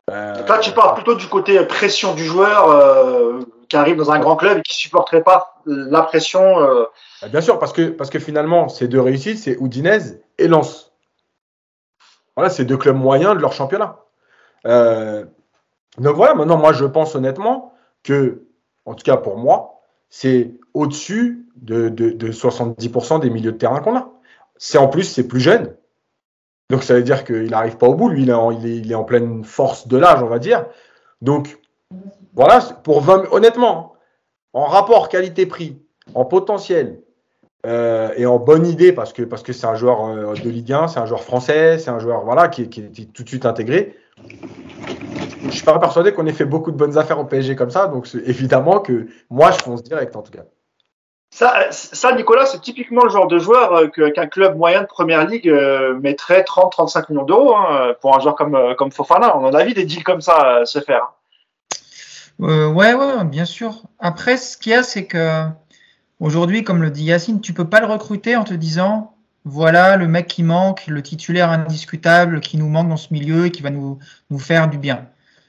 Là, 0.10 0.60
tu 0.60 0.72
parles 0.72 0.96
plutôt 0.96 1.16
du 1.16 1.28
côté 1.28 1.60
pression 1.66 2.14
du 2.14 2.24
joueur 2.24 3.46
qui 3.70 3.76
arrive 3.76 3.98
dans 3.98 4.12
un 4.12 4.20
grand 4.20 4.36
club 4.36 4.60
et 4.60 4.62
qui 4.62 4.76
supporterait 4.76 5.24
pas 5.24 5.62
la 5.66 6.02
pression. 6.04 6.60
Euh. 6.60 6.86
Bah, 7.22 7.28
bien 7.28 7.42
sûr, 7.42 7.60
parce 7.60 7.74
que, 7.74 7.90
parce 7.90 8.10
que 8.10 8.20
finalement, 8.20 8.70
ces 8.70 8.88
deux 8.88 9.02
réussites, 9.02 9.40
c'est 9.40 9.58
Udinese 9.60 10.20
et 10.38 10.48
Lens. 10.48 10.94
Voilà, 12.36 12.50
c'est 12.50 12.66
deux 12.66 12.78
clubs 12.78 12.96
moyens 12.96 13.36
de 13.36 13.42
leur 13.42 13.54
championnat. 13.54 14.00
Euh, 14.66 15.26
donc 15.98 16.16
voilà, 16.16 16.36
maintenant, 16.36 16.58
moi, 16.58 16.74
je 16.74 16.86
pense 16.86 17.16
honnêtement 17.16 17.74
que, 18.04 18.44
en 18.86 18.94
tout 18.94 19.04
cas 19.04 19.18
pour 19.18 19.38
moi, 19.38 19.82
c'est 20.10 20.54
au-dessus 20.74 21.48
de, 21.56 21.90
de, 21.90 22.32
70% 22.32 23.20
des 23.20 23.30
milieux 23.30 23.52
de 23.52 23.58
terrain 23.58 23.80
qu'on 23.80 23.98
a. 23.98 24.10
C'est 24.58 24.78
en 24.78 24.88
plus, 24.88 25.04
c'est 25.04 25.28
plus 25.28 25.40
jeune. 25.40 25.76
Donc 26.70 26.84
ça 26.84 26.94
veut 26.96 27.04
dire 27.04 27.24
qu'il 27.24 27.50
n'arrive 27.50 27.78
pas 27.78 27.88
au 27.88 27.96
bout. 27.96 28.10
Lui, 28.10 28.24
il 28.24 28.30
est, 28.30 28.96
en, 28.96 29.04
pleine 29.04 29.44
force 29.44 29.88
de 29.88 29.98
l'âge, 29.98 30.22
on 30.22 30.28
va 30.28 30.40
dire. 30.40 30.66
Donc 31.22 31.60
voilà, 32.34 32.60
pour 32.84 33.02
20, 33.02 33.32
honnêtement, 33.32 33.94
en 34.54 34.66
rapport 34.66 35.10
qualité-prix, 35.10 35.82
en 36.14 36.26
potentiel 36.26 37.02
euh, 37.66 38.12
et 38.18 38.26
en 38.26 38.38
bonne 38.38 38.66
idée, 38.66 38.92
parce 38.92 39.14
que 39.14 39.24
parce 39.24 39.44
que 39.44 39.54
c'est 39.54 39.66
un 39.66 39.76
joueur 39.76 40.06
euh, 40.06 40.34
de 40.34 40.50
Ligue 40.50 40.74
1, 40.74 40.90
c'est 40.90 41.00
un 41.00 41.06
joueur 41.06 41.24
français, 41.24 41.80
c'est 41.80 41.90
un 41.90 42.00
joueur 42.00 42.24
voilà 42.24 42.50
qui, 42.50 42.70
qui, 42.70 42.82
est 42.82 43.14
tout 43.14 43.24
de 43.24 43.30
suite 43.30 43.46
intégré. 43.46 43.96
Je 45.44 45.50
suis 45.50 45.64
pas 45.64 45.80
persuadé 45.80 46.12
qu'on 46.12 46.26
ait 46.26 46.34
fait 46.34 46.46
beaucoup 46.46 46.72
de 46.72 46.78
bonnes 46.78 46.98
affaires 46.98 47.20
au 47.20 47.26
PSG 47.26 47.56
comme 47.56 47.70
ça, 47.70 47.88
donc 47.88 48.08
évidemment 48.26 48.80
que 48.80 49.08
moi 49.30 49.52
je 49.52 49.60
fonce 49.60 49.84
direct 49.84 50.16
en 50.16 50.22
tout 50.22 50.32
cas. 50.32 50.44
Ça, 51.40 52.14
Nicolas, 52.14 52.46
c'est 52.48 52.62
typiquement 52.62 53.04
le 53.04 53.10
genre 53.10 53.28
de 53.28 53.38
joueur 53.38 53.74
euh, 53.74 53.88
qu'un 53.88 54.26
club 54.26 54.58
moyen 54.58 54.82
de 54.82 54.88
première 54.88 55.28
ligue 55.28 55.54
mettrait 56.02 56.42
30-35 56.42 57.06
millions 57.10 57.26
d'euros 57.26 57.56
hein, 57.56 57.94
pour 58.02 58.16
un 58.16 58.20
joueur 58.20 58.36
comme, 58.36 58.76
comme 58.78 58.92
Fofana. 58.92 59.38
On 59.38 59.46
en 59.46 59.54
a 59.54 59.64
vu 59.64 59.74
des 59.74 59.86
deals 59.86 60.04
comme 60.04 60.22
ça 60.22 60.62
se 60.66 60.80
faire. 60.80 61.04
Hein. 61.04 61.18
Euh, 62.42 62.68
ouais, 62.68 62.94
ouais, 62.94 63.24
bien 63.26 63.46
sûr. 63.46 63.84
Après, 64.00 64.38
ce 64.38 64.58
qu'il 64.58 64.72
y 64.72 64.76
a, 64.76 64.84
c'est 64.84 65.06
que 65.06 65.44
aujourd'hui, 66.20 66.64
comme 66.64 66.82
le 66.82 66.92
dit 66.92 67.06
Yacine, 67.06 67.42
tu 67.42 67.54
peux 67.54 67.68
pas 67.68 67.80
le 67.80 67.88
recruter 67.88 68.36
en 68.36 68.44
te 68.44 68.54
disant 68.54 69.14
voilà 69.44 69.96
le 69.96 70.08
mec 70.08 70.28
qui 70.28 70.44
manque, 70.44 70.88
le 70.88 71.02
titulaire 71.02 71.50
indiscutable 71.50 72.42
qui 72.42 72.58
nous 72.58 72.68
manque 72.68 72.90
dans 72.90 72.98
ce 72.98 73.14
milieu 73.14 73.46
et 73.46 73.52
qui 73.52 73.62
va 73.62 73.70
nous, 73.70 73.98
nous 74.30 74.40
faire 74.40 74.70
du 74.70 74.78
bien. 74.78 75.08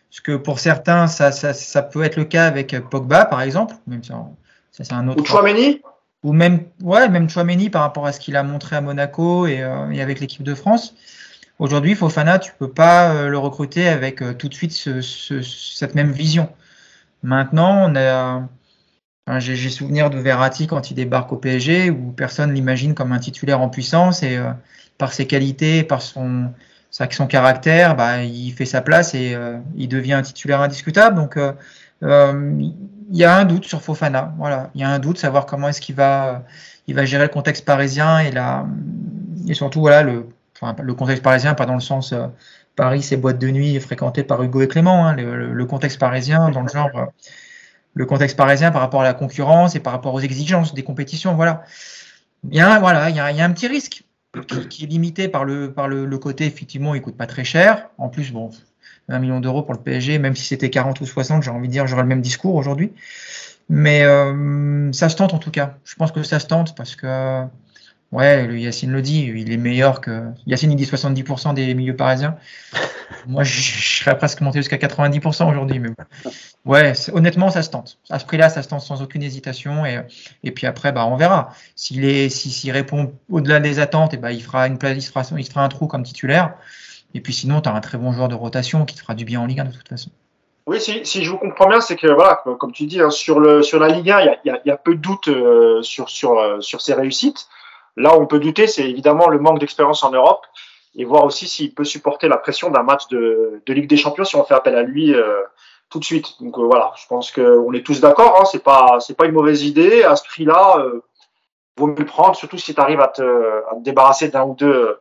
Parce 0.09 0.21
que 0.21 0.37
pour 0.37 0.61
certains, 0.61 1.09
ça, 1.09 1.33
ça, 1.33 1.53
ça 1.53 1.83
peut 1.83 2.03
être 2.05 2.17
le 2.17 2.25
cas 2.25 2.47
avec 2.47 2.79
Pogba, 2.89 3.25
par 3.25 3.43
exemple, 3.43 3.75
même 3.87 4.03
si 4.03 4.13
Ça, 4.79 4.85
c'est 4.85 4.95
un 4.95 5.09
autre. 5.09 5.21
Ou 5.21 5.25
Chouameni 5.27 5.83
Ou 6.23 6.33
même, 6.33 6.61
ouais, 6.83 7.09
même 7.09 7.29
Chouameni 7.29 7.69
par 7.69 7.83
rapport 7.83 8.07
à 8.07 8.13
ce 8.13 8.21
qu'il 8.21 8.37
a 8.37 8.45
montré 8.45 8.77
à 8.77 8.81
Monaco 8.81 9.47
et, 9.47 9.61
euh, 9.63 9.91
et 9.91 10.01
avec 10.01 10.21
l'équipe 10.21 10.45
de 10.45 10.55
France. 10.55 10.95
Aujourd'hui, 11.59 11.97
Fofana, 11.97 12.39
tu 12.39 12.53
peux 12.57 12.71
pas 12.71 13.13
euh, 13.13 13.29
le 13.29 13.39
recruter 13.39 13.89
avec 13.89 14.23
euh, 14.23 14.33
tout 14.33 14.49
de 14.49 14.55
suite 14.55 14.71
ce, 14.71 15.01
ce, 15.01 15.43
cette 15.43 15.97
même 15.97 16.13
vision. 16.13 16.49
Maintenant, 17.25 17.91
on 17.91 17.97
a, 17.97 18.49
enfin, 19.27 19.41
j'ai, 19.41 19.57
j'ai 19.57 19.71
souvenir 19.71 20.11
de 20.11 20.19
Verratti 20.19 20.69
quand 20.69 20.93
il 20.93 20.95
débarque 20.95 21.33
au 21.33 21.37
PSG 21.37 21.91
où 21.91 22.13
personne 22.13 22.55
l'imagine 22.55 22.95
comme 22.95 23.11
un 23.11 23.19
titulaire 23.19 23.61
en 23.61 23.69
puissance 23.69 24.23
et 24.23 24.37
euh, 24.37 24.53
par 24.99 25.13
ses 25.13 25.27
qualités, 25.27 25.83
par 25.83 26.01
son, 26.01 26.53
son 26.91 27.27
caractère, 27.27 27.97
bah, 27.97 28.23
il 28.23 28.53
fait 28.53 28.65
sa 28.65 28.81
place 28.81 29.15
et 29.15 29.35
euh, 29.35 29.59
il 29.77 29.89
devient 29.89 30.15
un 30.15 30.23
titulaire 30.23 30.61
indiscutable. 30.61 31.17
Donc, 31.17 31.37
euh, 31.37 31.53
euh, 32.05 32.71
il 33.11 33.17
y 33.17 33.25
a 33.25 33.37
un 33.37 33.45
doute 33.45 33.65
sur 33.65 33.83
Fofana. 33.83 34.35
Voilà, 34.39 34.71
il 34.75 34.81
y 34.81 34.85
a 34.85 34.91
un 34.91 34.99
doute, 34.99 35.19
savoir 35.19 35.47
comment 35.47 35.69
est-ce 35.69 35.81
qu'il 35.81 35.95
va, 35.95 36.45
il 36.87 36.95
va 36.95 37.05
gérer 37.05 37.25
le 37.25 37.31
contexte 37.31 37.65
parisien 37.65 38.21
et 38.21 38.31
la, 38.31 38.67
et 39.49 39.55
surtout 39.55 39.81
voilà 39.81 40.03
le, 40.03 40.27
enfin, 40.61 40.77
le 40.83 40.95
contexte 40.95 41.23
parisien, 41.23 41.55
pas 41.55 41.67
dans 41.67 41.75
le 41.75 41.81
sens 41.81 42.13
euh, 42.13 42.27
Paris, 42.77 43.03
c'est 43.03 43.17
boîte 43.17 43.39
de 43.39 43.49
nuit 43.49 43.81
fréquentées 43.81 44.23
par 44.23 44.43
Hugo 44.43 44.63
et 44.63 44.69
Clément. 44.69 45.07
Hein, 45.07 45.17
le, 45.17 45.53
le, 45.53 45.67
contexte 45.67 45.99
parisien 45.99 46.51
dans 46.51 46.63
le 46.63 46.69
genre, 46.69 46.91
euh, 46.95 47.07
le 47.95 48.07
contexte 48.07 48.37
parisien 48.37 48.71
par 48.71 48.81
rapport 48.83 49.01
à 49.01 49.05
la 49.05 49.15
concurrence 49.15 49.75
et 49.75 49.81
par 49.81 49.93
rapport 49.93 50.15
aux 50.15 50.21
exigences 50.21 50.75
des 50.75 50.85
compétitions. 50.85 51.35
Voilà, 51.35 51.65
il 52.51 52.57
y 52.57 52.61
a, 52.61 52.79
voilà, 52.79 53.11
il 53.11 53.17
y 53.17 53.21
a, 53.21 53.31
il 53.33 53.37
y 53.37 53.41
a 53.41 53.45
un 53.45 53.53
petit 53.53 53.67
risque 53.67 54.05
qui, 54.47 54.69
qui, 54.69 54.85
est 54.85 54.87
limité 54.87 55.29
par 55.29 55.45
le, 55.45 55.73
par 55.73 55.89
le, 55.89 56.05
le 56.05 56.19
côté 56.19 56.47
effectivement, 56.47 56.95
il 56.95 57.03
coûte 57.03 57.17
pas 57.17 57.27
très 57.27 57.45
cher. 57.45 57.89
En 57.99 58.09
plus, 58.09 58.33
bon, 58.33 58.51
un 59.09 59.19
million 59.19 59.41
d'euros 59.41 59.63
pour 59.63 59.75
le 59.75 59.81
PSG, 59.81 60.19
même 60.19 60.37
si 60.37 60.45
c'était 60.45 60.71
40 60.71 61.01
ou 61.01 61.07
60, 61.07 61.43
j'ai 61.43 61.51
envie 61.51 61.69
de 61.69 61.73
dire, 61.73 61.87
j'aurais 61.87 62.03
le 62.03 62.09
même 62.09 62.21
discours 62.21 62.55
aujourd'hui. 62.55 62.93
Mais 63.69 64.03
euh, 64.03 64.91
ça 64.93 65.09
se 65.09 65.17
tente 65.17 65.35
en 65.35 65.39
tout 65.39 65.51
cas. 65.51 65.77
Je 65.85 65.95
pense 65.95 66.13
que 66.13 66.23
ça 66.23 66.41
se 66.41 66.47
tente 66.47 66.75
parce 66.75 66.97
que, 66.97 67.43
ouais, 68.13 68.47
le 68.47 68.59
Yacine 68.59 68.91
le 68.91 69.03
dit, 69.03 69.31
il 69.35 69.53
est 69.53 69.59
meilleur 69.59 70.01
que. 70.01 70.25
Yacine, 70.47 70.73
il 70.73 70.77
dit 70.77 70.87
70% 70.87 71.55
des 71.55 71.75
milieux 71.75 71.97
parisiens. 71.97 72.37
Moi, 73.27 73.45
je, 73.45 73.61
je 73.61 74.03
serais 74.05 74.17
presque 74.17 74.41
monté 74.41 74.61
jusqu'à 74.61 74.77
90% 74.77 75.51
aujourd'hui. 75.51 75.81
Mais 75.81 75.91
ouais, 76.65 76.93
honnêtement, 77.13 77.51
ça 77.51 77.63
se 77.63 77.69
tente. 77.69 77.99
À 78.09 78.19
ce 78.19 78.25
prix-là, 78.25 78.49
ça 78.49 78.63
se 78.63 78.69
tente 78.69 78.81
sans 78.81 79.03
aucune 79.03 79.23
hésitation. 79.23 79.85
Et, 79.85 80.01
et 80.45 80.51
puis 80.51 80.67
après, 80.67 80.93
bah, 80.93 81.05
on 81.07 81.17
verra. 81.17 81.53
S'il 81.77 82.05
est, 82.07 82.31
s'il 82.31 82.53
si, 82.53 82.73
répond 82.73 83.13
au-delà 83.31 83.61
des 83.61 83.81
attentes, 83.81 84.15
et 84.15 84.17
bah, 84.17 84.33
il 84.33 84.43
fera 84.43 84.67
une 84.67 84.79
place, 84.79 84.97
il 84.97 85.03
fera, 85.03 85.23
il 85.37 85.47
fera 85.47 85.63
un 85.63 85.69
trou 85.69 85.87
comme 85.87 86.05
titulaire. 86.05 86.55
Et 87.15 87.21
puis 87.21 87.33
sinon, 87.33 87.61
tu 87.61 87.69
as 87.69 87.75
un 87.75 87.81
très 87.81 87.99
bon 87.99 88.13
joueur 88.13 88.29
de 88.29 88.35
rotation 88.35 88.85
qui 88.85 88.95
te 88.95 89.01
fera 89.01 89.15
du 89.15 89.25
bien 89.25 89.41
en 89.41 89.47
Ligue 89.47 89.61
1 89.61 89.65
de 89.65 89.73
toute 89.73 89.89
façon. 89.89 90.11
Oui, 90.67 90.81
si, 90.81 91.05
si 91.07 91.25
je 91.25 91.31
vous 91.31 91.39
comprends 91.39 91.69
bien, 91.69 91.81
c'est 91.81 91.97
que 91.97 92.07
voilà, 92.07 92.43
comme 92.59 92.73
tu 92.73 92.85
dis, 92.87 93.01
hein, 93.01 93.11
sur, 93.11 93.41
le, 93.41 93.63
sur 93.63 93.81
la 93.81 93.89
Ligue 93.89 94.11
1, 94.11 94.21
il 94.21 94.27
y 94.45 94.51
a, 94.51 94.59
y, 94.59 94.69
y 94.69 94.71
a, 94.71 94.77
peu 94.77 94.95
de 94.95 95.01
doutes 95.01 95.29
euh, 95.29 95.83
sur, 95.83 96.11
sur, 96.11 96.39
euh, 96.39 96.61
sur 96.61 96.83
ses 96.83 96.93
réussites. 96.93 97.49
Là 97.99 98.17
on 98.17 98.27
peut 98.27 98.39
douter, 98.39 98.67
c'est 98.67 98.89
évidemment 98.89 99.29
le 99.29 99.39
manque 99.39 99.59
d'expérience 99.59 100.05
en 100.05 100.11
Europe 100.11 100.47
et 100.95 101.05
voir 101.05 101.25
aussi 101.25 101.49
s'il 101.49 101.75
peut 101.75 101.85
supporter 101.85 102.29
la 102.29 102.37
pression 102.37 102.71
d'un 102.71 102.83
match 102.83 103.09
de, 103.09 103.61
de, 103.65 103.73
Ligue 103.73 103.89
des 103.89 103.97
Champions 103.97 104.25
si 104.25 104.37
on 104.37 104.45
fait 104.45 104.55
appel 104.55 104.77
à 104.77 104.83
lui 104.83 105.15
euh, 105.15 105.43
tout 105.91 105.99
de 105.99 106.05
suite. 106.05 106.41
Donc 106.41 106.59
euh, 106.59 106.63
voilà, 106.63 106.93
je 106.97 107.07
pense 107.09 107.33
qu'on 107.33 107.73
est 107.73 107.85
tous 107.85 108.01
d'accord, 108.01 108.39
hein, 108.41 108.45
c'est 108.45 108.63
pas 108.63 108.99
c'est 109.01 109.17
pas 109.17 109.27
une 109.27 109.33
mauvaise 109.33 109.65
idée. 109.65 110.05
À 110.05 110.17
ce 110.17 110.25
prix-là, 110.25 110.79
euh, 110.79 111.03
vaut 111.77 111.89
mieux 111.89 111.99
le 111.99 112.05
prendre, 112.05 112.37
surtout 112.37 112.59
si 112.59 112.75
tu 112.75 112.81
arrives 112.81 113.01
à 113.01 113.09
te, 113.09 113.23
à 113.23 113.75
te 113.75 113.83
débarrasser 113.83 114.29
d'un 114.29 114.45
ou 114.45 114.55
deux 114.55 114.99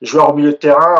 joueurs 0.00 0.30
au 0.30 0.34
milieu 0.34 0.52
de 0.52 0.56
terrain. 0.56 0.96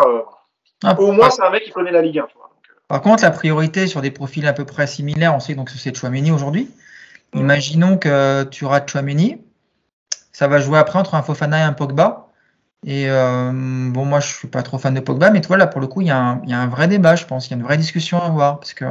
Ah, 0.85 0.99
au 1.01 1.13
moins, 1.13 1.31
c'est 1.31 1.43
un 1.43 1.51
mec 1.51 1.65
qui 1.65 1.71
connaît 1.71 1.91
la 1.91 2.03
Ligue 2.03 2.19
1. 2.19 2.27
Tu 2.27 2.37
vois. 2.37 2.51
Par 2.89 3.03
contre, 3.03 3.23
la 3.23 3.31
priorité 3.31 3.87
sur 3.87 4.01
des 4.01 4.11
profils 4.11 4.47
à 4.47 4.53
peu 4.53 4.65
près 4.65 4.87
similaires, 4.87 5.35
on 5.35 5.41
sait 5.41 5.55
donc 5.55 5.71
que 5.71 5.79
c'est 5.79 5.95
Chouameni 5.97 6.31
aujourd'hui. 6.31 6.71
Mmh. 7.35 7.39
Imaginons 7.41 7.99
que 7.99 8.45
tu 8.45 8.65
rates 8.65 8.91
Chouameni, 8.91 9.39
ça 10.33 10.49
va 10.49 10.61
jouer 10.61 10.79
après 10.79 10.99
entre 10.99 11.15
un 11.15 11.23
Fofana 11.23 11.59
et 11.59 11.63
un 11.63 11.73
Pogba. 11.73 12.29
Et 12.87 13.11
euh, 13.11 13.51
bon, 13.53 14.05
moi, 14.05 14.21
je 14.21 14.33
suis 14.33 14.49
pas 14.49 14.63
trop 14.63 14.79
fan 14.79 14.95
de 14.95 15.01
Pogba, 15.01 15.31
mais 15.31 15.41
toi, 15.41 15.57
là, 15.57 15.67
pour 15.67 15.81
le 15.81 15.89
coup, 15.89 16.01
il 16.01 16.07
y, 16.07 16.11
a 16.11 16.19
un, 16.19 16.41
il 16.45 16.51
y 16.51 16.53
a 16.53 16.61
un 16.61 16.69
vrai 16.69 16.87
débat, 16.87 17.17
je 17.17 17.25
pense. 17.25 17.49
Il 17.49 17.51
y 17.51 17.55
a 17.55 17.57
une 17.57 17.65
vraie 17.65 17.77
discussion 17.77 18.21
à 18.23 18.27
avoir. 18.27 18.61
Parce 18.61 18.73
que 18.73 18.85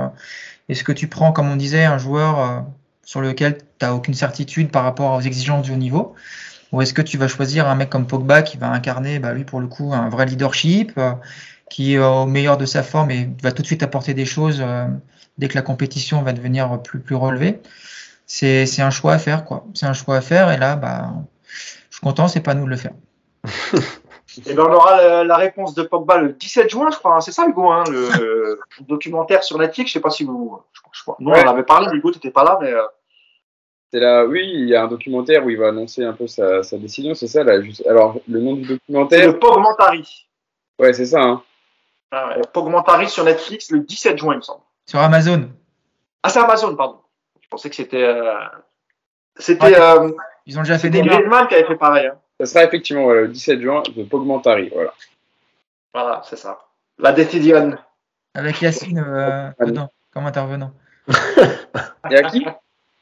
est-ce 0.70 0.84
que 0.84 0.92
tu 0.92 1.08
prends, 1.08 1.32
comme 1.32 1.50
on 1.50 1.56
disait, 1.56 1.86
un 1.86 1.98
joueur 1.98 2.40
euh, 2.40 2.60
sur 3.04 3.22
lequel 3.22 3.58
tu 3.58 3.64
n'as 3.82 3.94
aucune 3.94 4.14
certitude 4.14 4.72
par 4.72 4.84
rapport 4.84 5.14
aux 5.14 5.22
exigences 5.22 5.64
du 5.64 5.72
haut 5.72 5.78
niveau? 5.78 6.16
Ou 6.74 6.82
est-ce 6.82 6.94
que 6.94 7.02
tu 7.02 7.18
vas 7.18 7.30
choisir 7.30 7.68
un 7.70 7.76
mec 7.76 7.90
comme 7.90 8.08
Pogba 8.08 8.42
qui 8.42 8.58
va 8.58 8.70
incarner, 8.70 9.20
bah, 9.20 9.34
lui, 9.34 9.46
pour 9.46 9.62
le 9.62 9.68
coup, 9.68 9.94
un 9.94 10.10
vrai 10.10 10.26
leadership 10.26 10.92
euh, 10.98 11.14
qui 11.70 11.96
est 11.96 12.00
au 12.00 12.26
meilleur 12.26 12.58
de 12.58 12.66
sa 12.66 12.84
forme 12.84 13.12
et 13.12 13.30
va 13.42 13.52
tout 13.52 13.62
de 13.62 13.68
suite 13.68 13.84
apporter 13.84 14.14
des 14.14 14.26
choses 14.26 14.62
euh, 14.62 14.86
dès 15.38 15.48
que 15.48 15.56
la 15.56 15.62
compétition 15.62 16.22
va 16.22 16.34
devenir 16.34 16.82
plus, 16.82 17.00
plus 17.00 17.16
relevée. 17.16 17.60
C'est, 18.26 18.66
c'est 18.66 18.82
un 18.82 18.90
choix 18.90 19.14
à 19.14 19.20
faire, 19.20 19.46
quoi. 19.46 19.66
C'est 19.74 19.86
un 19.86 19.94
choix 19.94 20.18
à 20.18 20.22
faire 20.22 20.52
et 20.52 20.58
là, 20.58 20.76
bah, 20.76 21.14
je 21.90 21.96
suis 21.96 22.02
content, 22.02 22.28
c'est 22.28 22.42
pas 22.42 22.54
nous 22.54 22.66
de 22.66 22.70
le 22.70 22.78
faire. 22.78 22.92
et 24.46 24.54
ben 24.54 24.64
on 24.64 24.74
aura 24.74 24.98
la, 24.98 25.24
la, 25.24 25.38
réponse 25.38 25.74
de 25.74 25.84
Pogba 25.84 26.18
le 26.18 26.34
17 26.34 26.70
juin, 26.70 26.90
je 26.92 26.98
crois. 26.98 27.16
Hein. 27.16 27.22
C'est 27.22 27.32
ça, 27.32 27.48
Hugo, 27.48 27.72
hein, 27.72 27.84
le 27.90 28.60
documentaire 28.88 29.44
sur 29.44 29.58
Netflix. 29.58 29.90
Je 29.90 29.94
sais 29.94 30.02
pas 30.02 30.10
si 30.10 30.24
vous. 30.24 30.60
Je 30.74 30.82
crois, 30.82 30.92
je 30.94 31.02
crois. 31.02 31.18
Non, 31.20 31.32
ouais. 31.32 31.44
on 31.46 31.50
avait 31.50 31.64
parlé, 31.64 31.96
Hugo, 31.96 32.12
t'étais 32.12 32.32
pas 32.32 32.44
là, 32.44 32.58
mais. 32.62 32.72
Euh... 32.72 32.84
C'est 33.92 34.02
là, 34.02 34.26
oui, 34.26 34.42
il 34.44 34.68
y 34.68 34.76
a 34.76 34.84
un 34.84 34.88
documentaire 34.88 35.46
où 35.46 35.50
il 35.50 35.58
va 35.58 35.70
annoncer 35.70 36.04
un 36.04 36.12
peu 36.12 36.28
sa, 36.28 36.62
sa 36.62 36.78
décision, 36.78 37.14
c'est 37.14 37.28
ça 37.28 37.46
là. 37.46 37.62
Juste... 37.62 37.88
Alors, 37.88 38.20
le 38.28 38.42
nom 38.42 38.56
du 38.56 38.68
documentaire. 38.68 39.20
C'est 39.20 39.28
le 39.28 39.40
Pogmentari. 39.40 40.28
Ouais, 40.78 40.92
c'est 40.92 41.06
ça. 41.06 41.22
Hein. 41.22 41.42
Ah 42.12 42.30
ouais. 42.30 42.42
Pogmentari 42.54 43.10
sur 43.10 43.24
Netflix 43.24 43.72
le 43.72 43.80
17 43.80 44.18
juin, 44.18 44.34
il 44.34 44.38
me 44.38 44.42
semble. 44.42 44.62
Sur 44.86 45.00
Amazon. 45.00 45.50
Ah, 46.24 46.30
c'est 46.30 46.40
Amazon, 46.40 46.76
pardon. 46.76 47.00
Je 47.42 47.48
pensais 47.48 47.70
que 47.70 47.76
c'était. 47.76 48.04
Euh... 48.04 48.34
C'était. 49.38 49.66
Ouais, 49.66 49.80
euh... 49.80 50.12
Ils 50.46 50.58
ont 50.58 50.62
déjà 50.62 50.78
fait 50.80 50.90
des. 50.90 51.02
Griezmann 51.02 51.48
qui 51.48 51.56
avait 51.56 51.66
fait 51.66 51.76
pareil. 51.76 52.08
Hein. 52.08 52.18
Ça 52.40 52.46
sera 52.46 52.64
effectivement 52.64 53.04
voilà, 53.04 53.22
le 53.22 53.28
17 53.30 53.62
juin 53.62 53.84
de 53.96 54.04
Pogmentari. 54.04 54.70
Voilà. 54.74 54.94
Voilà, 55.94 56.22
c'est 56.30 56.38
ça. 56.38 56.60
La 57.00 57.12
décision. 57.12 57.78
Avec 58.34 58.62
Yacine 58.62 59.04
euh, 59.06 59.50
dedans, 59.66 59.90
comme 60.14 60.26
intervenant. 60.26 60.72
Il 61.08 62.12
y 62.12 62.16
a 62.16 62.24
qui? 62.24 62.46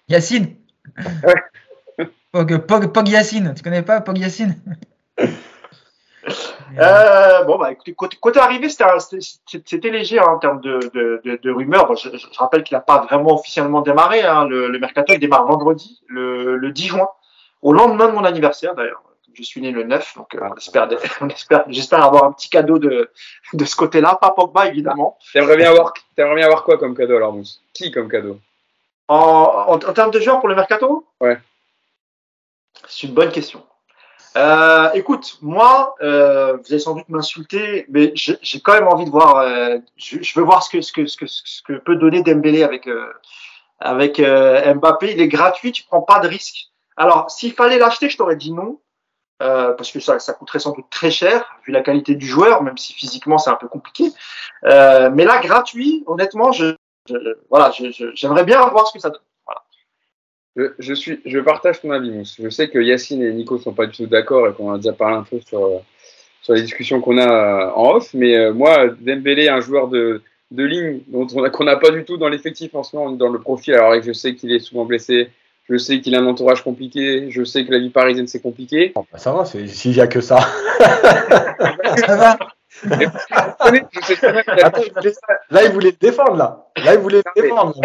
Yacine. 0.08 0.56
Ouais. 0.98 2.08
Pog, 2.32 2.58
Pog, 2.66 2.88
Pog 2.92 3.08
Yacine. 3.08 3.54
Tu 3.56 3.64
connais 3.64 3.82
pas 3.82 4.02
Pog 4.02 4.18
Yacine? 4.18 4.56
euh, 6.80 7.44
bon, 7.44 7.58
bah, 7.58 7.72
écoutez, 7.72 7.94
côté, 7.94 8.18
côté 8.20 8.40
arrivé, 8.40 8.68
c'était 8.70 9.90
léger 9.90 10.20
hein, 10.20 10.28
en 10.28 10.40
termes 10.40 10.62
de, 10.62 10.80
de, 10.94 11.22
de, 11.24 11.40
de 11.42 11.52
rumeurs. 11.52 11.88
Bon, 11.88 11.96
je, 11.96 12.16
je, 12.16 12.28
rappelle 12.38 12.64
qu'il 12.64 12.76
n'a 12.76 12.82
pas 12.82 13.02
vraiment 13.02 13.34
officiellement 13.34 13.82
démarré. 13.82 14.24
Hein. 14.24 14.46
Le, 14.46 14.70
le, 14.70 14.80
mercato, 14.80 15.14
il 15.14 15.20
démarre 15.20 15.46
vendredi, 15.46 16.02
le, 16.08 16.58
le 16.58 16.72
10 16.72 16.88
juin, 16.88 17.10
au 17.62 17.74
lendemain 17.74 18.08
de 18.08 18.14
mon 18.14 18.24
anniversaire 18.24 18.76
d'ailleurs. 18.76 19.02
Je 19.34 19.44
suis 19.44 19.60
né 19.60 19.72
le 19.72 19.84
9, 19.84 20.16
donc 20.16 20.34
euh, 20.36 20.40
on 20.50 20.56
espère, 20.56 20.88
on 21.22 21.28
espère, 21.28 21.66
j'espère 21.68 22.04
avoir 22.04 22.24
un 22.24 22.32
petit 22.32 22.50
cadeau 22.50 22.80
de, 22.80 23.12
de 23.52 23.66
ce 23.66 23.76
côté-là, 23.76 24.18
pas 24.20 24.32
Pogba 24.32 24.68
évidemment. 24.68 25.18
T'aimerais 25.34 25.58
bien 25.58 25.72
avoir, 25.72 25.94
t'aimerais 26.16 26.36
bien 26.36 26.46
avoir 26.46 26.64
quoi 26.64 26.78
comme 26.78 26.96
cadeau 26.96 27.18
alors, 27.18 27.34
Mousse? 27.34 27.62
Qui 27.74 27.92
comme 27.92 28.10
cadeau? 28.10 28.40
En, 29.10 29.66
en, 29.68 29.74
en, 29.74 29.94
termes 29.94 30.12
de 30.12 30.22
joueurs 30.22 30.40
pour 30.40 30.48
le 30.48 30.56
mercato? 30.56 31.06
Ouais. 31.20 31.38
C'est 32.88 33.08
une 33.08 33.14
bonne 33.14 33.32
question. 33.32 33.62
Euh, 34.36 34.92
écoute, 34.94 35.38
moi, 35.42 35.96
euh, 36.02 36.58
vous 36.58 36.64
allez 36.70 36.80
sans 36.80 36.96
doute 36.96 37.08
m'insulter, 37.08 37.86
mais 37.90 38.12
j'ai 38.16 38.60
quand 38.60 38.74
même 38.74 38.88
envie 38.88 39.06
de 39.06 39.10
voir. 39.10 39.38
Euh, 39.38 39.78
je, 39.96 40.22
je, 40.22 40.40
veux 40.40 40.46
voir 40.46 40.62
ce 40.62 40.70
que 40.70 40.82
ce 40.82 40.92
que 40.92 41.06
ce 41.06 41.16
que 41.16 41.26
ce 41.26 41.62
que 41.62 41.74
peut 41.74 41.96
donner 41.96 42.22
Dembélé 42.22 42.64
avec 42.64 42.88
euh, 42.88 43.14
avec 43.80 44.20
euh, 44.20 44.74
Mbappé. 44.74 45.14
Il 45.14 45.22
est 45.22 45.30
gratuit, 45.30 45.72
tu 45.72 45.84
prends 45.84 46.02
pas 46.02 46.20
de 46.20 46.28
risque. 46.28 46.72
Alors, 46.98 47.32
s'il 47.32 47.54
fallait 47.54 47.78
l'acheter, 47.78 48.10
je 48.10 48.18
t'aurais 48.18 48.36
dit 48.36 48.52
non, 48.52 48.80
euh, 49.42 49.72
parce 49.74 49.92
que 49.92 50.02
ça, 50.02 50.20
ça 50.20 50.34
coûterait 50.34 50.60
sans 50.60 50.74
doute 50.74 50.90
très 50.90 51.12
cher 51.12 51.46
vu 51.66 51.72
la 51.72 51.82
qualité 51.82 52.16
du 52.16 52.28
joueur, 52.28 52.62
même 52.62 52.78
si 52.78 52.94
physiquement 52.94 53.38
c'est 53.38 53.50
un 53.50 53.56
peu 53.56 53.70
compliqué. 53.70 54.12
mais 54.64 55.24
là, 55.24 55.40
gratuit, 55.42 56.04
honnêtement, 56.08 56.52
je, 56.52 56.76
je 57.08 57.16
voilà, 57.50 57.72
j'aimerais 58.16 58.44
bien 58.44 58.66
voir 58.68 58.88
ce 58.88 58.94
que 58.94 59.00
ça 59.00 59.12
donne. 59.12 59.22
Je, 60.56 60.64
je, 60.80 60.94
suis, 60.94 61.20
je 61.26 61.40
partage 61.40 61.82
ton 61.82 61.92
avis, 61.92 62.12
Mousse. 62.12 62.38
Je 62.42 62.50
sais 62.50 62.70
que 62.70 62.80
Yacine 62.80 63.22
et 63.22 63.34
Nico 63.34 63.58
sont 63.58 63.74
pas 63.74 63.88
du 63.88 63.96
tout 63.96 64.08
d'accord 64.08 64.48
et 64.48 64.54
qu'on 64.54 64.72
a 64.72 64.78
déjà 64.78 64.94
parlé 64.94 65.18
un 65.18 65.24
peu 65.24 65.40
sur, 65.46 65.82
sur 66.42 66.54
les 66.54 66.62
discussions 66.62 67.02
qu'on 67.02 67.18
a 67.18 67.74
en 67.76 67.96
off, 67.96 68.14
mais 68.14 68.36
euh, 68.36 68.54
moi, 68.54 68.88
Dembélé, 69.02 69.50
un 69.50 69.60
joueur 69.60 69.88
de, 69.90 70.22
de 70.52 70.64
ligne 70.64 71.02
dont 71.08 71.28
on 71.36 71.50
qu'on 71.50 71.64
n'a 71.64 71.76
pas 71.76 71.92
du 71.92 72.06
tout 72.06 72.18
dans 72.18 72.30
l'effectif 72.30 72.76
en 72.76 72.84
ce 72.84 72.96
moment, 72.96 73.12
dans 73.12 73.30
le 73.30 73.40
profil. 73.40 73.74
Alors 73.74 74.02
je 74.02 74.12
sais 74.14 74.36
qu'il 74.36 74.52
est 74.52 74.60
souvent 74.60 74.86
blessé, 74.86 75.30
je 75.70 75.78
sais 75.78 76.00
qu'il 76.02 76.16
a 76.16 76.20
un 76.20 76.26
entourage 76.28 76.64
compliqué, 76.64 77.32
je 77.32 77.44
sais 77.44 77.66
que 77.66 77.72
la 77.72 77.80
vie 77.80 77.90
parisienne 77.90 78.28
c'est 78.28 78.42
compliqué. 78.42 78.94
Oh, 78.96 79.06
bah 79.12 79.18
ça 79.18 79.34
va, 79.34 79.46
s'il 79.46 79.92
n'y 79.92 80.00
a 80.00 80.08
que 80.08 80.22
ça. 80.22 80.40
ça 81.98 82.16
va. 82.16 82.38
Attends, 84.64 84.82
là, 85.50 85.64
il 85.64 85.72
voulait 85.72 85.92
le 85.92 85.98
défendre, 86.00 86.36
là. 86.36 86.68
Là, 86.84 86.94
il 86.94 87.00
voulait 87.00 87.22
le 87.26 87.42
défendre. 87.42 87.80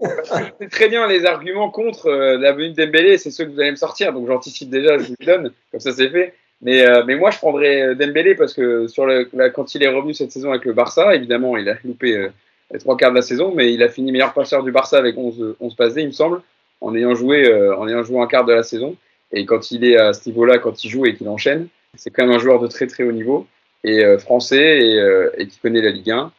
je 0.02 0.44
sais 0.58 0.68
très 0.68 0.88
bien 0.88 1.06
les 1.06 1.26
arguments 1.26 1.70
contre 1.70 2.06
euh, 2.06 2.38
la 2.38 2.52
venue 2.52 2.70
de 2.70 2.84
Dembélé, 2.84 3.18
c'est 3.18 3.30
ceux 3.30 3.44
que 3.44 3.50
vous 3.50 3.60
allez 3.60 3.70
me 3.70 3.76
sortir, 3.76 4.12
donc 4.12 4.26
j'anticipe 4.26 4.70
déjà, 4.70 4.98
je 4.98 5.08
vous 5.08 5.14
le 5.20 5.26
donne, 5.26 5.52
comme 5.70 5.80
ça 5.80 5.92
c'est 5.92 6.08
fait. 6.08 6.34
Mais, 6.62 6.82
euh, 6.86 7.04
mais 7.06 7.16
moi 7.16 7.30
je 7.30 7.38
prendrais 7.38 7.94
Dembélé 7.94 8.34
parce 8.34 8.52
que 8.54 8.86
sur 8.86 9.06
le, 9.06 9.28
la, 9.32 9.50
quand 9.50 9.74
il 9.74 9.82
est 9.82 9.88
revenu 9.88 10.14
cette 10.14 10.32
saison 10.32 10.50
avec 10.50 10.64
le 10.64 10.72
Barça, 10.72 11.14
évidemment 11.14 11.56
il 11.56 11.68
a 11.68 11.76
loupé 11.84 12.16
euh, 12.16 12.28
les 12.72 12.78
trois 12.78 12.96
quarts 12.96 13.10
de 13.10 13.16
la 13.16 13.22
saison, 13.22 13.52
mais 13.54 13.72
il 13.72 13.82
a 13.82 13.88
fini 13.88 14.12
meilleur 14.12 14.32
passeur 14.32 14.62
du 14.62 14.72
Barça 14.72 14.98
avec 14.98 15.16
11, 15.16 15.56
11 15.60 15.74
passes 15.74 15.94
il 15.96 16.06
me 16.06 16.12
semble. 16.12 16.42
en 16.80 16.94
ayant 16.94 17.14
joué, 17.14 17.48
euh, 17.48 17.76
en 17.76 17.88
ayant 17.88 18.02
joué 18.02 18.20
un 18.20 18.26
quart 18.26 18.44
de 18.44 18.52
la 18.52 18.62
saison. 18.62 18.96
Et 19.32 19.44
quand 19.46 19.70
il 19.70 19.84
est 19.84 19.96
à 19.96 20.12
ce 20.12 20.28
niveau-là, 20.28 20.58
quand 20.58 20.82
il 20.84 20.90
joue 20.90 21.06
et 21.06 21.14
qu'il 21.14 21.28
enchaîne, 21.28 21.68
c'est 21.96 22.10
quand 22.10 22.26
même 22.26 22.34
un 22.34 22.38
joueur 22.38 22.60
de 22.60 22.66
très 22.66 22.86
très 22.86 23.04
haut 23.04 23.12
niveau 23.12 23.46
et 23.84 24.04
euh, 24.04 24.18
français 24.18 24.78
et, 24.80 24.98
euh, 24.98 25.30
et, 25.36 25.46
qui 25.46 25.58
connaît 25.58 25.82
la 25.82 25.90
Ligue 25.90 26.10
1 26.10 26.32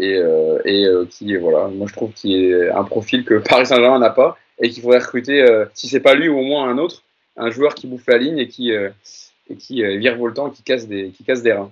et, 0.00 0.16
euh, 0.16 0.58
et 0.64 1.06
qui 1.08 1.36
voilà, 1.36 1.68
moi 1.68 1.86
je 1.88 1.94
trouve 1.94 2.12
qu'il 2.12 2.32
est 2.34 2.70
un 2.70 2.84
profil 2.84 3.24
que 3.24 3.34
Paris 3.34 3.66
Saint-Germain 3.66 3.98
n'a 3.98 4.10
pas 4.10 4.36
et 4.58 4.70
qu'il 4.70 4.82
faudrait 4.82 4.98
recruter, 4.98 5.44
si 5.74 5.88
c'est 5.88 6.00
pas 6.00 6.14
lui 6.14 6.28
ou 6.28 6.38
au 6.38 6.42
moins 6.42 6.68
un 6.68 6.78
autre, 6.78 7.02
un 7.36 7.50
joueur 7.50 7.74
qui 7.74 7.86
bouffe 7.86 8.06
la 8.06 8.18
ligne 8.18 8.38
et 8.38 8.48
qui 8.48 8.72
et 8.72 9.56
qui 9.56 9.82
vire 9.98 10.16
voltant 10.16 10.48
et 10.48 10.52
qui 10.52 10.62
casse 10.62 10.86
des 10.86 11.10
qui 11.10 11.24
casse 11.24 11.42
des 11.42 11.52
reins. 11.52 11.70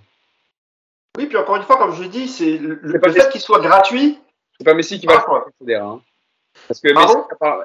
Oui, 1.19 1.27
puis 1.27 1.37
encore 1.37 1.57
une 1.57 1.65
fois, 1.65 1.77
comme 1.77 1.95
je 1.95 2.05
dis, 2.05 2.29
c'est 2.29 2.59
le, 2.59 2.79
le 2.81 3.13
fait 3.13 3.29
qu'il 3.31 3.41
soit 3.41 3.61
gratuit. 3.61 4.19
C'est 4.57 4.65
pas 4.65 4.75
Messi 4.75 5.01
qui 5.01 5.07
va 5.07 5.25
ah, 5.27 5.45
casser 5.45 5.65
des 5.65 5.77
reins. 5.77 6.01
Parce 6.67 6.81
que 6.81 6.89
Messi, 6.89 7.15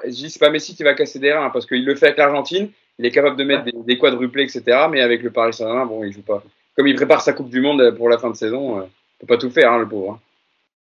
je 0.04 0.10
dis 0.10 0.30
c'est 0.30 0.38
pas 0.38 0.50
Messi 0.50 0.74
qui 0.74 0.82
va 0.82 0.94
casser 0.94 1.18
des 1.18 1.32
reins 1.32 1.50
parce 1.50 1.66
qu'il 1.66 1.84
le 1.84 1.94
fait 1.94 2.06
avec 2.06 2.18
l'Argentine, 2.18 2.70
il 2.98 3.06
est 3.06 3.10
capable 3.10 3.36
de 3.36 3.44
mettre 3.44 3.64
des, 3.64 3.72
des, 3.72 3.98
quadruplés, 3.98 4.44
etc. 4.44 4.86
Mais 4.90 5.00
avec 5.00 5.22
le 5.22 5.30
Paris 5.30 5.52
Saint-Germain, 5.52 5.86
bon, 5.86 6.04
il 6.04 6.12
joue 6.12 6.22
pas. 6.22 6.42
Comme 6.76 6.86
il 6.86 6.94
prépare 6.94 7.22
sa 7.22 7.32
Coupe 7.32 7.48
du 7.48 7.60
Monde 7.60 7.94
pour 7.96 8.08
la 8.08 8.18
fin 8.18 8.30
de 8.30 8.36
saison, 8.36 8.80
euh, 8.80 8.84
il 8.84 9.26
peut 9.26 9.34
pas 9.34 9.40
tout 9.40 9.50
faire, 9.50 9.72
hein, 9.72 9.78
le 9.78 9.88
pauvre. 9.88 10.12
Hein. 10.12 10.20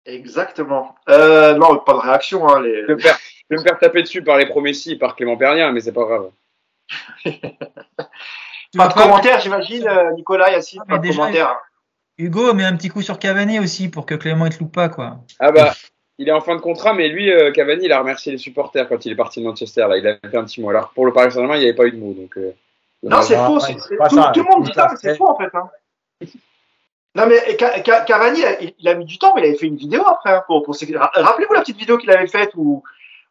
Exactement. 0.06 0.94
Euh, 1.08 1.54
non, 1.54 1.78
pas 1.78 1.92
de 1.94 1.98
réaction. 1.98 2.48
Hein, 2.48 2.62
les... 2.62 2.82
je, 2.82 2.92
vais 2.92 3.02
faire, 3.02 3.18
je 3.18 3.56
vais 3.56 3.62
me 3.62 3.62
faire 3.62 3.78
taper 3.78 4.02
dessus 4.02 4.22
par 4.22 4.38
les 4.38 4.46
promessis, 4.46 4.96
par 4.96 5.16
Clément 5.16 5.36
Pernien, 5.36 5.72
mais 5.72 5.80
c'est 5.80 5.92
pas 5.92 6.04
grave. 6.04 6.30
pas 8.76 8.88
de 8.88 8.94
commentaire, 8.94 9.40
j'imagine, 9.40 9.86
euh, 9.86 10.12
Nicolas, 10.12 10.50
Yacine, 10.50 10.82
pas 10.88 10.98
de 10.98 11.08
commentaire. 11.08 11.58
Hugo 12.18 12.52
met 12.52 12.64
un 12.64 12.76
petit 12.76 12.88
coup 12.88 13.02
sur 13.02 13.18
Cavani 13.18 13.58
aussi 13.58 13.88
pour 13.88 14.04
que 14.04 14.14
Clément 14.14 14.44
ne 14.44 14.50
te 14.50 14.58
loupe 14.58 14.74
pas, 14.74 14.88
quoi. 14.88 15.18
Ah 15.38 15.52
bah, 15.52 15.72
il 16.18 16.28
est 16.28 16.32
en 16.32 16.42
fin 16.42 16.54
de 16.54 16.60
contrat, 16.60 16.92
mais 16.92 17.08
lui, 17.08 17.30
euh, 17.30 17.50
Cavani, 17.50 17.86
il 17.86 17.92
a 17.92 17.98
remercié 17.98 18.30
les 18.30 18.38
supporters 18.38 18.86
quand 18.88 19.06
il 19.06 19.12
est 19.12 19.16
parti 19.16 19.40
de 19.40 19.46
Manchester. 19.46 19.86
Là, 19.88 19.96
il 19.96 20.06
a 20.06 20.16
fait 20.16 20.36
un 20.36 20.44
petit 20.44 20.60
mot. 20.60 20.68
Alors 20.68 20.90
pour 20.90 21.06
le 21.06 21.14
Paris 21.14 21.32
Saint-Germain, 21.32 21.56
il 21.56 21.60
n'y 21.60 21.64
avait 21.64 21.74
pas 21.74 21.86
eu 21.86 21.92
de 21.92 21.96
mot. 21.96 22.12
Donc, 22.12 22.36
euh, 22.36 22.54
non, 23.02 23.22
c'est 23.22 23.36
faux. 23.36 23.58
tout, 23.58 24.16
tout, 24.34 24.42
le 24.42 24.54
monde 24.54 24.64
dit 24.64 24.72
ça, 24.74 24.88
mais 24.90 24.96
c'est 25.00 25.16
faux 25.16 25.30
en 25.30 25.36
fait. 25.38 25.48
Hein. 25.54 25.70
Non 27.16 27.26
mais 27.26 27.56
Cavani, 27.56 28.40
il, 28.78 28.88
a 28.88 28.94
mis 28.94 29.04
du 29.04 29.18
temps, 29.18 29.32
mais 29.34 29.42
il 29.42 29.44
avait 29.46 29.56
fait 29.56 29.66
une 29.66 29.76
vidéo 29.76 30.02
après. 30.06 30.32
Hein, 30.32 30.44
pour, 30.46 30.62
pour 30.62 30.76
Rappelez-vous 30.76 31.54
la 31.54 31.60
petite 31.60 31.78
vidéo 31.78 31.98
qu'il 31.98 32.10
avait 32.10 32.28
faite 32.28 32.52
où, 32.54 32.84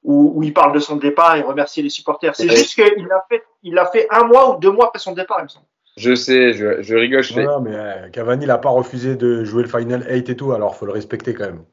où, 0.03 0.33
où, 0.35 0.43
il 0.43 0.53
parle 0.53 0.73
de 0.73 0.79
son 0.79 0.97
départ 0.97 1.37
et 1.37 1.41
remercier 1.41 1.81
les 1.81 1.89
supporters. 1.89 2.35
C'est 2.35 2.49
juste 2.49 2.75
qu'il 2.75 3.07
a 3.11 3.25
fait, 3.29 3.43
il 3.63 3.77
a 3.77 3.85
fait 3.85 4.07
un 4.09 4.25
mois 4.25 4.53
ou 4.53 4.59
deux 4.59 4.71
mois 4.71 4.87
après 4.87 4.99
son 4.99 5.13
départ, 5.13 5.37
il 5.39 5.43
me 5.43 5.47
semble. 5.47 5.65
Je 5.95 6.15
sais, 6.15 6.53
je, 6.53 6.81
je 6.81 6.95
rigole. 6.95 7.23
Je 7.23 7.33
fais... 7.33 7.43
Non, 7.43 7.61
mais 7.61 7.75
euh, 7.75 8.09
Cavani 8.09 8.45
n'a 8.45 8.57
pas 8.57 8.69
refusé 8.69 9.15
de 9.15 9.43
jouer 9.43 9.63
le 9.63 9.69
Final 9.69 10.05
8 10.09 10.29
et 10.29 10.35
tout, 10.35 10.51
alors 10.51 10.75
faut 10.75 10.85
le 10.85 10.93
respecter 10.93 11.33
quand 11.33 11.45
même. 11.45 11.63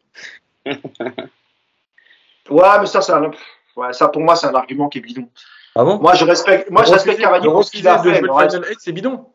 ouais, 2.50 2.80
mais 2.80 2.86
ça, 2.86 3.00
c'est 3.00 3.12
un... 3.12 3.30
ouais, 3.76 3.92
ça 3.92 4.08
pour 4.08 4.22
moi, 4.22 4.36
c'est 4.36 4.46
un 4.46 4.54
argument 4.54 4.88
qui 4.88 4.98
est 4.98 5.02
bidon. 5.02 5.28
Ah 5.74 5.84
bon? 5.84 5.98
Moi, 5.98 6.14
je 6.14 6.24
respecte, 6.24 6.70
moi, 6.70 6.84
je 6.84 6.92
respecte 6.92 7.20
Cavani 7.20 7.46
pour 7.46 7.64
ce 7.64 7.72
qu'il 7.72 7.86
a 7.86 7.98
fait. 7.98 8.20
c'est 8.78 8.92
bidon? 8.92 9.26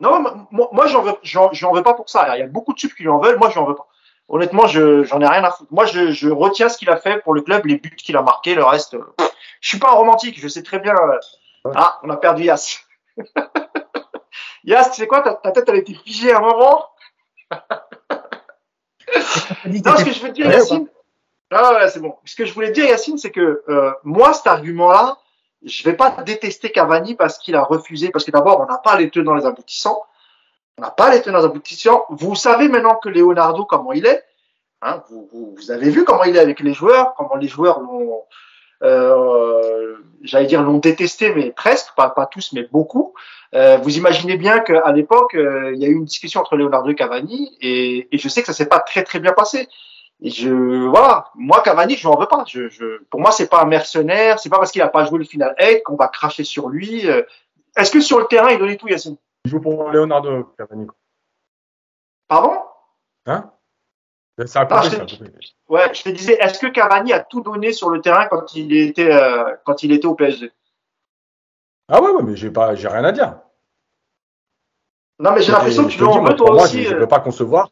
Non, 0.00 0.20
moi, 0.50 0.68
moi 0.72 0.86
j'en 0.86 1.02
veux, 1.02 1.14
j'en 1.22 1.72
veux 1.72 1.82
pas 1.82 1.94
pour 1.94 2.08
ça. 2.08 2.36
Il 2.36 2.40
y 2.40 2.42
a 2.42 2.46
beaucoup 2.46 2.72
de 2.74 2.78
subs 2.78 2.94
qui 2.94 3.02
lui 3.02 3.10
en 3.10 3.18
veulent. 3.18 3.38
Moi, 3.38 3.50
j'en 3.50 3.64
veux 3.64 3.74
pas. 3.74 3.86
Honnêtement, 4.28 4.66
je, 4.66 5.04
j'en 5.04 5.20
ai 5.20 5.26
rien 5.26 5.44
à 5.44 5.50
foutre. 5.50 5.72
Moi, 5.72 5.84
je, 5.84 6.10
je 6.12 6.28
retiens 6.30 6.68
ce 6.68 6.78
qu'il 6.78 6.90
a 6.90 6.96
fait 6.96 7.22
pour 7.22 7.34
le 7.34 7.42
club, 7.42 7.66
les 7.66 7.76
buts 7.76 7.94
qu'il 7.96 8.16
a 8.16 8.22
marqués, 8.22 8.54
le 8.54 8.64
reste. 8.64 8.96
Pff, 9.16 9.30
je 9.60 9.68
suis 9.68 9.78
pas 9.78 9.90
un 9.90 9.94
romantique. 9.94 10.40
Je 10.40 10.48
sais 10.48 10.62
très 10.62 10.78
bien. 10.78 10.94
Euh... 10.94 11.18
Ah, 11.74 12.00
on 12.02 12.10
a 12.10 12.16
perdu 12.16 12.44
Yass. 12.44 12.80
Yass, 14.64 14.90
tu 14.90 14.96
sais 14.96 15.06
quoi 15.06 15.20
ta, 15.20 15.34
ta, 15.34 15.52
tête, 15.52 15.64
elle 15.68 15.74
a 15.76 15.78
été 15.78 15.94
figée 15.94 16.32
à 16.32 16.38
un 16.38 16.40
moment. 16.40 16.86
non, 19.66 19.96
ce 19.96 20.04
que 20.04 20.12
je 20.12 20.22
veux 20.22 20.30
dire, 20.30 20.50
Yacine. 20.50 20.88
Ah 21.50 21.74
ouais, 21.74 21.88
c'est 21.88 22.00
bon. 22.00 22.16
Ce 22.24 22.34
que 22.34 22.46
je 22.46 22.54
voulais 22.54 22.70
dire, 22.72 22.86
Yacine, 22.86 23.18
c'est 23.18 23.30
que 23.30 23.62
euh, 23.68 23.92
moi, 24.02 24.32
cet 24.32 24.46
argument-là, 24.46 25.18
je 25.64 25.84
vais 25.84 25.96
pas 25.96 26.10
détester 26.24 26.70
Cavani 26.70 27.14
parce 27.14 27.38
qu'il 27.38 27.54
a 27.56 27.62
refusé, 27.62 28.10
parce 28.10 28.24
que 28.24 28.30
d'abord, 28.30 28.60
on 28.60 28.66
n'a 28.66 28.78
pas 28.78 28.96
les 28.96 29.10
tenants 29.10 29.34
les 29.34 29.46
aboutissants. 29.46 30.02
On 30.78 30.82
n'a 30.82 30.90
pas 30.90 31.10
les 31.10 31.22
tenants 31.22 31.38
les 31.38 31.44
aboutissants. 31.44 32.04
Vous 32.10 32.34
savez 32.34 32.68
maintenant 32.68 32.96
que 32.96 33.08
Leonardo, 33.08 33.64
comment 33.64 33.92
il 33.92 34.06
est. 34.06 34.24
Hein, 34.82 35.02
vous, 35.08 35.28
vous, 35.32 35.54
vous, 35.56 35.70
avez 35.70 35.88
vu 35.88 36.04
comment 36.04 36.24
il 36.24 36.36
est 36.36 36.40
avec 36.40 36.60
les 36.60 36.74
joueurs, 36.74 37.14
comment 37.14 37.36
les 37.36 37.48
joueurs 37.48 37.80
l'ont, 37.80 38.24
euh, 38.82 39.96
j'allais 40.22 40.46
dire 40.46 40.62
l'ont 40.62 40.78
détesté, 40.78 41.32
mais 41.34 41.50
presque, 41.50 41.94
pas, 41.96 42.10
pas 42.10 42.26
tous, 42.26 42.52
mais 42.52 42.68
beaucoup. 42.70 43.14
Euh, 43.54 43.78
vous 43.78 43.96
imaginez 43.96 44.36
bien 44.36 44.60
qu'à 44.60 44.92
l'époque, 44.92 45.34
euh, 45.34 45.72
il 45.74 45.80
y 45.80 45.86
a 45.86 45.88
eu 45.88 45.94
une 45.94 46.04
discussion 46.04 46.40
entre 46.40 46.56
Leonardo 46.56 46.90
et 46.90 46.94
Cavani, 46.94 47.56
et, 47.60 48.08
et 48.12 48.18
je 48.18 48.28
sais 48.28 48.42
que 48.42 48.46
ça 48.46 48.52
s'est 48.52 48.68
pas 48.68 48.80
très 48.80 49.04
très 49.04 49.20
bien 49.20 49.32
passé. 49.32 49.68
Je, 50.22 50.86
voilà, 50.86 51.30
moi 51.34 51.60
Cavani, 51.62 51.96
je 51.96 52.08
n'en 52.08 52.18
veux 52.18 52.26
pas. 52.26 52.44
Je, 52.46 52.68
je, 52.68 53.02
pour 53.10 53.20
moi, 53.20 53.30
c'est 53.30 53.48
pas 53.48 53.62
un 53.62 53.66
mercenaire. 53.66 54.38
C'est 54.38 54.48
pas 54.48 54.58
parce 54.58 54.70
qu'il 54.70 54.82
a 54.82 54.88
pas 54.88 55.04
joué 55.04 55.18
le 55.18 55.24
final 55.24 55.54
8 55.60 55.82
qu'on 55.82 55.96
va 55.96 56.08
cracher 56.08 56.44
sur 56.44 56.68
lui. 56.68 57.08
Euh. 57.08 57.22
Est-ce 57.76 57.90
que 57.90 58.00
sur 58.00 58.20
le 58.20 58.26
terrain, 58.26 58.50
il 58.50 58.58
donnait 58.58 58.76
tout, 58.76 58.88
Yacine? 58.88 59.16
Il 59.44 59.50
joue 59.50 59.60
pour 59.60 59.90
Leonardo 59.90 60.44
Cavani. 60.56 60.86
Pardon? 62.28 62.58
Hein? 63.26 63.50
Ça 64.46 64.62
a 64.62 64.66
coupé, 64.66 64.96
je 65.08 65.16
te, 65.16 65.24
Ouais, 65.68 65.94
je 65.94 66.02
te 66.02 66.08
disais, 66.08 66.36
est-ce 66.40 66.58
que 66.58 66.66
Cavani 66.66 67.12
a 67.12 67.20
tout 67.20 67.40
donné 67.40 67.72
sur 67.72 67.90
le 67.90 68.00
terrain 68.00 68.26
quand 68.26 68.54
il 68.54 68.74
était, 68.76 69.12
euh, 69.12 69.54
quand 69.64 69.82
il 69.82 69.92
était 69.92 70.06
au 70.06 70.14
PSG 70.14 70.50
Ah 71.88 72.02
ouais, 72.02 72.10
ouais, 72.10 72.22
mais 72.22 72.34
j'ai 72.34 72.50
pas, 72.50 72.74
j'ai 72.74 72.88
rien 72.88 73.04
à 73.04 73.12
dire. 73.12 73.38
Non, 75.20 75.32
mais 75.32 75.42
j'ai 75.42 75.52
l'impression 75.52 75.84
que 75.84 75.92
tu 75.92 76.02
en 76.02 76.24
veux 76.24 76.34
toi 76.34 76.50
aussi. 76.62 76.82
je 76.82 76.90
ne 76.90 76.96
euh. 76.96 77.00
peux 77.00 77.08
pas 77.08 77.20
concevoir 77.20 77.70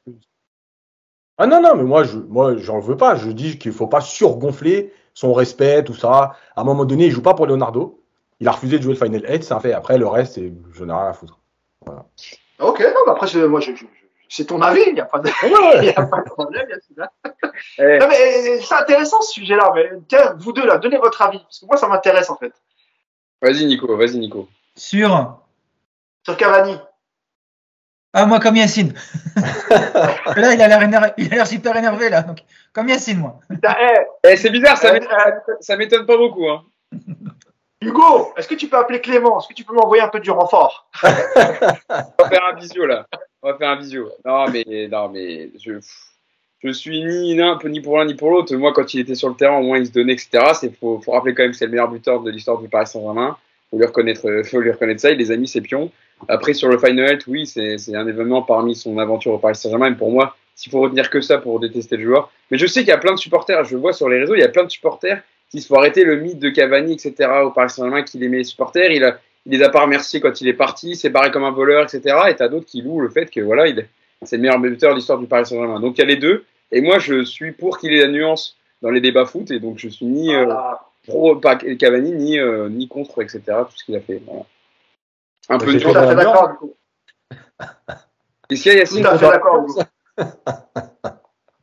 ah 1.39 1.47
non, 1.47 1.61
non, 1.61 1.75
mais 1.77 1.85
moi, 1.85 2.05
je, 2.05 2.19
moi, 2.19 2.57
j'en 2.57 2.79
veux 2.79 2.97
pas. 2.97 3.17
Je 3.17 3.31
dis 3.31 3.59
qu'il 3.59 3.73
faut 3.73 3.87
pas 3.87 4.01
surgonfler 4.01 4.93
son 5.15 5.33
respect, 5.33 5.85
tout 5.85 5.95
ça. 5.95 6.37
À 6.57 6.61
un 6.61 6.65
moment 6.65 6.85
donné, 6.85 7.07
il 7.07 7.11
joue 7.11 7.23
pas 7.23 7.35
pour 7.35 7.47
Leonardo. 7.47 8.01
Il 8.41 8.49
a 8.49 8.53
refusé 8.53 8.79
de 8.79 8.83
jouer 8.83 8.95
le 8.95 9.05
Final 9.05 9.25
8, 9.29 9.45
c'est 9.45 9.55
un 9.55 9.61
fait. 9.61 9.73
Après, 9.73 9.99
le 9.99 10.07
reste, 10.07 10.41
je 10.73 10.85
n'ai 10.85 10.93
rien 10.93 11.09
à 11.09 11.13
foutre. 11.13 11.39
Voilà. 11.85 12.07
Ok, 12.59 12.81
non, 12.81 13.01
mais 13.07 13.13
après, 13.13 13.49
moi, 13.49 13.61
je, 13.61 13.75
je, 13.75 13.85
c'est 14.29 14.47
ton 14.47 14.63
avis, 14.63 14.81
il 14.87 14.95
n'y 14.95 15.01
a, 15.01 15.05
pas 15.05 15.19
de... 15.19 15.29
ouais. 15.29 15.95
a 15.97 16.07
pas 16.07 16.23
de 16.23 16.31
problème. 16.31 16.67
Eh. 17.79 17.99
Non, 17.99 18.09
mais 18.09 18.61
c'est 18.61 18.75
intéressant 18.75 19.21
ce 19.21 19.33
sujet-là. 19.33 19.73
Mais 19.75 19.91
tiens, 20.09 20.35
vous 20.39 20.53
deux, 20.53 20.67
là, 20.67 20.79
donnez 20.79 20.97
votre 20.97 21.21
avis. 21.21 21.41
Parce 21.41 21.61
que 21.61 21.67
moi, 21.67 21.77
ça 21.77 21.87
m'intéresse, 21.87 22.31
en 22.31 22.37
fait. 22.37 22.53
Vas-y, 23.43 23.67
Nico, 23.67 23.95
vas-y, 23.97 24.19
Nico. 24.19 24.49
Sur? 24.75 25.39
Sur 26.25 26.37
Cavani. 26.37 26.79
Ah, 28.15 28.27
moi, 28.27 28.41
comme 28.41 28.57
Yacine. 28.57 28.93
là, 30.37 30.53
il 30.53 30.61
a 30.61 30.69
l'air 30.69 31.15
il 31.17 31.33
a 31.33 31.37
l'air 31.37 31.47
super 31.47 31.75
énervé, 31.77 32.11
là. 32.11 32.23
Donc, 32.23 32.39
comme 32.73 32.89
Yacine, 32.89 33.19
moi. 33.19 33.41
Eh, 33.51 34.31
eh, 34.31 34.37
c'est 34.37 34.51
bizarre, 34.51 34.77
ça 34.77 34.93
euh, 34.93 35.77
m'étonne 35.77 36.05
pas 36.05 36.17
beaucoup. 36.19 36.47
Hein. 36.49 36.63
Hugo, 37.81 38.33
est-ce 38.37 38.47
que 38.47 38.55
tu 38.55 38.69
peux 38.69 38.77
appeler 38.77 39.01
Clément? 39.01 39.41
Est-ce 39.41 39.49
que 39.49 39.55
tu 39.55 39.65
peux 39.65 39.75
m'envoyer 39.75 40.03
un 40.03 40.09
peu 40.09 40.21
du 40.21 40.31
renfort? 40.31 40.89
On 41.03 41.09
va 41.09 42.29
faire 42.29 42.45
un 42.53 42.55
visio, 42.55 42.87
là. 42.87 43.07
On 43.43 43.51
va 43.51 43.59
faire 43.59 43.71
un 43.71 43.77
visio. 43.77 44.09
Non, 44.25 44.45
mais, 44.51 44.89
non, 44.89 45.09
mais 45.09 45.51
je, 45.59 45.81
je 46.63 46.71
suis 46.71 47.05
ni, 47.05 47.41
un 47.41 47.57
peu 47.57 47.69
ni 47.69 47.81
pour 47.81 47.99
l'un 47.99 48.05
ni 48.05 48.15
pour 48.15 48.31
l'autre. 48.31 48.55
Moi, 48.55 48.73
quand 48.73 48.95
il 48.95 49.01
était 49.01 49.17
sur 49.17 49.31
le 49.31 49.35
terrain, 49.35 49.57
au 49.57 49.63
moins, 49.63 49.79
il 49.79 49.87
se 49.87 49.93
donnait, 49.93 50.13
etc. 50.13 50.53
Il 50.63 50.75
faut, 50.75 51.01
faut 51.01 51.13
rappeler 51.13 51.35
quand 51.35 51.43
même 51.43 51.53
que 51.53 51.57
c'est 51.57 51.65
le 51.65 51.73
meilleur 51.73 51.91
buteur 51.91 52.21
de 52.21 52.31
l'histoire 52.31 52.59
du 52.59 52.69
Paris 52.69 52.87
Saint-Germain. 52.87 53.37
Il 53.41 53.71
faut 53.71 53.79
lui 53.79 53.87
reconnaître, 53.87 54.43
faut 54.45 54.61
lui 54.61 54.71
reconnaître 54.71 55.01
ça. 55.01 55.11
Il 55.11 55.19
les 55.19 55.33
a 55.33 55.37
mis 55.37 55.49
ses 55.49 55.63
pions. 55.63 55.91
Après, 56.29 56.55
sur 56.55 56.69
le 56.69 56.79
Final, 56.79 57.19
oui, 57.27 57.47
c'est 57.47 57.95
un 57.95 58.07
événement 58.07 58.43
parmi 58.43 58.75
son 58.75 58.99
aventure 58.99 59.33
au 59.33 59.39
Paris 59.39 59.57
Saint-Germain. 59.57 59.93
Pour 59.93 60.11
moi, 60.11 60.37
s'il 60.55 60.71
faut 60.71 60.81
retenir 60.81 61.11
que 61.11 61.21
ça 61.21 61.39
pour 61.39 61.61
détester 61.61 61.97
le 61.97 62.05
joueur. 62.05 62.31
Mais 62.51 62.59
je 62.59 62.67
sais 62.67 62.81
qu'il 62.81 62.89
y 62.89 62.93
a 62.93 62.99
plein 62.99 63.15
de 63.15 63.19
supporters, 63.19 63.65
je 63.65 63.77
vois 63.77 63.93
sur 63.93 64.09
les 64.09 64.19
réseaux, 64.19 64.35
il 64.35 64.41
y 64.41 64.45
a 64.45 64.49
plein 64.49 64.65
de 64.65 64.71
supporters 64.71 65.23
qui 65.51 65.61
se 65.61 65.67
font 65.67 65.77
arrêter 65.77 66.05
le 66.05 66.17
mythe 66.17 66.39
de 66.39 66.49
Cavani, 66.51 66.95
etc. 66.95 67.31
au 67.45 67.51
Paris 67.51 67.71
Saint-Germain, 67.71 68.03
qu'il 68.03 68.23
aimait 68.23 68.39
les 68.39 68.45
supporters. 68.45 68.91
Il, 68.91 69.05
a, 69.05 69.19
il 69.45 69.53
les 69.53 69.63
a 69.63 69.69
pas 69.69 69.83
remerciés 69.83 70.21
quand 70.21 70.41
il 70.41 70.49
est 70.49 70.55
parti, 70.55 70.97
s'est 70.97 71.11
barré 71.11 71.31
comme 71.31 71.45
un 71.45 71.51
voleur, 71.51 71.83
etc. 71.83 72.17
Et 72.31 72.37
t'as 72.37 72.49
d'autres 72.49 72.67
qui 72.67 72.81
louent 72.81 73.01
le 73.01 73.11
fait 73.11 73.27
que 73.27 73.41
voilà, 73.41 73.67
il 73.67 73.87
c'est 74.25 74.37
le 74.37 74.43
meilleur 74.43 74.61
buteur 74.61 74.93
de 74.93 74.97
l'histoire 74.97 75.19
du 75.19 75.27
Paris 75.27 75.47
Saint-Germain. 75.47 75.81
Donc 75.81 75.99
il 75.99 76.01
y 76.01 76.05
a 76.05 76.07
les 76.07 76.17
deux. 76.17 76.45
Et 76.71 76.81
moi, 76.81 76.99
je 76.99 77.25
suis 77.25 77.53
pour 77.53 77.79
qu'il 77.79 77.93
ait 77.93 78.01
la 78.01 78.09
nuance 78.09 78.57
dans 78.81 78.91
les 78.91 79.01
débats 79.01 79.27
foot. 79.27 79.51
Et 79.51 79.59
donc 79.59 79.79
je 79.79 79.89
suis 79.89 80.07
ni 80.07 80.35
euh, 80.35 80.47
pro 81.07 81.37
pas 81.37 81.57
Cavani, 81.57 82.13
ni, 82.13 82.39
euh, 82.39 82.69
ni 82.69 82.89
contre, 82.89 83.21
etc. 83.21 83.41
Tout 83.47 83.77
ce 83.77 83.85
qu'il 83.85 83.97
a 83.97 84.01
fait. 84.01 84.23
Voilà. 84.25 84.45
Un 85.49 85.59
peu 85.59 85.73
de 85.73 85.79
tout 85.79 85.89
à 85.91 86.09
fait 86.09 86.15
d'accord. 86.15 86.53
Qu'est-ce 88.49 88.63
qu'il 88.63 88.73
y 88.73 88.77
a, 88.77 88.79
Yacine 88.79 89.03
Tout 89.03 89.09
à 89.09 89.19
fait 89.19 89.27
d'accord, 89.27 89.67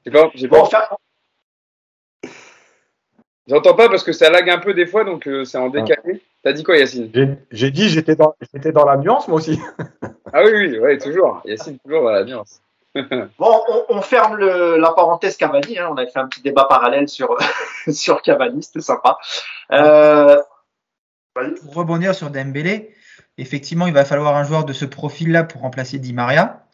J'ai 0.06 0.12
pas, 0.12 0.32
j'ai 0.34 0.48
pas. 0.48 0.60
Bon, 0.60 0.70
J'entends 3.50 3.74
pas 3.74 3.90
parce 3.90 4.04
que 4.04 4.12
ça 4.12 4.30
lag 4.30 4.48
un 4.48 4.60
peu 4.60 4.76
des 4.76 4.86
fois, 4.86 5.04
donc 5.04 5.28
euh, 5.28 5.44
c'est 5.44 5.58
en 5.58 5.70
décalé. 5.70 6.22
T'as 6.44 6.54
dit 6.54 6.64
quoi, 6.64 6.78
Yacine? 6.78 7.10
J'ai 7.50 7.72
dit 7.72 7.90
j'étais 7.90 8.16
dans, 8.16 8.36
j'étais 8.54 8.72
dans 8.72 8.86
la 8.86 8.96
nuance, 8.98 9.28
moi 9.28 9.38
aussi. 9.38 9.60
ah 10.34 10.44
oui, 10.44 10.52
oui, 10.54 10.80
ouais, 10.80 10.98
toujours. 11.00 11.42
Yacine, 11.46 11.80
toujours 11.80 12.04
dans 12.04 12.12
la 12.12 12.24
nuance. 12.24 12.62
bon, 12.96 13.64
on, 13.70 13.86
on 13.90 14.02
ferme 14.02 14.36
le, 14.36 14.78
la 14.78 14.92
parenthèse 14.92 15.36
Cavani. 15.36 15.80
Hein. 15.80 15.90
On 15.92 15.98
a 15.98 16.06
fait 16.06 16.20
un 16.20 16.28
petit 16.28 16.42
débat 16.42 16.66
parallèle 16.66 17.10
sur, 17.10 17.36
sur 17.92 18.22
Cavani, 18.22 18.62
c'était 18.62 18.82
sympa. 18.82 19.18
Euh... 19.72 20.40
Pour 21.34 21.74
rebondir 21.74 22.14
sur 22.14 22.30
Dembélé, 22.30 22.94
effectivement, 23.38 23.88
il 23.88 23.93
va 23.93 24.05
falloir 24.05 24.36
un 24.36 24.43
joueur 24.43 24.65
de 24.65 24.74
ce 24.74 24.86
profil-là 24.86 25.43
pour 25.43 25.61
remplacer 25.61 25.99
Di 25.99 26.13
Maria. 26.13 26.65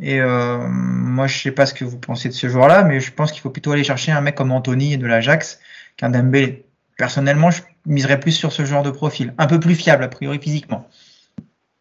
Et 0.00 0.20
euh, 0.20 0.58
moi, 0.68 1.26
je 1.26 1.38
sais 1.38 1.52
pas 1.52 1.66
ce 1.66 1.74
que 1.74 1.84
vous 1.84 1.98
pensez 1.98 2.28
de 2.28 2.34
ce 2.34 2.48
joueur-là, 2.48 2.82
mais 2.82 3.00
je 3.00 3.12
pense 3.12 3.30
qu'il 3.30 3.40
faut 3.40 3.50
plutôt 3.50 3.72
aller 3.72 3.84
chercher 3.84 4.12
un 4.12 4.20
mec 4.20 4.34
comme 4.34 4.50
Anthony 4.50 4.98
de 4.98 5.06
l'Ajax 5.06 5.60
qu'un 5.96 6.10
Dembélé. 6.10 6.64
personnellement, 6.98 7.50
je 7.50 7.62
miserais 7.86 8.18
plus 8.18 8.32
sur 8.32 8.52
ce 8.52 8.64
genre 8.64 8.82
de 8.82 8.90
profil, 8.90 9.32
un 9.38 9.46
peu 9.46 9.60
plus 9.60 9.74
fiable 9.74 10.02
a 10.02 10.08
priori 10.08 10.38
physiquement. 10.40 10.88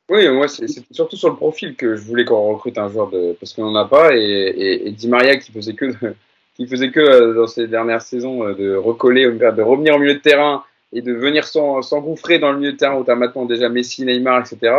Oui, 0.09 0.27
moi, 0.29 0.49
c'est 0.49 0.67
surtout 0.91 1.15
sur 1.15 1.29
le 1.29 1.37
profil 1.37 1.75
que 1.75 1.95
je 1.95 2.01
voulais 2.01 2.25
qu'on 2.25 2.53
recrute 2.53 2.77
un 2.77 2.89
joueur 2.89 3.09
de. 3.09 3.33
Parce 3.39 3.53
qu'on 3.53 3.71
n'en 3.71 3.75
a 3.75 3.85
pas. 3.85 4.13
Et, 4.13 4.91
Di 4.91 5.07
Maria 5.07 5.37
qui 5.37 5.53
faisait 5.53 5.73
que, 5.73 5.85
qui 6.55 6.67
faisait 6.67 6.91
que 6.91 6.99
euh, 6.99 7.33
dans 7.33 7.47
ces 7.47 7.67
dernières 7.67 8.01
saisons 8.01 8.43
euh, 8.45 8.53
de 8.53 8.75
recoller, 8.75 9.23
de 9.31 9.61
revenir 9.61 9.95
au 9.95 9.99
milieu 9.99 10.15
de 10.15 10.19
terrain 10.19 10.63
et 10.93 11.01
de 11.01 11.13
venir 11.13 11.45
s'engouffrer 11.45 12.39
dans 12.39 12.51
le 12.51 12.59
milieu 12.59 12.73
de 12.73 12.77
terrain 12.77 12.95
où 12.95 13.03
tu 13.03 13.11
as 13.11 13.15
maintenant 13.15 13.45
déjà 13.45 13.69
Messi, 13.69 14.05
Neymar, 14.05 14.41
etc. 14.41 14.73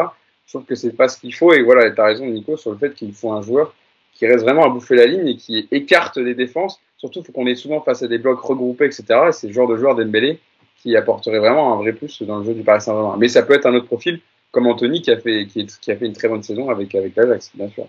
Je 0.47 0.53
trouve 0.53 0.65
que 0.65 0.75
c'est 0.75 0.93
pas 0.93 1.09
ce 1.09 1.19
qu'il 1.19 1.35
faut. 1.35 1.53
Et 1.53 1.63
voilà, 1.63 1.91
tu 1.91 2.01
as 2.01 2.05
raison, 2.05 2.27
Nico, 2.27 2.57
sur 2.57 2.71
le 2.71 2.79
fait 2.79 2.95
qu'il 2.95 3.13
faut 3.13 3.33
un 3.33 3.43
joueur 3.43 3.75
qui 4.15 4.27
reste 4.27 4.45
vraiment 4.45 4.65
à 4.65 4.69
bouffer 4.69 4.95
la 4.95 5.07
ligne 5.07 5.29
et 5.29 5.37
qui 5.37 5.67
écarte 5.71 6.19
les 6.19 6.35
défenses. 6.35 6.81
Surtout, 6.99 7.23
faut 7.23 7.33
qu'on 7.33 7.47
est 7.47 7.55
souvent 7.55 7.81
face 7.81 8.03
à 8.03 8.09
des 8.09 8.19
blocs 8.19 8.41
regroupés, 8.41 8.87
etc. 8.87 9.05
Et 9.29 9.33
c'est 9.33 9.47
le 9.47 9.53
genre 9.53 9.69
de 9.69 9.77
joueur 9.77 9.95
d'Embélé 9.95 10.39
qui 10.83 10.97
apporterait 10.97 11.39
vraiment 11.39 11.73
un 11.75 11.77
vrai 11.77 11.93
plus 11.93 12.23
dans 12.23 12.39
le 12.39 12.45
jeu 12.45 12.55
du 12.55 12.63
Paris 12.63 12.83
Saint-Germain. 12.83 13.17
Mais 13.19 13.29
ça 13.29 13.43
peut 13.43 13.55
être 13.55 13.67
un 13.67 13.75
autre 13.75 13.87
profil 13.87 14.21
comme 14.51 14.67
Anthony 14.67 15.01
qui 15.01 15.11
a 15.11 15.17
fait, 15.17 15.47
qui, 15.47 15.91
a 15.91 15.97
fait 15.97 16.07
une 16.07 16.13
très 16.13 16.29
bonne 16.29 16.43
saison 16.43 16.69
avec, 16.69 16.95
avec 16.95 17.17
l'Ajax, 17.17 17.53
bien 17.55 17.71
sûr. 17.71 17.87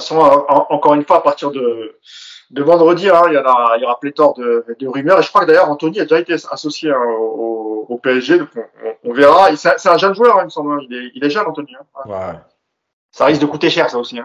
De 0.00 0.06
toute 0.06 0.16
façon, 0.16 0.46
encore 0.70 0.94
une 0.94 1.04
fois, 1.04 1.18
à 1.18 1.20
partir 1.20 1.50
de, 1.50 1.98
de 2.50 2.62
vendredi, 2.62 3.08
hein, 3.08 3.22
il, 3.28 3.34
y 3.34 3.36
aura, 3.36 3.76
il 3.76 3.82
y 3.82 3.84
aura 3.84 4.00
pléthore 4.00 4.34
de, 4.34 4.64
de 4.78 4.88
rumeurs. 4.88 5.18
Et 5.18 5.22
je 5.22 5.28
crois 5.28 5.42
que 5.42 5.46
d'ailleurs, 5.46 5.70
Anthony 5.70 6.00
a 6.00 6.04
déjà 6.04 6.18
été 6.18 6.32
associé 6.32 6.90
hein, 6.90 7.02
au, 7.18 7.86
au, 7.88 7.98
PSG, 7.98 8.38
donc 8.38 8.48
on, 9.04 9.12
verra. 9.12 9.54
C'est 9.56 9.88
un 9.88 9.98
jeune 9.98 10.14
joueur, 10.14 10.38
hein, 10.38 10.42
il 10.42 10.44
me 10.46 10.50
semble. 10.50 10.82
Il 10.88 10.94
est, 10.94 11.10
il 11.14 11.24
est 11.24 11.30
jeune, 11.30 11.46
Anthony. 11.46 11.76
Ouais. 12.06 12.34
Ça 13.12 13.26
risque 13.26 13.42
de 13.42 13.46
coûter 13.46 13.68
cher, 13.68 13.90
ça 13.90 13.98
aussi. 13.98 14.18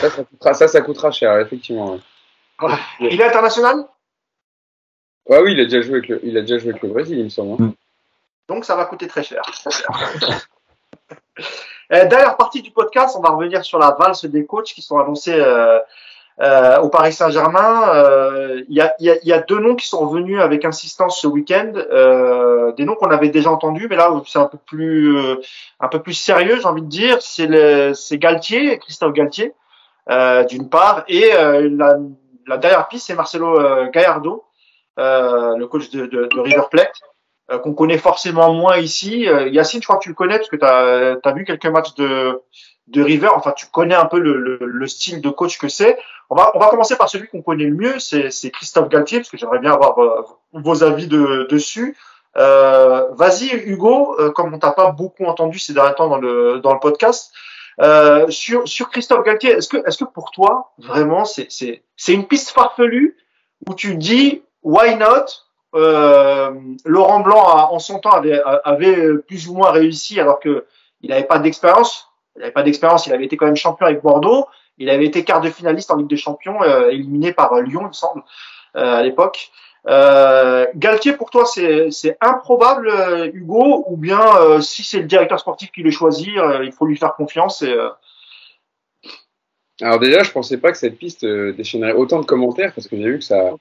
Ça, 0.00 0.10
ça 0.10 0.24
coûtera, 0.24 0.54
ça, 0.54 0.68
ça 0.68 0.80
coûtera 0.82 1.10
cher, 1.10 1.38
effectivement. 1.38 1.98
Il 3.00 3.20
est 3.20 3.24
international? 3.24 3.86
Ouais, 5.26 5.40
oui, 5.42 5.52
il 5.52 5.60
a 5.60 5.64
déjà 5.64 5.80
joué 5.80 5.98
avec 5.98 6.08
le, 6.08 6.20
il 6.24 6.36
a 6.36 6.42
déjà 6.42 6.58
joué 6.58 6.70
avec 6.70 6.82
le 6.82 6.88
Brésil, 6.88 7.18
il 7.18 7.24
me 7.24 7.28
semble. 7.28 7.72
Donc 8.48 8.64
ça 8.64 8.76
va 8.76 8.86
coûter 8.86 9.06
très 9.06 9.22
cher. 9.22 9.42
Euh, 11.92 12.04
dernière 12.06 12.36
partie 12.36 12.60
du 12.60 12.70
podcast, 12.70 13.16
on 13.18 13.22
va 13.22 13.30
revenir 13.30 13.64
sur 13.64 13.78
la 13.78 13.96
valse 13.98 14.26
des 14.26 14.44
coachs 14.44 14.66
qui 14.66 14.82
sont 14.82 14.98
annoncés 14.98 15.34
euh, 15.34 15.78
euh, 16.40 16.78
au 16.80 16.90
Paris 16.90 17.14
Saint-Germain. 17.14 17.92
Il 18.68 18.74
y, 18.74 18.80
a, 18.82 18.94
y, 18.98 19.10
y, 19.22 19.32
a, 19.32 19.40
deux 19.40 19.58
noms 19.58 19.74
qui 19.74 19.88
sont 19.88 20.06
revenus 20.06 20.40
avec 20.40 20.66
insistance 20.66 21.18
ce 21.20 21.26
week-end, 21.26 21.72
des 22.76 22.84
noms 22.84 22.94
qu'on 22.94 23.10
avait 23.10 23.30
déjà 23.30 23.50
entendus, 23.50 23.86
mais 23.88 23.96
là 23.96 24.10
c'est 24.26 24.38
un 24.38 24.46
peu 24.46 24.58
plus 24.58 25.18
un 25.80 25.88
peu 25.88 26.00
plus 26.00 26.12
sérieux, 26.12 26.58
j'ai 26.60 26.66
envie 26.66 26.82
de 26.82 26.88
dire. 26.88 27.22
C'est 27.22 28.18
Galtier, 28.18 28.78
Christophe 28.78 29.14
Galtier, 29.14 29.54
d'une 30.48 30.68
part, 30.68 31.04
et 31.08 31.30
la, 31.32 31.96
la, 32.46 32.58
dernière 32.58 32.86
piste 32.88 33.06
c'est 33.06 33.14
Marcelo 33.14 33.88
Gallardo, 33.90 34.44
le 34.98 35.64
coach 35.64 35.88
de, 35.90 36.04
de, 36.06 36.26
de 36.26 36.40
River 36.40 36.64
Plate. 36.70 36.92
Euh, 37.50 37.58
qu'on 37.58 37.72
connaît 37.72 37.96
forcément 37.96 38.52
moins 38.52 38.76
ici. 38.76 39.26
Euh, 39.26 39.48
Yacine, 39.48 39.80
je 39.80 39.86
crois 39.86 39.98
que 39.98 40.02
tu 40.02 40.10
le 40.10 40.14
connais 40.14 40.36
parce 40.36 40.50
que 40.50 40.56
tu 40.56 40.64
as, 40.64 41.32
vu 41.32 41.44
quelques 41.46 41.64
matchs 41.66 41.94
de, 41.94 42.42
de 42.88 43.02
River. 43.02 43.30
Enfin, 43.34 43.52
tu 43.52 43.66
connais 43.72 43.94
un 43.94 44.04
peu 44.04 44.18
le, 44.18 44.38
le, 44.38 44.58
le 44.60 44.86
style 44.86 45.22
de 45.22 45.30
coach 45.30 45.58
que 45.58 45.68
c'est. 45.68 45.98
On 46.28 46.36
va, 46.36 46.52
on 46.54 46.58
va 46.58 46.68
commencer 46.68 46.96
par 46.96 47.08
celui 47.08 47.26
qu'on 47.28 47.40
connaît 47.40 47.64
le 47.64 47.74
mieux, 47.74 47.98
c'est 47.98 48.50
Christophe 48.50 48.90
Galtier, 48.90 49.20
parce 49.20 49.30
que 49.30 49.38
j'aimerais 49.38 49.60
bien 49.60 49.72
avoir 49.72 49.98
euh, 49.98 50.22
vos 50.52 50.82
avis 50.82 51.06
de, 51.06 51.46
dessus. 51.50 51.96
Euh, 52.36 53.08
Vas-y, 53.12 53.48
Hugo, 53.64 54.14
comme 54.34 54.52
on 54.52 54.58
t'a 54.58 54.72
pas 54.72 54.90
beaucoup 54.90 55.24
entendu 55.24 55.58
ces 55.58 55.72
derniers 55.72 55.94
temps 55.94 56.08
dans 56.08 56.18
le, 56.18 56.60
dans 56.60 56.74
le 56.74 56.80
podcast, 56.80 57.32
euh, 57.80 58.28
sur, 58.28 58.66
sur 58.66 58.90
Christophe 58.90 59.24
Galtier, 59.24 59.52
est-ce 59.52 59.68
que, 59.68 59.78
est-ce 59.86 59.98
que 59.98 60.04
pour 60.04 60.32
toi, 60.32 60.72
vraiment, 60.78 61.24
c'est 61.24 61.80
une 62.08 62.26
piste 62.26 62.50
farfelue 62.50 63.16
où 63.66 63.74
tu 63.74 63.96
dis, 63.96 64.42
why 64.62 64.96
not? 64.96 65.26
Euh, 65.74 66.50
Laurent 66.84 67.20
Blanc, 67.20 67.68
en 67.70 67.78
son 67.78 67.98
temps, 67.98 68.10
avait, 68.10 68.40
avait, 68.64 69.18
plus 69.26 69.48
ou 69.48 69.54
moins 69.54 69.70
réussi 69.70 70.18
alors 70.20 70.40
que 70.40 70.66
il 71.00 71.10
n'avait 71.10 71.24
pas 71.24 71.38
d'expérience. 71.38 72.08
Il 72.36 72.40
n'avait 72.40 72.52
pas 72.52 72.62
d'expérience. 72.62 73.06
Il 73.06 73.12
avait 73.12 73.24
été 73.24 73.36
quand 73.36 73.46
même 73.46 73.56
champion 73.56 73.86
avec 73.86 74.02
Bordeaux. 74.02 74.46
Il 74.78 74.90
avait 74.90 75.06
été 75.06 75.24
quart 75.24 75.40
de 75.40 75.50
finaliste 75.50 75.90
en 75.90 75.96
Ligue 75.96 76.08
des 76.08 76.16
Champions, 76.16 76.62
euh, 76.62 76.88
éliminé 76.90 77.32
par 77.32 77.54
Lyon, 77.60 77.82
il 77.82 77.88
me 77.88 77.92
semble, 77.92 78.22
euh, 78.76 78.98
à 78.98 79.02
l'époque. 79.02 79.50
Euh, 79.88 80.66
Galtier, 80.76 81.12
pour 81.14 81.30
toi, 81.30 81.44
c'est 81.46 82.16
improbable, 82.20 82.90
Hugo, 83.32 83.84
ou 83.88 83.96
bien 83.96 84.60
si 84.60 84.84
c'est 84.84 84.98
le 84.98 85.06
directeur 85.06 85.40
sportif 85.40 85.70
qui 85.72 85.82
le 85.82 85.90
choisit, 85.90 86.34
il 86.62 86.72
faut 86.72 86.86
lui 86.86 86.96
faire 86.96 87.14
confiance 87.14 87.62
et, 87.62 87.74
alors 89.80 90.00
déjà, 90.00 90.22
je 90.22 90.32
pensais 90.32 90.56
pas 90.56 90.72
que 90.72 90.78
cette 90.78 90.98
piste 90.98 91.24
euh, 91.24 91.52
déchaînerait 91.52 91.92
autant 91.92 92.20
de 92.20 92.26
commentaires 92.26 92.72
parce 92.74 92.88
que 92.88 92.96
j'ai 92.96 93.04
vu 93.04 93.18
que 93.18 93.24
ça, 93.24 93.52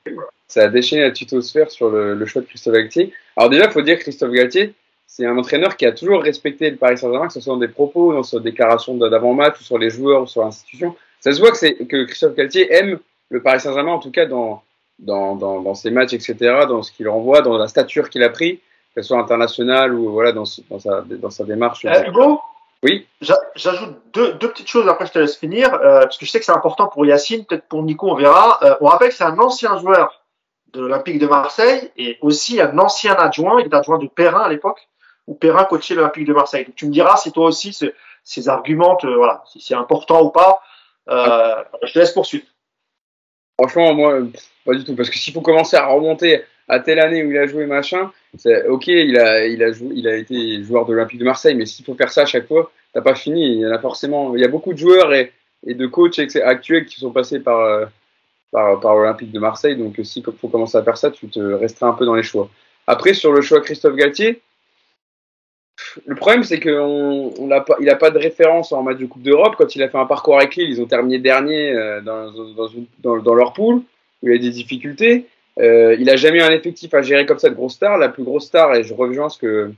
ça 0.48 0.64
a 0.64 0.68
déchaîné 0.68 1.04
la 1.04 1.12
tutosphère 1.12 1.70
sur 1.70 1.90
le, 1.90 2.16
le 2.16 2.26
choix 2.26 2.42
de 2.42 2.48
Christophe 2.48 2.74
Galtier. 2.74 3.14
Alors 3.36 3.50
déjà, 3.50 3.70
faut 3.70 3.84
dire 3.84 3.98
que 3.98 4.04
Christophe 4.04 4.32
Galtier, 4.32 4.74
c'est 5.06 5.26
un 5.26 5.38
entraîneur 5.38 5.78
qui 5.78 5.86
a 5.86 5.92
toujours 5.92 6.22
respecté 6.22 6.70
le 6.72 6.78
Paris 6.78 6.98
Saint-Germain, 6.98 7.28
que 7.28 7.34
ce 7.34 7.40
soit 7.40 7.54
dans 7.54 7.60
des 7.60 7.68
propos, 7.68 8.14
dans 8.14 8.24
ses 8.24 8.40
déclarations 8.40 8.96
d'avant-match, 8.96 9.60
ou 9.60 9.64
sur 9.64 9.78
les 9.78 9.90
joueurs, 9.90 10.24
ou 10.24 10.28
sur 10.28 10.44
l'institution. 10.44 10.96
Ça 11.20 11.32
se 11.32 11.40
voit 11.40 11.52
que, 11.52 11.58
c'est, 11.58 11.76
que 11.76 12.06
Christophe 12.06 12.36
Galtier 12.36 12.72
aime 12.74 13.00
le 13.30 13.42
Paris 13.42 13.60
Saint-Germain, 13.60 13.92
en 13.92 14.00
tout 14.00 14.12
cas 14.12 14.26
dans, 14.26 14.64
dans, 15.00 15.36
dans, 15.36 15.62
dans 15.62 15.76
ses 15.76 15.92
matchs, 15.92 16.14
etc., 16.14 16.36
dans 16.68 16.82
ce 16.82 16.92
qu'il 16.92 17.08
renvoie, 17.08 17.42
dans 17.42 17.58
la 17.58 17.68
stature 17.68 18.10
qu'il 18.10 18.24
a 18.24 18.30
pris, 18.30 18.60
qu'elle 18.94 19.04
soit 19.04 19.20
internationale 19.20 19.94
ou 19.94 20.12
voilà, 20.12 20.32
dans, 20.32 20.46
dans, 20.70 20.80
sa, 20.80 21.02
dans 21.02 21.30
sa 21.30 21.44
démarche. 21.44 21.86
Hugo? 21.86 22.40
Oui. 22.84 23.08
J'ajoute 23.56 23.98
deux, 24.14 24.34
deux, 24.34 24.52
petites 24.52 24.68
choses, 24.68 24.88
après 24.88 25.08
je 25.08 25.12
te 25.12 25.20
laisse 25.20 25.36
finir, 25.36 25.74
euh, 25.74 26.02
parce 26.02 26.18
que 26.18 26.26
je 26.26 26.32
sais 26.32 26.40
que 26.40 26.46
c'est 26.46 26.52
important 26.52 26.88
pour 26.88 27.06
Yacine, 27.06 27.46
peut-être 27.46 27.68
pour 27.68 27.84
Nico, 27.84 28.10
on 28.10 28.16
verra. 28.16 28.60
Euh, 28.64 28.76
on 28.82 28.86
rappelle 28.86 29.10
que 29.10 29.16
c'est 29.16 29.24
un 29.24 29.40
ancien 29.40 29.78
joueur 29.80 30.24
de 30.74 30.82
l'Olympique 30.82 31.20
de 31.20 31.28
Marseille 31.28 31.92
et 31.98 32.18
aussi 32.22 32.62
un 32.62 32.78
ancien 32.78 33.16
adjoint, 33.16 33.60
il 33.60 33.68
est 33.68 33.74
adjoint 33.74 33.98
de 33.98 34.08
Perrin 34.08 34.42
à 34.42 34.50
l'époque, 34.50 34.88
où 35.26 35.34
Perrin 35.34 35.64
coachait 35.64 35.96
l'Olympique 35.96 36.28
de 36.28 36.34
Marseille. 36.34 36.66
Donc, 36.66 36.76
tu 36.76 36.86
me 36.86 36.92
diras 36.92 37.18
si 37.18 37.32
toi 37.32 37.48
aussi 37.48 37.78
ces 38.24 38.50
arguments, 38.50 38.98
voilà, 39.02 39.44
si 39.52 39.60
c'est 39.60 39.76
important 39.76 40.22
ou 40.22 40.30
pas. 40.30 40.62
Euh, 41.10 41.64
je 41.84 41.94
te 41.94 42.00
laisse 42.00 42.12
poursuivre. 42.12 42.46
Franchement, 43.60 43.94
moi, 43.96 44.20
pas 44.66 44.76
du 44.76 44.84
tout, 44.84 44.96
parce 44.96 45.10
que 45.10 45.18
s'il 45.18 45.34
faut 45.34 45.42
commencer 45.42 45.78
à 45.78 45.88
remonter 45.88 46.44
à 46.68 46.80
telle 46.80 47.00
année 47.00 47.24
où 47.24 47.32
il 47.32 47.38
a 47.38 47.48
joué 47.48 47.66
machin, 47.66 48.12
ok, 48.68 48.88
il 48.88 49.18
a, 49.18 49.48
il 49.48 49.64
a 49.64 49.72
joué, 49.72 49.90
il 49.96 50.08
a 50.08 50.16
été 50.16 50.64
joueur 50.64 50.86
de 50.86 50.94
l'Olympique 50.94 51.20
de 51.20 51.26
Marseille, 51.26 51.56
mais 51.56 51.66
s'il 51.66 51.86
faut 51.86 51.96
faire 51.96 52.12
ça 52.12 52.22
à 52.22 52.26
chaque 52.26 52.48
fois, 52.48 52.72
t'as 52.94 53.02
pas 53.02 53.16
fini. 53.16 53.54
Il 53.54 53.60
y 53.60 53.68
en 53.68 53.72
a 53.72 53.80
forcément, 53.80 54.36
il 54.36 54.42
y 54.42 54.46
a 54.46 54.50
beaucoup 54.50 54.74
de 54.74 54.78
joueurs 54.78 55.14
et, 55.14 55.32
de 55.66 55.88
coachs 55.88 56.20
actuels 56.20 56.86
qui 56.86 57.00
sont 57.00 57.12
passés 57.12 57.40
par, 57.40 57.60
euh, 57.60 57.86
par, 58.52 58.80
par 58.80 58.96
l'Olympique 58.96 59.32
de 59.32 59.40
Marseille. 59.40 59.76
Donc 59.76 60.00
s'il 60.04 60.24
faut 60.24 60.48
commencer 60.48 60.78
à 60.78 60.84
faire 60.84 60.98
ça, 60.98 61.12
tu 61.12 61.28
te 61.28 61.40
resteras 61.40 61.88
un 61.90 61.94
peu 61.94 62.06
dans 62.06 62.16
les 62.16 62.24
choix. 62.24 62.50
Après, 62.86 63.14
sur 63.14 63.34
le 63.34 63.42
choix 63.42 63.62
Christophe 63.62 63.96
Galtier, 63.96 64.42
le 66.06 66.16
problème, 66.16 66.44
c'est 66.44 66.60
qu'il 66.60 66.72
on, 66.72 67.34
on 67.40 67.48
n'a 67.48 67.62
pas 67.62 68.10
de 68.10 68.18
référence 68.18 68.72
en 68.72 68.84
match 68.84 68.98
de 68.98 69.06
Coupe 69.06 69.22
d'Europe. 69.22 69.56
Quand 69.58 69.76
il 69.76 69.84
a 69.84 69.90
fait 69.90 69.98
un 69.98 70.06
parcours 70.06 70.38
avec 70.38 70.56
Lille, 70.56 70.70
ils 70.70 70.82
ont 70.82 70.86
terminé 70.86 71.20
dernier 71.20 71.72
euh, 71.72 72.02
dans, 72.02 72.32
dans, 72.32 72.70
dans, 73.00 73.18
dans, 73.18 73.34
leur 73.34 73.54
poule, 73.54 73.78
où 74.22 74.28
il 74.28 74.32
y 74.32 74.36
a 74.36 74.40
des 74.40 74.50
difficultés. 74.50 75.28
Euh, 75.60 75.96
il 76.00 76.10
a 76.10 76.16
jamais 76.16 76.40
eu 76.40 76.42
un 76.42 76.52
effectif 76.52 76.94
à 76.94 77.02
gérer 77.02 77.26
comme 77.26 77.40
ça 77.40 77.50
de 77.50 77.56
grosse 77.56 77.74
star. 77.74 77.98
La 77.98 78.10
plus 78.10 78.24
grosse 78.24 78.46
star, 78.46 78.76
et 78.76 78.84
je 78.84 78.94
reviens 78.94 79.30
ce 79.30 79.38
que, 79.38 79.72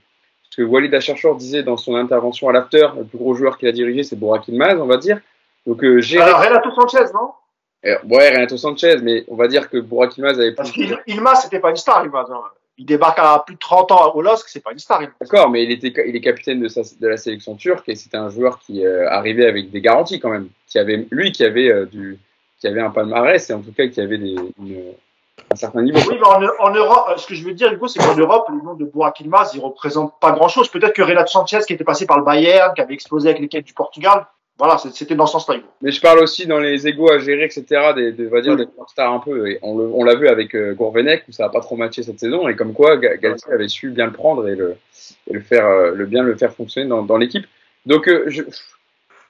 ce 0.49 0.57
que 0.57 0.63
Walid 0.63 0.93
Acharchour 0.93 1.35
disait 1.35 1.63
dans 1.63 1.77
son 1.77 1.95
intervention 1.95 2.49
à 2.49 2.53
l'after, 2.53 2.87
le 2.97 3.05
plus 3.05 3.17
gros 3.17 3.33
joueur 3.33 3.57
qu'il 3.57 3.67
a 3.67 3.71
dirigé, 3.71 4.03
c'est 4.03 4.17
Burak 4.17 4.47
Ilmaz, 4.47 4.79
on 4.79 4.87
va 4.87 4.97
dire. 4.97 5.19
Donc, 5.65 5.83
euh, 5.83 6.01
gérer... 6.01 6.23
Alors, 6.23 6.41
Renato 6.41 6.71
Sanchez, 6.71 7.11
non? 7.13 7.31
Euh, 7.85 7.97
Ouais, 8.09 8.29
Renato 8.29 8.57
Sanchez, 8.57 8.97
mais 9.01 9.23
on 9.27 9.35
va 9.35 9.47
dire 9.47 9.69
que 9.69 9.77
Burak 9.77 10.17
Ilmaz 10.17 10.39
avait 10.39 10.53
Parce 10.53 10.71
qu'Ilmaz, 10.71 11.41
c'était 11.43 11.59
pas 11.59 11.69
une 11.69 11.77
star, 11.77 12.03
Ilmaz. 12.03 12.27
Hein. 12.29 12.41
Il 12.77 12.85
débarque 12.85 13.19
à 13.19 13.43
plus 13.45 13.55
de 13.55 13.59
30 13.59 13.91
ans 13.91 14.15
au 14.15 14.21
LOSC, 14.21 14.47
c'est 14.47 14.63
pas 14.63 14.71
une 14.71 14.79
star. 14.79 15.01
D'accord, 15.19 15.49
mais 15.49 15.63
il 15.65 15.71
était, 15.71 15.93
il 16.07 16.15
est 16.15 16.21
capitaine 16.21 16.61
de, 16.61 16.69
sa, 16.69 16.81
de 16.81 17.07
la 17.07 17.17
sélection 17.17 17.55
turque 17.55 17.89
et 17.89 17.95
c'était 17.95 18.15
un 18.15 18.29
joueur 18.29 18.57
qui 18.59 18.85
euh, 18.85 19.09
arrivait 19.09 19.45
avec 19.45 19.69
des 19.69 19.81
garanties 19.81 20.21
quand 20.21 20.29
même. 20.29 20.47
Qui 20.65 20.79
avait, 20.79 21.05
lui, 21.11 21.33
qui 21.33 21.43
avait 21.43 21.69
euh, 21.69 21.85
du, 21.85 22.17
qui 22.57 22.67
avait 22.67 22.79
un 22.79 22.89
palmarès 22.89 23.49
et 23.49 23.53
en 23.53 23.59
tout 23.59 23.73
cas 23.73 23.87
qui 23.87 23.99
avait 23.99 24.17
des, 24.17 24.35
une, 24.59 24.93
un 25.51 25.55
certain 25.55 25.81
niveau. 25.81 25.99
Oui, 26.07 26.17
mais 26.19 26.27
en, 26.27 26.67
en, 26.67 26.73
Europe, 26.73 27.13
ce 27.17 27.27
que 27.27 27.35
je 27.35 27.43
veux 27.43 27.53
dire, 27.53 27.71
Hugo, 27.73 27.87
c'est 27.87 27.99
qu'en 27.99 28.15
Europe, 28.15 28.47
le 28.49 28.63
nom 28.63 28.75
de 28.75 28.85
Burak 28.85 29.19
Ilmaz, 29.19 29.51
il 29.53 29.61
représente 29.61 30.13
pas 30.19 30.31
grand 30.31 30.47
chose. 30.47 30.69
Peut-être 30.69 30.93
que 30.93 31.01
Renato 31.01 31.31
Sanchez, 31.31 31.59
qui 31.65 31.73
était 31.73 31.83
passé 31.83 32.05
par 32.05 32.17
le 32.17 32.23
Bayern, 32.23 32.73
qui 32.73 32.81
avait 32.81 32.93
explosé 32.93 33.29
avec 33.29 33.41
l'équipe 33.41 33.65
du 33.65 33.73
Portugal, 33.73 34.25
voilà, 34.59 34.77
c'était 34.77 35.15
dans 35.15 35.25
ce 35.25 35.33
sens-là. 35.33 35.55
Mais 35.81 35.91
je 35.91 36.01
parle 36.01 36.19
aussi 36.19 36.45
dans 36.45 36.59
les 36.59 36.85
égos 36.85 37.09
à 37.09 37.17
gérer, 37.17 37.45
etc., 37.45 37.63
des, 37.95 38.11
des, 38.11 38.27
on 38.27 38.29
va 38.29 38.41
dire, 38.41 38.57
des 38.57 38.67
stars 38.89 39.13
un 39.13 39.19
peu. 39.19 39.49
Et 39.49 39.59
on 39.61 40.03
l'a 40.03 40.15
vu 40.15 40.27
avec 40.27 40.53
euh, 40.53 40.73
Gourvenec, 40.73 41.23
où 41.29 41.31
ça 41.31 41.43
n'a 41.43 41.49
pas 41.49 41.61
trop 41.61 41.77
matché 41.77 42.03
cette 42.03 42.19
saison, 42.19 42.47
et 42.49 42.57
comme 42.57 42.73
quoi 42.73 42.97
Galtier 42.97 43.53
avait 43.53 43.69
su 43.69 43.89
bien 43.91 44.07
le 44.07 44.11
prendre 44.11 44.49
et 44.49 44.55
le, 44.55 44.75
et 45.27 45.33
le 45.33 45.39
faire, 45.39 45.65
euh, 45.65 45.91
le 45.95 46.05
bien 46.05 46.23
le 46.23 46.35
faire 46.35 46.53
fonctionner 46.53 46.89
dans, 46.89 47.03
dans 47.03 47.15
l'équipe. 47.15 47.47
Donc, 47.85 48.09
euh, 48.09 48.25
je, 48.27 48.43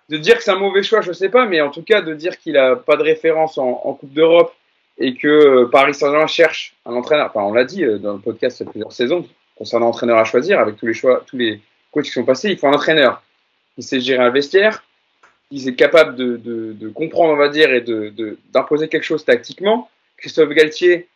de 0.09 0.17
dire 0.17 0.36
que 0.36 0.43
c'est 0.43 0.49
un 0.49 0.57
mauvais 0.57 0.82
choix, 0.82 1.01
je 1.01 1.11
sais 1.11 1.30
pas, 1.30 1.45
mais 1.45 1.61
en 1.61 1.70
tout 1.70 1.84
cas, 1.84 2.01
de 2.01 2.15
dire 2.15 2.39
qu'il 2.39 2.57
a 2.57 2.76
pas 2.76 2.97
de 2.97 3.03
référence 3.03 3.59
en, 3.59 3.82
en 3.84 3.93
Coupe 3.93 4.11
d'Europe 4.11 4.51
et 5.00 5.16
que 5.16 5.28
euh, 5.28 5.66
Paris 5.72 5.93
Saint-Germain 5.93 6.28
cherche 6.28 6.76
un 6.86 6.93
entraîneur. 6.93 7.28
Enfin, 7.28 7.41
on 7.41 7.54
l'a 7.54 7.66
dit 7.66 7.84
euh, 7.84 7.97
dans 7.97 8.14
le 8.14 8.20
podcast 8.20 8.60
il 8.60 8.66
y 8.66 8.68
a 8.68 8.72
plusieurs 8.72 8.91
saisons 8.91 9.28
concernant 9.56 9.88
l'entraîneur 9.88 10.18
à 10.18 10.24
choisir, 10.24 10.60
avec 10.60 10.78
tous 10.78 10.88
les 10.88 10.93
choix, 10.93 11.24
tous 11.26 11.38
les 11.38 11.60
coachs 11.91 12.06
qui 12.06 12.12
sont 12.12 12.24
passés, 12.24 12.50
il 12.50 12.58
faut 12.58 12.68
un 12.68 12.74
entraîneur 12.74 13.22
qui 13.76 13.84
sait 13.84 14.00
gérer 14.00 14.24
un 14.24 14.30
vestiaire, 14.30 14.84
qui 15.50 15.68
est 15.68 15.76
capable 15.76 16.16
de, 16.16 16.38
de, 16.38 16.74
de 16.74 16.89
comprendre, 16.89 17.34
on 17.34 17.38
va 17.38 17.50
dire, 17.50 17.74
et 17.74 17.82
d'imposer 17.82 18.12
de, 18.12 18.38
d'imposer 18.54 18.88
quelque 18.88 19.04
chose 19.04 19.26
tactiquement. 19.26 19.89
Christophe 20.18 20.50
Galtier, 20.50 21.08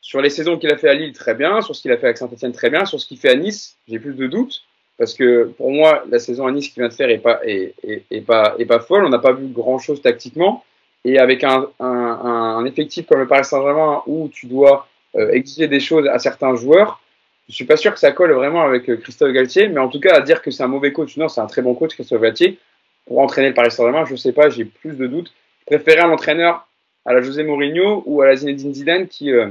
sur 0.00 0.20
les 0.20 0.30
saisons 0.30 0.58
qu'il 0.58 0.72
a 0.72 0.76
fait 0.76 0.88
à 0.88 0.94
Lille, 0.94 1.12
très 1.12 1.34
bien. 1.34 1.60
Sur 1.62 1.76
ce 1.76 1.82
qu'il 1.82 1.92
a 1.92 1.96
fait 1.96 2.06
avec 2.06 2.18
Saint-Etienne, 2.18 2.52
très 2.52 2.70
bien. 2.70 2.84
Sur 2.84 3.00
ce 3.00 3.06
qu'il 3.06 3.18
fait 3.18 3.30
à 3.30 3.36
Nice, 3.36 3.76
j'ai 3.88 3.98
plus 3.98 4.14
de 4.14 4.26
doutes. 4.26 4.62
Parce 4.98 5.14
que 5.14 5.44
pour 5.56 5.70
moi, 5.70 6.04
la 6.10 6.18
saison 6.18 6.46
à 6.46 6.52
Nice 6.52 6.68
qu'il 6.68 6.80
vient 6.80 6.88
de 6.88 6.94
faire 6.94 7.08
est 7.08 7.18
pas, 7.18 7.40
est, 7.44 7.74
est, 8.10 8.20
pas, 8.20 8.56
est 8.58 8.66
pas 8.66 8.80
folle. 8.80 9.04
On 9.04 9.08
n'a 9.08 9.18
pas 9.18 9.32
vu 9.32 9.46
grand-chose 9.46 10.02
tactiquement. 10.02 10.64
Et 11.04 11.18
avec 11.18 11.42
un, 11.42 11.68
un, 11.80 11.86
un, 11.86 12.64
effectif 12.64 13.06
comme 13.06 13.18
le 13.18 13.26
Paris 13.26 13.44
Saint-Germain 13.44 14.02
où 14.06 14.28
tu 14.28 14.46
dois 14.46 14.86
euh, 15.16 15.30
exiger 15.32 15.66
des 15.66 15.80
choses 15.80 16.06
à 16.06 16.18
certains 16.18 16.54
joueurs, 16.54 17.00
je 17.48 17.54
suis 17.54 17.64
pas 17.64 17.76
sûr 17.76 17.92
que 17.92 17.98
ça 17.98 18.12
colle 18.12 18.32
vraiment 18.32 18.62
avec 18.62 18.88
euh, 18.88 18.96
Christophe 18.96 19.32
Galtier. 19.32 19.68
Mais 19.68 19.80
en 19.80 19.88
tout 19.88 20.00
cas, 20.00 20.14
à 20.14 20.20
dire 20.20 20.42
que 20.42 20.50
c'est 20.50 20.62
un 20.62 20.68
mauvais 20.68 20.92
coach, 20.92 21.16
non, 21.16 21.28
c'est 21.28 21.40
un 21.40 21.46
très 21.46 21.62
bon 21.62 21.74
coach, 21.74 21.94
Christophe 21.94 22.22
Galtier. 22.22 22.58
Pour 23.06 23.18
entraîner 23.18 23.48
le 23.48 23.54
Paris 23.54 23.72
Saint-Germain, 23.72 24.04
je 24.04 24.14
sais 24.14 24.32
pas, 24.32 24.48
j'ai 24.48 24.64
plus 24.64 24.96
de 24.96 25.06
doutes. 25.06 25.32
Je 25.60 25.76
préférais 25.76 26.02
un 26.02 26.10
entraîneur 26.10 26.66
à 27.04 27.12
la 27.12 27.20
José 27.20 27.42
Mourinho 27.42 28.04
ou 28.06 28.22
à 28.22 28.26
la 28.26 28.36
Zinedine 28.36 28.72
Zidane 28.72 29.08
qui 29.08 29.32
euh, 29.32 29.48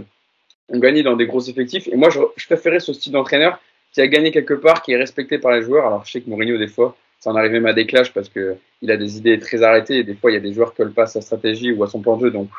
ont 0.69 0.79
gagné 0.79 1.03
dans 1.03 1.17
des 1.17 1.25
gros 1.25 1.41
effectifs. 1.41 1.87
Et 1.89 1.97
moi, 1.97 2.09
je, 2.09 2.19
je 2.37 2.45
préférais 2.45 2.79
ce 2.79 2.93
style 2.93 3.11
d'entraîneur 3.11 3.59
qui 3.91 3.99
a 3.99 4.07
gagné 4.07 4.31
quelque 4.31 4.53
part, 4.53 4.81
qui 4.81 4.93
est 4.93 4.97
respecté 4.97 5.37
par 5.37 5.51
les 5.51 5.61
joueurs. 5.61 5.85
Alors, 5.85 6.05
je 6.05 6.13
sais 6.13 6.21
que 6.21 6.29
Mourinho, 6.29 6.57
des 6.57 6.69
fois, 6.69 6.95
ça 7.21 7.29
en 7.29 7.35
arrive 7.35 7.51
même 7.51 7.67
à 7.67 7.73
des 7.73 7.85
clashs 7.85 8.11
parce 8.13 8.27
que 8.27 8.55
il 8.81 8.91
a 8.91 8.97
des 8.97 9.17
idées 9.17 9.39
très 9.39 9.61
arrêtées 9.61 9.99
et 9.99 10.03
des 10.03 10.15
fois, 10.15 10.31
il 10.31 10.33
y 10.33 10.37
a 10.37 10.41
des 10.41 10.53
joueurs 10.53 10.71
qui 10.71 10.77
collent 10.77 10.91
pas 10.91 11.03
à 11.03 11.07
sa 11.07 11.21
stratégie 11.21 11.71
ou 11.71 11.83
à 11.83 11.87
son 11.87 12.01
plan 12.01 12.17
de 12.17 12.25
jeu, 12.25 12.31
donc 12.31 12.49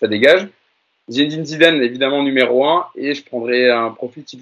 ça 0.00 0.08
dégage. 0.08 0.48
Zinedine 1.08 1.44
Zidane, 1.44 1.82
évidemment, 1.82 2.22
numéro 2.22 2.64
1, 2.64 2.86
et 2.96 3.14
je 3.14 3.22
prendrais 3.22 3.70
un 3.70 3.90
profil 3.90 4.24
type 4.24 4.40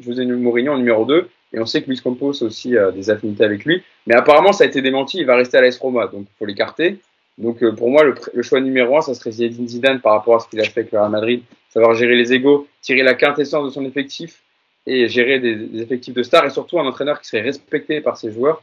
José 0.00 0.26
Mourinho 0.26 0.76
numéro 0.76 1.04
2. 1.04 1.28
Et 1.52 1.60
on 1.60 1.66
sait 1.66 1.82
que 1.82 1.88
Luis 1.88 2.00
Campos 2.00 2.42
aussi 2.42 2.76
a 2.76 2.90
des 2.90 3.10
affinités 3.10 3.44
avec 3.44 3.64
lui. 3.64 3.82
Mais 4.06 4.14
apparemment, 4.14 4.52
ça 4.52 4.64
a 4.64 4.66
été 4.66 4.82
démenti, 4.82 5.18
il 5.18 5.26
va 5.26 5.36
rester 5.36 5.58
à 5.58 5.60
l'AS 5.60 5.78
Roma, 5.78 6.06
donc 6.06 6.26
faut 6.38 6.46
l'écarter. 6.46 6.98
Donc 7.38 7.62
euh, 7.62 7.72
pour 7.72 7.90
moi, 7.90 8.02
le, 8.02 8.14
le, 8.34 8.42
choix 8.42 8.60
numéro 8.60 8.96
1, 8.96 9.02
ça 9.02 9.14
serait 9.14 9.32
Zinedine 9.32 9.68
Zidane 9.68 10.00
par 10.00 10.14
rapport 10.14 10.36
à 10.36 10.40
ce 10.40 10.48
qu'il 10.48 10.60
a 10.60 10.64
fait 10.64 10.80
avec 10.80 10.92
le 10.92 10.98
Real 10.98 11.10
Madrid, 11.10 11.42
savoir 11.68 11.94
gérer 11.94 12.16
les 12.16 12.32
égaux, 12.32 12.66
tirer 12.82 13.02
la 13.02 13.14
quintessence 13.14 13.64
de 13.64 13.70
son 13.70 13.84
effectif, 13.84 14.42
et 14.86 15.08
gérer 15.08 15.38
des, 15.38 15.54
des, 15.54 15.82
effectifs 15.82 16.14
de 16.14 16.22
stars 16.22 16.46
et 16.46 16.50
surtout 16.50 16.80
un 16.80 16.86
entraîneur 16.86 17.20
qui 17.20 17.28
serait 17.28 17.42
respecté 17.42 18.00
par 18.00 18.16
ses 18.16 18.32
joueurs, 18.32 18.62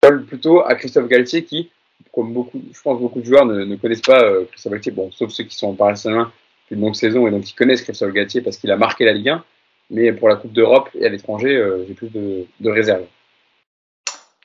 colle 0.00 0.24
plutôt 0.24 0.62
à 0.62 0.74
Christophe 0.74 1.08
Galtier 1.08 1.44
qui, 1.44 1.70
comme 2.12 2.32
beaucoup, 2.32 2.60
je 2.72 2.80
pense 2.80 3.00
beaucoup 3.00 3.20
de 3.20 3.24
joueurs 3.24 3.44
ne, 3.44 3.76
connaissent 3.76 4.00
pas 4.00 4.22
euh, 4.22 4.44
Christophe 4.50 4.72
Galtier, 4.72 4.92
bon, 4.92 5.10
sauf 5.12 5.30
ceux 5.30 5.44
qui 5.44 5.56
sont 5.56 5.68
en 5.68 5.74
Paris 5.74 5.96
Saint-Germain 5.96 6.32
depuis 6.64 6.76
une 6.76 6.86
longue 6.86 6.94
saison 6.94 7.26
et 7.26 7.30
donc 7.30 7.42
qui 7.42 7.54
connaissent 7.54 7.82
Christophe 7.82 8.12
Galtier 8.12 8.40
parce 8.40 8.56
qu'il 8.56 8.70
a 8.70 8.76
marqué 8.76 9.04
la 9.04 9.12
Ligue 9.12 9.28
1, 9.28 9.44
mais 9.90 10.12
pour 10.12 10.28
la 10.28 10.36
Coupe 10.36 10.52
d'Europe 10.52 10.88
et 10.94 11.04
à 11.04 11.08
l'étranger, 11.08 11.54
euh, 11.54 11.84
j'ai 11.86 11.94
plus 11.94 12.08
de, 12.08 12.46
de 12.60 12.70
réserves. 12.70 13.04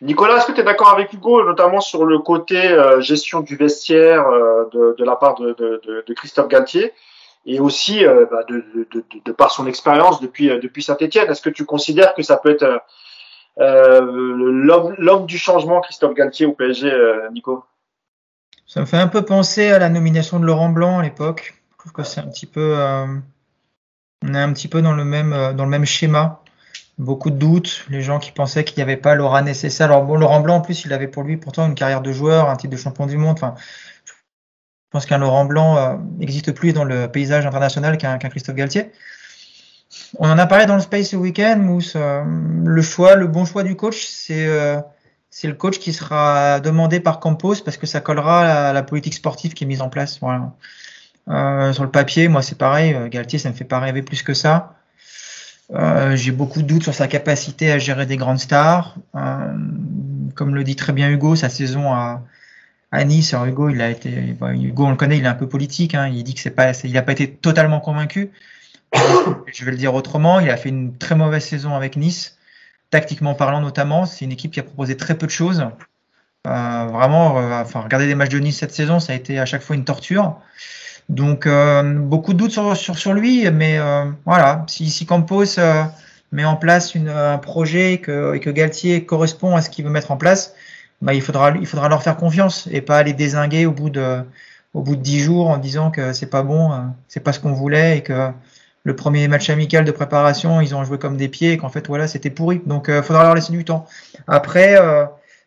Nicolas, 0.01 0.37
est-ce 0.37 0.47
que 0.47 0.51
tu 0.51 0.59
es 0.59 0.63
d'accord 0.63 0.89
avec 0.89 1.13
Hugo, 1.13 1.45
notamment 1.45 1.79
sur 1.79 2.03
le 2.03 2.19
côté 2.19 2.67
euh, 2.67 2.99
gestion 2.99 3.39
du 3.39 3.55
vestiaire 3.55 4.25
de, 4.73 4.93
de, 4.97 5.05
la 5.05 5.15
part 5.15 5.35
de, 5.39 5.53
de, 5.53 6.13
Christophe 6.13 6.49
Galtier 6.49 6.91
et 7.45 7.61
aussi 7.61 8.03
bah, 8.03 8.43
de, 8.49 9.31
par 9.31 9.51
son 9.51 9.67
expérience 9.67 10.19
depuis, 10.19 10.47
depuis 10.47 10.83
Saint-Etienne 10.83 11.29
Est-ce 11.29 11.41
que 11.41 11.49
tu 11.49 11.63
considères 11.63 12.13
que 12.13 12.23
ça 12.23 12.35
peut 12.35 12.49
être 12.49 12.81
l'homme 13.57 15.25
du 15.25 15.37
changement, 15.37 15.81
Christophe 15.81 16.13
Galtier 16.13 16.45
au 16.45 16.53
PSG, 16.53 16.91
Nico 17.31 17.63
Ça 18.67 18.81
me 18.81 18.85
fait 18.85 18.97
un 18.97 19.07
peu 19.07 19.23
penser 19.23 19.71
à 19.71 19.79
la 19.79 19.89
nomination 19.89 20.39
de 20.39 20.45
Laurent 20.45 20.69
Blanc 20.69 20.99
à 20.99 21.03
l'époque. 21.03 21.61
Je 21.71 21.77
trouve 21.77 21.91
que 21.91 22.03
c'est 22.03 22.21
un 22.21 22.27
petit 22.27 22.45
peu, 22.47 22.75
on 24.23 24.33
est 24.33 24.39
un 24.39 24.53
petit 24.53 24.67
peu 24.67 24.81
dans 24.81 24.93
le 24.93 25.05
même, 25.05 25.53
dans 25.55 25.63
le 25.63 25.69
même 25.69 25.85
schéma 25.85 26.41
beaucoup 26.97 27.29
de 27.29 27.37
doutes, 27.37 27.85
les 27.89 28.01
gens 28.01 28.19
qui 28.19 28.31
pensaient 28.31 28.63
qu'il 28.63 28.77
n'y 28.77 28.83
avait 28.83 28.97
pas 28.97 29.15
l'aura 29.15 29.41
nécessaire. 29.41 29.87
Alors 29.87 30.03
bon, 30.03 30.15
Laurent 30.15 30.39
Blanc, 30.39 30.57
en 30.57 30.61
plus, 30.61 30.85
il 30.85 30.93
avait 30.93 31.07
pour 31.07 31.23
lui 31.23 31.37
pourtant 31.37 31.67
une 31.67 31.75
carrière 31.75 32.01
de 32.01 32.11
joueur, 32.11 32.49
un 32.49 32.55
titre 32.55 32.71
de 32.71 32.77
champion 32.77 33.05
du 33.05 33.17
monde. 33.17 33.33
Enfin, 33.33 33.55
je 34.05 34.13
pense 34.91 35.05
qu'un 35.05 35.17
Laurent 35.17 35.45
Blanc 35.45 35.77
euh, 35.77 35.95
existe 36.21 36.53
plus 36.53 36.73
dans 36.73 36.85
le 36.85 37.07
paysage 37.07 37.45
international 37.45 37.97
qu'un 37.97 38.17
qu 38.17 38.29
Christophe 38.29 38.55
Galtier. 38.55 38.91
On 40.17 40.29
en 40.29 40.37
a 40.37 40.45
parlé 40.45 40.65
dans 40.65 40.75
le 40.75 40.81
Space 40.81 41.09
ce 41.09 41.15
week-end, 41.15 41.57
Mousse. 41.57 41.93
Euh, 41.95 42.23
le 42.63 42.81
choix, 42.81 43.15
le 43.15 43.27
bon 43.27 43.45
choix 43.45 43.63
du 43.63 43.75
coach, 43.75 44.05
c'est 44.05 44.47
euh, 44.47 44.79
c'est 45.29 45.47
le 45.47 45.53
coach 45.53 45.79
qui 45.79 45.91
sera 45.91 46.59
demandé 46.59 46.99
par 46.99 47.19
Campos 47.19 47.55
parce 47.63 47.77
que 47.77 47.85
ça 47.85 47.99
collera 47.99 48.69
à 48.69 48.73
la 48.73 48.83
politique 48.83 49.13
sportive 49.13 49.53
qui 49.53 49.65
est 49.65 49.67
mise 49.67 49.81
en 49.81 49.89
place. 49.89 50.19
Voilà. 50.21 50.53
Euh, 51.27 51.73
sur 51.73 51.83
le 51.83 51.91
papier, 51.91 52.27
moi 52.27 52.41
c'est 52.41 52.57
pareil. 52.57 52.95
Galtier, 53.09 53.39
ça 53.39 53.49
me 53.49 53.55
fait 53.55 53.65
pas 53.65 53.79
rêver 53.79 54.01
plus 54.01 54.23
que 54.23 54.33
ça. 54.33 54.75
J'ai 56.13 56.31
beaucoup 56.31 56.61
de 56.61 56.67
doutes 56.67 56.83
sur 56.83 56.93
sa 56.93 57.07
capacité 57.07 57.71
à 57.71 57.79
gérer 57.79 58.05
des 58.05 58.17
grandes 58.17 58.39
stars. 58.39 58.95
Comme 59.13 60.55
le 60.55 60.63
dit 60.63 60.75
très 60.75 60.93
bien 60.93 61.09
Hugo, 61.09 61.35
sa 61.35 61.49
saison 61.49 61.91
à, 61.91 62.21
à 62.91 63.03
Nice, 63.03 63.33
Hugo, 63.33 63.69
il 63.69 63.81
a 63.81 63.89
été, 63.89 64.09
bon, 64.39 64.53
Hugo, 64.61 64.85
on 64.85 64.91
le 64.91 64.95
connaît, 64.95 65.17
il 65.17 65.25
est 65.25 65.27
un 65.27 65.33
peu 65.33 65.47
politique. 65.49 65.95
Hein, 65.95 66.07
il 66.07 66.23
dit 66.23 66.35
que 66.35 66.39
c'est 66.39 66.51
pas, 66.51 66.71
il 66.83 66.93
n'a 66.93 67.01
pas 67.01 67.13
été 67.13 67.29
totalement 67.29 67.79
convaincu. 67.79 68.31
Je 69.47 69.65
vais 69.65 69.71
le 69.71 69.77
dire 69.77 69.93
autrement, 69.93 70.39
il 70.39 70.49
a 70.49 70.57
fait 70.57 70.69
une 70.69 70.97
très 70.97 71.15
mauvaise 71.15 71.43
saison 71.43 71.75
avec 71.75 71.95
Nice, 71.95 72.37
tactiquement 72.89 73.33
parlant 73.33 73.61
notamment. 73.61 74.05
C'est 74.05 74.25
une 74.25 74.31
équipe 74.31 74.51
qui 74.51 74.59
a 74.59 74.63
proposé 74.63 74.97
très 74.97 75.15
peu 75.15 75.25
de 75.25 75.31
choses. 75.31 75.67
Euh, 76.47 76.85
vraiment, 76.85 77.39
euh, 77.39 77.61
enfin, 77.61 77.81
regarder 77.81 78.07
des 78.07 78.15
matchs 78.15 78.29
de 78.29 78.39
Nice 78.39 78.59
cette 78.59 78.73
saison, 78.73 78.99
ça 78.99 79.13
a 79.13 79.15
été 79.15 79.39
à 79.39 79.45
chaque 79.45 79.61
fois 79.61 79.75
une 79.75 79.85
torture. 79.85 80.39
Donc 81.09 81.45
euh, 81.45 81.83
beaucoup 81.83 82.33
de 82.33 82.37
doutes 82.37 82.51
sur, 82.51 82.75
sur, 82.75 82.97
sur 82.97 83.13
lui, 83.13 83.49
mais 83.51 83.77
euh, 83.77 84.05
voilà, 84.25 84.65
si, 84.67 84.89
si 84.89 85.05
Campos 85.05 85.59
euh, 85.59 85.83
met 86.31 86.45
en 86.45 86.55
place 86.55 86.95
une, 86.95 87.09
un 87.09 87.37
projet 87.37 87.93
et 87.93 88.01
que, 88.01 88.33
et 88.35 88.39
que 88.39 88.49
Galtier 88.49 89.05
correspond 89.05 89.55
à 89.55 89.61
ce 89.61 89.69
qu'il 89.69 89.85
veut 89.85 89.91
mettre 89.91 90.11
en 90.11 90.17
place, 90.17 90.55
bah, 91.01 91.13
il, 91.13 91.21
faudra, 91.21 91.51
il 91.51 91.67
faudra 91.67 91.89
leur 91.89 92.01
faire 92.01 92.17
confiance 92.17 92.67
et 92.71 92.81
pas 92.81 93.03
les 93.03 93.13
désinguer 93.13 93.67
au 93.67 93.71
bout 93.71 93.91
de, 93.91 94.23
au 94.73 94.81
bout 94.81 94.95
de 94.95 95.01
dix 95.01 95.19
jours 95.19 95.49
en 95.49 95.57
disant 95.57 95.91
que 95.91 96.11
c'est 96.13 96.29
pas 96.29 96.41
bon, 96.41 96.71
c'est 97.07 97.19
pas 97.19 97.33
ce 97.33 97.39
qu'on 97.39 97.53
voulait 97.53 97.99
et 97.99 98.01
que 98.01 98.31
le 98.85 98.95
premier 98.95 99.27
match 99.27 99.49
amical 99.49 99.83
de 99.83 99.91
préparation, 99.91 100.61
ils 100.61 100.73
ont 100.73 100.83
joué 100.85 100.97
comme 100.97 101.17
des 101.17 101.27
pieds 101.27 101.51
et 101.51 101.57
qu'en 101.57 101.69
fait 101.69 101.87
voilà, 101.87 102.07
c'était 102.07 102.29
pourri. 102.29 102.61
Donc 102.65 102.85
il 102.87 103.03
faudra 103.03 103.23
leur 103.23 103.35
laisser 103.35 103.51
du 103.51 103.65
temps. 103.65 103.85
Après, 104.27 104.77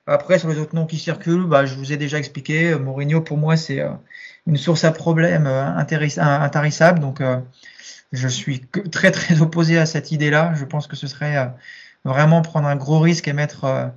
après 0.06 0.38
sur 0.38 0.48
les 0.48 0.58
autres 0.58 0.74
noms 0.74 0.86
qui 0.86 0.98
circulent, 0.98 1.46
bah, 1.46 1.64
je 1.64 1.74
vous 1.74 1.92
ai 1.92 1.96
déjà 1.96 2.18
expliqué. 2.18 2.74
Mourinho 2.74 3.22
pour 3.22 3.38
moi 3.38 3.56
c'est 3.56 3.80
une 4.48 4.56
source 4.56 4.84
à 4.84 4.90
problème 4.90 5.46
euh, 5.46 5.76
intarissable. 5.76 6.98
Donc, 6.98 7.20
euh, 7.20 7.38
je 8.12 8.26
suis 8.26 8.60
très 8.90 9.12
très 9.12 9.40
opposé 9.42 9.78
à 9.78 9.86
cette 9.86 10.10
idée-là. 10.10 10.54
Je 10.56 10.64
pense 10.64 10.86
que 10.86 10.96
ce 10.96 11.06
serait 11.06 11.36
euh, 11.36 11.46
vraiment 12.04 12.42
prendre 12.42 12.66
un 12.66 12.76
gros 12.76 12.98
risque 12.98 13.28
et 13.28 13.32
mettre 13.32 13.92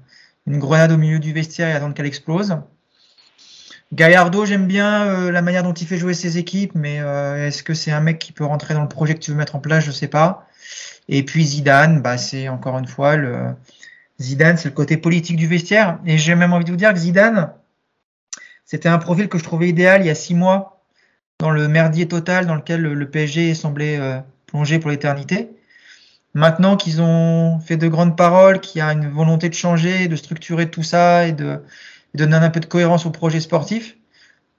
une 0.45 0.59
grenade 0.59 0.91
au 0.91 0.97
milieu 0.97 1.19
du 1.19 1.33
vestiaire 1.33 1.69
et 1.69 1.73
attendre 1.73 1.93
qu'elle 1.93 2.05
explose. 2.05 2.57
Gallardo, 3.93 4.45
j'aime 4.45 4.67
bien 4.67 5.31
la 5.31 5.41
manière 5.41 5.63
dont 5.63 5.73
il 5.73 5.85
fait 5.85 5.97
jouer 5.97 6.13
ses 6.13 6.37
équipes, 6.37 6.71
mais 6.75 6.97
est-ce 6.97 7.61
que 7.61 7.73
c'est 7.73 7.91
un 7.91 7.99
mec 7.99 8.19
qui 8.19 8.31
peut 8.31 8.45
rentrer 8.45 8.73
dans 8.73 8.81
le 8.81 8.87
projet 8.87 9.13
que 9.15 9.19
tu 9.19 9.31
veux 9.31 9.37
mettre 9.37 9.55
en 9.55 9.59
place? 9.59 9.83
Je 9.83 9.91
sais 9.91 10.07
pas. 10.07 10.47
Et 11.09 11.23
puis 11.23 11.45
Zidane, 11.45 12.01
bah 12.01 12.17
c'est 12.17 12.47
encore 12.47 12.77
une 12.77 12.87
fois 12.87 13.17
le 13.17 13.53
Zidane, 14.21 14.57
c'est 14.57 14.69
le 14.69 14.75
côté 14.75 14.97
politique 14.97 15.35
du 15.35 15.47
vestiaire. 15.47 15.99
Et 16.05 16.17
j'ai 16.17 16.35
même 16.35 16.53
envie 16.53 16.65
de 16.65 16.71
vous 16.71 16.77
dire 16.77 16.93
que 16.93 16.99
Zidane, 16.99 17.51
c'était 18.65 18.89
un 18.89 18.97
profil 18.97 19.27
que 19.27 19.37
je 19.37 19.43
trouvais 19.43 19.67
idéal 19.67 20.01
il 20.01 20.07
y 20.07 20.09
a 20.09 20.15
six 20.15 20.35
mois, 20.35 20.81
dans 21.39 21.49
le 21.49 21.67
merdier 21.67 22.07
total 22.07 22.45
dans 22.45 22.55
lequel 22.55 22.81
le, 22.81 23.09
PSG 23.09 23.55
semblait 23.55 23.99
euh, 23.99 24.19
plonger 24.45 24.79
pour 24.79 24.91
l'éternité. 24.91 25.49
Maintenant 26.33 26.77
qu'ils 26.77 27.01
ont 27.01 27.59
fait 27.59 27.75
de 27.77 27.87
grandes 27.89 28.15
paroles, 28.15 28.61
qu'il 28.61 28.79
y 28.79 28.81
a 28.81 28.93
une 28.93 29.09
volonté 29.09 29.49
de 29.49 29.53
changer, 29.53 30.07
de 30.07 30.15
structurer 30.15 30.69
tout 30.69 30.83
ça 30.83 31.27
et 31.27 31.33
de, 31.33 31.61
de 32.13 32.25
donner 32.25 32.45
un 32.45 32.49
peu 32.49 32.59
de 32.59 32.65
cohérence 32.65 33.05
au 33.05 33.11
projet 33.11 33.39
sportif, 33.39 33.97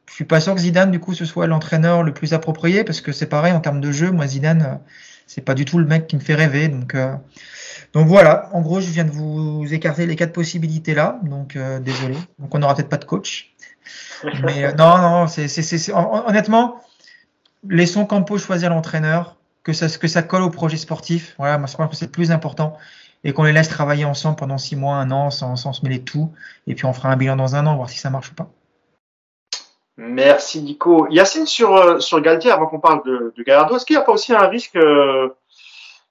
je 0.08 0.14
suis 0.14 0.24
pas 0.24 0.40
sûr 0.40 0.54
que 0.54 0.60
Zidane 0.60 0.90
du 0.90 1.00
coup 1.00 1.14
ce 1.14 1.24
soit 1.24 1.46
l'entraîneur 1.46 2.02
le 2.02 2.12
plus 2.12 2.34
approprié 2.34 2.84
parce 2.84 3.00
que 3.00 3.12
c'est 3.12 3.26
pareil 3.26 3.52
en 3.52 3.60
termes 3.60 3.80
de 3.80 3.92
jeu. 3.92 4.10
Moi 4.10 4.26
Zidane, 4.26 4.62
euh, 4.62 4.74
c'est 5.26 5.40
pas 5.40 5.54
du 5.54 5.64
tout 5.64 5.78
le 5.78 5.86
mec 5.86 6.06
qui 6.06 6.16
me 6.16 6.20
fait 6.20 6.34
rêver. 6.34 6.68
Donc 6.68 6.94
euh, 6.94 7.14
donc 7.92 8.06
voilà. 8.06 8.48
En 8.52 8.60
gros, 8.60 8.80
je 8.80 8.90
viens 8.90 9.04
de 9.04 9.10
vous 9.10 9.66
écarter 9.72 10.06
les 10.06 10.16
quatre 10.16 10.32
possibilités 10.32 10.94
là. 10.94 11.20
Donc 11.22 11.56
euh, 11.56 11.78
désolé. 11.80 12.16
Donc 12.38 12.54
on 12.54 12.58
n'aura 12.58 12.74
peut-être 12.74 12.88
pas 12.88 12.98
de 12.98 13.04
coach. 13.04 13.54
Mais 14.44 14.64
euh, 14.64 14.72
non, 14.72 14.98
non, 14.98 15.26
c'est, 15.26 15.92
honnêtement, 15.92 16.80
laissons 17.68 18.06
Campo 18.06 18.38
choisir 18.38 18.70
l'entraîneur, 18.70 19.36
que 19.64 19.72
ça, 19.72 19.88
que 19.88 20.08
ça 20.08 20.22
colle 20.22 20.42
au 20.42 20.50
projet 20.50 20.76
sportif. 20.76 21.34
Voilà, 21.38 21.58
moi 21.58 21.66
je 21.66 21.76
pense 21.76 21.90
que 21.90 21.96
c'est 21.96 22.06
le 22.06 22.10
plus 22.10 22.30
important. 22.30 22.76
Et 23.24 23.32
qu'on 23.32 23.44
les 23.44 23.52
laisse 23.52 23.68
travailler 23.68 24.04
ensemble 24.04 24.36
pendant 24.36 24.58
six 24.58 24.76
mois, 24.76 24.96
un 24.96 25.10
an, 25.10 25.30
sans, 25.30 25.56
sans 25.56 25.72
se 25.72 25.84
mêler 25.84 25.98
de 25.98 26.04
tout. 26.04 26.32
Et 26.66 26.74
puis 26.74 26.86
on 26.86 26.92
fera 26.92 27.10
un 27.10 27.16
bilan 27.16 27.36
dans 27.36 27.54
un 27.54 27.66
an, 27.66 27.76
voir 27.76 27.88
si 27.88 27.98
ça 27.98 28.10
marche 28.10 28.30
ou 28.32 28.34
pas. 28.34 28.48
Merci 29.96 30.62
Nico. 30.62 31.06
Yacine, 31.10 31.46
sur, 31.46 31.76
euh, 31.76 32.00
sur 32.00 32.20
Galtier, 32.20 32.50
avant 32.50 32.66
qu'on 32.66 32.80
parle 32.80 33.04
de, 33.04 33.32
de 33.36 33.42
Gallardo, 33.42 33.76
est-ce 33.76 33.86
qu'il 33.86 33.94
n'y 33.94 34.02
a 34.02 34.04
pas 34.04 34.12
aussi 34.12 34.34
un 34.34 34.48
risque 34.48 34.74
euh, 34.76 35.28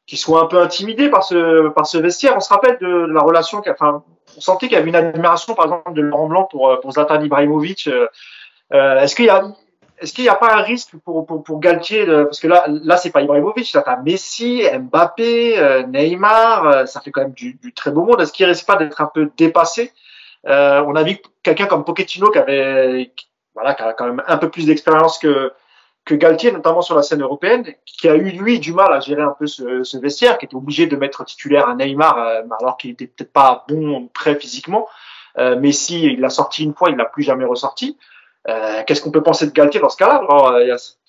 qu'il 0.05 0.17
soit 0.17 0.41
un 0.43 0.45
peu 0.45 0.61
intimidé 0.61 1.09
par 1.09 1.23
ce, 1.23 1.67
par 1.69 1.85
ce 1.85 1.97
vestiaire? 1.97 2.33
On 2.38 2.39
se 2.39 2.53
rappelle 2.53 2.77
de, 2.79 3.07
de 3.07 3.11
la 3.11 3.21
relation, 3.21 3.61
enfin, 3.67 4.03
on 4.38 4.39
sentait 4.39 4.67
qu'il 4.67 4.77
y 4.77 4.79
avait 4.79 4.89
une 4.89 4.95
admiration, 4.95 5.55
par 5.55 5.65
exemple, 5.65 5.93
de 5.93 6.01
Laurent 6.01 6.27
Blanc 6.27 6.47
pour, 6.49 6.79
pour 6.79 6.91
Zlatan 6.91 7.21
Ibrahimovic. 7.21 7.89
Euh, 8.73 8.99
est-ce 8.99 9.15
qu'il 9.15 9.25
y 9.25 9.29
a 9.29 9.43
est-ce 10.02 10.14
qu'il 10.14 10.23
n'y 10.23 10.30
a 10.30 10.36
pas 10.36 10.53
un 10.53 10.61
risque 10.61 10.95
pour, 11.06 11.26
pour, 11.26 11.44
pour 11.44 11.60
Galtier 11.60 12.06
de, 12.06 12.23
Parce 12.23 12.40
que 12.40 12.48
là, 12.48 12.65
là 12.68 12.98
c'est 12.98 13.11
pas 13.11 13.22
Ibrahimovic, 13.22 13.72
là, 13.73 13.84
t'as 13.84 13.98
Messi, 13.98 14.64
Mbappé, 14.73 15.60
euh, 15.60 15.84
Neymar, 15.84 16.68
euh, 16.68 16.86
ça 16.86 17.02
fait 17.02 17.11
quand 17.11 17.22
même 17.22 17.34
du, 17.34 17.53
du 17.53 17.73
très 17.73 17.91
beau 17.91 18.03
monde. 18.03 18.19
Est-ce 18.19 18.34
qu'il 18.34 18.45
risque 18.45 18.65
pas 18.65 18.76
d'être 18.76 18.99
un 18.99 19.10
peu 19.14 19.30
dépassé? 19.38 19.94
Euh, 20.48 20.84
On 20.88 20.95
a 20.95 21.03
vu 21.03 21.19
quelqu'un 21.44 21.68
comme 21.68 21.86
Pochettino 21.86 22.32
qui 22.32 22.40
avait, 22.40 23.11
voilà, 23.53 23.76
qui 23.76 23.84
a 23.84 23.94
quand 23.94 24.06
même 24.06 24.23
un 24.28 24.38
peu 24.38 24.49
plus 24.49 24.65
d'expérience 24.65 25.19
que, 25.19 25.53
que 26.03 26.15
Galtier, 26.15 26.52
notamment 26.52 26.82
sur 26.82 26.95
la 26.95 27.03
scène 27.03 27.22
européenne, 27.22 27.64
qui 27.86 28.10
a 28.10 28.15
eu 28.15 28.32
lui 28.32 28.60
du 28.60 28.73
mal 28.73 28.91
à 28.91 28.99
gérer 28.99 29.22
un 29.22 29.36
peu 29.38 29.45
ce, 29.45 29.84
ce 29.84 29.98
vestiaire, 29.98 30.40
qui 30.40 30.45
était 30.45 30.56
obligé 30.56 30.88
de 30.88 30.95
mettre 30.95 31.23
titulaire 31.26 31.69
à 31.69 31.76
Neymar 31.76 32.18
euh, 32.18 32.41
alors 32.60 32.78
qu'il 32.78 32.91
était 32.91 33.07
peut-être 33.07 33.32
pas 33.32 33.65
bon 33.68 34.10
très 34.14 34.36
physiquement. 34.36 34.88
Euh, 35.38 35.60
Messi, 35.60 36.06
il 36.06 36.19
l'a 36.19 36.30
sorti 36.30 36.64
une 36.64 36.73
fois, 36.73 36.90
il 36.90 36.98
l'a 36.98 37.06
plus 37.06 37.23
jamais 37.23 37.45
ressorti. 37.45 37.98
Euh, 38.47 38.81
Qu'est-ce 38.85 39.01
qu'on 39.01 39.11
peut 39.11 39.23
penser 39.23 39.45
de 39.45 39.51
Galtier 39.51 39.80
dans 39.80 39.89
ce 39.89 39.97
cas-là, 39.97 40.15
alors, 40.27 40.59
Yass 40.61 40.99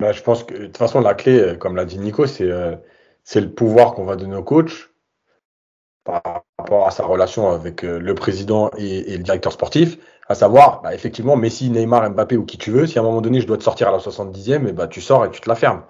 bah, 0.00 0.12
Je 0.12 0.22
pense 0.22 0.44
que 0.44 0.54
de 0.54 0.66
toute 0.66 0.78
façon, 0.78 1.00
la 1.00 1.14
clé, 1.14 1.38
euh, 1.38 1.54
comme 1.56 1.76
l'a 1.76 1.84
dit 1.84 1.98
Nico, 1.98 2.26
c'est 2.26 2.50
euh, 2.50 2.76
le 3.34 3.48
pouvoir 3.48 3.94
qu'on 3.94 4.04
va 4.04 4.16
donner 4.16 4.36
au 4.36 4.42
coach 4.42 4.90
par 6.04 6.44
rapport 6.58 6.86
à 6.86 6.90
sa 6.90 7.04
relation 7.04 7.50
avec 7.50 7.82
euh, 7.84 7.98
le 7.98 8.14
président 8.14 8.70
et, 8.76 9.16
le 9.16 9.22
directeur 9.22 9.52
sportif, 9.52 9.98
à 10.28 10.34
savoir, 10.34 10.82
bah, 10.82 10.94
effectivement, 10.94 11.36
Messi, 11.36 11.70
Neymar, 11.70 12.10
Mbappé 12.10 12.36
ou 12.36 12.44
qui 12.44 12.58
tu 12.58 12.70
veux, 12.70 12.86
si 12.86 12.98
à 12.98 13.02
un 13.02 13.04
moment 13.04 13.22
donné 13.22 13.40
je 13.40 13.46
dois 13.46 13.56
te 13.56 13.62
sortir 13.62 13.88
à 13.88 13.92
la 13.92 13.98
70e, 13.98 14.68
et 14.68 14.72
bah, 14.72 14.86
tu 14.86 15.00
sors 15.00 15.24
et 15.24 15.30
tu 15.30 15.40
te 15.40 15.48
la 15.48 15.54
fermes. 15.54 15.82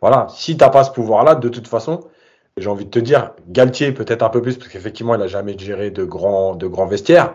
Voilà, 0.00 0.26
si 0.30 0.56
tu 0.56 0.64
n'as 0.64 0.70
pas 0.70 0.84
ce 0.84 0.90
pouvoir-là, 0.90 1.34
de 1.34 1.48
toute 1.48 1.68
façon, 1.68 2.00
j'ai 2.56 2.68
envie 2.70 2.86
de 2.86 2.90
te 2.90 2.98
dire, 2.98 3.32
Galtier 3.48 3.92
peut-être 3.92 4.22
un 4.22 4.30
peu 4.30 4.40
plus, 4.40 4.56
parce 4.56 4.68
qu'effectivement, 4.70 5.14
il 5.14 5.18
n'a 5.20 5.26
jamais 5.26 5.56
géré 5.58 5.90
de 5.90 6.04
grands, 6.04 6.54
de 6.54 6.66
grands 6.66 6.86
vestiaires, 6.86 7.34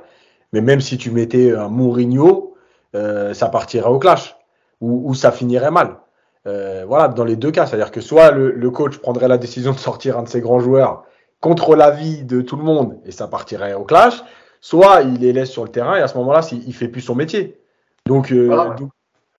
mais 0.53 0.61
même 0.61 0.81
si 0.81 0.97
tu 0.97 1.11
mettais 1.11 1.53
un 1.53 1.69
Mourinho, 1.69 2.52
euh, 2.95 3.33
ça 3.33 3.49
partirait 3.49 3.89
au 3.89 3.99
clash, 3.99 4.35
ou, 4.81 5.09
ou 5.09 5.13
ça 5.13 5.31
finirait 5.31 5.71
mal. 5.71 5.97
Euh, 6.45 6.83
voilà, 6.87 7.07
dans 7.07 7.23
les 7.23 7.35
deux 7.35 7.51
cas, 7.51 7.65
c'est-à-dire 7.65 7.91
que 7.91 8.01
soit 8.01 8.31
le, 8.31 8.51
le, 8.51 8.69
coach 8.69 8.97
prendrait 8.97 9.29
la 9.29 9.37
décision 9.37 9.71
de 9.71 9.77
sortir 9.77 10.17
un 10.17 10.23
de 10.23 10.27
ses 10.27 10.41
grands 10.41 10.59
joueurs 10.59 11.05
contre 11.39 11.75
l'avis 11.75 12.23
de 12.23 12.41
tout 12.41 12.57
le 12.57 12.63
monde 12.63 12.99
et 13.05 13.11
ça 13.11 13.27
partirait 13.27 13.73
au 13.73 13.85
clash, 13.85 14.21
soit 14.59 15.01
il 15.01 15.19
les 15.19 15.31
laisse 15.31 15.51
sur 15.51 15.63
le 15.63 15.69
terrain 15.69 15.95
et 15.95 16.01
à 16.01 16.07
ce 16.07 16.17
moment-là, 16.17 16.41
il 16.51 16.73
fait 16.73 16.89
plus 16.89 17.01
son 17.01 17.15
métier. 17.15 17.61
Donc, 18.05 18.31
euh, 18.31 18.47
voilà. 18.47 18.75
donc, 18.75 18.91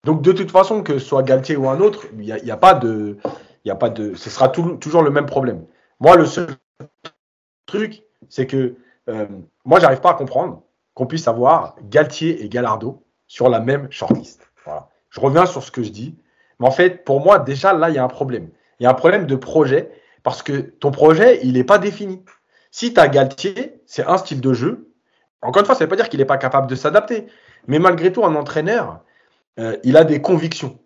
donc, 0.06 0.22
de 0.22 0.32
toute 0.32 0.52
façon, 0.52 0.84
que 0.84 0.98
ce 0.98 1.06
soit 1.06 1.24
Galtier 1.24 1.56
ou 1.56 1.70
un 1.70 1.80
autre, 1.80 2.06
il 2.14 2.20
n'y 2.20 2.32
a, 2.32 2.38
y 2.40 2.52
a, 2.52 2.58
pas 2.58 2.74
de, 2.74 3.18
il 3.64 3.68
y 3.68 3.72
a 3.72 3.76
pas 3.76 3.90
de, 3.90 4.16
ce 4.16 4.30
sera 4.30 4.50
tout, 4.50 4.78
toujours 4.78 5.02
le 5.02 5.12
même 5.12 5.26
problème. 5.26 5.66
Moi, 6.00 6.16
le 6.16 6.26
seul 6.26 6.48
truc, 7.66 8.04
c'est 8.30 8.48
que 8.48 8.76
euh, 9.10 9.26
moi, 9.66 9.80
j'arrive 9.80 10.02
pas 10.02 10.12
à 10.12 10.14
comprendre 10.14 10.62
qu'on 10.94 11.06
puisse 11.06 11.28
avoir 11.28 11.76
Galtier 11.90 12.44
et 12.44 12.50
Gallardo 12.50 13.03
sur 13.34 13.50
la 13.50 13.60
même 13.60 13.88
shortlist. 13.90 14.48
Voilà. 14.64 14.90
Je 15.10 15.20
reviens 15.20 15.48
sur 15.48 15.64
ce 15.64 15.72
que 15.72 15.82
je 15.82 15.90
dis. 15.90 16.16
Mais 16.60 16.68
en 16.68 16.72
fait, 16.72 17.04
pour 17.04 17.20
moi, 17.20 17.40
déjà, 17.40 17.74
là, 17.74 17.90
il 17.90 17.96
y 17.96 17.98
a 17.98 18.04
un 18.04 18.08
problème. 18.08 18.50
Il 18.80 18.84
y 18.84 18.86
a 18.86 18.92
un 18.92 18.94
problème 18.94 19.26
de 19.26 19.36
projet 19.36 19.90
parce 20.22 20.44
que 20.44 20.54
ton 20.54 20.92
projet, 20.92 21.40
il 21.42 21.54
n'est 21.54 21.64
pas 21.64 21.80
défini. 21.80 22.24
Si 22.70 22.94
tu 22.94 23.00
as 23.00 23.08
Galtier, 23.08 23.82
c'est 23.88 24.06
un 24.06 24.18
style 24.18 24.40
de 24.40 24.54
jeu. 24.54 24.88
Encore 25.42 25.62
une 25.62 25.66
fois, 25.66 25.74
ça 25.74 25.84
ne 25.84 25.86
veut 25.86 25.90
pas 25.90 25.96
dire 25.96 26.10
qu'il 26.10 26.20
n'est 26.20 26.28
pas 26.28 26.38
capable 26.38 26.68
de 26.68 26.76
s'adapter. 26.76 27.26
Mais 27.66 27.80
malgré 27.80 28.14
tout, 28.14 28.24
un 28.24 28.36
entraîneur, 28.36 29.00
euh, 29.60 29.78
il 29.84 29.98
a 29.98 30.04
des 30.04 30.22
convictions. 30.22 30.78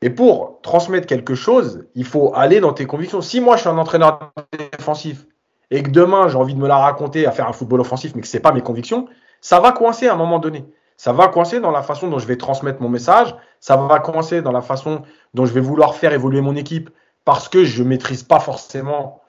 Et 0.00 0.08
pour 0.08 0.60
transmettre 0.62 1.06
quelque 1.06 1.34
chose, 1.34 1.84
il 1.94 2.06
faut 2.06 2.32
aller 2.34 2.60
dans 2.60 2.72
tes 2.72 2.86
convictions. 2.86 3.20
Si 3.20 3.38
moi, 3.42 3.56
je 3.56 3.60
suis 3.60 3.68
un 3.68 3.76
entraîneur 3.76 4.32
défensif 4.78 5.26
et 5.70 5.82
que 5.82 5.90
demain, 5.90 6.28
j'ai 6.28 6.38
envie 6.38 6.54
de 6.54 6.58
me 6.58 6.68
la 6.68 6.78
raconter 6.78 7.26
à 7.26 7.32
faire 7.32 7.48
un 7.48 7.52
football 7.52 7.82
offensif, 7.82 8.14
mais 8.14 8.22
que 8.22 8.28
ce 8.28 8.38
n'est 8.38 8.42
pas 8.42 8.52
mes 8.52 8.62
convictions, 8.62 9.08
ça 9.42 9.60
va 9.60 9.72
coincer 9.72 10.08
à 10.08 10.14
un 10.14 10.16
moment 10.16 10.38
donné. 10.38 10.64
Ça 11.02 11.12
va 11.12 11.26
coincer 11.26 11.58
dans 11.58 11.72
la 11.72 11.82
façon 11.82 12.06
dont 12.06 12.20
je 12.20 12.28
vais 12.28 12.36
transmettre 12.36 12.80
mon 12.80 12.88
message. 12.88 13.34
Ça 13.58 13.76
va 13.76 13.98
coincer 13.98 14.40
dans 14.40 14.52
la 14.52 14.60
façon 14.60 15.02
dont 15.34 15.46
je 15.46 15.52
vais 15.52 15.60
vouloir 15.60 15.96
faire 15.96 16.12
évoluer 16.12 16.40
mon 16.40 16.54
équipe 16.54 16.90
parce 17.24 17.48
que 17.48 17.64
je 17.64 17.82
ne 17.82 17.88
maîtrise 17.88 18.22
pas 18.22 18.38
forcément 18.38 19.20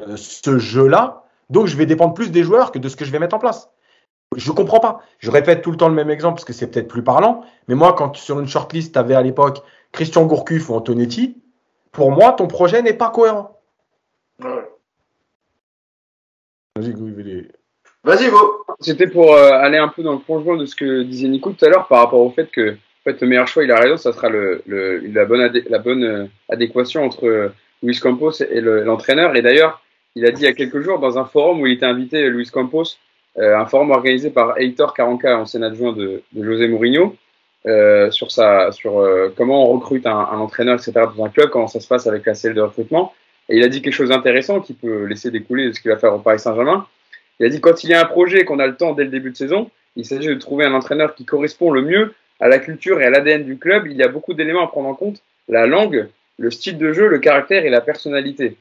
euh, 0.00 0.16
ce 0.16 0.56
jeu-là. 0.58 1.24
Donc, 1.50 1.66
je 1.66 1.76
vais 1.76 1.84
dépendre 1.84 2.14
plus 2.14 2.30
des 2.30 2.42
joueurs 2.42 2.72
que 2.72 2.78
de 2.78 2.88
ce 2.88 2.96
que 2.96 3.04
je 3.04 3.10
vais 3.10 3.18
mettre 3.18 3.36
en 3.36 3.38
place. 3.38 3.68
Je 4.34 4.50
ne 4.50 4.56
comprends 4.56 4.80
pas. 4.80 5.02
Je 5.18 5.30
répète 5.30 5.60
tout 5.60 5.70
le 5.70 5.76
temps 5.76 5.90
le 5.90 5.94
même 5.94 6.08
exemple 6.08 6.36
parce 6.36 6.46
que 6.46 6.54
c'est 6.54 6.68
peut-être 6.68 6.88
plus 6.88 7.04
parlant. 7.04 7.44
Mais 7.68 7.74
moi, 7.74 7.92
quand 7.92 8.16
sur 8.16 8.40
une 8.40 8.48
shortlist, 8.48 8.94
tu 8.94 8.98
avais 8.98 9.14
à 9.14 9.20
l'époque 9.20 9.62
Christian 9.92 10.24
Gourcuff 10.24 10.70
ou 10.70 10.74
Antonetti, 10.74 11.36
pour 11.92 12.12
moi, 12.12 12.32
ton 12.32 12.46
projet 12.46 12.80
n'est 12.80 12.94
pas 12.94 13.10
cohérent. 13.10 13.60
Ouais. 14.42 14.70
Vas-y. 18.04 18.30
C'était 18.80 19.06
pour 19.08 19.34
euh, 19.34 19.52
aller 19.52 19.76
un 19.78 19.88
peu 19.88 20.02
dans 20.02 20.12
le 20.12 20.18
conjoint 20.18 20.56
de 20.56 20.64
ce 20.64 20.74
que 20.74 21.02
disait 21.02 21.28
Nico 21.28 21.52
tout 21.52 21.64
à 21.64 21.68
l'heure 21.68 21.86
par 21.86 22.00
rapport 22.00 22.20
au 22.20 22.30
fait 22.30 22.50
que 22.50 22.70
en 22.72 23.04
fait, 23.04 23.20
le 23.22 23.28
meilleur 23.28 23.48
choix, 23.48 23.64
il 23.64 23.72
a 23.72 23.80
raison, 23.80 23.96
ça 23.96 24.12
sera 24.12 24.28
le, 24.28 24.62
le, 24.66 24.98
la 24.98 25.24
bonne, 25.24 25.50
la 25.70 25.78
bonne 25.78 26.04
euh, 26.04 26.26
adéquation 26.50 27.02
entre 27.02 27.26
euh, 27.26 27.48
Luis 27.82 27.98
Campos 27.98 28.42
et 28.42 28.60
l'entraîneur. 28.60 29.34
et 29.36 29.42
d'ailleurs, 29.42 29.82
il 30.16 30.26
a 30.26 30.32
dit 30.32 30.42
il 30.42 30.44
y 30.44 30.48
a 30.48 30.52
quelques 30.52 30.80
jours 30.80 30.98
dans 30.98 31.18
un 31.18 31.24
forum 31.24 31.60
où 31.60 31.66
il 31.66 31.74
était 31.74 31.86
invité, 31.86 32.28
Luis 32.28 32.50
Campos, 32.50 32.96
euh, 33.38 33.56
un 33.56 33.66
forum 33.66 33.90
organisé 33.90 34.30
par 34.30 34.58
Heitor 34.58 34.92
Caranca, 34.92 35.38
ancien 35.38 35.62
adjoint 35.62 35.92
de, 35.92 36.22
de 36.32 36.44
José 36.44 36.68
Mourinho, 36.68 37.16
euh, 37.66 38.10
sur, 38.10 38.30
sa, 38.30 38.72
sur 38.72 38.98
euh, 38.98 39.32
comment 39.36 39.70
on 39.70 39.78
recrute 39.78 40.06
un, 40.06 40.18
un, 40.18 40.38
entraîneur, 40.38 40.74
etc. 40.76 40.92
dans 41.16 41.24
un 41.24 41.28
club, 41.28 41.50
comment 41.50 41.68
ça 41.68 41.80
se 41.80 41.86
passe 41.86 42.06
avec 42.06 42.26
la 42.26 42.34
cellule 42.34 42.56
de 42.56 42.62
recrutement. 42.62 43.14
Et 43.48 43.56
il 43.56 43.64
a 43.64 43.68
dit 43.68 43.82
quelque 43.82 43.94
chose 43.94 44.08
d'intéressant 44.08 44.60
qui 44.60 44.74
peut 44.74 45.04
laisser 45.04 45.30
découler 45.30 45.68
de 45.68 45.72
ce 45.72 45.80
qu'il 45.80 45.90
va 45.90 45.96
faire 45.96 46.14
au 46.14 46.18
Paris 46.18 46.38
Saint-Germain. 46.38 46.86
Il 47.40 47.46
a 47.46 47.48
dit 47.48 47.60
quand 47.60 47.82
il 47.82 47.90
y 47.90 47.94
a 47.94 48.00
un 48.00 48.04
projet, 48.04 48.44
qu'on 48.44 48.58
a 48.58 48.66
le 48.66 48.76
temps 48.76 48.92
dès 48.92 49.04
le 49.04 49.10
début 49.10 49.30
de 49.30 49.36
saison, 49.36 49.70
il 49.96 50.04
s'agit 50.04 50.28
de 50.28 50.34
trouver 50.34 50.66
un 50.66 50.74
entraîneur 50.74 51.14
qui 51.14 51.24
correspond 51.24 51.70
le 51.70 51.82
mieux 51.82 52.14
à 52.38 52.48
la 52.48 52.58
culture 52.58 53.00
et 53.00 53.04
à 53.04 53.10
l'ADN 53.10 53.44
du 53.44 53.58
club, 53.58 53.86
il 53.86 53.96
y 53.96 54.02
a 54.02 54.08
beaucoup 54.08 54.34
d'éléments 54.34 54.64
à 54.64 54.68
prendre 54.68 54.88
en 54.88 54.94
compte. 54.94 55.22
La 55.48 55.66
langue, 55.66 56.08
le 56.38 56.50
style 56.50 56.78
de 56.78 56.92
jeu, 56.92 57.08
le 57.08 57.18
caractère 57.18 57.64
et 57.64 57.70
la 57.70 57.80
personnalité. 57.80 58.56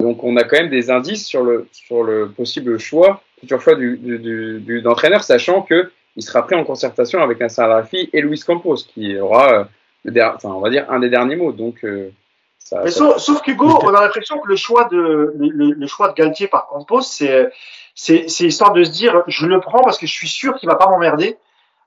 Donc 0.00 0.24
on 0.24 0.36
a 0.36 0.44
quand 0.44 0.58
même 0.58 0.70
des 0.70 0.90
indices 0.90 1.26
sur 1.26 1.42
le, 1.42 1.66
sur 1.72 2.02
le 2.02 2.28
possible 2.28 2.78
choix, 2.78 3.22
futur 3.40 3.60
choix 3.60 3.74
du, 3.74 3.96
du, 3.96 4.60
du, 4.60 4.82
d'entraîneur, 4.82 5.24
sachant 5.24 5.62
que 5.62 5.90
il 6.16 6.22
sera 6.22 6.46
pris 6.46 6.54
en 6.54 6.64
concertation 6.64 7.22
avec 7.22 7.42
un 7.42 7.48
Salafi 7.48 8.08
et 8.12 8.20
Luis 8.22 8.40
Campos, 8.40 8.76
qui 8.76 9.18
aura, 9.18 9.52
euh, 9.52 9.64
le 10.04 10.12
der, 10.12 10.32
enfin, 10.34 10.48
on 10.48 10.60
va 10.60 10.70
dire, 10.70 10.86
un 10.90 10.98
des 10.98 11.10
derniers 11.10 11.36
mots. 11.36 11.52
Donc, 11.52 11.84
euh, 11.84 12.10
ça, 12.58 12.80
Mais 12.82 12.90
ça... 12.90 12.98
Sauf, 12.98 13.18
sauf 13.18 13.42
qu'Hugo, 13.42 13.78
on 13.82 13.94
a 13.94 14.00
l'impression 14.00 14.38
que 14.38 14.48
le 14.48 14.56
choix 14.56 14.88
de, 14.90 15.34
le, 15.38 15.72
le, 15.72 15.86
choix 15.86 16.08
de 16.08 16.14
Galtier 16.14 16.48
par 16.48 16.68
Campos, 16.68 17.02
c'est, 17.02 17.50
c'est, 17.96 18.28
c'est 18.28 18.44
histoire 18.44 18.72
de 18.72 18.84
se 18.84 18.90
dire, 18.90 19.24
je 19.26 19.46
le 19.46 19.60
prends 19.60 19.82
parce 19.82 19.98
que 19.98 20.06
je 20.06 20.12
suis 20.12 20.28
sûr 20.28 20.56
qu'il 20.56 20.68
va 20.68 20.76
pas 20.76 20.88
m'emmerder. 20.88 21.36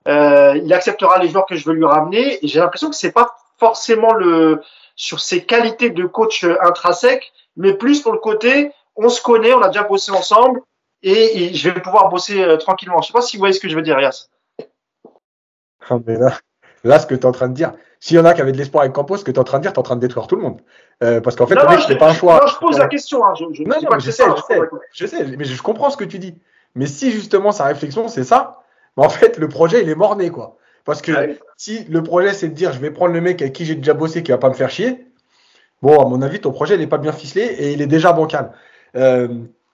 Euh, 0.09 0.59
il 0.61 0.73
acceptera 0.73 1.19
les 1.19 1.29
joueurs 1.29 1.45
que 1.45 1.55
je 1.55 1.65
veux 1.65 1.73
lui 1.73 1.85
ramener. 1.85 2.43
Et 2.43 2.47
j'ai 2.49 2.59
l'impression 2.59 2.89
que 2.89 2.95
c'est 2.95 3.13
pas 3.13 3.37
forcément 3.57 4.13
le 4.13 4.61
sur 4.97 5.21
ses 5.21 5.45
qualités 5.45 5.91
de 5.91 6.05
coach 6.05 6.43
intrinsèque, 6.43 7.31
mais 7.55 7.73
plus 7.73 8.01
pour 8.01 8.11
le 8.11 8.17
côté 8.17 8.73
on 9.01 9.09
se 9.09 9.21
connaît, 9.21 9.53
on 9.53 9.61
a 9.61 9.67
déjà 9.67 9.83
bossé 9.83 10.11
ensemble 10.11 10.61
et, 11.01 11.53
je 11.53 11.69
vais 11.69 11.79
pouvoir 11.79 12.09
bosser 12.09 12.41
euh, 12.43 12.57
tranquillement. 12.57 13.01
Je 13.01 13.07
sais 13.07 13.13
pas 13.13 13.21
si 13.21 13.37
vous 13.37 13.41
voyez 13.41 13.53
ce 13.53 13.61
que 13.61 13.69
je 13.69 13.75
veux 13.75 13.81
dire, 13.81 13.99
Yas. 13.99 14.27
Non, 15.89 16.03
mais 16.05 16.17
là, 16.17 16.37
là, 16.83 16.99
ce 16.99 17.07
que 17.07 17.15
tu 17.15 17.21
es 17.21 17.25
en 17.25 17.31
train 17.31 17.47
de 17.47 17.53
dire, 17.53 17.71
s'il 17.99 18.17
y 18.17 18.19
en 18.19 18.25
a 18.25 18.33
qui 18.33 18.41
avaient 18.41 18.51
de 18.51 18.57
l'espoir 18.57 18.83
avec 18.83 18.93
Campos, 18.93 19.17
ce 19.17 19.23
que 19.23 19.31
tu 19.31 19.35
es 19.35 19.39
en 19.39 19.43
train 19.43 19.57
de 19.57 19.63
dire, 19.63 19.73
tu 19.73 19.77
es 19.77 19.79
en 19.79 19.83
train 19.83 19.95
de 19.95 20.01
détruire 20.01 20.27
tout 20.27 20.35
le 20.35 20.41
monde. 20.41 20.61
Euh, 21.03 21.19
parce 21.21 21.35
qu'en 21.35 21.47
fait, 21.47 21.55
non, 21.55 21.63
non, 21.63 21.97
pas 21.97 22.09
un 22.09 22.13
choix. 22.13 22.39
Non, 22.41 22.47
je 22.47 22.57
pose 22.57 22.77
la 22.77 22.87
question. 22.87 23.25
Hein. 23.25 23.33
Je, 23.37 23.45
je, 23.53 23.63
non, 23.63 23.75
non, 23.81 23.99
je 23.99 24.11
sais, 24.11 24.23
ça, 24.23 24.35
je, 24.35 24.53
sais, 24.53 24.61
je 24.93 25.05
sais, 25.05 25.25
mais 25.37 25.43
je 25.43 25.61
comprends 25.61 25.89
ce 25.89 25.97
que 25.97 26.05
tu 26.05 26.19
dis. 26.19 26.35
Mais 26.75 26.85
si 26.85 27.11
justement 27.11 27.51
sa 27.51 27.65
réflexion, 27.65 28.07
c'est 28.07 28.23
ça, 28.23 28.63
mais 28.95 29.05
en 29.05 29.09
fait, 29.09 29.37
le 29.37 29.47
projet, 29.47 29.81
il 29.81 29.89
est 29.89 29.95
mort-né, 29.95 30.29
quoi. 30.29 30.57
Parce 30.85 31.01
que 31.01 31.11
ouais. 31.11 31.39
si 31.57 31.83
le 31.85 32.01
projet, 32.03 32.33
c'est 32.33 32.49
de 32.49 32.53
dire, 32.53 32.71
je 32.73 32.79
vais 32.79 32.91
prendre 32.91 33.13
le 33.13 33.21
mec 33.21 33.41
avec 33.41 33.53
qui 33.53 33.65
j'ai 33.65 33.75
déjà 33.75 33.93
bossé, 33.93 34.23
qui 34.23 34.31
va 34.31 34.37
pas 34.37 34.49
me 34.49 34.53
faire 34.53 34.69
chier, 34.69 35.05
bon, 35.81 35.99
à 35.99 36.07
mon 36.07 36.21
avis, 36.21 36.39
ton 36.39 36.51
projet, 36.51 36.75
il 36.75 36.79
n'est 36.79 36.87
pas 36.87 36.97
bien 36.97 37.11
ficelé 37.11 37.43
et 37.43 37.73
il 37.73 37.81
est 37.81 37.87
déjà 37.87 38.13
bancal. 38.13 38.53
Euh, 38.95 39.27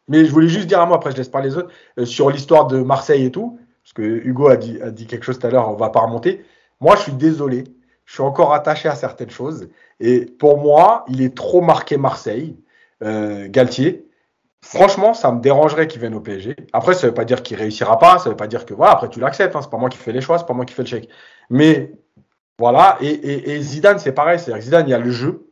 mais 0.07 0.25
je 0.25 0.31
voulais 0.31 0.47
juste 0.47 0.67
dire 0.67 0.79
à 0.81 0.85
moi, 0.85 0.97
après, 0.97 1.11
je 1.11 1.17
laisse 1.17 1.29
parler 1.29 1.49
les 1.49 1.57
autres, 1.57 1.69
euh, 1.99 2.05
sur 2.05 2.29
l'histoire 2.29 2.67
de 2.67 2.81
Marseille 2.81 3.25
et 3.25 3.31
tout, 3.31 3.59
parce 3.83 3.93
que 3.93 4.01
Hugo 4.01 4.47
a 4.47 4.57
dit, 4.57 4.79
a 4.81 4.89
dit 4.89 5.07
quelque 5.07 5.23
chose 5.23 5.39
tout 5.39 5.47
à 5.47 5.49
l'heure, 5.49 5.69
on 5.69 5.75
va 5.75 5.89
pas 5.89 6.01
remonter. 6.01 6.43
Moi, 6.81 6.95
je 6.95 7.01
suis 7.03 7.13
désolé. 7.13 7.63
Je 8.05 8.13
suis 8.13 8.23
encore 8.23 8.53
attaché 8.53 8.87
à 8.87 8.95
certaines 8.95 9.29
choses. 9.29 9.69
Et 9.99 10.25
pour 10.25 10.57
moi, 10.57 11.05
il 11.07 11.21
est 11.21 11.35
trop 11.35 11.61
marqué 11.61 11.97
Marseille, 11.97 12.57
euh, 13.03 13.47
Galtier. 13.49 14.07
Franchement, 14.61 15.13
ça 15.13 15.31
me 15.31 15.41
dérangerait 15.41 15.87
qu'il 15.87 16.01
vienne 16.01 16.15
au 16.15 16.21
PSG. 16.21 16.55
Après, 16.73 16.93
ça 16.95 17.05
ne 17.05 17.11
veut 17.11 17.13
pas 17.13 17.25
dire 17.25 17.43
qu'il 17.43 17.57
réussira 17.57 17.99
pas, 17.99 18.17
ça 18.17 18.25
ne 18.25 18.31
veut 18.31 18.37
pas 18.37 18.47
dire 18.47 18.65
que 18.65 18.73
voilà, 18.73 18.93
après 18.93 19.09
tu 19.09 19.19
l'acceptes, 19.19 19.55
hein, 19.55 19.61
c'est 19.61 19.69
pas 19.69 19.77
moi 19.77 19.89
qui 19.89 19.97
fais 19.97 20.11
les 20.11 20.21
choix, 20.21 20.39
c'est 20.39 20.47
pas 20.47 20.53
moi 20.53 20.65
qui 20.65 20.73
fais 20.73 20.81
le 20.81 20.87
chèque. 20.87 21.09
Mais 21.51 21.93
voilà, 22.57 22.97
et, 23.01 23.61
Zidane, 23.61 23.99
c'est 23.99 24.11
pareil, 24.13 24.39
c'est-à-dire 24.39 24.63
Zidane, 24.63 24.87
il 24.87 24.91
y 24.91 24.93
a 24.93 24.99
le 24.99 25.11
jeu, 25.11 25.51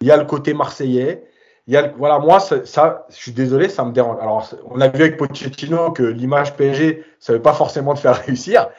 il 0.00 0.08
y 0.08 0.10
a 0.10 0.16
le 0.16 0.24
côté 0.24 0.54
marseillais, 0.54 1.24
il 1.68 1.74
y 1.74 1.76
a 1.76 1.88
voilà, 1.96 2.18
moi 2.18 2.40
ça, 2.40 3.06
je 3.10 3.14
suis 3.14 3.32
désolé, 3.32 3.68
ça 3.68 3.84
me 3.84 3.92
dérange. 3.92 4.18
Alors, 4.20 4.48
on 4.64 4.80
a 4.80 4.88
vu 4.88 5.02
avec 5.02 5.18
Pochettino 5.18 5.92
que 5.92 6.02
l'image 6.02 6.56
PSG, 6.56 7.04
ça 7.20 7.34
veut 7.34 7.42
pas 7.42 7.52
forcément 7.52 7.94
te 7.94 8.00
faire 8.00 8.16
réussir, 8.26 8.70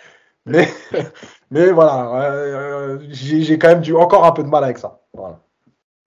mais 0.46 0.68
mais 1.52 1.72
voilà, 1.72 2.32
euh, 2.32 3.00
j'ai 3.10 3.58
quand 3.58 3.70
même 3.70 3.82
du 3.82 3.96
encore 3.96 4.26
un 4.26 4.32
peu 4.32 4.44
de 4.44 4.50
mal 4.50 4.64
avec 4.64 4.78
ça. 4.78 5.02
Voilà. 5.14 5.40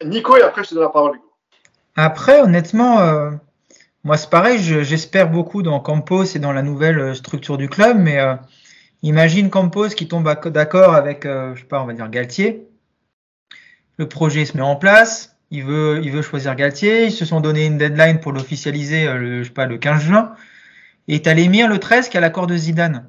Nico, 0.04 0.36
et 0.36 0.42
après 0.42 0.64
je 0.64 0.70
te 0.70 0.74
donne 0.74 0.84
la 0.84 0.90
parole. 0.90 1.18
Après, 1.96 2.40
honnêtement. 2.40 3.00
Euh... 3.00 3.30
Moi, 4.04 4.16
c'est 4.16 4.30
pareil, 4.30 4.58
j'espère 4.58 5.30
beaucoup 5.30 5.62
dans 5.62 5.78
Campos 5.78 6.24
et 6.24 6.40
dans 6.40 6.52
la 6.52 6.62
nouvelle 6.62 7.14
structure 7.14 7.56
du 7.56 7.68
club, 7.68 7.98
mais 8.00 8.18
euh, 8.18 8.34
imagine 9.02 9.48
Campos 9.48 9.90
qui 9.90 10.08
tombe 10.08 10.28
d'accord 10.46 10.94
avec, 10.94 11.24
euh, 11.24 11.54
je 11.54 11.60
sais 11.60 11.66
pas, 11.66 11.80
on 11.80 11.86
va 11.86 11.92
dire 11.92 12.10
Galtier. 12.10 12.66
Le 13.98 14.08
projet 14.08 14.44
se 14.44 14.56
met 14.56 14.62
en 14.62 14.74
place, 14.74 15.36
il 15.52 15.62
veut, 15.62 16.00
il 16.02 16.10
veut 16.10 16.22
choisir 16.22 16.56
Galtier, 16.56 17.04
ils 17.04 17.12
se 17.12 17.24
sont 17.24 17.40
donné 17.40 17.66
une 17.66 17.78
deadline 17.78 18.18
pour 18.18 18.32
l'officialiser, 18.32 19.06
euh, 19.06 19.18
le, 19.18 19.42
je 19.44 19.48
sais 19.48 19.54
pas, 19.54 19.66
le 19.66 19.78
15 19.78 20.02
juin, 20.02 20.34
et 21.06 21.22
t'as 21.22 21.34
l'émir 21.34 21.68
le 21.68 21.78
13 21.78 22.08
qui 22.08 22.18
a 22.18 22.20
l'accord 22.20 22.48
de 22.48 22.56
Zidane. 22.56 23.08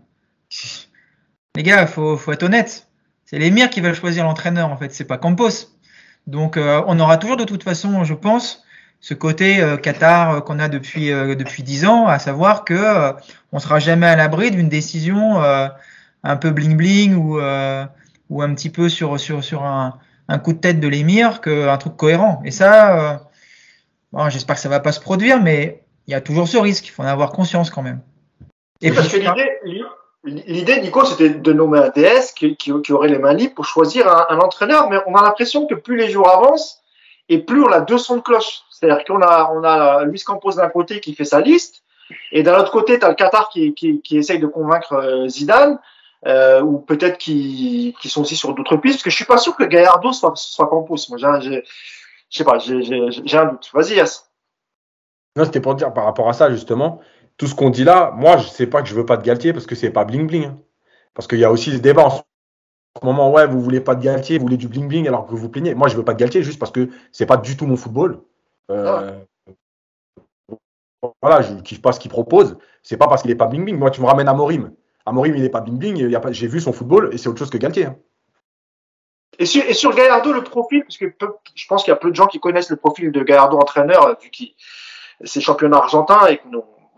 Les 1.55 1.63
gars, 1.63 1.85
faut, 1.87 2.17
faut 2.17 2.31
être 2.31 2.43
honnête. 2.43 2.87
c'est 3.25 3.37
l'émir 3.37 3.69
qui 3.69 3.81
va 3.81 3.93
choisir 3.93 4.23
l'entraîneur 4.23 4.69
en 4.69 4.77
fait, 4.77 4.93
c'est 4.93 5.05
pas 5.05 5.17
Campos. 5.17 5.49
Donc 6.27 6.57
on 6.57 6.99
aura 6.99 7.17
toujours 7.17 7.37
de 7.37 7.43
toute 7.43 7.63
façon, 7.63 8.03
je 8.03 8.13
pense, 8.13 8.63
ce 9.01 9.13
côté 9.13 9.61
Qatar 9.83 10.43
qu'on 10.45 10.57
a 10.59 10.69
depuis 10.69 11.09
depuis 11.09 11.63
dix 11.63 11.85
ans, 11.85 12.07
à 12.07 12.17
savoir 12.17 12.63
que 12.63 13.13
on 13.51 13.59
sera 13.59 13.79
jamais 13.79 14.07
à 14.07 14.15
l'abri 14.15 14.49
d'une 14.49 14.69
décision 14.69 15.41
un 15.41 16.35
peu 16.37 16.51
bling 16.51 16.77
bling 16.77 17.15
ou 17.15 17.39
ou 18.29 18.41
un 18.41 18.53
petit 18.55 18.69
peu 18.69 18.87
sur 18.87 19.19
sur 19.19 19.43
sur 19.43 19.63
un, 19.63 19.99
un 20.27 20.39
coup 20.39 20.53
de 20.53 20.59
tête 20.59 20.79
de 20.79 20.87
l'émir 20.87 21.41
qu'un 21.41 21.77
truc 21.77 21.97
cohérent. 21.97 22.41
Et 22.45 22.51
ça, 22.51 23.27
bon, 24.11 24.29
j'espère 24.29 24.55
que 24.55 24.61
ça 24.61 24.69
va 24.69 24.79
pas 24.79 24.91
se 24.91 24.99
produire, 25.01 25.41
mais 25.41 25.83
il 26.07 26.11
y 26.11 26.15
a 26.15 26.21
toujours 26.21 26.47
ce 26.47 26.57
risque. 26.57 26.87
Il 26.87 26.91
faut 26.91 27.03
en 27.03 27.07
avoir 27.07 27.31
conscience 27.31 27.69
quand 27.69 27.81
même. 27.81 27.99
Et 28.81 28.91
l'idée, 30.23 30.81
Nico, 30.81 31.03
c'était 31.05 31.29
de 31.29 31.53
nommer 31.53 31.79
un 31.79 31.89
DS 31.89 32.33
qui, 32.35 32.55
qui, 32.55 32.93
aurait 32.93 33.09
les 33.09 33.19
mains 33.19 33.33
libres 33.33 33.55
pour 33.55 33.65
choisir 33.65 34.07
un, 34.07 34.39
entraîneur, 34.39 34.89
mais 34.89 34.97
on 35.07 35.15
a 35.15 35.21
l'impression 35.21 35.65
que 35.65 35.75
plus 35.75 35.97
les 35.97 36.09
jours 36.09 36.29
avancent 36.29 36.81
et 37.29 37.39
plus 37.39 37.63
on 37.63 37.71
a 37.71 37.81
deux 37.81 37.97
sons 37.97 38.17
de 38.17 38.21
cloche. 38.21 38.61
C'est-à-dire 38.69 39.03
qu'on 39.05 39.21
a, 39.21 39.51
on 39.53 39.63
a 39.63 40.03
Luis 40.05 40.23
Campos 40.23 40.53
d'un 40.53 40.69
côté 40.69 40.99
qui 40.99 41.13
fait 41.13 41.25
sa 41.25 41.41
liste, 41.41 41.83
et 42.31 42.43
d'un 42.43 42.59
autre 42.59 42.71
côté, 42.71 42.99
tu 42.99 43.05
as 43.05 43.09
le 43.09 43.15
Qatar 43.15 43.49
qui, 43.49 43.73
qui, 43.73 44.01
qui, 44.01 44.17
essaye 44.17 44.39
de 44.39 44.47
convaincre 44.47 44.93
euh, 44.93 45.27
Zidane, 45.27 45.79
euh, 46.25 46.61
ou 46.61 46.79
peut-être 46.79 47.17
qui, 47.17 47.95
qui 48.01 48.09
sont 48.09 48.21
aussi 48.21 48.35
sur 48.35 48.53
d'autres 48.53 48.77
pistes, 48.77 48.95
parce 48.95 49.03
que 49.03 49.09
je 49.09 49.15
suis 49.15 49.25
pas 49.25 49.37
sûr 49.37 49.55
que 49.55 49.63
Gallardo 49.63 50.11
soit, 50.11 50.33
soit 50.35 50.67
Campos. 50.67 50.97
Moi, 51.09 51.17
je 51.17 51.61
sais 52.29 52.43
pas, 52.43 52.59
j'ai 52.59 53.37
un 53.37 53.45
doute. 53.45 53.69
Vas-y, 53.73 53.95
Yass. 53.95 54.29
Non, 55.35 55.45
c'était 55.45 55.61
pour 55.61 55.75
dire 55.75 55.93
par 55.93 56.05
rapport 56.05 56.29
à 56.29 56.33
ça, 56.33 56.51
justement, 56.51 57.01
tout 57.37 57.47
ce 57.47 57.55
qu'on 57.55 57.69
dit 57.69 57.83
là, 57.83 58.11
moi, 58.15 58.37
je 58.37 58.47
sais 58.47 58.67
pas 58.67 58.81
que 58.81 58.87
je 58.87 58.95
veux 58.95 59.05
pas 59.05 59.17
de 59.17 59.23
Galtier 59.23 59.53
parce 59.53 59.65
que 59.65 59.75
c'est 59.75 59.89
pas 59.89 60.05
bling 60.05 60.27
bling. 60.27 60.45
Hein. 60.45 60.59
Parce 61.13 61.27
qu'il 61.27 61.39
y 61.39 61.45
a 61.45 61.51
aussi 61.51 61.71
des 61.71 61.79
débats 61.79 62.05
en 62.05 62.09
ce 62.09 62.21
moment, 63.03 63.31
ouais, 63.31 63.47
vous 63.47 63.59
voulez 63.59 63.81
pas 63.81 63.95
de 63.95 64.03
Galtier, 64.03 64.37
vous 64.37 64.45
voulez 64.45 64.57
du 64.57 64.67
bling 64.67 64.87
bling 64.87 65.07
alors 65.07 65.25
que 65.25 65.35
vous 65.35 65.49
plaignez. 65.49 65.75
Moi, 65.75 65.87
je 65.87 65.97
veux 65.97 66.05
pas 66.05 66.13
de 66.13 66.19
Galtier 66.19 66.43
juste 66.43 66.59
parce 66.59 66.71
que 66.71 66.89
c'est 67.11 67.25
pas 67.25 67.37
du 67.37 67.57
tout 67.57 67.65
mon 67.65 67.77
football. 67.77 68.21
Euh, 68.71 69.19
voilà, 71.21 71.41
je 71.41 71.55
kiffe 71.55 71.81
pas 71.81 71.91
ce 71.91 71.99
qu'il 71.99 72.11
propose. 72.11 72.57
C'est 72.81 72.97
pas 72.97 73.07
parce 73.07 73.21
qu'il 73.21 73.31
est 73.31 73.35
pas 73.35 73.47
bling 73.47 73.63
bling. 73.63 73.77
Moi, 73.77 73.91
tu 73.91 74.01
me 74.01 74.05
ramènes 74.05 74.27
à 74.27 74.33
Morim. 74.33 74.71
À 75.05 75.11
Morim, 75.11 75.35
il 75.35 75.43
est 75.43 75.49
pas 75.49 75.61
bling 75.61 75.77
bling. 75.77 76.17
J'ai 76.31 76.47
vu 76.47 76.61
son 76.61 76.71
football 76.71 77.09
et 77.11 77.17
c'est 77.17 77.29
autre 77.29 77.39
chose 77.39 77.49
que 77.49 77.57
Galtier. 77.57 77.85
Hein. 77.85 77.97
Et 79.39 79.47
sur, 79.47 79.63
et 79.63 79.73
sur 79.73 79.95
Gallardo, 79.95 80.31
le 80.31 80.43
profil, 80.43 80.83
parce 80.83 80.97
que 80.97 81.05
je 81.55 81.67
pense 81.67 81.83
qu'il 81.83 81.91
y 81.91 81.93
a 81.93 81.97
peu 81.97 82.11
de 82.11 82.15
gens 82.15 82.27
qui 82.27 82.39
connaissent 82.39 82.69
le 82.69 82.75
profil 82.75 83.11
de 83.11 83.23
Gallardo 83.23 83.57
entraîneur, 83.57 84.15
vu 84.21 84.29
qu'il 84.29 84.53
c'est 85.23 85.41
championnat 85.41 85.77
argentin 85.77 86.27
et 86.27 86.37
que 86.37 86.43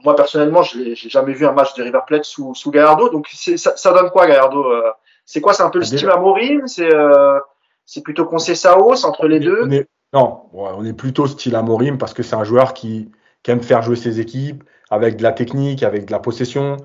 moi 0.05 0.15
personnellement, 0.15 0.61
je 0.61 0.77
n'ai 0.77 0.95
jamais 0.95 1.33
vu 1.33 1.45
un 1.45 1.51
match 1.51 1.73
de 1.73 1.83
River 1.83 1.99
Plate 2.05 2.23
sous, 2.23 2.53
sous 2.53 2.71
Gallardo. 2.71 3.09
Donc 3.09 3.27
ça, 3.33 3.75
ça, 3.75 3.91
donne 3.91 4.11
quoi 4.11 4.27
Gallardo 4.27 4.63
euh? 4.63 4.91
C'est 5.25 5.41
quoi 5.41 5.53
C'est 5.53 5.63
un 5.63 5.69
peu 5.69 5.79
le 5.79 5.85
style 5.85 6.09
Amorim 6.09 6.67
C'est 6.67 6.93
euh, 6.93 7.39
c'est 7.85 8.01
plutôt 8.01 8.25
Conceição 8.25 8.95
C'est 8.95 9.05
entre 9.05 9.27
les 9.27 9.39
deux? 9.39 9.67
Non, 10.13 10.43
on 10.53 10.85
est 10.85 10.93
plutôt 10.93 11.27
style 11.27 11.55
Amorim 11.55 11.97
parce 11.97 12.13
que 12.13 12.23
c'est 12.23 12.35
un 12.35 12.43
joueur 12.43 12.73
qui, 12.73 13.11
qui, 13.43 13.51
aime 13.51 13.61
faire 13.61 13.81
jouer 13.81 13.95
ses 13.95 14.19
équipes 14.19 14.63
avec 14.89 15.17
de 15.17 15.23
la 15.23 15.33
technique, 15.33 15.83
avec 15.83 16.05
de 16.05 16.11
la 16.11 16.19
possession. 16.19 16.77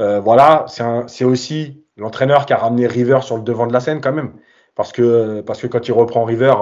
Euh, 0.00 0.20
voilà, 0.20 0.64
c'est 1.08 1.24
aussi 1.24 1.84
l'entraîneur 1.96 2.46
qui 2.46 2.52
a 2.52 2.56
ramené 2.56 2.86
River 2.86 3.18
sur 3.22 3.36
le 3.36 3.42
devant 3.42 3.66
de 3.66 3.72
la 3.72 3.80
scène 3.80 4.00
quand 4.00 4.12
même. 4.12 4.32
Parce 4.76 4.92
que, 4.92 5.40
parce 5.40 5.60
que 5.60 5.66
quand 5.66 5.88
il 5.88 5.92
reprend 5.92 6.24
River, 6.24 6.54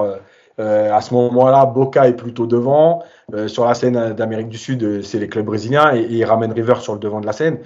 euh, 0.58 0.86
euh, 0.86 0.92
à 0.92 1.00
ce 1.00 1.14
moment-là, 1.14 1.66
Boca 1.66 2.08
est 2.08 2.16
plutôt 2.16 2.46
devant. 2.46 3.02
Euh, 3.34 3.48
sur 3.48 3.64
la 3.64 3.74
scène 3.74 4.12
d'Amérique 4.14 4.48
du 4.48 4.58
Sud, 4.58 4.82
euh, 4.82 5.02
c'est 5.02 5.18
les 5.18 5.28
clubs 5.28 5.44
brésiliens 5.44 5.94
et, 5.94 6.06
il 6.08 6.24
ramène 6.24 6.52
River 6.52 6.76
sur 6.80 6.94
le 6.94 6.98
devant 6.98 7.20
de 7.20 7.26
la 7.26 7.32
scène 7.32 7.58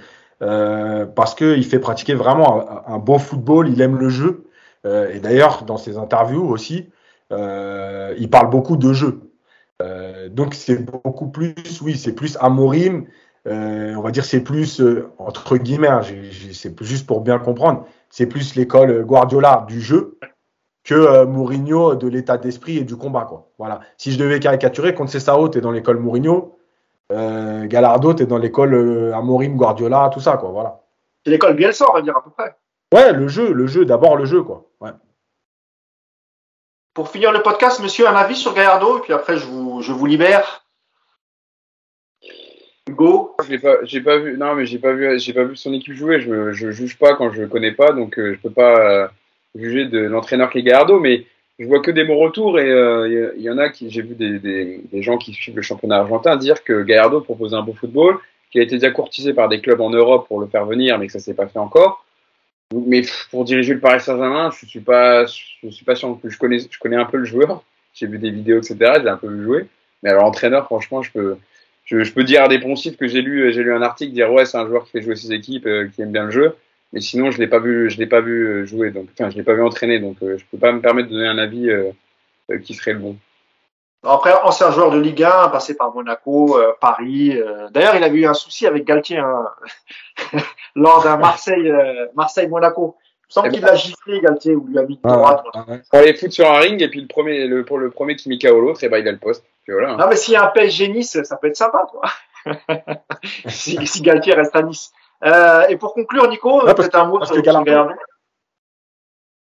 parce 1.15 1.35
qu'il 1.35 1.63
fait 1.65 1.77
pratiquer 1.77 2.15
vraiment 2.15 2.87
un, 2.87 2.97
bon 2.97 3.19
football. 3.19 3.69
Il 3.69 3.79
aime 3.79 3.99
le 3.99 4.09
jeu. 4.09 4.45
et 4.85 5.19
d'ailleurs, 5.19 5.65
dans 5.65 5.77
ses 5.77 5.99
interviews 5.99 6.49
aussi, 6.49 6.89
il 7.29 8.29
parle 8.31 8.49
beaucoup 8.49 8.75
de 8.75 8.91
jeu. 8.91 9.21
donc 10.31 10.55
c'est 10.55 10.83
beaucoup 10.83 11.27
plus, 11.27 11.53
oui, 11.83 11.95
c'est 11.95 12.13
plus 12.13 12.37
Amorim. 12.41 13.05
on 13.45 14.01
va 14.01 14.09
dire 14.09 14.25
c'est 14.25 14.41
plus 14.41 14.81
entre 15.19 15.57
guillemets, 15.57 15.89
hein, 15.89 16.01
c'est 16.53 16.83
juste 16.83 17.05
pour 17.05 17.21
bien 17.21 17.37
comprendre, 17.37 17.85
c'est 18.09 18.25
plus 18.25 18.55
l'école 18.55 19.05
Guardiola 19.05 19.65
du 19.67 19.79
jeu 19.79 20.17
que 20.83 20.95
euh, 20.95 21.25
Mourinho 21.25 21.95
de 21.95 22.07
l'état 22.07 22.37
d'esprit 22.37 22.77
et 22.77 22.83
du 22.83 22.95
combat. 22.95 23.25
Quoi. 23.25 23.49
Voilà. 23.57 23.81
Si 23.97 24.11
je 24.11 24.19
devais 24.19 24.39
caricaturer, 24.39 24.93
contre 24.93 25.11
Cessao, 25.11 25.49
tu 25.49 25.59
es 25.59 25.61
dans 25.61 25.71
l'école 25.71 25.99
Mourinho, 25.99 26.57
euh, 27.11 27.67
Gallardo, 27.67 28.13
tu 28.13 28.23
es 28.23 28.25
dans 28.25 28.37
l'école 28.37 28.73
euh, 28.73 29.15
Amorim, 29.15 29.55
Guardiola, 29.55 30.09
tout 30.13 30.19
ça. 30.19 30.37
Quoi. 30.37 30.49
Voilà. 30.49 30.81
C'est 31.23 31.31
l'école 31.31 31.55
Bielsa, 31.55 31.85
on 31.89 31.93
va 31.93 32.01
dire 32.01 32.17
à 32.17 32.23
peu 32.23 32.31
près. 32.31 32.55
Ouais, 32.93 33.13
le 33.13 33.27
jeu, 33.27 33.53
le 33.53 33.67
jeu, 33.67 33.85
d'abord 33.85 34.17
le 34.17 34.25
jeu. 34.25 34.43
Quoi. 34.43 34.65
Ouais. 34.81 34.91
Pour 36.93 37.09
finir 37.09 37.31
le 37.31 37.41
podcast, 37.41 37.79
monsieur, 37.79 38.07
un 38.07 38.15
avis 38.15 38.35
sur 38.35 38.53
Gallardo, 38.53 38.97
et 38.97 39.01
puis 39.01 39.13
après 39.13 39.37
je 39.37 39.45
vous, 39.45 39.81
je 39.81 39.93
vous 39.93 40.05
libère. 40.05 40.65
Hugo 42.89 43.35
J'ai 43.47 43.59
pas, 43.59 43.77
pas 43.77 44.17
vu, 44.17 44.37
non, 44.37 44.55
mais 44.55 44.65
j'ai 44.65 44.79
pas 44.79 44.91
vu, 44.91 45.17
j'ai 45.19 45.33
pas 45.33 45.43
vu 45.43 45.55
son 45.55 45.71
équipe 45.71 45.93
jouer. 45.93 46.19
Je, 46.19 46.65
ne 46.65 46.71
juge 46.71 46.97
pas 46.97 47.15
quand 47.15 47.31
je 47.31 47.43
connais 47.43 47.71
pas, 47.71 47.93
donc 47.93 48.15
je 48.17 48.35
peux 48.35 48.49
pas 48.49 49.11
juger 49.55 49.85
de 49.85 49.99
l'entraîneur 49.99 50.49
qui 50.49 50.59
est 50.59 50.63
Gallardo, 50.63 50.99
mais 50.99 51.25
je 51.59 51.67
vois 51.67 51.79
que 51.81 51.91
des 51.91 52.03
bons 52.03 52.17
retours 52.17 52.59
et 52.59 52.67
il 52.67 52.71
euh, 52.71 53.33
y, 53.37 53.49
en 53.49 53.57
a 53.57 53.69
qui, 53.69 53.89
j'ai 53.91 54.01
vu 54.01 54.15
des, 54.15 55.01
gens 55.01 55.17
qui 55.17 55.33
suivent 55.33 55.55
le 55.55 55.61
championnat 55.61 55.97
argentin 55.97 56.35
dire 56.35 56.63
que 56.63 56.81
Gallardo 56.81 57.21
proposait 57.21 57.55
un 57.55 57.61
beau 57.61 57.73
football, 57.73 58.17
qu'il 58.49 58.61
a 58.61 58.63
été 58.63 58.75
déjà 58.75 58.91
courtisé 58.91 59.33
par 59.33 59.47
des 59.47 59.61
clubs 59.61 59.79
en 59.79 59.89
Europe 59.89 60.27
pour 60.27 60.39
le 60.39 60.47
faire 60.47 60.65
venir, 60.65 60.97
mais 60.97 61.07
que 61.07 61.13
ça 61.13 61.19
s'est 61.19 61.33
pas 61.33 61.47
fait 61.47 61.59
encore. 61.59 62.05
Mais 62.73 63.01
pour 63.29 63.43
diriger 63.43 63.73
le 63.73 63.79
Paris 63.79 63.99
Saint-Germain, 63.99 64.49
je 64.59 64.65
suis 64.65 64.79
pas, 64.79 65.25
je 65.25 65.69
suis 65.69 65.85
pas 65.85 65.95
sûr 65.95 66.17
que 66.21 66.29
je 66.29 66.37
connais, 66.37 66.59
je 66.59 66.79
connais 66.79 66.95
un 66.95 67.05
peu 67.05 67.17
le 67.17 67.25
joueur. 67.25 67.63
J'ai 67.93 68.07
vu 68.07 68.17
des 68.17 68.31
vidéos, 68.31 68.57
etc. 68.57 68.93
J'ai 69.01 69.09
un 69.09 69.17
peu 69.17 69.27
vu 69.27 69.43
jouer. 69.43 69.67
Mais 70.03 70.09
alors 70.09 70.23
entraîneur, 70.23 70.65
franchement, 70.65 71.01
je 71.01 71.11
peux, 71.11 71.37
je, 71.85 72.11
peux 72.11 72.23
dire 72.23 72.43
à 72.43 72.47
des 72.47 72.59
sites 72.75 72.97
que 72.97 73.07
j'ai 73.07 73.21
lu, 73.21 73.51
j'ai 73.53 73.63
lu 73.63 73.73
un 73.73 73.81
article 73.81 74.13
dire 74.13 74.31
ouais, 74.31 74.45
c'est 74.45 74.57
un 74.57 74.65
joueur 74.65 74.85
qui 74.85 74.91
fait 74.91 75.01
jouer 75.01 75.15
ses 75.15 75.33
équipes, 75.33 75.65
euh, 75.67 75.89
qui 75.93 76.01
aime 76.01 76.11
bien 76.11 76.25
le 76.25 76.31
jeu. 76.31 76.55
Mais 76.93 76.99
sinon, 76.99 77.31
je 77.31 77.39
l'ai 77.39 77.47
pas 77.47 77.59
vu, 77.59 77.89
je 77.89 77.97
l'ai 77.97 78.07
pas 78.07 78.21
vu 78.21 78.45
euh, 78.47 78.65
jouer, 78.65 78.91
donc 78.91 79.07
enfin, 79.13 79.29
je 79.29 79.37
l'ai 79.37 79.43
pas 79.43 79.53
vu 79.53 79.63
entraîner, 79.63 79.99
donc 79.99 80.17
euh, 80.21 80.37
je 80.37 80.45
peux 80.51 80.57
pas 80.57 80.71
me 80.71 80.81
permettre 80.81 81.09
de 81.09 81.13
donner 81.13 81.27
un 81.27 81.37
avis 81.37 81.69
euh, 81.69 81.91
qui 82.63 82.73
serait 82.73 82.93
le 82.93 82.99
bon. 82.99 83.17
Après, 84.03 84.33
ancien 84.43 84.71
joueur 84.71 84.91
de 84.91 84.99
Ligue 84.99 85.23
1, 85.23 85.49
passé 85.49 85.75
par 85.75 85.93
Monaco, 85.93 86.59
Paris. 86.81 87.37
D'ailleurs, 87.69 87.95
il 87.95 88.03
a 88.03 88.07
eu 88.07 88.25
un 88.25 88.33
souci 88.33 88.65
avec 88.65 88.83
Galtier 88.83 89.19
hein, 89.19 89.45
lors 90.75 91.03
d'un 91.03 91.17
Marseille, 91.17 91.71
Marseille-Monaco. 92.15 92.95
Il 93.29 93.33
semble 93.33 93.51
qu'il 93.51 93.61
l'a 93.61 93.75
giflé, 93.75 94.19
Galtier, 94.19 94.55
ou 94.55 94.65
lui 94.65 94.79
a 94.79 94.81
mis 94.81 94.97
de 94.97 95.01
droite. 95.07 95.43
Pour 95.53 95.99
aller 95.99 96.15
foutre 96.15 96.33
sur 96.33 96.49
un 96.49 96.57
ring, 96.57 96.81
et 96.81 96.89
puis 96.89 96.99
le 96.99 97.07
premier, 97.07 97.45
le, 97.45 97.63
pour 97.63 97.77
le 97.77 97.91
premier 97.91 98.15
qui 98.15 98.27
met 98.27 98.39
KO 98.39 98.59
l'autre, 98.59 98.83
et 98.83 98.89
ben 98.89 98.97
il 98.97 99.07
a 99.07 99.11
le 99.11 99.19
poste. 99.19 99.45
voilà, 99.67 99.91
hein. 99.91 99.97
Non, 99.97 100.07
mais 100.09 100.15
s'il 100.15 100.33
y 100.33 100.35
a 100.35 100.45
un 100.45 100.47
PSG 100.47 100.87
Nice, 100.87 101.21
ça 101.23 101.37
peut 101.37 101.47
être 101.47 101.55
sympa, 101.55 101.87
quoi. 101.91 102.01
si, 103.49 103.85
si 103.85 104.01
Galtier 104.01 104.33
reste 104.33 104.55
à 104.55 104.63
Nice. 104.63 104.91
Euh, 105.23 105.67
et 105.67 105.77
pour 105.77 105.93
conclure, 105.93 106.27
Nico, 106.29 106.61
peut-être 106.61 106.95
un 106.95 107.05
mot 107.05 107.23
sur, 107.23 107.41
Gallardo. 107.41 107.93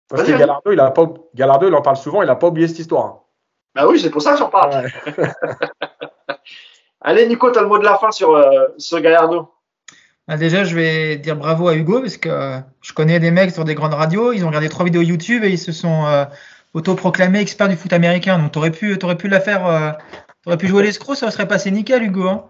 Parce 0.08 0.24
que 0.24 0.32
Gallardo, 0.32 0.72
il 0.72 0.80
a 0.80 0.90
pas, 0.90 1.06
Gallardo, 1.34 1.68
il 1.68 1.74
en 1.74 1.82
parle 1.82 1.96
souvent, 1.96 2.22
il 2.22 2.26
n'a 2.26 2.36
pas 2.36 2.48
oublié 2.48 2.68
cette 2.68 2.80
histoire. 2.80 3.20
Bah 3.74 3.86
oui, 3.86 3.98
c'est 4.00 4.10
pour 4.10 4.20
ça 4.20 4.32
que 4.32 4.38
j'en 4.38 4.50
parle. 4.50 4.90
Allez, 7.00 7.26
Nico, 7.26 7.50
tu 7.50 7.58
as 7.58 7.62
le 7.62 7.68
mot 7.68 7.78
de 7.78 7.84
la 7.84 7.96
fin 7.96 8.10
sur, 8.10 8.34
euh, 8.34 8.66
sur 8.76 9.00
Gallardo. 9.00 9.48
Bah 10.28 10.36
déjà, 10.36 10.62
je 10.62 10.76
vais 10.76 11.16
dire 11.16 11.36
bravo 11.36 11.68
à 11.68 11.74
Hugo 11.74 12.00
parce 12.00 12.16
que 12.16 12.28
euh, 12.28 12.58
je 12.80 12.92
connais 12.92 13.18
des 13.18 13.32
mecs 13.32 13.50
sur 13.50 13.64
des 13.64 13.74
grandes 13.74 13.94
radios, 13.94 14.32
ils 14.32 14.44
ont 14.44 14.48
regardé 14.48 14.68
trois 14.68 14.84
vidéos 14.84 15.02
YouTube 15.02 15.42
et 15.42 15.50
ils 15.50 15.58
se 15.58 15.72
sont 15.72 16.06
euh, 16.06 16.24
autoproclamés 16.74 17.40
experts 17.40 17.68
du 17.68 17.76
foot 17.76 17.92
américain. 17.92 18.38
Donc, 18.38 18.52
tu 18.52 18.58
aurais 18.58 18.70
pu, 18.70 18.96
aurais 19.02 19.16
pu 19.16 19.26
la 19.26 19.40
faire, 19.40 19.66
euh, 19.66 19.90
tu 20.42 20.48
aurais 20.48 20.58
pu 20.58 20.68
jouer 20.68 20.84
l'escroc, 20.84 21.16
ça 21.16 21.30
serait 21.32 21.48
passé 21.48 21.72
nickel, 21.72 22.04
Hugo. 22.04 22.28
Hein. 22.28 22.44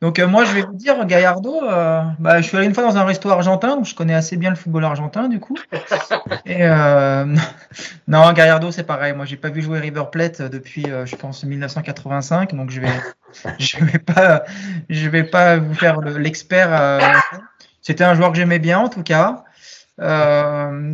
Donc 0.00 0.18
euh, 0.18 0.26
moi 0.26 0.46
je 0.46 0.54
vais 0.54 0.62
vous 0.62 0.72
dire 0.72 1.04
Gallardo, 1.04 1.62
euh, 1.62 2.02
bah, 2.18 2.40
je 2.40 2.48
suis 2.48 2.56
allé 2.56 2.66
une 2.66 2.72
fois 2.72 2.84
dans 2.84 2.96
un 2.96 3.04
resto 3.04 3.28
argentin, 3.28 3.76
donc 3.76 3.84
je 3.84 3.94
connais 3.94 4.14
assez 4.14 4.38
bien 4.38 4.48
le 4.48 4.56
football 4.56 4.84
argentin 4.84 5.28
du 5.28 5.40
coup. 5.40 5.56
Et 6.46 6.64
euh, 6.64 7.26
non 8.08 8.32
Gallardo 8.32 8.70
c'est 8.70 8.84
pareil, 8.84 9.12
moi 9.12 9.26
j'ai 9.26 9.36
pas 9.36 9.50
vu 9.50 9.60
jouer 9.60 9.78
River 9.78 10.04
Plate 10.10 10.40
depuis 10.40 10.86
je 11.04 11.16
pense 11.16 11.44
1985, 11.44 12.54
donc 12.54 12.70
je 12.70 12.80
vais 12.80 12.88
je 13.58 13.84
vais 13.84 13.98
pas 13.98 14.44
je 14.88 15.08
vais 15.10 15.24
pas 15.24 15.58
vous 15.58 15.74
faire 15.74 16.00
l'expert. 16.00 17.00
C'était 17.82 18.04
un 18.04 18.14
joueur 18.14 18.32
que 18.32 18.38
j'aimais 18.38 18.58
bien 18.58 18.78
en 18.78 18.88
tout 18.88 19.02
cas. 19.02 19.44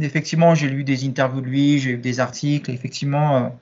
effectivement 0.01 0.57
j'ai 0.57 0.69
lu 0.69 0.83
des 0.83 1.07
interviews 1.07 1.43
de 1.43 1.47
lui, 1.47 1.79
j'ai 1.79 1.93
lu 1.93 1.99
des 1.99 2.19
articles. 2.19 2.73
Effectivement 2.73 3.57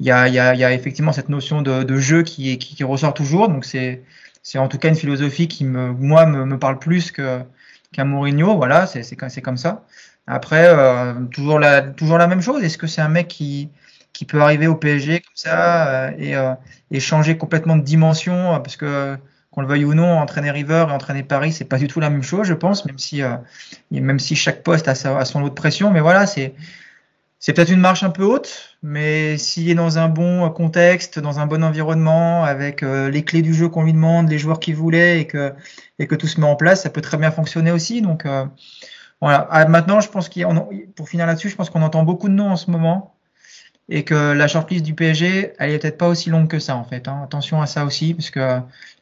il 0.00 0.06
y 0.06 0.10
a, 0.10 0.28
y, 0.28 0.38
a, 0.38 0.54
y, 0.54 0.62
a, 0.62 0.72
effectivement 0.72 1.12
cette 1.12 1.28
notion 1.28 1.60
de, 1.60 1.82
de 1.82 1.96
jeu 1.98 2.22
qui, 2.22 2.56
qui, 2.58 2.76
qui 2.76 2.84
ressort 2.84 3.14
toujours, 3.14 3.48
donc 3.48 3.64
c'est 3.64 4.02
c'est 4.48 4.56
en 4.56 4.68
tout 4.68 4.78
cas 4.78 4.88
une 4.88 4.94
philosophie 4.94 5.46
qui 5.46 5.66
me, 5.66 5.92
moi, 5.92 6.24
me, 6.24 6.58
parle 6.58 6.78
plus 6.78 7.12
que 7.12 7.42
qu'un 7.92 8.06
Mourinho. 8.06 8.56
Voilà, 8.56 8.86
c'est 8.86 9.02
c'est 9.02 9.42
comme 9.42 9.58
ça. 9.58 9.84
Après, 10.26 10.64
euh, 10.68 11.12
toujours 11.30 11.58
la 11.58 11.82
toujours 11.82 12.16
la 12.16 12.26
même 12.26 12.40
chose. 12.40 12.64
Est-ce 12.64 12.78
que 12.78 12.86
c'est 12.86 13.02
un 13.02 13.10
mec 13.10 13.28
qui 13.28 13.68
qui 14.14 14.24
peut 14.24 14.40
arriver 14.40 14.66
au 14.66 14.74
PSG 14.74 15.20
comme 15.20 15.34
ça 15.34 16.06
euh, 16.06 16.12
et, 16.16 16.34
euh, 16.34 16.54
et 16.90 16.98
changer 16.98 17.36
complètement 17.36 17.76
de 17.76 17.82
dimension 17.82 18.58
parce 18.62 18.76
que 18.76 19.18
qu'on 19.50 19.60
le 19.60 19.66
veuille 19.68 19.84
ou 19.84 19.92
non, 19.92 20.18
entraîner 20.18 20.50
River 20.50 20.86
et 20.88 20.92
entraîner 20.92 21.24
Paris, 21.24 21.52
c'est 21.52 21.66
pas 21.66 21.76
du 21.76 21.86
tout 21.86 22.00
la 22.00 22.08
même 22.08 22.22
chose, 22.22 22.46
je 22.46 22.54
pense, 22.54 22.86
même 22.86 22.98
si 22.98 23.20
même 23.90 24.18
si 24.18 24.34
chaque 24.34 24.62
poste 24.62 24.88
a, 24.88 24.92
a 24.92 25.24
son 25.26 25.40
lot 25.40 25.50
de 25.50 25.54
pression. 25.54 25.90
Mais 25.90 26.00
voilà, 26.00 26.26
c'est 26.26 26.54
c'est 27.40 27.52
peut-être 27.52 27.70
une 27.70 27.80
marche 27.80 28.02
un 28.02 28.10
peu 28.10 28.24
haute, 28.24 28.76
mais 28.82 29.38
s'il 29.38 29.70
est 29.70 29.74
dans 29.74 29.98
un 29.98 30.08
bon 30.08 30.50
contexte, 30.50 31.20
dans 31.20 31.38
un 31.38 31.46
bon 31.46 31.62
environnement, 31.62 32.42
avec 32.44 32.82
euh, 32.82 33.10
les 33.10 33.22
clés 33.22 33.42
du 33.42 33.54
jeu 33.54 33.68
qu'on 33.68 33.84
lui 33.84 33.92
demande, 33.92 34.28
les 34.28 34.38
joueurs 34.38 34.58
qu'il 34.58 34.74
voulait 34.74 35.20
et 35.20 35.26
que, 35.26 35.54
et 36.00 36.08
que 36.08 36.16
tout 36.16 36.26
se 36.26 36.40
met 36.40 36.46
en 36.46 36.56
place, 36.56 36.82
ça 36.82 36.90
peut 36.90 37.00
très 37.00 37.16
bien 37.16 37.30
fonctionner 37.30 37.70
aussi. 37.70 38.02
Donc 38.02 38.26
euh, 38.26 38.44
voilà. 39.20 39.46
Ah, 39.50 39.66
maintenant, 39.66 40.00
je 40.00 40.08
pense 40.08 40.28
qu'il 40.28 40.46
pour 40.96 41.08
finir 41.08 41.26
là-dessus, 41.26 41.48
je 41.48 41.56
pense 41.56 41.70
qu'on 41.70 41.82
entend 41.82 42.02
beaucoup 42.02 42.28
de 42.28 42.34
noms 42.34 42.50
en 42.50 42.56
ce 42.56 42.70
moment 42.72 43.14
et 43.88 44.04
que 44.04 44.32
la 44.32 44.48
shortlist 44.48 44.84
du 44.84 44.94
PSG, 44.94 45.52
elle 45.58 45.70
est 45.70 45.78
peut-être 45.78 45.96
pas 45.96 46.08
aussi 46.08 46.30
longue 46.30 46.48
que 46.48 46.58
ça 46.58 46.76
en 46.76 46.84
fait. 46.84 47.08
Hein. 47.08 47.20
Attention 47.24 47.62
à 47.62 47.66
ça 47.66 47.84
aussi, 47.84 48.14
parce 48.14 48.30
que 48.30 48.60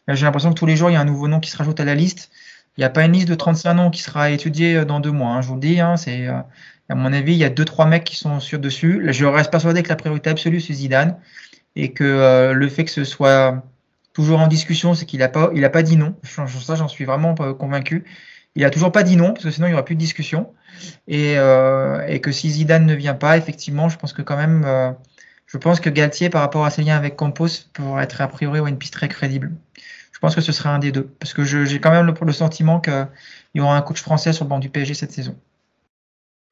j'ai 0.08 0.26
l'impression 0.26 0.50
que 0.50 0.58
tous 0.58 0.66
les 0.66 0.76
jours 0.76 0.90
il 0.90 0.92
y 0.92 0.96
a 0.96 1.00
un 1.00 1.04
nouveau 1.06 1.26
nom 1.26 1.40
qui 1.40 1.50
se 1.50 1.56
rajoute 1.56 1.80
à 1.80 1.84
la 1.84 1.94
liste. 1.94 2.30
Il 2.76 2.82
n'y 2.82 2.84
a 2.84 2.90
pas 2.90 3.04
une 3.04 3.12
liste 3.12 3.28
de 3.28 3.34
35 3.34 3.74
noms 3.74 3.90
qui 3.90 4.02
sera 4.02 4.30
étudiée 4.30 4.84
dans 4.84 5.00
deux 5.00 5.10
mois. 5.10 5.30
Hein, 5.30 5.40
je 5.40 5.48
vous 5.48 5.54
le 5.54 5.60
dis, 5.60 5.80
hein, 5.80 5.96
c'est 5.96 6.28
à 6.88 6.94
mon 6.94 7.12
avis, 7.12 7.32
il 7.32 7.38
y 7.38 7.44
a 7.44 7.50
deux 7.50 7.64
trois 7.64 7.86
mecs 7.86 8.04
qui 8.04 8.16
sont 8.16 8.40
sur 8.40 8.58
dessus. 8.58 9.02
je 9.12 9.24
reste 9.26 9.50
persuadé 9.50 9.82
que 9.82 9.88
la 9.88 9.96
priorité 9.96 10.30
absolue 10.30 10.60
c'est 10.60 10.72
Zidane 10.74 11.18
et 11.74 11.92
que 11.92 12.04
euh, 12.04 12.52
le 12.52 12.68
fait 12.68 12.84
que 12.84 12.90
ce 12.90 13.04
soit 13.04 13.62
toujours 14.12 14.40
en 14.40 14.46
discussion, 14.46 14.94
c'est 14.94 15.04
qu'il 15.04 15.22
a 15.22 15.28
pas 15.28 15.50
pas 15.72 15.82
dit 15.82 15.96
non. 15.96 16.14
Ça, 16.24 16.74
j'en 16.74 16.88
suis 16.88 17.04
vraiment 17.04 17.34
convaincu. 17.34 18.04
Il 18.54 18.64
a 18.64 18.70
toujours 18.70 18.92
pas 18.92 19.02
dit 19.02 19.16
non 19.16 19.32
parce 19.32 19.44
que 19.44 19.50
sinon 19.50 19.66
il 19.66 19.70
y 19.70 19.72
aura 19.74 19.84
plus 19.84 19.96
de 19.96 20.00
discussion. 20.00 20.54
Et, 21.08 21.34
euh, 21.38 22.18
que 22.18 22.32
si 22.32 22.50
Zidane 22.50 22.86
ne 22.86 22.94
vient 22.94 23.14
pas, 23.14 23.36
effectivement, 23.36 23.88
je 23.88 23.98
pense 23.98 24.12
que 24.12 24.22
quand 24.22 24.36
même, 24.36 24.64
euh, 24.64 24.92
je 25.46 25.58
pense 25.58 25.80
que 25.80 25.90
Galtier, 25.90 26.30
par 26.30 26.40
rapport 26.40 26.64
à 26.64 26.70
ses 26.70 26.82
liens 26.82 26.96
avec 26.96 27.16
Campos, 27.16 27.48
pourrait 27.74 28.04
être 28.04 28.20
a 28.20 28.28
priori 28.28 28.60
une 28.68 28.78
piste 28.78 28.94
très 28.94 29.08
crédible. 29.08 29.52
Je 30.12 30.18
pense 30.18 30.34
que 30.34 30.40
ce 30.40 30.52
serait 30.52 30.70
un 30.70 30.78
des 30.78 30.92
deux 30.92 31.04
parce 31.20 31.34
que 31.34 31.44
j'ai 31.44 31.78
quand 31.78 31.90
même 31.90 32.06
le, 32.06 32.14
le 32.18 32.32
sentiment 32.32 32.80
qu'il 32.80 33.06
y 33.54 33.60
aura 33.60 33.76
un 33.76 33.82
coach 33.82 34.00
français 34.00 34.32
sur 34.32 34.44
le 34.46 34.48
banc 34.48 34.58
du 34.58 34.70
PSG 34.70 34.94
cette 34.94 35.12
saison. 35.12 35.36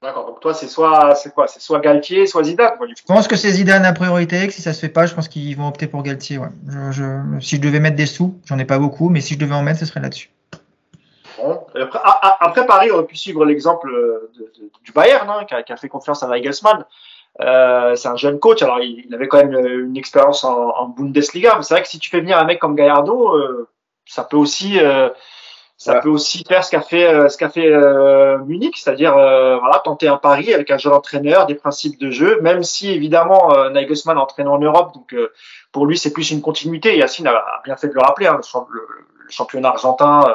D'accord. 0.04 0.26
Donc 0.26 0.40
toi, 0.40 0.52
c'est 0.52 0.68
soit, 0.68 1.14
c'est 1.14 1.32
quoi? 1.32 1.46
C'est 1.48 1.60
soit 1.60 1.80
Galtier, 1.80 2.26
soit 2.26 2.44
Zidane. 2.44 2.74
je 2.94 3.02
pense 3.06 3.26
que 3.26 3.36
c'est 3.36 3.48
Zidane 3.48 3.86
a 3.86 3.94
priorité. 3.94 4.46
Que 4.46 4.52
si 4.52 4.60
ça 4.60 4.74
se 4.74 4.80
fait 4.80 4.90
pas, 4.90 5.06
je 5.06 5.14
pense 5.14 5.28
qu'ils 5.28 5.56
vont 5.56 5.66
opter 5.66 5.86
pour 5.86 6.02
Galtier. 6.02 6.36
Ouais. 6.36 6.50
Je, 6.90 7.38
si 7.40 7.56
je 7.56 7.60
devais 7.62 7.80
mettre 7.80 7.96
des 7.96 8.04
sous, 8.04 8.38
j'en 8.44 8.58
ai 8.58 8.66
pas 8.66 8.78
beaucoup, 8.78 9.08
mais 9.08 9.22
si 9.22 9.32
je 9.32 9.38
devais 9.38 9.54
en 9.54 9.62
mettre, 9.62 9.80
ce 9.80 9.86
serait 9.86 10.00
là-dessus. 10.00 10.28
Bon. 11.38 11.66
Après, 11.74 11.98
après, 12.40 12.66
Paris 12.66 12.90
aurait 12.90 13.06
pu 13.06 13.16
suivre 13.16 13.46
l'exemple 13.46 13.90
du 14.84 14.92
Bayern, 14.92 15.28
hein, 15.30 15.46
qui, 15.46 15.72
a, 15.72 15.76
fait 15.78 15.88
confiance 15.88 16.22
à 16.22 16.28
Nagelsmann. 16.28 16.84
Euh, 17.40 17.96
c'est 17.96 18.08
un 18.08 18.16
jeune 18.16 18.38
coach, 18.38 18.62
alors 18.62 18.80
il, 18.80 19.12
avait 19.14 19.26
quand 19.26 19.38
même 19.38 19.54
une 19.54 19.96
expérience 19.96 20.44
en, 20.44 20.86
Bundesliga, 20.88 21.54
mais 21.56 21.62
c'est 21.62 21.74
vrai 21.74 21.82
que 21.82 21.88
si 21.88 21.98
tu 21.98 22.10
fais 22.10 22.20
venir 22.20 22.38
un 22.38 22.44
mec 22.44 22.58
comme 22.58 22.76
Gallardo, 22.76 23.36
euh, 23.36 23.68
ça 24.04 24.22
peut 24.22 24.36
aussi 24.36 24.78
euh, 24.78 25.08
ça 25.76 26.00
peut 26.00 26.08
aussi 26.08 26.44
faire 26.44 26.64
ce 26.64 26.70
qu'a 26.70 26.80
fait 26.80 27.06
euh, 27.06 27.28
ce 27.28 27.36
qu'a 27.36 27.48
fait 27.48 27.66
euh, 27.66 28.38
Munich, 28.38 28.76
c'est-à-dire 28.76 29.16
euh, 29.16 29.58
voilà 29.58 29.80
tenter 29.80 30.06
un 30.06 30.16
pari 30.16 30.54
avec 30.54 30.70
un 30.70 30.78
jeune 30.78 30.92
entraîneur, 30.92 31.46
des 31.46 31.56
principes 31.56 31.98
de 31.98 32.10
jeu, 32.10 32.40
même 32.42 32.62
si 32.62 32.90
évidemment 32.90 33.52
euh, 33.54 33.70
Nagelsmann 33.70 34.18
entraîne 34.18 34.48
en 34.48 34.58
Europe, 34.58 34.94
donc 34.94 35.14
pour 35.72 35.86
lui 35.86 35.98
c'est 35.98 36.12
plus 36.12 36.30
une 36.30 36.40
continuité. 36.40 36.96
Yacine 36.96 37.26
a 37.26 37.42
bien 37.64 37.76
fait 37.76 37.88
de 37.88 37.94
le 37.94 38.00
rappeler, 38.00 38.26
hein, 38.26 38.40
le, 38.70 38.80
le, 38.80 39.30
championnat 39.30 39.70
argentin 39.70 40.26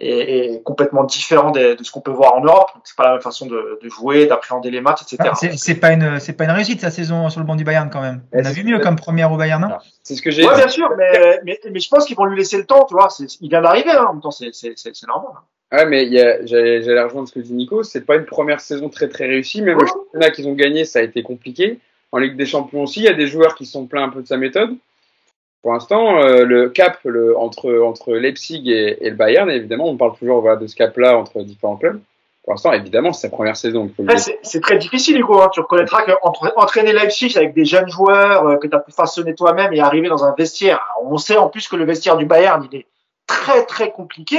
est, 0.00 0.62
complètement 0.64 1.04
différent 1.04 1.50
de, 1.50 1.74
de 1.74 1.84
ce 1.84 1.92
qu'on 1.92 2.00
peut 2.00 2.10
voir 2.10 2.34
en 2.34 2.42
Europe. 2.42 2.70
C'est 2.84 2.96
pas 2.96 3.04
la 3.04 3.12
même 3.12 3.20
façon 3.20 3.46
de, 3.46 3.78
de 3.82 3.88
jouer, 3.88 4.26
d'appréhender 4.26 4.70
les 4.70 4.80
matchs, 4.80 5.02
etc. 5.02 5.30
c'est 5.56 5.74
pas 5.74 5.92
une 5.92 6.18
c'est 6.20 6.32
pas 6.32 6.44
une 6.44 6.50
réussite 6.50 6.80
sa 6.80 6.90
saison 6.90 7.28
sur 7.30 7.40
le 7.40 7.46
banc 7.46 7.56
du 7.56 7.64
Bayern 7.64 7.90
quand 7.90 8.00
même. 8.00 8.22
On 8.32 8.44
a 8.44 8.52
vu 8.52 8.64
mieux 8.64 8.78
comme 8.78 8.96
première 8.96 9.32
au 9.32 9.36
Bayern. 9.36 9.62
Hein 9.64 9.78
c'est 10.02 10.16
ce 10.16 10.22
que 10.22 10.30
j'ai. 10.30 10.46
Ouais, 10.46 10.56
bien 10.56 10.68
sûr, 10.68 10.90
mais, 10.96 11.40
mais, 11.44 11.60
mais, 11.70 11.80
je 11.80 11.88
pense 11.88 12.04
qu'ils 12.04 12.16
vont 12.16 12.24
lui 12.24 12.36
laisser 12.36 12.56
le 12.56 12.64
temps, 12.64 12.84
tu 12.84 12.94
vois. 12.94 13.08
Il 13.40 13.48
vient 13.48 13.62
d'arriver, 13.62 13.90
hein, 13.90 14.06
en 14.08 14.12
même 14.14 14.22
temps, 14.22 14.30
c'est 14.30 14.50
normal. 15.06 15.32
Hein. 15.34 15.40
Ouais, 15.72 15.86
mais 15.86 16.06
j'allais 16.46 17.02
rejoindre 17.02 17.28
ce 17.28 17.34
que 17.34 17.40
dit 17.40 17.52
Nico. 17.52 17.82
C'est 17.82 18.04
pas 18.04 18.16
une 18.16 18.24
première 18.24 18.60
saison 18.60 18.88
très 18.88 19.08
très 19.08 19.26
réussie. 19.26 19.62
Même 19.62 19.78
le 19.78 19.86
championnat 19.86 20.30
qu'ils 20.30 20.48
ont 20.48 20.54
gagné, 20.54 20.84
ça 20.84 20.98
a 20.98 21.02
été 21.02 21.22
compliqué. 21.22 21.78
En 22.12 22.18
Ligue 22.18 22.36
des 22.36 22.46
Champions 22.46 22.82
aussi, 22.82 23.00
il 23.00 23.04
y 23.04 23.08
a 23.08 23.14
des 23.14 23.28
joueurs 23.28 23.54
qui 23.54 23.66
sont 23.66 23.86
pleins 23.86 24.02
un 24.02 24.08
peu 24.08 24.20
de 24.20 24.26
sa 24.26 24.36
méthode. 24.36 24.70
Pour 25.62 25.72
l'instant, 25.72 26.22
euh, 26.22 26.44
le 26.44 26.70
cap 26.70 26.98
le, 27.04 27.36
entre, 27.36 27.80
entre 27.80 28.14
Leipzig 28.14 28.70
et, 28.70 29.06
et, 29.06 29.10
le 29.10 29.16
Bayern, 29.16 29.50
évidemment, 29.50 29.88
on 29.88 29.96
parle 29.96 30.16
toujours 30.16 30.40
voilà, 30.40 30.56
de 30.56 30.66
ce 30.66 30.74
cap-là 30.74 31.18
entre 31.18 31.42
différents 31.42 31.76
clubs. 31.76 32.00
Pour 32.42 32.54
l'instant, 32.54 32.72
évidemment, 32.72 33.12
c'est 33.12 33.28
sa 33.28 33.36
première 33.36 33.56
saison. 33.56 33.90
C'est 34.42 34.60
très 34.60 34.78
difficile, 34.78 35.20
Hugo. 35.20 35.40
Hein. 35.42 35.50
Tu 35.52 35.60
reconnaîtras 35.60 36.02
qu'entraîner 36.02 36.92
Leipzig 36.92 37.36
avec 37.36 37.52
des 37.52 37.66
jeunes 37.66 37.88
joueurs 37.90 38.46
euh, 38.46 38.56
que 38.56 38.66
tu 38.66 38.74
as 38.74 38.80
pu 38.80 38.92
façonner 38.92 39.34
toi-même 39.34 39.72
et 39.74 39.80
arriver 39.80 40.08
dans 40.08 40.24
un 40.24 40.34
vestiaire, 40.34 40.80
on 41.02 41.18
sait 41.18 41.36
en 41.36 41.48
plus 41.48 41.68
que 41.68 41.76
le 41.76 41.84
vestiaire 41.84 42.16
du 42.16 42.24
Bayern, 42.24 42.66
il 42.72 42.78
est 42.78 42.86
très 43.26 43.66
très 43.66 43.92
compliqué. 43.92 44.38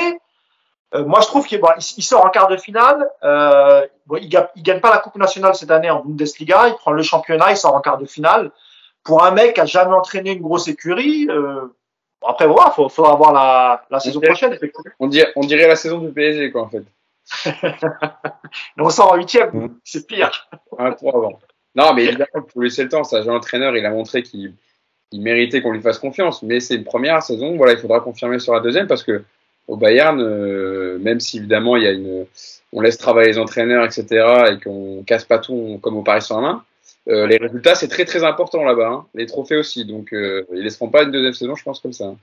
Euh, 0.95 1.05
moi, 1.05 1.21
je 1.21 1.27
trouve 1.27 1.45
qu'il 1.45 1.61
bon, 1.61 1.69
il 1.77 2.03
sort 2.03 2.25
en 2.25 2.29
quart 2.29 2.47
de 2.47 2.57
finale. 2.57 3.07
Euh, 3.23 3.85
bon, 4.07 4.17
il, 4.19 4.27
gagne, 4.27 4.47
il 4.55 4.63
gagne 4.63 4.79
pas 4.79 4.89
la 4.89 4.97
Coupe 4.97 5.15
nationale 5.15 5.53
cette 5.53 5.71
année 5.71 5.89
en 5.89 6.03
Bundesliga. 6.03 6.69
Il 6.69 6.73
prend 6.73 6.91
le 6.91 7.03
championnat, 7.03 7.51
il 7.51 7.57
sort 7.57 7.75
en 7.75 7.81
quart 7.81 7.99
de 7.99 8.05
finale 8.05 8.51
pour 9.03 9.23
un 9.23 9.31
mec 9.31 9.55
qui 9.55 9.61
a 9.61 9.65
jamais 9.65 9.93
entraîné 9.93 10.33
une 10.33 10.41
grosse 10.41 10.67
écurie, 10.67 11.27
euh, 11.29 11.61
après 12.25 12.47
voilà, 12.47 12.71
faut, 12.71 12.89
faudra 12.89 13.15
voir 13.15 13.33
la, 13.33 13.85
la 13.89 13.99
saison 13.99 14.19
prochaine. 14.21 14.57
On 14.99 15.07
dirait, 15.07 15.31
on 15.35 15.41
dirait 15.41 15.67
la 15.67 15.75
saison 15.75 15.99
du 15.99 16.11
PSG 16.11 16.51
quoi 16.51 16.63
en 16.63 16.69
fait. 16.69 16.83
on 18.77 18.89
sort 18.89 19.13
en 19.13 19.15
huitième, 19.15 19.51
mmh. 19.51 19.79
c'est 19.83 20.07
pire. 20.07 20.49
Un 20.77 20.91
trois 20.91 21.15
avant. 21.15 21.39
Non, 21.75 21.93
mais 21.93 22.05
évidemment, 22.05 22.27
il 22.35 22.51
faut 22.51 22.61
laisser 22.61 22.83
le 22.83 22.89
temps. 22.89 23.03
Ça, 23.03 23.21
entraîneur, 23.31 23.75
il 23.77 23.85
a 23.85 23.91
montré 23.91 24.23
qu'il 24.23 24.53
il 25.11 25.21
méritait 25.21 25.61
qu'on 25.61 25.71
lui 25.71 25.81
fasse 25.81 25.99
confiance. 25.99 26.41
Mais 26.43 26.59
c'est 26.59 26.75
une 26.75 26.83
première 26.83 27.21
saison. 27.21 27.55
Voilà, 27.57 27.73
il 27.73 27.79
faudra 27.79 27.99
confirmer 27.99 28.39
sur 28.39 28.53
la 28.53 28.59
deuxième 28.59 28.87
parce 28.87 29.03
que 29.03 29.23
au 29.67 29.77
Bayern, 29.77 30.19
euh, 30.19 30.97
même 30.99 31.19
si 31.19 31.37
évidemment 31.37 31.77
il 31.77 31.83
y 31.83 31.87
a 31.87 31.91
une, 31.91 32.25
on 32.73 32.81
laisse 32.81 32.97
travailler 32.97 33.29
les 33.29 33.37
entraîneurs, 33.37 33.85
etc., 33.85 34.05
et 34.51 34.59
qu'on 34.63 35.03
casse 35.05 35.25
pas 35.25 35.39
tout 35.39 35.79
comme 35.81 35.97
au 35.97 36.01
Paris 36.01 36.21
Saint-Germain, 36.21 36.63
euh, 37.07 37.25
les 37.27 37.37
résultats, 37.37 37.75
c'est 37.75 37.87
très 37.87 38.05
très 38.05 38.23
important 38.23 38.63
là-bas. 38.63 38.89
Hein. 38.89 39.05
Les 39.13 39.25
trophées 39.25 39.57
aussi. 39.57 39.85
Donc, 39.85 40.13
euh, 40.13 40.45
ils 40.53 40.63
laisseront 40.63 40.89
pas 40.89 41.03
une 41.03 41.11
deuxième 41.11 41.33
saison, 41.33 41.55
je 41.55 41.63
pense, 41.63 41.79
comme 41.79 41.93
ça. 41.93 42.13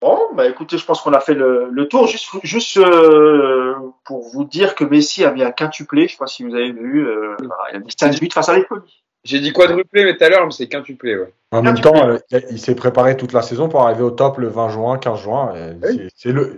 Bon, 0.00 0.18
bah 0.34 0.46
écoutez, 0.48 0.76
je 0.76 0.84
pense 0.84 1.00
qu'on 1.00 1.12
a 1.12 1.20
fait 1.20 1.34
le, 1.34 1.70
le 1.70 1.88
tour. 1.88 2.06
Juste, 2.06 2.28
juste 2.42 2.76
euh, 2.76 3.74
pour 4.04 4.28
vous 4.28 4.44
dire 4.44 4.74
que 4.74 4.84
Messi 4.84 5.24
a 5.24 5.30
mis 5.30 5.42
un 5.42 5.52
quintuplé. 5.52 6.08
Je 6.08 6.12
sais 6.12 6.18
pas 6.18 6.26
si 6.26 6.42
vous 6.42 6.54
avez 6.54 6.72
vu. 6.72 7.06
Euh, 7.06 7.36
il 7.40 7.76
a 7.76 7.78
mis 7.78 7.90
5 7.96 8.20
buts 8.20 8.28
face 8.32 8.48
à 8.48 8.56
l'Estonie. 8.56 9.03
J'ai 9.24 9.40
dit 9.40 9.52
quadruplé, 9.52 10.04
mais 10.04 10.16
tout 10.16 10.24
à 10.24 10.28
l'heure, 10.28 10.52
c'est 10.52 10.68
quintuplé. 10.68 11.16
Ouais. 11.16 11.32
En 11.50 11.62
même 11.62 11.80
temps, 11.80 12.08
euh, 12.08 12.18
il 12.50 12.58
s'est 12.58 12.74
préparé 12.74 13.16
toute 13.16 13.32
la 13.32 13.40
saison 13.40 13.68
pour 13.68 13.80
arriver 13.80 14.02
au 14.02 14.10
top 14.10 14.38
le 14.38 14.48
20 14.48 14.68
juin, 14.68 14.98
15 14.98 15.22
juin. 15.22 15.54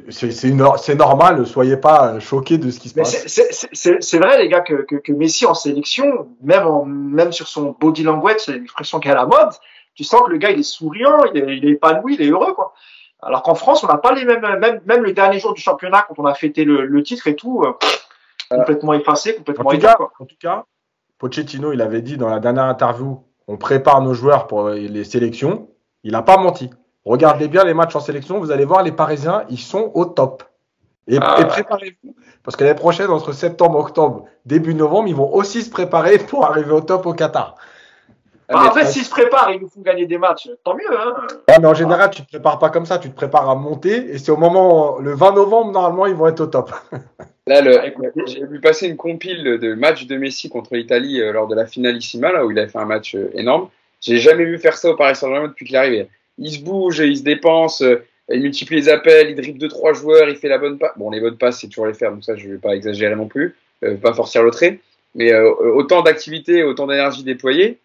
C'est 0.08 0.94
normal, 0.94 1.46
soyez 1.46 1.76
pas 1.76 2.18
choqués 2.18 2.58
de 2.58 2.70
ce 2.70 2.80
qui 2.80 2.88
se 2.88 2.94
passe. 2.94 3.26
C'est 3.26 4.18
vrai, 4.18 4.42
les 4.42 4.48
gars, 4.48 4.62
que, 4.62 4.82
que, 4.82 4.96
que, 4.96 5.12
Messi 5.12 5.46
en 5.46 5.54
sélection, 5.54 6.28
même, 6.42 6.66
en, 6.66 6.84
même 6.84 7.30
sur 7.30 7.46
son 7.46 7.76
body 7.78 8.02
language, 8.02 8.40
c'est 8.40 8.52
l'expression 8.52 8.98
qui 8.98 9.08
est 9.08 9.12
à 9.12 9.16
la 9.16 9.26
mode, 9.26 9.50
tu 9.94 10.02
sens 10.02 10.22
que 10.26 10.30
le 10.30 10.38
gars, 10.38 10.50
il 10.50 10.60
est 10.60 10.64
souriant, 10.64 11.24
il 11.32 11.40
est, 11.40 11.56
il 11.58 11.64
est 11.66 11.72
épanoui, 11.72 12.14
il 12.14 12.22
est 12.22 12.30
heureux. 12.30 12.52
quoi. 12.54 12.74
Alors 13.22 13.42
qu'en 13.42 13.54
France, 13.54 13.84
on 13.84 13.86
n'a 13.86 13.98
pas 13.98 14.12
les 14.12 14.24
mêmes, 14.24 14.40
même, 14.40 14.80
même 14.84 15.02
le 15.02 15.12
dernier 15.12 15.38
jour 15.38 15.54
du 15.54 15.60
championnat, 15.60 16.04
quand 16.08 16.18
on 16.18 16.26
a 16.26 16.34
fêté 16.34 16.64
le, 16.64 16.84
le 16.86 17.02
titre 17.02 17.26
et 17.28 17.36
tout, 17.36 17.62
euh, 17.64 17.72
complètement 18.50 18.92
effacé, 18.92 19.34
complètement 19.36 19.70
en 19.70 19.94
quoi. 19.96 20.12
En 20.20 20.24
tout 20.24 20.36
cas, 20.40 20.64
Pochettino, 21.18 21.72
il 21.72 21.80
avait 21.80 22.02
dit 22.02 22.16
dans 22.16 22.28
la 22.28 22.40
dernière 22.40 22.64
interview, 22.64 23.22
on 23.48 23.56
prépare 23.56 24.02
nos 24.02 24.14
joueurs 24.14 24.46
pour 24.46 24.68
les 24.70 25.04
sélections. 25.04 25.68
Il 26.02 26.12
n'a 26.12 26.22
pas 26.22 26.36
menti. 26.36 26.70
Regardez 27.04 27.48
bien 27.48 27.64
les 27.64 27.74
matchs 27.74 27.94
en 27.94 28.00
sélection, 28.00 28.40
vous 28.40 28.50
allez 28.50 28.64
voir, 28.64 28.82
les 28.82 28.92
Parisiens, 28.92 29.44
ils 29.48 29.58
sont 29.58 29.92
au 29.94 30.04
top. 30.04 30.42
Et, 31.08 31.18
ah. 31.20 31.44
préparez-vous, 31.44 32.16
parce 32.42 32.56
que 32.56 32.64
l'année 32.64 32.76
prochaine, 32.76 33.10
entre 33.10 33.32
septembre, 33.32 33.78
octobre, 33.78 34.24
début 34.44 34.74
novembre, 34.74 35.08
ils 35.08 35.14
vont 35.14 35.32
aussi 35.32 35.62
se 35.62 35.70
préparer 35.70 36.18
pour 36.18 36.44
arriver 36.44 36.72
au 36.72 36.80
top 36.80 37.06
au 37.06 37.12
Qatar. 37.12 37.54
Bah, 38.48 38.68
en 38.68 38.70
fait, 38.72 38.84
s'ils 38.86 39.04
se 39.04 39.10
préparent, 39.10 39.50
ils 39.50 39.60
nous 39.60 39.68
font 39.68 39.80
gagner 39.80 40.06
des 40.06 40.18
matchs, 40.18 40.48
tant 40.62 40.74
mieux. 40.74 40.84
Hein. 40.90 41.14
mais 41.48 41.66
en 41.66 41.74
général, 41.74 42.10
tu 42.10 42.22
te 42.22 42.28
prépares 42.28 42.58
pas 42.58 42.70
comme 42.70 42.86
ça, 42.86 42.98
tu 42.98 43.10
te 43.10 43.16
prépares 43.16 43.50
à 43.50 43.56
monter, 43.56 44.10
et 44.10 44.18
c'est 44.18 44.30
au 44.30 44.36
moment, 44.36 44.98
le 45.00 45.14
20 45.14 45.32
novembre, 45.32 45.72
normalement, 45.72 46.06
ils 46.06 46.14
vont 46.14 46.28
être 46.28 46.40
au 46.40 46.46
top. 46.46 46.70
Là, 47.48 47.62
j'ai 48.26 48.44
vu 48.44 48.60
passer 48.60 48.88
une 48.88 48.96
compile 48.96 49.44
de 49.44 49.74
matchs 49.74 50.06
de 50.06 50.16
Messi 50.16 50.48
contre 50.48 50.74
l'Italie 50.74 51.20
euh, 51.20 51.32
lors 51.32 51.46
de 51.46 51.54
la 51.54 51.64
finalissima, 51.64 52.32
là 52.32 52.44
où 52.44 52.50
il 52.50 52.58
a 52.58 52.66
fait 52.66 52.78
un 52.78 52.86
match 52.86 53.14
euh, 53.14 53.30
énorme. 53.34 53.68
J'ai 54.00 54.18
jamais 54.18 54.44
vu 54.44 54.58
faire 54.58 54.76
ça 54.76 54.90
au 54.90 54.96
Paris 54.96 55.14
Saint-Germain 55.14 55.46
depuis 55.46 55.64
qu'il 55.64 55.76
est 55.76 55.78
arrivé. 55.78 56.08
Il 56.38 56.50
se 56.50 56.58
bouge, 56.58 56.98
il 56.98 57.16
se 57.16 57.22
dépense, 57.22 57.82
euh, 57.82 58.04
il 58.28 58.42
multiplie 58.42 58.76
les 58.76 58.88
appels, 58.88 59.30
il 59.30 59.36
dribble 59.36 59.60
deux 59.60 59.68
trois 59.68 59.92
joueurs, 59.92 60.28
il 60.28 60.34
fait 60.34 60.48
la 60.48 60.58
bonne 60.58 60.76
passe. 60.76 60.90
Bon, 60.96 61.08
les 61.08 61.20
bonnes 61.20 61.36
passes, 61.36 61.60
c'est 61.60 61.68
toujours 61.68 61.86
les 61.86 61.94
faire, 61.94 62.10
donc 62.10 62.24
ça, 62.24 62.34
je 62.34 62.48
vais 62.48 62.58
pas 62.58 62.74
exagérer 62.74 63.14
non 63.14 63.28
plus, 63.28 63.54
pas 64.02 64.12
forcer 64.12 64.42
le 64.42 64.50
trait. 64.50 64.80
Mais 65.14 65.32
autant 65.32 66.02
d'activité, 66.02 66.64
autant 66.64 66.88
d'énergie 66.88 67.22
déployée, 67.22 67.78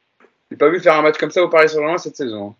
j'ai 0.51 0.57
pas 0.57 0.69
vu 0.69 0.81
faire 0.81 0.95
un 0.95 1.01
match 1.01 1.17
comme 1.17 1.31
ça 1.31 1.41
au 1.41 1.47
Paris 1.47 1.69
Saint-Germain 1.69 1.97
cette 1.97 2.17
saison. 2.17 2.49
Hein. 2.49 2.55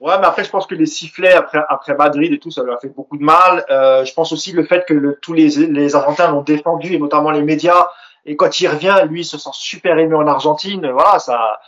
Ouais, 0.00 0.18
mais 0.18 0.26
après, 0.26 0.44
je 0.44 0.50
pense 0.50 0.66
que 0.66 0.74
les 0.74 0.86
sifflets 0.86 1.32
après, 1.32 1.60
après 1.68 1.94
Madrid 1.94 2.32
et 2.32 2.38
tout, 2.38 2.50
ça 2.50 2.62
lui 2.62 2.72
a 2.72 2.78
fait 2.78 2.88
beaucoup 2.88 3.16
de 3.16 3.24
mal. 3.24 3.64
Euh, 3.70 4.04
je 4.04 4.12
pense 4.14 4.32
aussi 4.32 4.52
le 4.52 4.64
fait 4.64 4.84
que 4.86 4.94
le, 4.94 5.18
tous 5.20 5.32
les, 5.32 5.48
les 5.66 5.96
Argentins 5.96 6.30
l'ont 6.30 6.42
défendu, 6.42 6.94
et 6.94 6.98
notamment 6.98 7.30
les 7.30 7.42
médias. 7.42 7.88
Et 8.24 8.36
quand 8.36 8.60
il 8.60 8.68
revient, 8.68 8.96
lui, 9.08 9.20
il 9.20 9.24
se 9.24 9.38
sent 9.38 9.50
super 9.52 9.98
aimé 9.98 10.14
en 10.14 10.26
Argentine. 10.26 10.88
Voilà, 10.90 11.18
ça. 11.18 11.60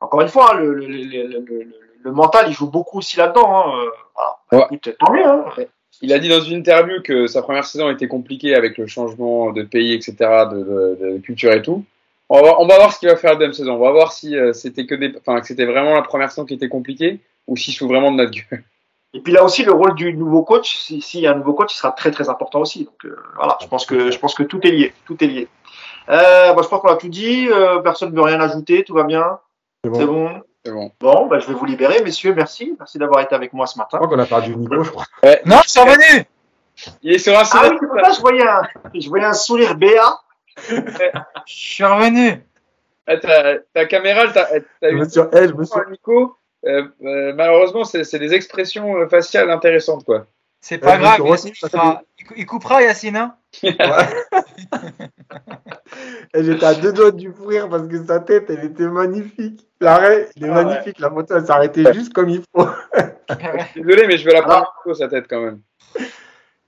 Encore 0.00 0.20
une 0.20 0.28
fois, 0.28 0.54
le, 0.54 0.74
le, 0.74 0.86
le, 0.86 1.66
le 2.02 2.12
mental, 2.12 2.46
il 2.48 2.52
joue 2.52 2.70
beaucoup 2.70 2.98
aussi 2.98 3.16
là-dedans. 3.16 3.48
Hein. 3.48 3.84
Voilà. 4.50 4.68
Bah, 4.70 4.92
tant 4.98 5.12
mieux. 5.12 5.24
Hein. 5.24 5.44
Il 6.02 6.12
a 6.12 6.18
dit 6.18 6.28
dans 6.28 6.40
une 6.40 6.58
interview 6.58 7.00
que 7.02 7.26
sa 7.26 7.42
première 7.42 7.64
saison 7.64 7.90
était 7.90 8.08
compliquée 8.08 8.54
avec 8.54 8.76
le 8.76 8.86
changement 8.86 9.52
de 9.52 9.62
pays, 9.62 9.94
etc., 9.94 10.16
de, 10.50 10.56
de, 10.56 11.12
de 11.12 11.18
culture 11.18 11.52
et 11.52 11.62
tout. 11.62 11.84
On 12.36 12.42
va, 12.42 12.60
on 12.60 12.66
va 12.66 12.76
voir 12.76 12.92
ce 12.92 12.98
qu'il 12.98 13.08
va 13.08 13.16
faire 13.16 13.30
la 13.30 13.36
deuxième 13.36 13.52
saison. 13.52 13.74
On 13.74 13.78
va 13.78 13.92
voir 13.92 14.12
si 14.12 14.36
euh, 14.36 14.52
c'était 14.52 14.86
que 14.86 14.96
des, 14.96 15.14
enfin, 15.16 15.40
que 15.40 15.46
c'était 15.46 15.66
vraiment 15.66 15.94
la 15.94 16.02
première 16.02 16.30
saison 16.30 16.44
qui 16.44 16.54
était 16.54 16.68
compliquée 16.68 17.20
ou 17.46 17.56
s'il 17.56 17.74
sous 17.74 17.86
vraiment 17.86 18.10
de 18.10 18.16
notre 18.16 18.32
gueule. 18.32 18.64
Et 19.14 19.20
puis 19.20 19.32
là 19.32 19.44
aussi, 19.44 19.62
le 19.62 19.70
rôle 19.70 19.94
du 19.94 20.12
nouveau 20.12 20.42
coach, 20.42 20.76
s'il 20.76 21.00
si 21.00 21.20
y 21.20 21.26
a 21.28 21.30
un 21.30 21.36
nouveau 21.36 21.54
coach, 21.54 21.72
il 21.72 21.76
sera 21.76 21.92
très 21.92 22.10
très 22.10 22.28
important 22.28 22.60
aussi. 22.60 22.84
Donc 22.84 23.04
euh, 23.04 23.16
voilà, 23.36 23.56
je 23.62 23.68
pense 23.68 23.86
que 23.86 24.10
je 24.10 24.18
pense 24.18 24.34
que 24.34 24.42
tout 24.42 24.66
est 24.66 24.72
lié, 24.72 24.92
tout 25.06 25.22
est 25.22 25.28
lié. 25.28 25.48
Euh, 26.08 26.52
bon, 26.52 26.62
je 26.62 26.68
pense 26.68 26.80
qu'on 26.80 26.88
a 26.88 26.96
tout 26.96 27.08
dit. 27.08 27.48
Euh, 27.48 27.78
personne 27.78 28.10
ne 28.10 28.16
veut 28.16 28.22
rien 28.22 28.40
ajouter, 28.40 28.82
tout 28.82 28.94
va 28.94 29.04
bien. 29.04 29.38
C'est 29.84 29.90
bon. 29.90 29.98
C'est 30.00 30.06
bon. 30.06 30.30
C'est 30.64 30.72
bon. 30.72 30.90
Bon, 30.98 31.26
bah, 31.26 31.38
je 31.38 31.46
vais 31.46 31.54
vous 31.54 31.66
libérer, 31.66 32.02
messieurs. 32.02 32.34
Merci, 32.34 32.74
merci 32.76 32.98
d'avoir 32.98 33.20
été 33.20 33.36
avec 33.36 33.52
moi 33.52 33.66
ce 33.66 33.78
matin. 33.78 33.98
Je 34.00 34.06
crois 34.06 34.16
qu'on 34.16 34.22
a 34.22 34.26
perdu 34.26 34.56
Nico, 34.56 34.82
je 34.82 34.90
crois. 34.90 35.04
Non, 35.46 35.58
suis 35.64 35.80
revenu. 35.80 36.24
Il 37.04 37.12
est 37.12 37.18
sur 37.18 37.38
un 37.38 37.42
Ah 37.52 37.68
oui, 37.70 37.76
c'est 37.80 38.14
je 38.14 38.20
voyais 38.20 38.42
un, 38.42 38.62
je 38.92 39.08
voyais 39.08 39.26
un 39.26 39.32
sourire 39.32 39.76
béat. 39.76 40.18
Je 40.68 40.72
suis 41.46 41.84
revenu. 41.84 42.42
Ah, 43.06 43.16
ta, 43.18 43.58
ta 43.74 43.84
caméra, 43.86 44.28
t'as, 44.32 44.58
eu 44.90 45.04
suis, 45.08 45.20
eh, 45.32 45.90
Nico. 45.90 46.36
Euh, 46.66 46.88
euh, 47.04 47.34
malheureusement, 47.34 47.84
c'est, 47.84 48.18
des 48.18 48.32
expressions 48.32 48.96
euh, 48.96 49.06
faciales 49.08 49.50
intéressantes, 49.50 50.04
quoi. 50.04 50.26
C'est 50.62 50.78
pas 50.78 50.96
me 50.96 51.02
grave. 51.02 51.20
Yacine, 51.26 51.52
il, 52.36 52.46
coupera 52.46 52.80
Yacine. 52.82 53.16
hein 53.16 53.36
eh, 56.34 56.42
j'étais 56.42 56.64
à 56.64 56.72
deux 56.74 56.94
doigts 56.94 57.10
du 57.12 57.30
fou 57.30 57.44
rire 57.44 57.68
parce 57.68 57.86
que 57.86 58.02
sa 58.02 58.20
tête, 58.20 58.46
elle 58.48 58.64
était 58.64 58.88
magnifique. 58.88 59.60
L'arrêt, 59.80 60.30
il 60.36 60.46
est 60.46 60.48
Ah 60.48 60.56
ouais. 60.56 60.64
magnifique. 60.64 60.98
La 61.00 61.10
moto, 61.10 61.36
elle 61.36 61.44
s'arrêtait 61.44 61.92
juste 61.92 62.14
comme 62.14 62.30
il 62.30 62.40
faut. 62.56 62.66
Désolé, 63.76 64.06
mais 64.06 64.16
je 64.16 64.24
vais 64.24 64.32
la 64.32 64.40
prendre 64.40 64.56
Alors- 64.56 64.82
Nico, 64.86 64.94
sa 64.94 65.08
tête 65.08 65.26
quand 65.28 65.42
même. 65.42 65.60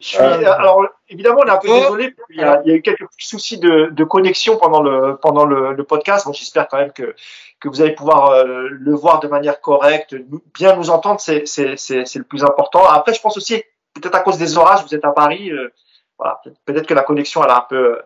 Je 0.07 0.17
suis- 0.17 0.19
Ah. 0.21 0.53
alors 0.53 0.87
évidemment, 1.09 1.41
on 1.43 1.47
est 1.47 1.51
un 1.51 1.57
peu 1.59 1.69
Oh. 1.71 1.81
désolé. 1.81 2.15
y 2.31 2.41
a- 2.43 2.63
Il 2.65 2.71
y 2.71 2.73
a 2.75 2.77
eu 2.77 2.83
quelques 2.83 3.07
petits 3.09 3.27
soucis 3.29 3.59
de, 3.59 3.87
de 3.91 4.05
connexion 4.05 4.57
pendant 4.57 4.81
le 4.81 5.17
pendant 5.17 5.45
le, 5.45 5.73
le 5.73 5.85
podcast. 5.85 6.27
Bon, 6.27 6.33
j'espère 6.33 6.69
quand 6.69 6.79
même 6.79 6.93
que 6.93 7.15
que 7.59 7.69
vous 7.69 7.81
allez 7.83 7.95
pouvoir 7.95 8.31
euh, 8.31 8.69
le 8.71 8.95
voir 8.95 9.19
de 9.21 9.27
manière 9.29 9.61
correcte, 9.61 10.13
nous- 10.31 10.43
bien 10.55 10.77
nous 10.77 10.91
entendre. 10.91 11.19
C'est 11.21 11.45
c'est 11.47 11.77
c'est 11.77 12.05
c'est 12.07 12.19
le 12.21 12.25
plus 12.25 12.45
important. 12.45 12.85
Après, 12.87 13.15
je 13.15 13.21
pense 13.21 13.37
aussi 13.37 13.63
peut-être 13.95 14.15
à 14.15 14.21
cause 14.21 14.39
des 14.39 14.57
orages, 14.59 14.83
vous 14.85 14.95
êtes 14.95 15.05
à 15.05 15.11
Paris. 15.13 15.51
euh, 15.51 15.73
voilà, 16.19 16.41
peut- 16.45 16.53
peut-être 16.67 16.87
que 16.87 16.95
la 16.95 17.03
connexion 17.03 17.43
elle 17.43 17.51
est 17.51 17.55
un 17.55 17.67
peu 17.69 18.01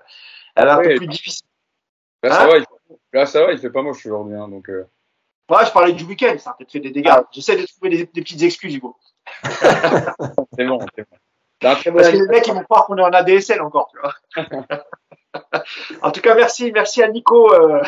elle 0.57 0.69
est 0.69 0.71
un 0.71 0.79
Oui, 0.79 0.89
peu 0.89 0.95
plus 0.97 1.07
difficile. 1.07 1.47
Là, 2.23 2.31
Hein 2.35 2.39
ça 2.39 2.47
va, 2.47 2.57
il, 2.59 2.65
là, 3.13 3.27
ça 3.27 3.45
va, 3.45 3.53
il 3.53 3.59
fait 3.59 3.71
pas 3.71 3.83
moche 3.83 4.05
aujourd'hui. 4.07 4.37
Hein, 4.37 4.49
donc, 4.49 4.69
euh, 4.71 4.85
Ouais, 5.51 5.65
je 5.67 5.73
parlais 5.73 5.93
du 5.93 6.05
week-end. 6.05 6.35
Ça 6.39 6.51
a 6.51 6.55
peut-être 6.55 6.71
fait 6.71 6.81
des 6.81 6.91
dégâts. 6.91 7.09
Ah. 7.11 7.25
J'essaie 7.33 7.57
de 7.57 7.67
trouver 7.67 7.89
des, 7.91 7.97
des 8.07 8.21
petites 8.23 8.43
excuses, 8.43 8.75
Hugo. 8.77 8.97
c'est 9.45 10.65
bon. 10.67 10.79
C'est 10.95 11.09
bon. 11.11 11.17
Bon 11.63 11.69
Parce 11.73 11.83
que 11.83 12.17
les 12.17 12.27
mecs, 12.29 12.47
ils 12.47 12.55
vont 12.55 12.63
croire 12.65 12.87
qu'on 12.87 12.97
est 12.97 13.03
en 13.03 13.11
ADSL 13.11 13.61
encore, 13.61 13.91
tu 13.93 13.99
vois. 14.01 14.15
en 16.03 16.11
tout 16.11 16.21
cas, 16.21 16.35
merci, 16.35 16.73
merci 16.73 17.03
à 17.03 17.09
Nico. 17.09 17.53
euh, 17.53 17.83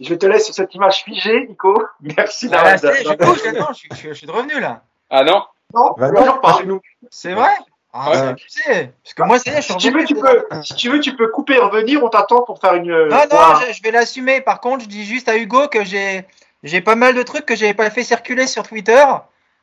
je 0.00 0.14
te 0.14 0.26
laisse 0.26 0.44
sur 0.46 0.54
cette 0.54 0.74
image 0.74 1.04
figée, 1.04 1.46
Nico. 1.48 1.80
Merci 2.00 2.48
Ah, 2.52 2.56
d'avoir. 2.56 2.78
c'est- 2.78 3.04
je 3.04 3.74
suis- 3.74 3.88
je 3.90 3.96
suis- 3.96 4.08
je 4.08 4.12
suis 4.14 4.26
revenu 4.30 4.60
là. 4.60 4.82
Ah 5.10 5.22
non, 5.24 5.42
Non, 5.74 5.94
Bah, 5.98 6.10
toujours 6.10 6.40
pas. 6.40 6.58
chez 6.58 6.64
nous. 6.64 6.80
C'est 7.10 7.32
vrai? 7.34 7.50
Ah, 7.92 8.10
Ouais. 8.10 8.16
c'est 8.16 8.22
abusé. 8.28 8.90
Parce 9.02 9.14
que 9.14 9.22
moi, 9.24 9.38
c'est 9.38 9.62
Si 9.62 9.76
tu 9.78 9.90
veux, 9.90 10.04
tu 10.04 10.14
peux, 10.14 10.46
si 10.62 10.74
tu 10.74 10.90
veux, 10.90 11.00
tu 11.00 11.16
peux 11.16 11.28
couper 11.28 11.54
et 11.54 11.58
revenir. 11.58 12.02
On 12.04 12.08
t'attend 12.08 12.42
pour 12.42 12.60
faire 12.60 12.74
une. 12.74 12.92
Non, 13.08 13.16
non, 13.30 13.38
un- 13.38 13.60
je, 13.68 13.72
je 13.72 13.82
vais 13.82 13.90
l'assumer. 13.90 14.40
Par 14.40 14.60
contre, 14.60 14.84
je 14.84 14.88
dis 14.88 15.04
juste 15.04 15.28
à 15.28 15.36
Hugo 15.36 15.66
que 15.68 15.82
j'ai 15.84 16.24
j'ai 16.62 16.80
pas 16.80 16.94
mal 16.94 17.14
de 17.14 17.22
trucs 17.22 17.46
que 17.46 17.54
j'avais 17.56 17.74
pas 17.74 17.88
fait 17.90 18.02
circuler 18.04 18.46
sur 18.46 18.62
Twitter. 18.64 19.02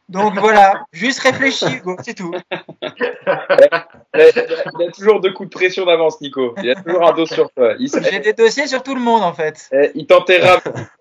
Donc 0.09 0.38
voilà, 0.38 0.84
juste 0.91 1.19
réfléchis, 1.19 1.65
Hugo, 1.65 1.95
c'est 2.03 2.13
tout. 2.13 2.34
il 2.51 4.31
il 4.80 4.88
a 4.88 4.91
toujours 4.91 5.21
deux 5.21 5.31
coups 5.31 5.49
de 5.49 5.53
pression 5.53 5.85
d'avance, 5.85 6.19
Nico. 6.21 6.53
Il 6.61 6.69
a 6.69 6.75
toujours 6.75 7.07
un 7.07 7.13
dos 7.13 7.25
sur 7.25 7.49
toi. 7.51 7.73
Il, 7.80 7.89
J'ai 7.89 8.19
des 8.19 8.34
dossiers 8.34 8.67
sur 8.67 8.84
tout 8.84 8.95
le 8.95 9.01
monde 9.01 9.23
en 9.23 9.34
fait. 9.34 9.69
eh, 9.71 9.91
il 9.95 10.05
t'enterrera 10.05 10.59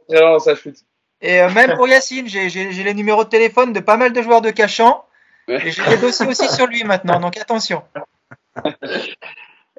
dans 0.09 0.39
sa 0.39 0.55
chute. 0.55 0.79
Et 1.21 1.41
euh, 1.41 1.51
même 1.51 1.75
pour 1.77 1.89
Yacine, 1.89 2.29
j'ai 2.29 2.49
les 2.49 2.95
numéros 2.95 3.25
de 3.25 3.29
téléphone 3.29 3.73
de 3.73 3.81
pas 3.81 3.97
mal 3.97 4.13
de 4.13 4.23
joueurs 4.23 4.41
de 4.41 4.51
Cachan. 4.51 5.05
Et 5.49 5.71
j'ai 5.71 5.85
des 5.85 5.97
dossiers 5.97 6.27
aussi 6.27 6.49
sur 6.49 6.67
lui 6.67 6.85
maintenant, 6.85 7.19
donc 7.19 7.37
attention. 7.37 7.83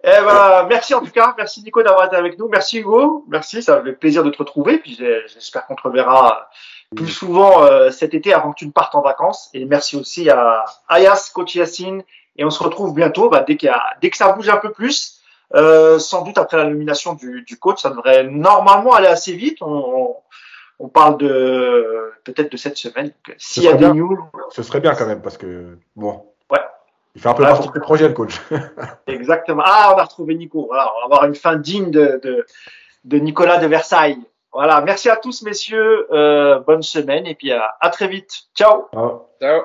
Eh 0.06 0.22
ben, 0.26 0.66
merci 0.68 0.94
en 0.94 1.00
tout 1.00 1.12
cas. 1.12 1.34
Merci 1.38 1.64
Nico 1.64 1.82
d'avoir 1.82 2.08
été 2.08 2.18
avec 2.18 2.38
nous. 2.38 2.50
Merci 2.50 2.80
Hugo. 2.80 3.24
Merci. 3.30 3.64
Ça 3.64 3.82
fait 3.82 3.94
plaisir 3.94 4.24
de 4.24 4.30
te 4.30 4.38
retrouver. 4.38 4.80
Puis 4.80 5.00
j'espère 5.34 5.66
qu'on 5.66 5.76
te 5.76 5.82
reverra 5.82 6.50
plus 6.96 7.08
souvent 7.08 7.64
euh, 7.64 7.92
cet 7.92 8.14
été 8.14 8.34
avant 8.34 8.52
que 8.52 8.60
tu 8.60 8.66
ne 8.66 8.72
partes 8.72 8.96
en 8.96 9.02
vacances. 9.02 9.50
Et 9.54 9.66
merci 9.66 9.96
aussi 9.98 10.30
à 10.30 10.66
Ayas, 10.90 11.32
coach 11.34 11.56
Yacine. 11.56 12.04
Et 12.36 12.46
on 12.46 12.50
se 12.50 12.64
retrouve 12.64 12.94
bientôt 12.94 13.30
bah, 13.30 13.44
dès, 13.48 13.58
y 13.62 13.68
a, 13.68 13.82
dès 14.02 14.10
que 14.10 14.18
ça 14.18 14.32
bouge 14.34 14.50
un 14.50 14.58
peu 14.58 14.72
plus. 14.72 15.20
Euh, 15.56 16.00
sans 16.00 16.24
doute 16.24 16.38
après 16.40 16.58
la 16.58 16.66
nomination 16.66 17.14
du, 17.14 17.44
du 17.44 17.58
coach, 17.58 17.82
ça 17.82 17.92
devrait 17.92 18.24
normalement 18.24 18.94
aller 18.94 19.08
assez 19.08 19.34
vite. 19.34 19.60
On, 19.62 19.68
on, 19.68 20.16
on 20.80 20.88
parle 20.90 21.18
de 21.18 22.12
peut-être 22.24 22.52
de 22.52 22.58
cette 22.58 22.78
semaine. 22.78 23.12
S'il 23.38 23.64
y 23.64 23.68
a 23.68 23.74
des 23.74 23.78
bien. 23.80 23.94
news, 23.94 24.18
Ce 24.50 24.64
serait 24.64 24.80
bien 24.80 24.96
quand 24.96 25.06
même 25.06 25.22
parce 25.22 25.38
que, 25.38 25.78
bon. 25.96 26.26
Ouais. 26.50 26.60
Il 27.16 27.22
fait 27.22 27.30
un 27.30 27.34
peu 27.34 27.44
Ouais, 27.44 27.50
partie 27.50 27.70
du 27.70 27.80
projet, 27.80 28.08
le 28.08 28.14
coach. 28.14 28.42
Exactement. 29.08 29.64
Ah, 29.66 29.94
on 29.96 30.00
a 30.00 30.04
retrouvé 30.04 30.36
Nico. 30.36 30.66
Voilà, 30.68 30.92
on 30.96 31.00
va 31.02 31.06
avoir 31.06 31.26
une 31.26 31.36
fin 31.36 31.56
digne 31.56 31.92
de, 31.92 32.20
de, 32.24 32.46
de 33.06 33.18
Nicolas 33.18 33.60
de 33.60 33.68
Versailles. 33.68 34.20
Voilà, 34.54 34.82
merci 34.82 35.10
à 35.10 35.16
tous, 35.16 35.42
messieurs. 35.42 36.08
Euh, 36.12 36.60
bonne 36.60 36.84
semaine 36.84 37.26
et 37.26 37.36
puis 37.36 37.52
à, 37.52 37.76
à 37.82 37.90
très 37.90 38.08
vite. 38.08 38.32
Ciao. 38.56 38.88
Ciao. 39.42 39.64